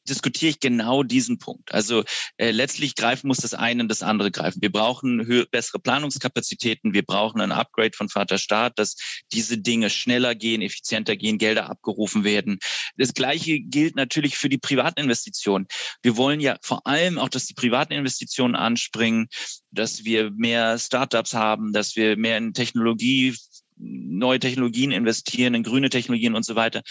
diskutiere 0.08 0.52
ich 0.52 0.60
genau 0.60 1.04
diesen 1.04 1.38
Punkt. 1.40 1.74
Also 1.74 2.04
äh, 2.38 2.52
letztlich 2.52 2.96
greifen 2.96 3.28
muss 3.28 3.38
das 3.38 3.54
eine 3.54 3.84
und 3.84 3.90
das 3.90 4.04
andere 4.04 4.32
greifen. 4.32 4.62
Wir 4.62 4.72
brauchen 4.72 5.46
bessere 5.52 5.80
Planungskapazitäten, 5.80 6.94
wir 6.94 7.04
brauchen 7.04 7.42
ein 7.42 7.52
Upgrade 7.52 7.96
von 7.96 8.10
Vater 8.10 8.38
Staat, 8.38 8.80
dass 8.80 8.96
diese 9.32 9.58
Dinge 9.58 9.90
schneller 9.90 10.36
gehen, 10.36 10.62
effizienter 10.62 11.16
gehen, 11.16 11.38
Gelder 11.38 11.70
abgerufen 11.70 12.24
werden. 12.24 12.60
Das 12.98 13.14
Gleiche 13.14 13.60
gilt 13.60 13.96
natürlich 13.96 14.38
für 14.38 14.50
die 14.50 14.58
privaten 14.58 15.00
Investitionen. 15.00 15.68
Wir 16.02 16.18
wollen 16.18 16.40
ja 16.40 16.58
vor 16.62 16.86
allem 16.86 17.18
auch, 17.18 17.30
dass 17.30 17.46
die 17.46 17.54
privaten 17.54 17.94
Investitionen 17.94 18.56
anspringen, 18.56 19.28
dass 19.72 20.04
wir 20.04 20.32
mehr 20.32 20.78
Startups 20.78 21.34
haben, 21.34 21.74
dass 21.74 21.96
wir 21.96 22.18
mehr 22.18 22.38
in 22.38 22.54
Technologie 22.54 23.36
neue 23.78 24.40
Technologien 24.40 24.92
investieren, 24.92 25.54
in 25.54 25.64
grüne 25.64 25.90
Technologien 25.90 26.36
und 26.36 26.46
so 26.46 26.56
weiter. 26.56 26.82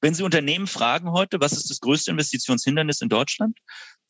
Wenn 0.00 0.14
Sie 0.14 0.22
Unternehmen 0.22 0.66
fragen 0.66 1.10
heute, 1.12 1.40
was 1.40 1.52
ist 1.52 1.70
das 1.70 1.80
größte 1.80 2.10
Investitionshindernis 2.10 3.00
in 3.00 3.08
Deutschland, 3.08 3.58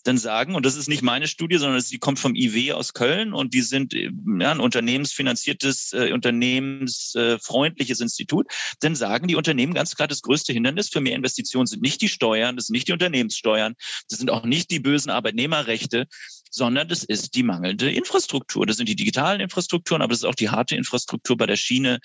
dann 0.05 0.19
sagen, 0.19 0.55
und 0.55 0.65
das 0.65 0.77
ist 0.77 0.89
nicht 0.89 1.03
meine 1.03 1.29
Studie, 1.29 1.59
sondern 1.59 1.83
die 1.83 1.99
kommt 1.99 2.19
vom 2.19 2.35
IW 2.35 2.73
aus 2.73 2.95
Köln 2.95 3.33
und 3.33 3.55
die 3.55 3.61
sind 3.61 3.93
ja, 3.93 4.11
ein 4.51 4.61
unternehmensfinanziertes, 4.61 5.93
äh, 5.93 6.13
unternehmensfreundliches 6.13 8.01
Institut, 8.01 8.47
dann 8.81 8.97
sagen 8.97 9.29
die 9.29 9.37
Unternehmen 9.37 9.75
ganz 9.75 9.95
klar, 9.95 10.09
das 10.09 10.23
größte 10.23 10.53
Hindernis 10.53 10.89
für 10.89 11.01
mehr 11.01 11.17
Investitionen 11.17 11.67
sind 11.67 11.83
nicht 11.83 12.01
die 12.01 12.09
Steuern, 12.09 12.57
das 12.57 12.67
sind 12.67 12.75
nicht 12.75 12.89
die 12.89 12.93
Unternehmenssteuern, 12.93 13.75
das 14.09 14.19
sind 14.19 14.31
auch 14.31 14.45
nicht 14.45 14.71
die 14.71 14.81
bösen 14.81 15.11
Arbeitnehmerrechte, 15.11 16.07
sondern 16.51 16.89
das 16.89 17.05
ist 17.05 17.35
die 17.35 17.43
mangelnde 17.43 17.91
Infrastruktur. 17.91 18.67
Das 18.67 18.77
sind 18.77 18.89
die 18.89 18.97
digitalen 18.97 19.41
Infrastrukturen, 19.41 20.03
aber 20.03 20.11
das 20.11 20.21
ist 20.21 20.25
auch 20.25 20.35
die 20.35 20.51
harte 20.51 20.77
Infrastruktur 20.77 21.37
bei 21.37 21.47
der 21.47 21.57
Schiene, 21.57 22.01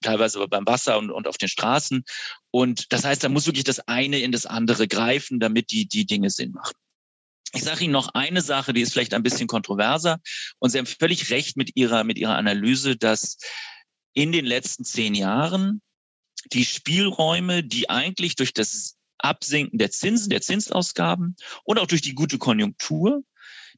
teilweise 0.00 0.46
beim 0.48 0.66
Wasser 0.66 0.98
und, 0.98 1.10
und 1.10 1.28
auf 1.28 1.38
den 1.38 1.48
Straßen. 1.48 2.02
Und 2.50 2.92
das 2.92 3.04
heißt, 3.04 3.22
da 3.22 3.28
muss 3.28 3.46
wirklich 3.46 3.64
das 3.64 3.80
eine 3.80 4.18
in 4.18 4.32
das 4.32 4.46
andere 4.46 4.88
greifen, 4.88 5.38
damit 5.38 5.70
die, 5.70 5.86
die 5.86 6.06
Dinge 6.06 6.30
Sinn 6.30 6.52
machen. 6.52 6.74
Ich 7.54 7.62
sage 7.62 7.84
Ihnen 7.84 7.92
noch 7.92 8.14
eine 8.14 8.40
Sache, 8.40 8.72
die 8.72 8.80
ist 8.80 8.92
vielleicht 8.92 9.12
ein 9.12 9.22
bisschen 9.22 9.46
kontroverser. 9.46 10.20
Und 10.58 10.70
Sie 10.70 10.78
haben 10.78 10.86
völlig 10.86 11.30
recht 11.30 11.56
mit 11.56 11.76
Ihrer, 11.76 12.02
mit 12.02 12.18
Ihrer 12.18 12.36
Analyse, 12.36 12.96
dass 12.96 13.36
in 14.14 14.32
den 14.32 14.46
letzten 14.46 14.84
zehn 14.84 15.14
Jahren 15.14 15.82
die 16.52 16.64
Spielräume, 16.64 17.62
die 17.62 17.90
eigentlich 17.90 18.36
durch 18.36 18.54
das 18.54 18.96
Absinken 19.18 19.78
der 19.78 19.90
Zinsen, 19.90 20.30
der 20.30 20.40
Zinsausgaben 20.40 21.36
und 21.64 21.78
auch 21.78 21.86
durch 21.86 22.02
die 22.02 22.14
gute 22.14 22.38
Konjunktur, 22.38 23.22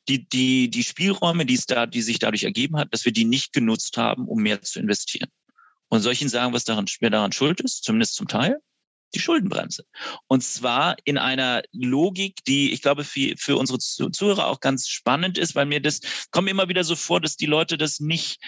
die, 0.09 0.28
die, 0.28 0.70
die 0.70 0.84
Spielräume, 0.84 1.46
die 1.46 1.55
es 1.55 1.66
da, 1.66 1.86
die 1.86 2.02
sich 2.02 2.18
dadurch 2.18 2.44
ergeben 2.44 2.76
hat, 2.76 2.92
dass 2.92 3.05
wir 3.05 3.12
die 3.12 3.24
nicht 3.24 3.52
genutzt 3.52 3.96
haben, 3.96 4.26
um 4.28 4.42
mehr 4.42 4.61
zu 4.62 4.78
investieren. 4.78 5.30
Und 5.88 6.00
soll 6.00 6.12
ich 6.12 6.20
Ihnen 6.20 6.30
sagen, 6.30 6.52
was 6.52 6.64
daran, 6.64 6.86
wer 7.00 7.11
daran 7.11 7.32
schuld 7.32 7.61
ist? 7.61 7.84
Zumindest 7.84 8.14
zum 8.14 8.28
Teil 8.28 8.61
die 9.14 9.20
Schuldenbremse. 9.20 9.84
Und 10.26 10.42
zwar 10.42 10.96
in 11.05 11.18
einer 11.18 11.62
Logik, 11.72 12.44
die 12.46 12.72
ich 12.72 12.82
glaube 12.82 13.05
für, 13.05 13.34
für 13.38 13.57
unsere 13.57 13.78
Zuhörer 13.78 14.46
auch 14.46 14.61
ganz 14.61 14.88
spannend 14.88 15.38
ist, 15.38 15.55
weil 15.55 15.66
mir 15.66 15.80
das 15.80 16.00
kommt 16.30 16.48
immer 16.48 16.68
wieder 16.68 16.84
so 16.84 16.96
vor, 16.96 17.20
dass 17.20 17.36
die 17.36 17.46
Leute 17.46 17.78
das 17.78 18.00
nicht 18.00 18.40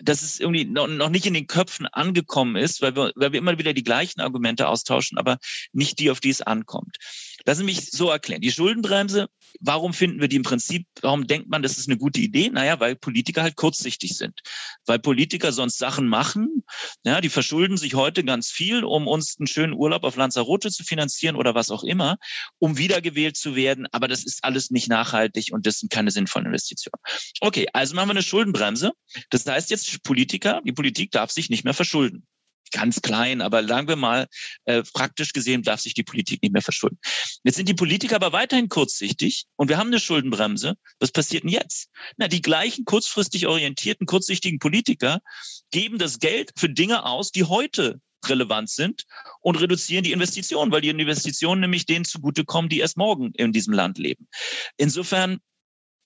dass 0.00 0.22
es 0.22 0.40
irgendwie 0.40 0.64
noch, 0.64 0.88
noch 0.88 1.10
nicht 1.10 1.26
in 1.26 1.34
den 1.34 1.46
Köpfen 1.46 1.86
angekommen 1.86 2.56
ist, 2.56 2.80
weil 2.80 2.96
wir, 2.96 3.12
weil 3.14 3.32
wir 3.32 3.38
immer 3.38 3.58
wieder 3.58 3.74
die 3.74 3.84
gleichen 3.84 4.20
Argumente 4.20 4.66
austauschen, 4.66 5.18
aber 5.18 5.36
nicht 5.72 5.98
die, 5.98 6.10
auf 6.10 6.18
die 6.18 6.30
es 6.30 6.40
ankommt. 6.40 6.96
Lassen 7.44 7.60
Sie 7.60 7.64
mich 7.64 7.90
so 7.90 8.10
erklären. 8.10 8.40
Die 8.40 8.52
Schuldenbremse, 8.52 9.28
warum 9.60 9.92
finden 9.92 10.20
wir 10.20 10.28
die 10.28 10.36
im 10.36 10.42
Prinzip, 10.42 10.86
warum 11.00 11.26
denkt 11.26 11.48
man, 11.48 11.62
das 11.62 11.78
ist 11.78 11.88
eine 11.88 11.98
gute 11.98 12.20
Idee? 12.20 12.50
Naja, 12.50 12.80
weil 12.80 12.96
Politiker 12.96 13.42
halt 13.42 13.56
kurzsichtig 13.56 14.16
sind. 14.16 14.40
Weil 14.86 14.98
Politiker 14.98 15.52
sonst 15.52 15.78
Sachen 15.78 16.08
machen, 16.08 16.64
ja, 17.04 17.20
die 17.20 17.28
verschulden 17.28 17.76
sich 17.76 17.94
heute 17.94 18.24
ganz 18.24 18.50
viel, 18.50 18.84
um 18.84 19.06
uns 19.06 19.36
einen 19.38 19.46
schönen 19.46 19.72
Urlaub 19.72 20.04
auf 20.04 20.16
Lanzarote 20.16 20.70
zu 20.70 20.84
finanzieren 20.84 21.36
oder 21.36 21.54
was 21.54 21.70
auch 21.70 21.84
immer, 21.84 22.16
um 22.58 22.78
wiedergewählt 22.78 23.36
zu 23.36 23.56
werden. 23.56 23.86
Aber 23.92 24.08
das 24.08 24.24
ist 24.24 24.44
alles 24.44 24.70
nicht 24.70 24.88
nachhaltig 24.88 25.48
und 25.52 25.66
das 25.66 25.78
sind 25.78 25.90
keine 25.92 26.10
sinnvollen 26.10 26.46
Investitionen. 26.46 27.00
Okay, 27.40 27.66
also 27.72 27.94
machen 27.94 28.08
wir 28.08 28.12
eine 28.12 28.22
Schuldenbremse. 28.22 28.92
Das 29.30 29.46
heißt 29.46 29.70
jetzt 29.70 30.02
Politiker, 30.02 30.60
die 30.64 30.72
Politik 30.72 31.10
darf 31.10 31.30
sich 31.30 31.50
nicht 31.50 31.64
mehr 31.64 31.74
verschulden 31.74 32.26
ganz 32.72 33.00
klein, 33.02 33.40
aber 33.40 33.66
sagen 33.66 33.88
wir 33.88 33.96
mal, 33.96 34.26
äh, 34.64 34.82
praktisch 34.92 35.32
gesehen 35.32 35.62
darf 35.62 35.80
sich 35.80 35.94
die 35.94 36.02
Politik 36.02 36.42
nicht 36.42 36.52
mehr 36.52 36.62
verschulden. 36.62 36.98
Jetzt 37.44 37.56
sind 37.56 37.68
die 37.68 37.74
Politiker 37.74 38.16
aber 38.16 38.32
weiterhin 38.32 38.68
kurzsichtig 38.68 39.44
und 39.56 39.68
wir 39.68 39.78
haben 39.78 39.88
eine 39.88 40.00
Schuldenbremse. 40.00 40.74
Was 40.98 41.12
passiert 41.12 41.44
denn 41.44 41.50
jetzt? 41.50 41.88
Na, 42.16 42.28
die 42.28 42.42
gleichen 42.42 42.84
kurzfristig 42.84 43.46
orientierten, 43.46 44.06
kurzsichtigen 44.06 44.58
Politiker 44.58 45.20
geben 45.70 45.98
das 45.98 46.18
Geld 46.18 46.52
für 46.56 46.68
Dinge 46.68 47.04
aus, 47.04 47.30
die 47.30 47.44
heute 47.44 48.00
relevant 48.28 48.70
sind 48.70 49.04
und 49.40 49.60
reduzieren 49.60 50.04
die 50.04 50.12
Investitionen, 50.12 50.70
weil 50.70 50.80
die 50.80 50.88
Investitionen 50.88 51.60
nämlich 51.60 51.86
denen 51.86 52.04
zugutekommen, 52.04 52.68
die 52.68 52.78
erst 52.78 52.96
morgen 52.96 53.32
in 53.34 53.52
diesem 53.52 53.74
Land 53.74 53.98
leben. 53.98 54.28
Insofern 54.76 55.38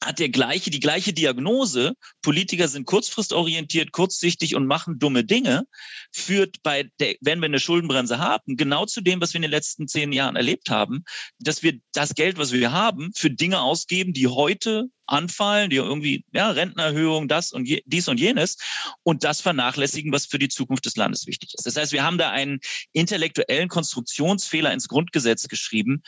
hat 0.02 0.18
der 0.18 0.28
gleiche, 0.28 0.70
die 0.70 0.80
gleiche 0.80 1.12
Diagnose. 1.12 1.94
Politiker 2.22 2.68
sind 2.68 2.86
kurzfristorientiert, 2.86 3.92
kurzsichtig 3.92 4.54
und 4.54 4.66
machen 4.66 4.98
dumme 4.98 5.24
Dinge, 5.24 5.66
führt 6.12 6.62
bei 6.62 6.90
der, 7.00 7.16
wenn 7.20 7.40
wir 7.40 7.46
eine 7.46 7.60
Schuldenbremse 7.60 8.18
haben, 8.18 8.56
genau 8.56 8.86
zu 8.86 9.00
dem, 9.00 9.20
was 9.20 9.32
wir 9.32 9.38
in 9.38 9.42
den 9.42 9.50
letzten 9.50 9.88
zehn 9.88 10.12
Jahren 10.12 10.36
erlebt 10.36 10.70
haben, 10.70 11.04
dass 11.38 11.62
wir 11.62 11.78
das 11.92 12.14
Geld, 12.14 12.38
was 12.38 12.52
wir 12.52 12.72
haben, 12.72 13.10
für 13.14 13.30
Dinge 13.30 13.60
ausgeben, 13.60 14.12
die 14.12 14.28
heute 14.28 14.88
anfallen, 15.06 15.70
die 15.70 15.76
irgendwie, 15.76 16.24
ja, 16.32 16.50
Rentenerhöhung, 16.50 17.28
das 17.28 17.52
und 17.52 17.66
je, 17.66 17.82
dies 17.86 18.08
und 18.08 18.18
jenes 18.20 18.56
und 19.02 19.24
das 19.24 19.40
vernachlässigen, 19.40 20.12
was 20.12 20.26
für 20.26 20.38
die 20.38 20.48
Zukunft 20.48 20.86
des 20.86 20.96
Landes 20.96 21.26
wichtig 21.26 21.54
ist. 21.54 21.66
Das 21.66 21.76
heißt, 21.76 21.92
wir 21.92 22.04
haben 22.04 22.18
da 22.18 22.30
einen 22.30 22.60
intellektuellen 22.92 23.68
Konstruktionsfehler 23.68 24.72
ins 24.72 24.88
Grundgesetz 24.88 25.48
geschrieben. 25.48 26.02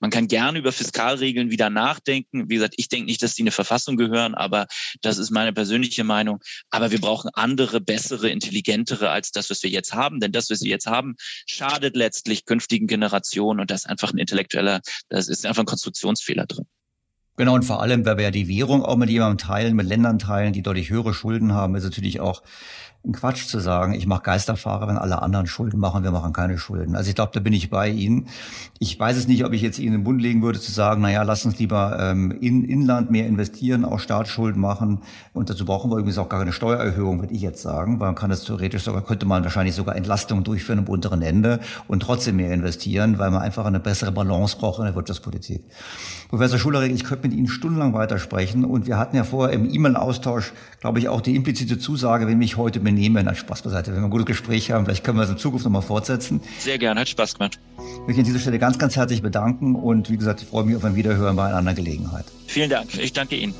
Man 0.00 0.10
kann 0.10 0.28
gerne 0.28 0.58
über 0.58 0.72
Fiskalregeln 0.72 1.50
wieder 1.50 1.70
nachdenken. 1.70 2.48
Wie 2.48 2.54
gesagt, 2.54 2.74
ich 2.76 2.88
denke 2.88 3.06
nicht, 3.06 3.22
dass 3.22 3.34
die 3.34 3.42
eine 3.42 3.50
Verfassung 3.50 3.96
gehören, 3.96 4.34
aber 4.34 4.66
das 5.02 5.18
ist 5.18 5.30
meine 5.30 5.52
persönliche 5.52 6.04
Meinung. 6.04 6.40
Aber 6.70 6.90
wir 6.90 7.00
brauchen 7.00 7.30
andere, 7.34 7.80
bessere, 7.80 8.28
intelligentere 8.30 9.10
als 9.10 9.30
das, 9.30 9.50
was 9.50 9.62
wir 9.62 9.70
jetzt 9.70 9.92
haben. 9.94 10.20
Denn 10.20 10.32
das, 10.32 10.50
was 10.50 10.62
wir 10.62 10.70
jetzt 10.70 10.86
haben, 10.86 11.14
schadet 11.46 11.96
letztlich 11.96 12.44
künftigen 12.44 12.86
Generationen 12.86 13.60
und 13.60 13.70
das 13.70 13.82
ist 13.82 13.90
einfach 13.90 14.12
ein 14.12 14.18
intellektueller, 14.18 14.80
das 15.08 15.28
ist 15.28 15.46
einfach 15.46 15.62
ein 15.62 15.66
Konstruktionsfehler 15.66 16.46
drin. 16.46 16.66
Genau, 17.36 17.54
und 17.54 17.64
vor 17.64 17.82
allem, 17.82 18.06
weil 18.06 18.16
wir 18.16 18.24
ja 18.24 18.30
die 18.30 18.46
Währung 18.46 18.84
auch 18.84 18.96
mit 18.96 19.10
jemandem 19.10 19.38
teilen, 19.38 19.74
mit 19.74 19.86
Ländern 19.86 20.20
teilen, 20.20 20.52
die 20.52 20.62
deutlich 20.62 20.90
höhere 20.90 21.12
Schulden 21.12 21.52
haben, 21.52 21.74
ist 21.74 21.82
natürlich 21.82 22.20
auch 22.20 22.42
ein 23.06 23.12
Quatsch 23.12 23.46
zu 23.46 23.60
sagen, 23.60 23.92
ich 23.92 24.06
mache 24.06 24.22
Geisterfahrer, 24.22 24.88
wenn 24.88 24.96
alle 24.96 25.20
anderen 25.20 25.46
Schulden 25.46 25.78
machen, 25.78 26.04
wir 26.04 26.10
machen 26.10 26.32
keine 26.32 26.56
Schulden. 26.56 26.96
Also 26.96 27.10
ich 27.10 27.14
glaube, 27.14 27.32
da 27.34 27.40
bin 27.40 27.52
ich 27.52 27.68
bei 27.68 27.88
Ihnen. 27.88 28.28
Ich 28.78 28.98
weiß 28.98 29.16
es 29.16 29.28
nicht, 29.28 29.44
ob 29.44 29.52
ich 29.52 29.60
jetzt 29.60 29.78
Ihnen 29.78 29.92
den 29.92 30.04
Bund 30.04 30.22
legen 30.22 30.42
würde, 30.42 30.58
zu 30.58 30.72
sagen, 30.72 31.02
naja, 31.02 31.22
lass 31.22 31.44
uns 31.44 31.58
lieber 31.58 31.98
ähm, 32.00 32.30
in 32.40 32.64
Inland 32.64 33.10
mehr 33.10 33.26
investieren, 33.26 33.84
auch 33.84 34.00
Staatsschulden 34.00 34.60
machen. 34.60 35.00
Und 35.34 35.50
dazu 35.50 35.66
brauchen 35.66 35.90
wir 35.90 35.98
übrigens 35.98 36.16
auch 36.16 36.30
gar 36.30 36.40
keine 36.40 36.52
Steuererhöhung, 36.52 37.20
würde 37.20 37.34
ich 37.34 37.42
jetzt 37.42 37.60
sagen, 37.60 38.00
weil 38.00 38.08
man 38.08 38.14
kann 38.14 38.30
das 38.30 38.44
theoretisch 38.44 38.84
sogar, 38.84 39.02
könnte 39.02 39.26
man 39.26 39.44
wahrscheinlich 39.44 39.74
sogar 39.74 39.96
Entlastungen 39.96 40.42
durchführen 40.42 40.78
am 40.78 40.88
unteren 40.88 41.20
Ende 41.20 41.60
und 41.88 42.00
trotzdem 42.00 42.36
mehr 42.36 42.52
investieren, 42.52 43.18
weil 43.18 43.30
man 43.30 43.42
einfach 43.42 43.66
eine 43.66 43.80
bessere 43.80 44.12
Balance 44.12 44.56
braucht 44.56 44.78
in 44.78 44.86
der 44.86 44.94
Wirtschaftspolitik. 44.94 45.62
Professor 46.30 46.58
Schulereg, 46.58 46.92
ich 46.92 47.04
könnte 47.04 47.28
mit 47.28 47.36
Ihnen 47.36 47.48
stundenlang 47.48 47.92
weitersprechen 47.92 48.64
und 48.64 48.86
wir 48.86 48.98
hatten 48.98 49.16
ja 49.16 49.24
vorher 49.24 49.54
im 49.54 49.72
E-Mail-Austausch, 49.72 50.52
glaube 50.80 50.98
ich, 50.98 51.08
auch 51.08 51.20
die 51.20 51.36
implizite 51.36 51.78
Zusage, 51.78 52.26
wenn 52.26 52.38
mich 52.38 52.56
heute 52.56 52.80
benehmen. 52.94 53.28
Hat 53.28 53.36
Spaß 53.36 53.62
beiseite. 53.62 53.92
Wenn 53.92 54.00
wir 54.00 54.04
ein 54.04 54.10
gutes 54.10 54.26
Gespräch 54.26 54.70
haben, 54.70 54.84
vielleicht 54.84 55.04
können 55.04 55.18
wir 55.18 55.24
es 55.24 55.30
in 55.30 55.38
Zukunft 55.38 55.64
nochmal 55.64 55.82
fortsetzen. 55.82 56.40
Sehr 56.58 56.78
gerne, 56.78 57.00
hat 57.00 57.08
Spaß 57.08 57.34
gemacht. 57.34 57.58
Ich 57.76 58.06
möchte 58.06 58.20
an 58.20 58.24
dieser 58.24 58.38
Stelle 58.38 58.58
ganz, 58.58 58.78
ganz 58.78 58.96
herzlich 58.96 59.22
bedanken 59.22 59.74
und 59.74 60.10
wie 60.10 60.16
gesagt, 60.16 60.42
ich 60.42 60.48
freue 60.48 60.64
mich 60.64 60.76
auf 60.76 60.84
ein 60.84 60.94
Wiederhören 60.94 61.36
bei 61.36 61.46
einer 61.46 61.56
anderen 61.56 61.76
Gelegenheit. 61.76 62.24
Vielen 62.46 62.70
Dank. 62.70 62.96
Ich 62.98 63.12
danke 63.12 63.36
Ihnen. 63.36 63.54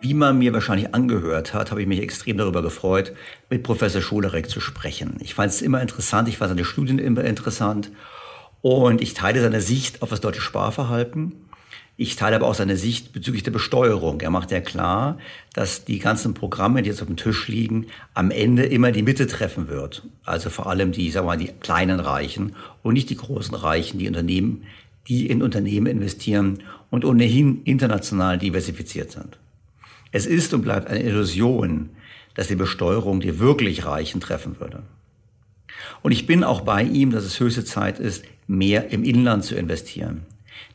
Wie 0.00 0.14
man 0.14 0.38
mir 0.38 0.52
wahrscheinlich 0.52 0.94
angehört 0.94 1.54
hat, 1.54 1.70
habe 1.70 1.80
ich 1.80 1.86
mich 1.86 2.00
extrem 2.00 2.36
darüber 2.36 2.60
gefreut, 2.60 3.12
mit 3.48 3.62
Professor 3.62 4.02
Schulerek 4.02 4.50
zu 4.50 4.60
sprechen. 4.60 5.16
Ich 5.20 5.34
fand 5.34 5.52
es 5.52 5.62
immer 5.62 5.80
interessant, 5.80 6.28
ich 6.28 6.38
fand 6.38 6.48
seine 6.50 6.64
Studien 6.64 6.98
immer 6.98 7.22
interessant 7.24 7.92
und 8.62 9.02
ich 9.02 9.14
teile 9.14 9.42
seine 9.42 9.60
Sicht 9.60 10.02
auf 10.02 10.10
das 10.10 10.20
deutsche 10.20 10.40
Sparverhalten. 10.40 11.32
Ich 11.96 12.16
teile 12.16 12.36
aber 12.36 12.46
auch 12.46 12.54
seine 12.54 12.76
Sicht 12.76 13.12
bezüglich 13.12 13.42
der 13.42 13.50
Besteuerung. 13.50 14.20
Er 14.20 14.30
macht 14.30 14.50
ja 14.50 14.60
klar, 14.60 15.18
dass 15.52 15.84
die 15.84 15.98
ganzen 15.98 16.32
Programme, 16.32 16.82
die 16.82 16.88
jetzt 16.88 17.02
auf 17.02 17.08
dem 17.08 17.16
Tisch 17.16 17.48
liegen, 17.48 17.88
am 18.14 18.30
Ende 18.30 18.64
immer 18.64 18.92
die 18.92 19.02
Mitte 19.02 19.26
treffen 19.26 19.68
wird. 19.68 20.02
Also 20.24 20.48
vor 20.48 20.68
allem 20.68 20.92
die, 20.92 21.10
sagen 21.10 21.26
wir 21.26 21.32
mal, 21.32 21.36
die 21.36 21.52
kleinen 21.60 22.00
Reichen 22.00 22.56
und 22.82 22.94
nicht 22.94 23.10
die 23.10 23.16
großen 23.16 23.54
Reichen, 23.54 23.98
die 23.98 24.08
Unternehmen, 24.08 24.64
die 25.06 25.26
in 25.26 25.42
Unternehmen 25.42 25.86
investieren 25.86 26.62
und 26.90 27.04
ohnehin 27.04 27.62
international 27.64 28.38
diversifiziert 28.38 29.10
sind. 29.10 29.38
Es 30.12 30.26
ist 30.26 30.54
und 30.54 30.62
bleibt 30.62 30.88
eine 30.88 31.02
Illusion, 31.02 31.90
dass 32.34 32.48
die 32.48 32.56
Besteuerung 32.56 33.20
die 33.20 33.38
wirklich 33.38 33.84
Reichen 33.84 34.20
treffen 34.20 34.58
würde. 34.60 34.82
Und 36.02 36.12
ich 36.12 36.26
bin 36.26 36.44
auch 36.44 36.62
bei 36.62 36.82
ihm, 36.82 37.10
dass 37.10 37.24
es 37.24 37.40
höchste 37.40 37.64
Zeit 37.64 37.98
ist, 37.98 38.24
mehr 38.52 38.90
im 38.90 39.02
Inland 39.02 39.44
zu 39.44 39.56
investieren. 39.56 40.26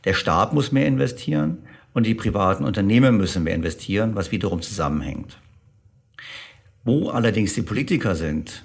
Der 0.04 0.14
Staat 0.14 0.52
muss 0.52 0.72
mehr 0.72 0.86
investieren 0.86 1.58
und 1.94 2.06
die 2.06 2.14
privaten 2.14 2.64
Unternehmen 2.64 3.16
müssen 3.16 3.44
mehr 3.44 3.54
investieren, 3.54 4.14
was 4.14 4.32
wiederum 4.32 4.62
zusammenhängt. 4.62 5.38
Wo 6.84 7.10
allerdings 7.10 7.54
die 7.54 7.62
Politiker 7.62 8.14
sind, 8.14 8.64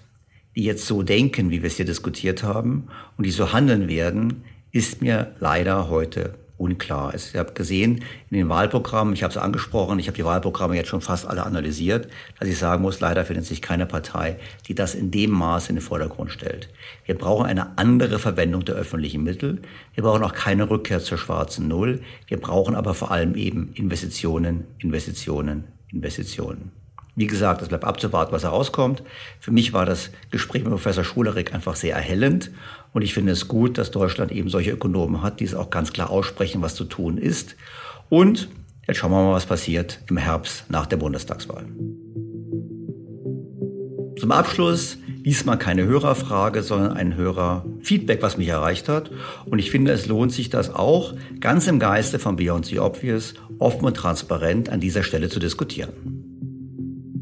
die 0.56 0.64
jetzt 0.64 0.86
so 0.88 1.04
denken, 1.04 1.52
wie 1.52 1.62
wir 1.62 1.68
es 1.68 1.78
hier 1.78 1.86
diskutiert 1.86 2.44
haben, 2.44 2.88
und 3.18 3.26
die 3.26 3.32
so 3.32 3.54
handeln 3.54 3.88
werden, 3.88 4.44
ist 4.72 5.02
mir 5.02 5.36
leider 5.40 5.90
heute 5.90 6.36
unklar 6.64 7.14
ist. 7.14 7.34
Ich 7.34 7.40
habe 7.40 7.54
gesehen 7.54 8.04
in 8.30 8.38
den 8.38 8.50
Wahlprogrammen, 8.50 9.14
ich 9.14 9.24
habe 9.24 9.32
es 9.32 9.38
angesprochen, 9.38 10.00
ich 10.00 10.08
habe 10.08 10.16
die 10.16 10.26
Wahlprogramme 10.26 10.76
jetzt 10.76 10.90
schon 10.90 11.02
fast 11.02 11.28
alle 11.28 11.46
analysiert, 11.46 12.08
dass 12.40 12.48
ich 12.48 12.58
sagen 12.58 12.82
muss, 12.82 13.00
leider 13.00 13.26
findet 13.26 13.46
sich 13.46 13.62
keine 13.62 13.86
Partei, 13.86 14.40
die 14.68 14.76
das 14.76 14.96
in 14.96 15.12
dem 15.12 15.32
Maß 15.32 15.70
in 15.70 15.76
den 15.76 15.82
Vordergrund 15.82 16.32
stellt. 16.32 16.70
Wir 17.06 17.18
brauchen 17.18 17.46
eine 17.46 17.78
andere 17.78 18.18
Verwendung 18.20 18.64
der 18.66 18.76
öffentlichen 18.76 19.24
Mittel. 19.24 19.62
Wir 19.94 20.04
brauchen 20.04 20.24
auch 20.24 20.34
keine 20.34 20.70
Rückkehr 20.70 21.00
zur 21.00 21.18
schwarzen 21.18 21.68
Null. 21.68 22.02
Wir 22.28 22.40
brauchen 22.40 22.76
aber 22.76 22.94
vor 22.94 23.12
allem 23.12 23.36
eben 23.36 23.72
Investitionen, 23.74 24.66
Investitionen, 24.80 25.66
Investitionen. 25.92 26.72
Wie 27.16 27.28
gesagt, 27.28 27.62
es 27.62 27.68
bleibt 27.68 27.84
abzuwarten, 27.84 28.32
was 28.32 28.44
herauskommt. 28.44 29.04
Für 29.40 29.52
mich 29.52 29.72
war 29.72 29.86
das 29.86 30.10
Gespräch 30.32 30.64
mit 30.64 30.72
Professor 30.72 31.04
Schulerik 31.04 31.54
einfach 31.54 31.76
sehr 31.76 31.96
erhellend. 31.96 32.50
Und 32.94 33.02
ich 33.02 33.14
finde 33.14 33.32
es 33.32 33.48
gut, 33.48 33.78
dass 33.78 33.92
Deutschland 33.92 34.32
eben 34.32 34.50
solche 34.50 34.72
Ökonomen 34.72 35.22
hat, 35.22 35.40
die 35.40 35.46
es 35.46 35.56
auch 35.56 35.70
ganz 35.70 35.94
klar 35.94 36.10
aussprechen, 36.10 36.62
was 36.62 36.76
zu 36.76 36.86
tun 36.86 37.18
ist. 37.18 37.56
Und 38.10 38.50
jetzt 38.88 38.98
schauen 38.98 39.12
wir 39.12 39.24
mal, 39.24 39.34
was 39.34 39.48
passiert 39.48 40.00
im 40.10 40.18
Herbst 40.18 40.66
nach 40.70 40.86
der 40.86 40.98
Bundestagswahl. 40.98 41.66
Zum 44.20 44.32
Abschluss 44.32 44.98
diesmal 45.26 45.58
keine 45.58 45.86
Hörerfrage, 45.86 46.64
sondern 46.64 46.94
ein 46.94 47.16
Hörerfeedback, 47.16 48.22
was 48.22 48.38
mich 48.38 48.50
erreicht 48.50 48.90
hat. 48.90 49.10
Und 49.46 49.60
ich 49.60 49.72
finde, 49.72 49.92
es 49.92 50.06
lohnt 50.08 50.32
sich 50.32 50.50
das 50.50 50.74
auch, 50.74 51.14
ganz 51.40 51.68
im 51.68 51.80
Geiste 51.80 52.20
von 52.20 52.36
Beyond 52.36 52.68
the 52.68 52.80
Obvious, 52.80 53.34
offen 53.58 53.86
und 53.86 53.96
transparent 53.96 54.70
an 54.70 54.80
dieser 54.80 55.04
Stelle 55.04 55.30
zu 55.30 55.40
diskutieren. 55.40 56.23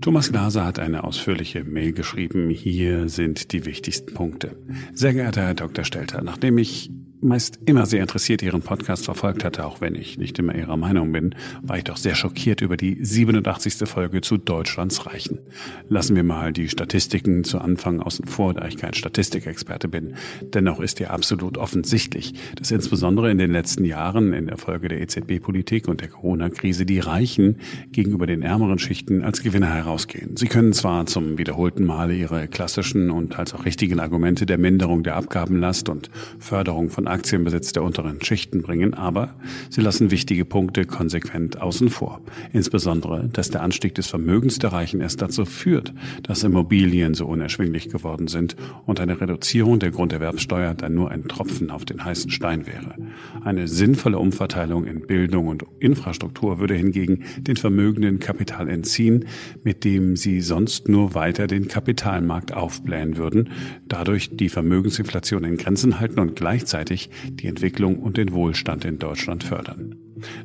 Thomas 0.02 0.32
Glaser 0.32 0.66
hat 0.66 0.80
eine 0.80 1.04
ausführliche 1.04 1.64
Mail 1.64 1.94
geschrieben. 1.94 2.50
Hier 2.50 3.08
sind 3.08 3.52
die 3.52 3.66
wichtigsten 3.66 4.14
Punkte. 4.16 4.58
Sehr 4.94 5.14
geehrter 5.14 5.44
Herr 5.44 5.54
Dr. 5.54 5.86
Stelter, 5.86 6.24
nachdem 6.24 6.58
ich 6.58 6.90
meist 7.22 7.60
immer 7.66 7.86
sehr 7.86 8.02
interessiert 8.02 8.42
Ihren 8.42 8.62
Podcast 8.62 9.06
verfolgt 9.06 9.44
hatte, 9.44 9.66
auch 9.66 9.82
wenn 9.82 9.96
ich 9.96 10.18
nicht 10.18 10.38
immer 10.40 10.56
Ihrer 10.56 10.78
Meinung 10.78 11.12
bin, 11.12 11.36
war 11.62 11.78
ich 11.78 11.84
doch 11.84 11.98
sehr 11.98 12.16
schockiert 12.16 12.62
über 12.62 12.78
die 12.78 13.04
87. 13.04 13.88
Folge 13.88 14.22
zu 14.22 14.38
Deutschlands 14.38 15.06
Reichen. 15.06 15.40
Lassen 15.88 16.16
wir 16.16 16.24
mal 16.24 16.52
die 16.54 16.70
Statistiken 16.70 17.44
zu 17.44 17.60
Anfang 17.60 18.00
außen 18.00 18.26
vor, 18.26 18.54
da 18.54 18.68
ich 18.68 18.78
kein 18.78 18.94
Statistikexperte 18.94 19.88
bin. 19.88 20.16
Dennoch 20.42 20.80
ist 20.80 21.00
ja 21.00 21.10
absolut 21.10 21.58
offensichtlich, 21.58 22.34
dass 22.56 22.72
insbesondere 22.72 23.30
in 23.30 23.38
den 23.38 23.52
letzten 23.52 23.86
Jahren 23.86 24.34
in 24.34 24.48
der 24.48 24.58
Folge 24.58 24.88
der 24.88 25.02
EZB-Politik 25.02 25.88
und 25.88 26.02
der 26.02 26.08
Corona-Krise 26.10 26.86
die 26.86 27.00
Reichen 27.00 27.58
gegenüber 27.92 28.26
den 28.26 28.42
ärmeren 28.42 28.80
Schichten 28.80 29.24
als 29.24 29.44
Gewinner 29.44 29.74
herausgehen. 29.74 30.38
Sie 30.38 30.48
können 30.48 30.74
zwar 30.74 31.06
zum 31.06 31.38
wiederholten 31.38 31.86
Male 31.86 32.14
ihre 32.14 32.48
klassischen 32.48 33.12
und 33.12 33.34
teils 33.34 33.54
auch 33.54 33.66
richtigen 33.66 34.00
Argumente 34.00 34.46
der 34.46 34.58
Minderung 34.58 35.04
der 35.04 35.16
Abgabenlast 35.16 35.90
und 35.90 36.10
Förderung 36.40 36.90
von 36.90 37.08
Aktienbesitz 37.12 37.74
der 37.74 37.84
unteren 37.84 38.22
Schichten 38.24 38.62
bringen, 38.62 38.94
aber 38.94 39.36
sie 39.70 39.82
lassen 39.82 40.12
wichtige 40.12 40.46
Punkte 40.46 40.86
konsequent 40.86 41.62
außen 41.62 41.90
vor. 41.90 42.22
Insbesondere, 42.54 43.30
dass 43.32 43.50
der 43.50 43.62
Anstieg 43.62 43.96
des 43.96 44.08
Vermögens 44.08 44.60
der 44.60 44.72
Reichen 44.74 45.02
erst 45.02 45.22
dazu 45.22 45.46
führt, 45.46 45.94
dass 46.24 46.44
Immobilien 46.44 47.14
so 47.14 47.26
unerschwinglich 47.28 47.90
geworden 47.90 48.28
sind 48.28 48.56
und 48.86 49.00
eine 49.00 49.20
Reduzierung 49.20 49.80
der 49.80 49.92
Grunderwerbsteuer 49.92 50.74
dann 50.74 50.94
nur 50.94 51.12
ein 51.12 51.28
Tropfen 51.28 51.70
auf 51.70 51.86
den 51.86 52.04
heißen 52.04 52.32
Stein 52.32 52.68
wäre. 52.68 52.96
Eine 53.44 53.68
sinnvolle 53.68 54.20
Umverteilung 54.20 54.86
in 54.86 55.06
Bildung 55.06 55.48
und 55.48 55.66
Infrastruktur 55.80 56.60
würde 56.60 56.76
hingegen 56.76 57.24
den 57.38 57.58
Vermögenden 57.58 58.20
Kapital 58.20 58.70
entziehen, 58.70 59.26
mit 59.64 59.84
dem 59.84 60.16
sie 60.16 60.42
sonst 60.42 60.88
nur 60.88 61.14
weiter 61.14 61.48
den 61.48 61.68
Kapitalmarkt 61.68 62.54
aufblähen 62.54 63.18
würden, 63.18 63.50
dadurch 63.88 64.36
die 64.36 64.50
Vermögensinflation 64.50 65.44
in 65.44 65.58
Grenzen 65.58 66.00
halten 66.00 66.20
und 66.20 66.36
gleichzeitig 66.36 67.01
gleichzeitig 67.02 67.10
die 67.36 67.48
Entwicklung 67.48 68.00
und 68.00 68.18
den 68.18 68.34
Wohlstand 68.34 68.86
in 68.86 69.00
Deutschland 69.00 69.44
fördern. 69.44 69.96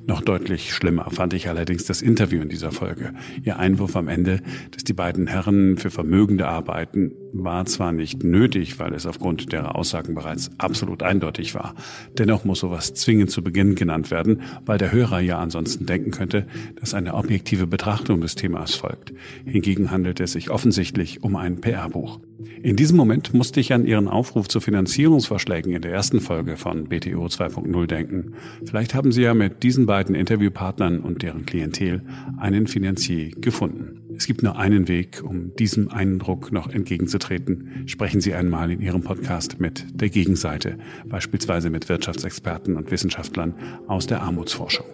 Noch 0.07 0.23
deutlich 0.23 0.73
schlimmer 0.73 1.11
fand 1.11 1.35
ich 1.35 1.49
allerdings 1.49 1.85
das 1.85 2.01
Interview 2.01 2.41
in 2.41 2.49
dieser 2.49 2.73
Folge. 2.73 3.13
Ihr 3.43 3.59
Einwurf 3.59 3.95
am 3.97 4.09
Ende, 4.09 4.41
dass 4.71 4.85
die 4.85 4.95
beiden 4.95 5.27
Herren 5.27 5.77
für 5.77 5.91
Vermögende 5.91 6.47
arbeiten, 6.49 7.13
war 7.35 7.67
zwar 7.67 7.93
nicht 7.93 8.25
nötig, 8.25 8.79
weil 8.79 8.95
es 8.95 9.05
aufgrund 9.05 9.53
der 9.53 9.77
Aussagen 9.77 10.15
bereits 10.15 10.51
absolut 10.57 11.03
eindeutig 11.03 11.55
war. 11.55 11.75
Dennoch 12.17 12.47
muss 12.47 12.61
sowas 12.61 12.95
zwingend 12.95 13.31
zu 13.31 13.43
Beginn 13.43 13.75
genannt 13.75 14.11
werden, 14.11 14.43
weil 14.65 14.79
der 14.79 14.93
Hörer 14.93 15.21
ja 15.21 15.39
ansonsten 15.39 15.85
denken 15.85 16.11
könnte, 16.11 16.47
dass 16.81 16.95
eine 16.95 17.13
objektive 17.13 17.67
Betrachtung 17.67 18.23
des 18.23 18.35
Themas 18.35 18.75
folgt. 18.75 19.13
Hingegen 19.45 19.91
handelt 19.91 20.21
es 20.21 20.33
sich 20.33 20.49
offensichtlich 20.49 21.23
um 21.23 21.37
ein 21.37 21.61
PR-Buch. 21.61 22.21
In 22.63 22.77
diesem 22.77 22.97
Moment 22.97 23.33
musste 23.33 23.61
ich 23.61 23.73
an 23.73 23.87
Ihren 23.87 24.09
Aufruf 24.09 24.49
zu 24.49 24.61
Finanzierungsvorschlägen 24.61 25.73
in 25.73 25.83
der 25.83 25.93
ersten 25.93 26.21
Folge 26.21 26.57
von 26.57 26.89
BTO 26.89 27.27
2.0 27.27 27.87
denken. 27.87 28.35
Vielleicht 28.65 28.95
haben 28.95 29.13
Sie 29.13 29.23
ja 29.23 29.35
mit 29.35 29.63
diesen 29.63 29.87
beiden 29.87 30.15
Interviewpartnern 30.15 31.01
und 31.01 31.23
deren 31.23 31.47
Klientel 31.47 32.03
einen 32.39 32.67
Finanzier 32.67 33.31
gefunden. 33.31 34.03
Es 34.17 34.27
gibt 34.27 34.43
nur 34.43 34.57
einen 34.59 34.89
Weg, 34.89 35.23
um 35.23 35.55
diesem 35.57 35.91
Eindruck 35.91 36.53
noch 36.53 36.69
entgegenzutreten. 36.69 37.85
Sprechen 37.87 38.21
Sie 38.21 38.35
einmal 38.35 38.71
in 38.71 38.81
Ihrem 38.81 39.03
Podcast 39.03 39.61
mit 39.61 39.87
der 39.93 40.09
Gegenseite, 40.11 40.79
beispielsweise 41.07 41.71
mit 41.71 41.89
Wirtschaftsexperten 41.89 42.77
und 42.77 42.91
Wissenschaftlern 42.91 43.55
aus 43.87 44.07
der 44.07 44.23
Armutsforschung. 44.23 44.87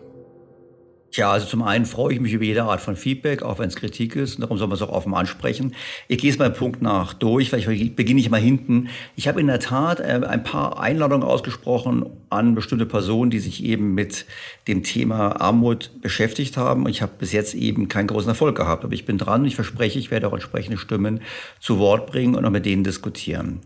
Tja, 1.13 1.31
also 1.31 1.47
zum 1.47 1.63
einen 1.63 1.85
freue 1.85 2.15
ich 2.15 2.21
mich 2.21 2.33
über 2.33 2.45
jede 2.45 2.63
Art 2.63 2.81
von 2.81 2.97
Feedback, 2.97 3.43
auch 3.43 3.59
wenn 3.59 3.69
es 3.69 3.77
Kritik 3.77 4.17
ist. 4.17 4.37
Und 4.37 4.41
darum 4.41 4.57
soll 4.57 4.69
man 4.69 4.77
es 4.77 4.83
auch 4.83 4.89
offen 4.89 5.13
ansprechen. 5.13 5.75
Ich 6.09 6.17
gehe 6.17 6.31
es 6.31 6.39
mal 6.39 6.51
Punkt 6.51 6.81
nach 6.81 7.13
durch, 7.13 7.51
vielleicht 7.51 7.97
beginne 7.97 8.19
ich 8.19 8.31
mal 8.31 8.41
hinten. 8.41 8.89
Ich 9.15 9.29
habe 9.29 9.39
in 9.39 9.47
der 9.47 9.61
Tat 9.61 10.01
äh, 10.01 10.23
ein 10.27 10.43
paar 10.43 10.81
Einladungen 10.81 11.23
ausgesprochen 11.23 12.07
an 12.31 12.55
bestimmte 12.55 12.87
Personen, 12.87 13.31
die 13.31 13.41
sich 13.41 13.63
eben 13.63 13.93
mit 13.93 14.25
dem 14.69 14.85
Thema 14.85 15.39
Armut 15.39 15.91
beschäftigt 16.01 16.57
haben. 16.57 16.89
Ich 16.89 17.03
habe 17.03 17.13
bis 17.19 17.33
jetzt 17.33 17.55
eben 17.55 17.89
keinen 17.89 18.07
großen 18.07 18.31
Erfolg 18.31 18.57
gehabt. 18.57 18.83
Aber 18.83 18.95
ich 18.95 19.05
bin 19.05 19.19
dran. 19.19 19.45
Ich 19.45 19.55
verspreche, 19.55 19.99
ich 19.99 20.11
werde 20.11 20.29
auch 20.29 20.33
entsprechende 20.33 20.79
Stimmen 20.79 21.21
zu 21.61 21.79
Wort 21.79 22.07
bringen 22.07 22.37
und 22.37 22.47
auch 22.47 22.51
mit 22.51 22.65
denen 22.65 22.85
diskutieren. 22.85 23.61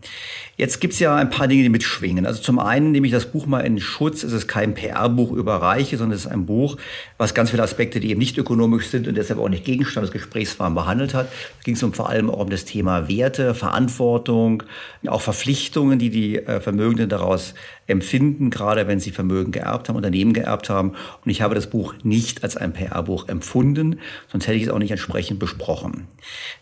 Jetzt 0.57 0.81
gibt 0.81 0.95
es 0.95 0.99
ja 0.99 1.15
ein 1.15 1.29
paar 1.29 1.47
Dinge, 1.47 1.63
die 1.63 1.69
mitschwingen. 1.69 2.25
Also 2.25 2.41
zum 2.41 2.59
einen 2.59 2.91
nehme 2.91 3.07
ich 3.07 3.13
das 3.13 3.27
Buch 3.27 3.45
mal 3.45 3.61
in 3.61 3.79
Schutz. 3.79 4.23
Es 4.23 4.33
ist 4.33 4.49
kein 4.49 4.73
PR-Buch 4.73 5.31
über 5.31 5.61
Reiche, 5.61 5.95
sondern 5.95 6.17
es 6.17 6.25
ist 6.25 6.31
ein 6.31 6.45
Buch, 6.45 6.75
was 7.17 7.36
ganz 7.37 7.51
viele 7.51 7.61
Aspekte, 7.61 7.99
die 7.99 8.09
eben 8.09 8.19
nicht 8.19 8.35
ökonomisch 8.39 8.87
sind 8.87 9.07
und 9.07 9.15
deshalb 9.15 9.39
auch 9.39 9.47
nicht 9.47 9.63
Gegenstand 9.63 10.07
des 10.07 10.11
Gesprächs 10.11 10.59
waren, 10.59 10.73
behandelt 10.73 11.13
hat. 11.13 11.31
Es 11.59 11.65
ging 11.65 11.77
um 11.83 11.93
vor 11.93 12.09
allem 12.09 12.31
auch 12.31 12.39
um 12.39 12.49
das 12.49 12.65
Thema 12.65 13.07
Werte, 13.07 13.53
Verantwortung, 13.53 14.63
auch 15.05 15.21
Verpflichtungen, 15.21 15.99
die 15.99 16.09
die 16.09 16.37
äh, 16.37 16.59
Vermögenden 16.59 17.09
daraus 17.09 17.53
empfinden, 17.85 18.49
gerade 18.49 18.87
wenn 18.87 18.99
sie 18.99 19.11
Vermögen 19.11 19.51
geerbt 19.51 19.87
haben, 19.87 19.95
Unternehmen 19.95 20.33
geerbt 20.33 20.71
haben. 20.71 20.93
Und 21.23 21.29
ich 21.29 21.43
habe 21.43 21.53
das 21.53 21.67
Buch 21.67 21.93
nicht 22.01 22.43
als 22.43 22.57
ein 22.57 22.73
PR-Buch 22.73 23.27
empfunden, 23.27 23.99
sonst 24.31 24.47
hätte 24.47 24.57
ich 24.57 24.63
es 24.63 24.69
auch 24.69 24.79
nicht 24.79 24.91
entsprechend 24.91 25.37
besprochen. 25.37 26.07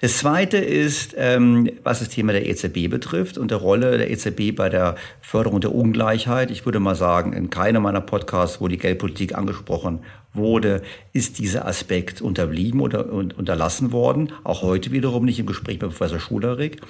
Das 0.01 0.17
Zweite 0.17 0.57
ist, 0.57 1.15
ähm, 1.17 1.71
was 1.83 1.99
das 1.99 2.09
Thema 2.09 2.33
der 2.33 2.47
EZB 2.47 2.89
betrifft 2.89 3.37
und 3.37 3.49
der 3.49 3.59
Rolle 3.59 3.97
der 3.97 4.11
EZB 4.11 4.53
bei 4.53 4.67
der 4.67 4.95
Förderung 5.21 5.61
der 5.61 5.73
Ungleichheit. 5.73 6.51
Ich 6.51 6.65
würde 6.65 6.81
mal 6.81 6.95
sagen, 6.95 7.31
in 7.31 7.49
keinem 7.49 7.83
meiner 7.83 8.01
Podcasts, 8.01 8.59
wo 8.59 8.67
die 8.67 8.77
Geldpolitik 8.77 9.35
angesprochen 9.35 10.01
wurde, 10.35 10.81
ist 11.13 11.39
dieser 11.39 11.67
Aspekt 11.67 12.21
unterblieben 12.21 12.81
oder 12.81 13.11
unterlassen 13.11 13.91
worden. 13.91 14.31
Auch 14.43 14.61
heute 14.61 14.91
wiederum 14.91 15.25
nicht 15.25 15.39
im 15.39 15.45
Gespräch 15.45 15.81
mit 15.81 15.89
Professor 15.89 16.19
Schulerik. 16.19 16.81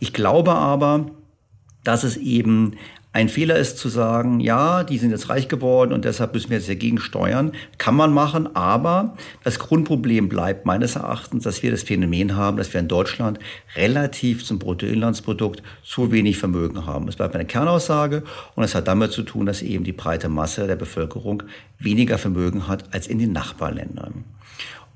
Ich 0.00 0.12
glaube 0.12 0.52
aber, 0.52 1.06
dass 1.84 2.04
es 2.04 2.16
eben 2.16 2.76
ein 3.14 3.28
Fehler 3.28 3.56
ist 3.56 3.76
zu 3.76 3.90
sagen, 3.90 4.40
ja, 4.40 4.84
die 4.84 4.96
sind 4.96 5.10
jetzt 5.10 5.28
reich 5.28 5.46
geworden 5.48 5.92
und 5.92 6.06
deshalb 6.06 6.32
müssen 6.32 6.48
wir 6.48 6.56
jetzt 6.56 6.70
dagegen 6.70 6.98
steuern. 6.98 7.52
Kann 7.76 7.94
man 7.94 8.10
machen, 8.14 8.56
aber 8.56 9.16
das 9.44 9.58
Grundproblem 9.58 10.30
bleibt 10.30 10.64
meines 10.64 10.96
Erachtens, 10.96 11.44
dass 11.44 11.62
wir 11.62 11.70
das 11.70 11.82
Phänomen 11.82 12.36
haben, 12.36 12.56
dass 12.56 12.72
wir 12.72 12.80
in 12.80 12.88
Deutschland 12.88 13.38
relativ 13.76 14.46
zum 14.46 14.58
Bruttoinlandsprodukt 14.58 15.62
zu 15.84 16.10
wenig 16.10 16.38
Vermögen 16.38 16.86
haben. 16.86 17.06
Es 17.06 17.16
bleibt 17.16 17.34
eine 17.34 17.44
Kernaussage 17.44 18.22
und 18.54 18.64
es 18.64 18.74
hat 18.74 18.88
damit 18.88 19.12
zu 19.12 19.22
tun, 19.24 19.44
dass 19.44 19.60
eben 19.60 19.84
die 19.84 19.92
breite 19.92 20.30
Masse 20.30 20.66
der 20.66 20.76
Bevölkerung 20.76 21.42
weniger 21.78 22.16
Vermögen 22.16 22.66
hat 22.66 22.94
als 22.94 23.08
in 23.08 23.18
den 23.18 23.32
Nachbarländern. 23.32 24.24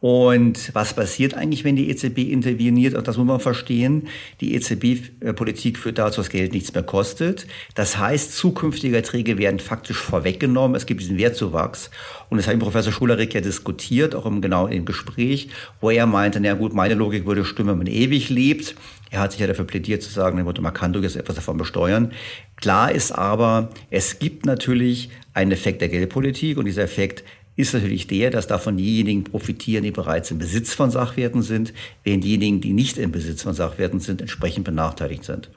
Und 0.09 0.73
was 0.73 0.95
passiert 0.95 1.35
eigentlich, 1.35 1.65
wenn 1.65 1.75
die 1.75 1.91
EZB 1.91 2.31
interveniert? 2.31 2.95
Auch 2.95 3.03
das 3.03 3.17
muss 3.17 3.27
man 3.27 3.41
verstehen. 3.41 4.07
Die 4.41 4.55
EZB-Politik 4.55 5.77
führt 5.77 5.99
dazu, 5.99 6.21
dass 6.21 6.31
Geld 6.31 6.53
nichts 6.53 6.73
mehr 6.73 6.85
kostet. 6.85 7.49
Das 7.75 7.99
heißt, 7.99 8.37
zukünftige 8.37 8.95
Erträge 8.95 9.37
werden 9.37 9.59
faktisch 9.59 9.97
vorweggenommen. 9.97 10.77
Es 10.77 10.87
gibt 10.87 11.01
diesen 11.01 11.19
Wertzuwachs. 11.19 11.91
Und 12.29 12.39
das 12.39 12.47
hat 12.47 12.57
Professor 12.61 12.93
Schulerik 12.93 13.35
ja 13.35 13.41
diskutiert, 13.41 14.15
auch 14.15 14.27
im, 14.27 14.41
genau 14.41 14.69
im 14.69 14.85
Gespräch, 14.85 15.49
wo 15.81 15.91
er 15.91 16.07
meinte, 16.07 16.39
na 16.39 16.55
gut, 16.55 16.73
meine 16.73 16.95
Logik 16.95 17.27
würde 17.27 17.45
stimmen, 17.45 17.71
wenn 17.71 17.79
man 17.79 17.87
ewig 17.89 18.29
lebt. 18.29 18.77
Er 19.11 19.19
hat 19.19 19.33
sich 19.33 19.41
ja 19.41 19.49
dafür 19.49 19.65
plädiert 19.65 20.05
zu 20.05 20.11
sagen, 20.11 20.41
man 20.41 20.75
kann 20.75 20.93
durchaus 20.93 21.17
etwas 21.17 21.35
davon 21.35 21.59
besteuern. 21.59 22.13
Klar 22.55 22.93
ist 22.93 23.11
aber, 23.11 23.71
es 23.91 24.21
gibt 24.21 24.47
natürlich 24.47 25.11
einen 25.35 25.53
Effekt 25.53 25.81
der 25.81 25.89
Geldpolitik 25.89 26.59
und 26.59 26.65
dieser 26.65 26.83
Effekt 26.83 27.25
ist 27.57 27.73
natürlich 27.73 28.07
der, 28.07 28.31
dass 28.31 28.47
davon 28.47 28.77
diejenigen 28.77 29.25
profitieren, 29.25 29.83
die 29.83 29.91
bereits 29.91 30.31
im 30.31 30.39
Besitz 30.39 30.75
von 30.75 30.91
Sachwerten 30.91 31.43
sind, 31.43 31.73
während 32.05 32.23
diejenigen, 32.23 32.61
die 32.61 32.75
nicht 32.75 32.99
im 32.99 33.13
Besitz 33.13 33.43
von 33.43 33.55
Sachwerten 33.55 33.99
sind, 33.99 34.21
entsprechend 34.21 34.65
benachteiligt 34.65 35.25
sind. 35.25 35.51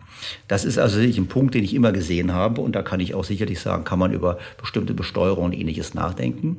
Das 0.48 0.66
ist 0.66 0.78
also 0.78 0.96
sicherlich 0.96 1.18
ein 1.18 1.28
Punkt, 1.28 1.56
den 1.56 1.64
ich 1.64 1.74
immer 1.74 1.92
gesehen 1.92 2.34
habe 2.34 2.62
und 2.62 2.76
da 2.76 2.82
kann 2.82 3.00
ich 3.00 3.14
auch 3.14 3.24
sicherlich 3.24 3.60
sagen, 3.60 3.84
kann 3.84 4.00
man 4.00 4.12
über 4.12 4.38
bestimmte 4.60 4.94
Besteuerung 4.94 5.46
und 5.46 5.54
ähnliches 5.54 5.94
nachdenken. 5.94 6.58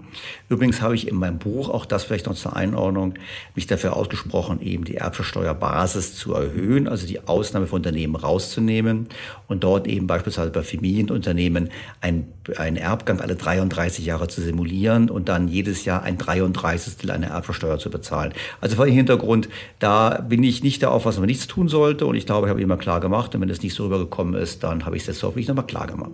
Übrigens 0.49 0.81
habe 0.81 0.95
ich 0.95 1.09
in 1.09 1.17
meinem 1.17 1.39
Buch, 1.39 1.69
auch 1.69 1.85
das 1.85 2.05
vielleicht 2.05 2.27
noch 2.27 2.35
zur 2.35 2.57
Einordnung, 2.57 3.15
mich 3.55 3.67
dafür 3.67 3.97
ausgesprochen, 3.97 4.61
eben 4.63 4.85
die 4.85 4.97
Erbschaftssteuerbasis 4.97 6.17
zu 6.17 6.35
erhöhen, 6.35 6.89
also 6.89 7.07
die 7.07 7.27
Ausnahme 7.27 7.67
von 7.67 7.77
Unternehmen 7.77 8.17
rauszunehmen 8.17 9.09
und 9.49 9.65
dort 9.65 9.87
eben 9.87 10.07
beispielsweise 10.07 10.51
bei 10.51 10.63
Familienunternehmen 10.63 11.71
ein, 12.01 12.27
einen 12.57 12.77
Erbgang 12.77 13.21
alle 13.21 13.37
33 13.37 14.05
Jahre 14.07 14.29
zu 14.29 14.41
simulieren 14.41 15.11
und 15.11 15.29
dann 15.29 15.49
jedes 15.49 15.85
Jahr 15.85 16.03
ein 16.03 16.19
33. 16.19 17.11
einer 17.11 17.29
Erbschaftssteuer 17.29 17.79
zu 17.79 17.91
bezahlen. 17.91 18.33
Also 18.61 18.77
vor 18.77 18.87
dem 18.87 18.95
Hintergrund, 18.95 19.49
da 19.79 20.21
bin 20.21 20.43
ich 20.43 20.63
nicht 20.63 20.83
der 20.83 20.93
Auffassung, 20.93 21.23
man 21.23 21.29
nichts 21.29 21.47
tun 21.47 21.69
sollte 21.69 22.07
und 22.07 22.15
ich 22.15 22.27
glaube, 22.27 22.47
ich 22.47 22.51
habe 22.51 22.61
immer 22.61 22.77
klar 22.77 23.01
gemacht 23.01 23.35
und 23.35 23.50
wenn 23.51 23.57
es 23.57 23.63
nicht 23.65 23.75
so 23.75 23.83
rübergekommen 23.83 24.35
ist, 24.35 24.63
dann 24.63 24.87
habe 24.87 24.95
ich 24.95 25.03
es 25.03 25.09
jetzt 25.09 25.25
hoffentlich 25.25 25.49
nochmal 25.49 25.67
klar 25.67 25.89
gemacht. 25.89 26.13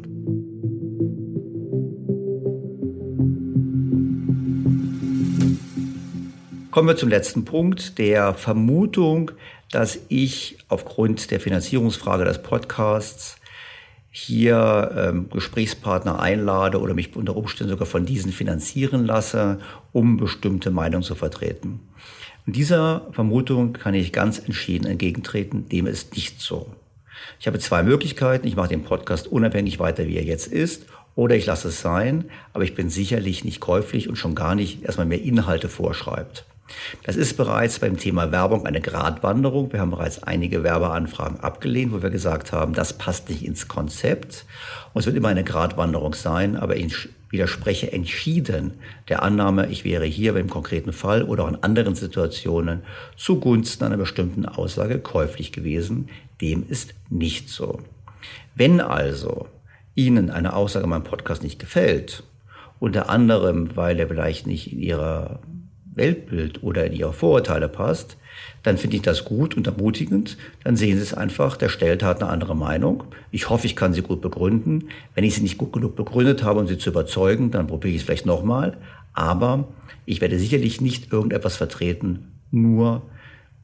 Kommen 6.70 6.88
wir 6.88 6.96
zum 6.96 7.10
letzten 7.10 7.44
Punkt, 7.44 7.98
der 7.98 8.32
Vermutung, 8.32 9.32
dass 9.70 9.98
ich 10.08 10.56
aufgrund 10.68 11.30
der 11.30 11.38
Finanzierungsfrage 11.38 12.24
des 12.24 12.42
Podcasts 12.42 13.36
hier 14.10 14.92
ähm, 14.96 15.28
Gesprächspartner 15.28 16.18
einlade 16.18 16.80
oder 16.80 16.94
mich 16.94 17.14
unter 17.16 17.36
Umständen 17.36 17.70
sogar 17.70 17.86
von 17.86 18.06
diesen 18.06 18.32
finanzieren 18.32 19.04
lasse, 19.04 19.58
um 19.92 20.16
bestimmte 20.16 20.70
Meinungen 20.70 21.02
zu 21.02 21.14
vertreten. 21.14 21.80
Und 22.46 22.56
dieser 22.56 23.08
Vermutung 23.12 23.74
kann 23.74 23.92
ich 23.92 24.14
ganz 24.14 24.38
entschieden 24.38 24.86
entgegentreten, 24.86 25.68
dem 25.68 25.86
ist 25.86 26.16
nicht 26.16 26.40
so. 26.40 26.75
Ich 27.38 27.46
habe 27.46 27.58
zwei 27.58 27.82
Möglichkeiten. 27.82 28.46
Ich 28.46 28.56
mache 28.56 28.68
den 28.68 28.82
Podcast 28.82 29.26
unabhängig 29.28 29.78
weiter, 29.78 30.06
wie 30.06 30.16
er 30.16 30.24
jetzt 30.24 30.46
ist, 30.46 30.86
oder 31.14 31.34
ich 31.34 31.46
lasse 31.46 31.68
es 31.68 31.80
sein, 31.80 32.26
aber 32.52 32.64
ich 32.64 32.74
bin 32.74 32.90
sicherlich 32.90 33.44
nicht 33.44 33.60
käuflich 33.60 34.08
und 34.08 34.16
schon 34.16 34.34
gar 34.34 34.54
nicht 34.54 34.84
erstmal 34.84 35.06
mehr 35.06 35.22
Inhalte 35.22 35.68
vorschreibt. 35.68 36.44
Das 37.04 37.16
ist 37.16 37.36
bereits 37.36 37.78
beim 37.78 37.96
Thema 37.96 38.32
Werbung 38.32 38.66
eine 38.66 38.80
Gratwanderung. 38.80 39.72
Wir 39.72 39.80
haben 39.80 39.92
bereits 39.92 40.22
einige 40.24 40.64
Werbeanfragen 40.64 41.40
abgelehnt, 41.40 41.92
wo 41.92 42.02
wir 42.02 42.10
gesagt 42.10 42.52
haben, 42.52 42.74
das 42.74 42.92
passt 42.92 43.28
nicht 43.28 43.44
ins 43.44 43.68
Konzept. 43.68 44.44
Und 44.92 45.00
es 45.00 45.06
wird 45.06 45.16
immer 45.16 45.28
eine 45.28 45.44
Gratwanderung 45.44 46.14
sein, 46.14 46.56
aber 46.56 46.76
ich 46.76 47.08
widerspreche 47.30 47.92
entschieden 47.92 48.74
der 49.08 49.22
Annahme, 49.22 49.66
ich 49.66 49.84
wäre 49.84 50.04
hier 50.04 50.36
im 50.36 50.48
konkreten 50.48 50.92
Fall 50.92 51.22
oder 51.22 51.44
auch 51.44 51.48
in 51.48 51.62
anderen 51.62 51.94
Situationen 51.94 52.82
zugunsten 53.16 53.84
einer 53.84 53.96
bestimmten 53.96 54.46
Aussage 54.46 54.98
käuflich 54.98 55.52
gewesen. 55.52 56.08
Dem 56.40 56.66
ist 56.68 56.94
nicht 57.08 57.48
so. 57.48 57.80
Wenn 58.54 58.80
also 58.80 59.48
Ihnen 59.94 60.30
eine 60.30 60.54
Aussage 60.54 60.84
in 60.84 60.90
meinem 60.90 61.04
Podcast 61.04 61.42
nicht 61.42 61.58
gefällt, 61.58 62.22
unter 62.78 63.08
anderem, 63.08 63.76
weil 63.76 63.98
er 63.98 64.08
vielleicht 64.08 64.46
nicht 64.46 64.72
in 64.72 64.80
Ihrer 64.80 65.40
Weltbild 65.94 66.62
oder 66.62 66.86
in 66.86 66.92
Ihre 66.92 67.14
Vorurteile 67.14 67.68
passt, 67.68 68.18
dann 68.62 68.76
finde 68.76 68.96
ich 68.96 69.02
das 69.02 69.24
gut 69.24 69.56
und 69.56 69.66
ermutigend. 69.66 70.36
Dann 70.62 70.76
sehen 70.76 70.96
Sie 70.96 71.02
es 71.02 71.14
einfach, 71.14 71.56
der 71.56 71.70
Stellte 71.70 72.04
hat 72.04 72.22
eine 72.22 72.30
andere 72.30 72.54
Meinung. 72.54 73.04
Ich 73.30 73.48
hoffe, 73.48 73.66
ich 73.66 73.76
kann 73.76 73.94
sie 73.94 74.02
gut 74.02 74.20
begründen. 74.20 74.88
Wenn 75.14 75.24
ich 75.24 75.34
sie 75.34 75.42
nicht 75.42 75.56
gut 75.56 75.72
genug 75.72 75.96
begründet 75.96 76.42
habe, 76.42 76.60
um 76.60 76.66
sie 76.66 76.76
zu 76.76 76.90
überzeugen, 76.90 77.50
dann 77.50 77.66
probiere 77.66 77.94
ich 77.94 78.00
es 78.00 78.02
vielleicht 78.02 78.26
nochmal. 78.26 78.76
Aber 79.14 79.68
ich 80.04 80.20
werde 80.20 80.38
sicherlich 80.38 80.80
nicht 80.80 81.12
irgendetwas 81.12 81.56
vertreten, 81.56 82.32
nur 82.50 83.02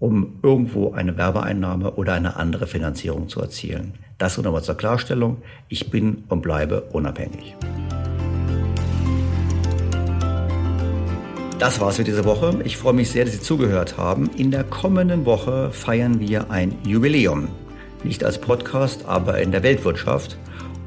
um 0.03 0.41
irgendwo 0.43 0.91
eine 0.91 1.16
Werbeeinnahme 1.16 1.93
oder 1.93 2.15
eine 2.15 2.35
andere 2.35 2.66
Finanzierung 2.66 3.29
zu 3.29 3.41
erzielen. 3.41 3.95
Das 4.19 4.37
nochmal 4.37 4.65
zur 4.65 4.74
Klarstellung. 4.74 5.37
Ich 5.69 5.91
bin 5.91 6.24
und 6.29 6.43
bleibe 6.43 6.81
unabhängig. 6.91 7.55
Das 11.61 11.81
war's 11.81 11.99
für 11.99 12.05
diese 12.05 12.24
Woche. 12.24 12.59
Ich 12.65 12.77
freue 12.77 12.95
mich 12.95 13.11
sehr, 13.11 13.24
dass 13.24 13.35
Sie 13.35 13.41
zugehört 13.41 13.97
haben. 13.97 14.29
In 14.37 14.51
der 14.51 14.65
kommenden 14.65 15.24
Woche 15.24 15.70
feiern 15.70 16.19
wir 16.19 16.51
ein 16.51 16.77
Jubiläum. 16.85 17.47
Nicht 18.03 18.24
als 18.24 18.41
Podcast, 18.41 19.05
aber 19.07 19.39
in 19.39 19.53
der 19.53 19.62
Weltwirtschaft. 19.62 20.37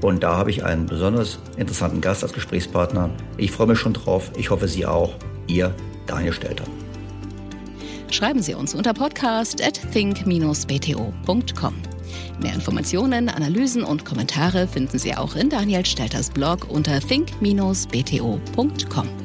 Und 0.02 0.24
da 0.24 0.36
habe 0.36 0.50
ich 0.50 0.66
einen 0.66 0.88
besonders 0.88 1.40
interessanten 1.56 2.02
Gast 2.02 2.22
als 2.24 2.34
Gesprächspartner. 2.34 3.12
Ich 3.38 3.54
freue 3.54 3.68
mich 3.68 3.80
schon 3.80 3.94
drauf. 3.94 4.30
Ich 4.38 4.50
hoffe, 4.50 4.68
Sie 4.68 4.86
auch. 4.86 5.14
Ihr 5.48 5.74
Daniel 6.06 6.34
Stelter. 6.34 6.66
Schreiben 8.11 8.41
Sie 8.41 8.53
uns 8.53 8.76
unter 8.76 8.94
podcast 8.94 9.61
at 9.61 9.80
think-bto.com. 9.91 11.73
Mehr 12.40 12.53
Informationen, 12.53 13.30
Analysen 13.30 13.84
und 13.84 14.06
Kommentare 14.06 14.68
finden 14.68 14.99
Sie 14.99 15.15
auch 15.15 15.36
in 15.36 15.49
Daniel 15.49 15.86
Stelters 15.86 16.30
Blog 16.30 16.69
unter 16.69 16.99
think-bto.com. 16.99 19.25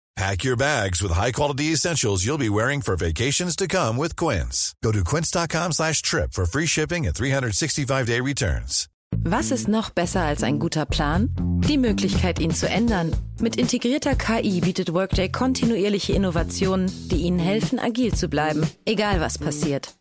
Pack 0.17 0.43
your 0.43 0.57
bags 0.57 1.01
with 1.01 1.13
high-quality 1.13 1.71
essentials 1.71 2.25
you'll 2.25 2.37
be 2.37 2.49
wearing 2.49 2.81
for 2.81 2.95
vacations 2.97 3.55
to 3.55 3.67
come 3.67 3.97
with 3.97 4.15
Quince. 4.15 4.75
Go 4.83 4.91
to 4.91 5.03
quince.com 5.03 5.71
slash 5.71 6.01
trip 6.01 6.33
for 6.33 6.45
free 6.45 6.65
shipping 6.65 7.07
and 7.07 7.15
365-day 7.15 8.19
returns. 8.19 8.87
Was 9.23 9.51
ist 9.51 9.67
noch 9.67 9.91
besser 9.91 10.21
als 10.21 10.41
ein 10.43 10.57
guter 10.59 10.85
Plan? 10.85 11.29
Die 11.67 11.77
Möglichkeit, 11.77 12.39
ihn 12.39 12.51
zu 12.51 12.67
ändern. 12.67 13.15
Mit 13.39 13.55
integrierter 13.55 14.15
KI 14.15 14.61
bietet 14.61 14.93
Workday 14.93 15.29
kontinuierliche 15.29 16.13
Innovationen, 16.13 16.91
die 17.09 17.17
Ihnen 17.17 17.39
helfen, 17.39 17.79
agil 17.79 18.13
zu 18.13 18.27
bleiben, 18.29 18.67
egal 18.85 19.19
was 19.21 19.37
passiert. 19.37 19.93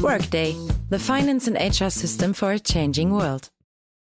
Workday, 0.00 0.54
the 0.90 0.98
finance 0.98 1.48
and 1.50 1.58
HR 1.58 1.90
system 1.90 2.32
for 2.34 2.50
a 2.50 2.58
changing 2.58 3.10
world. 3.10 3.48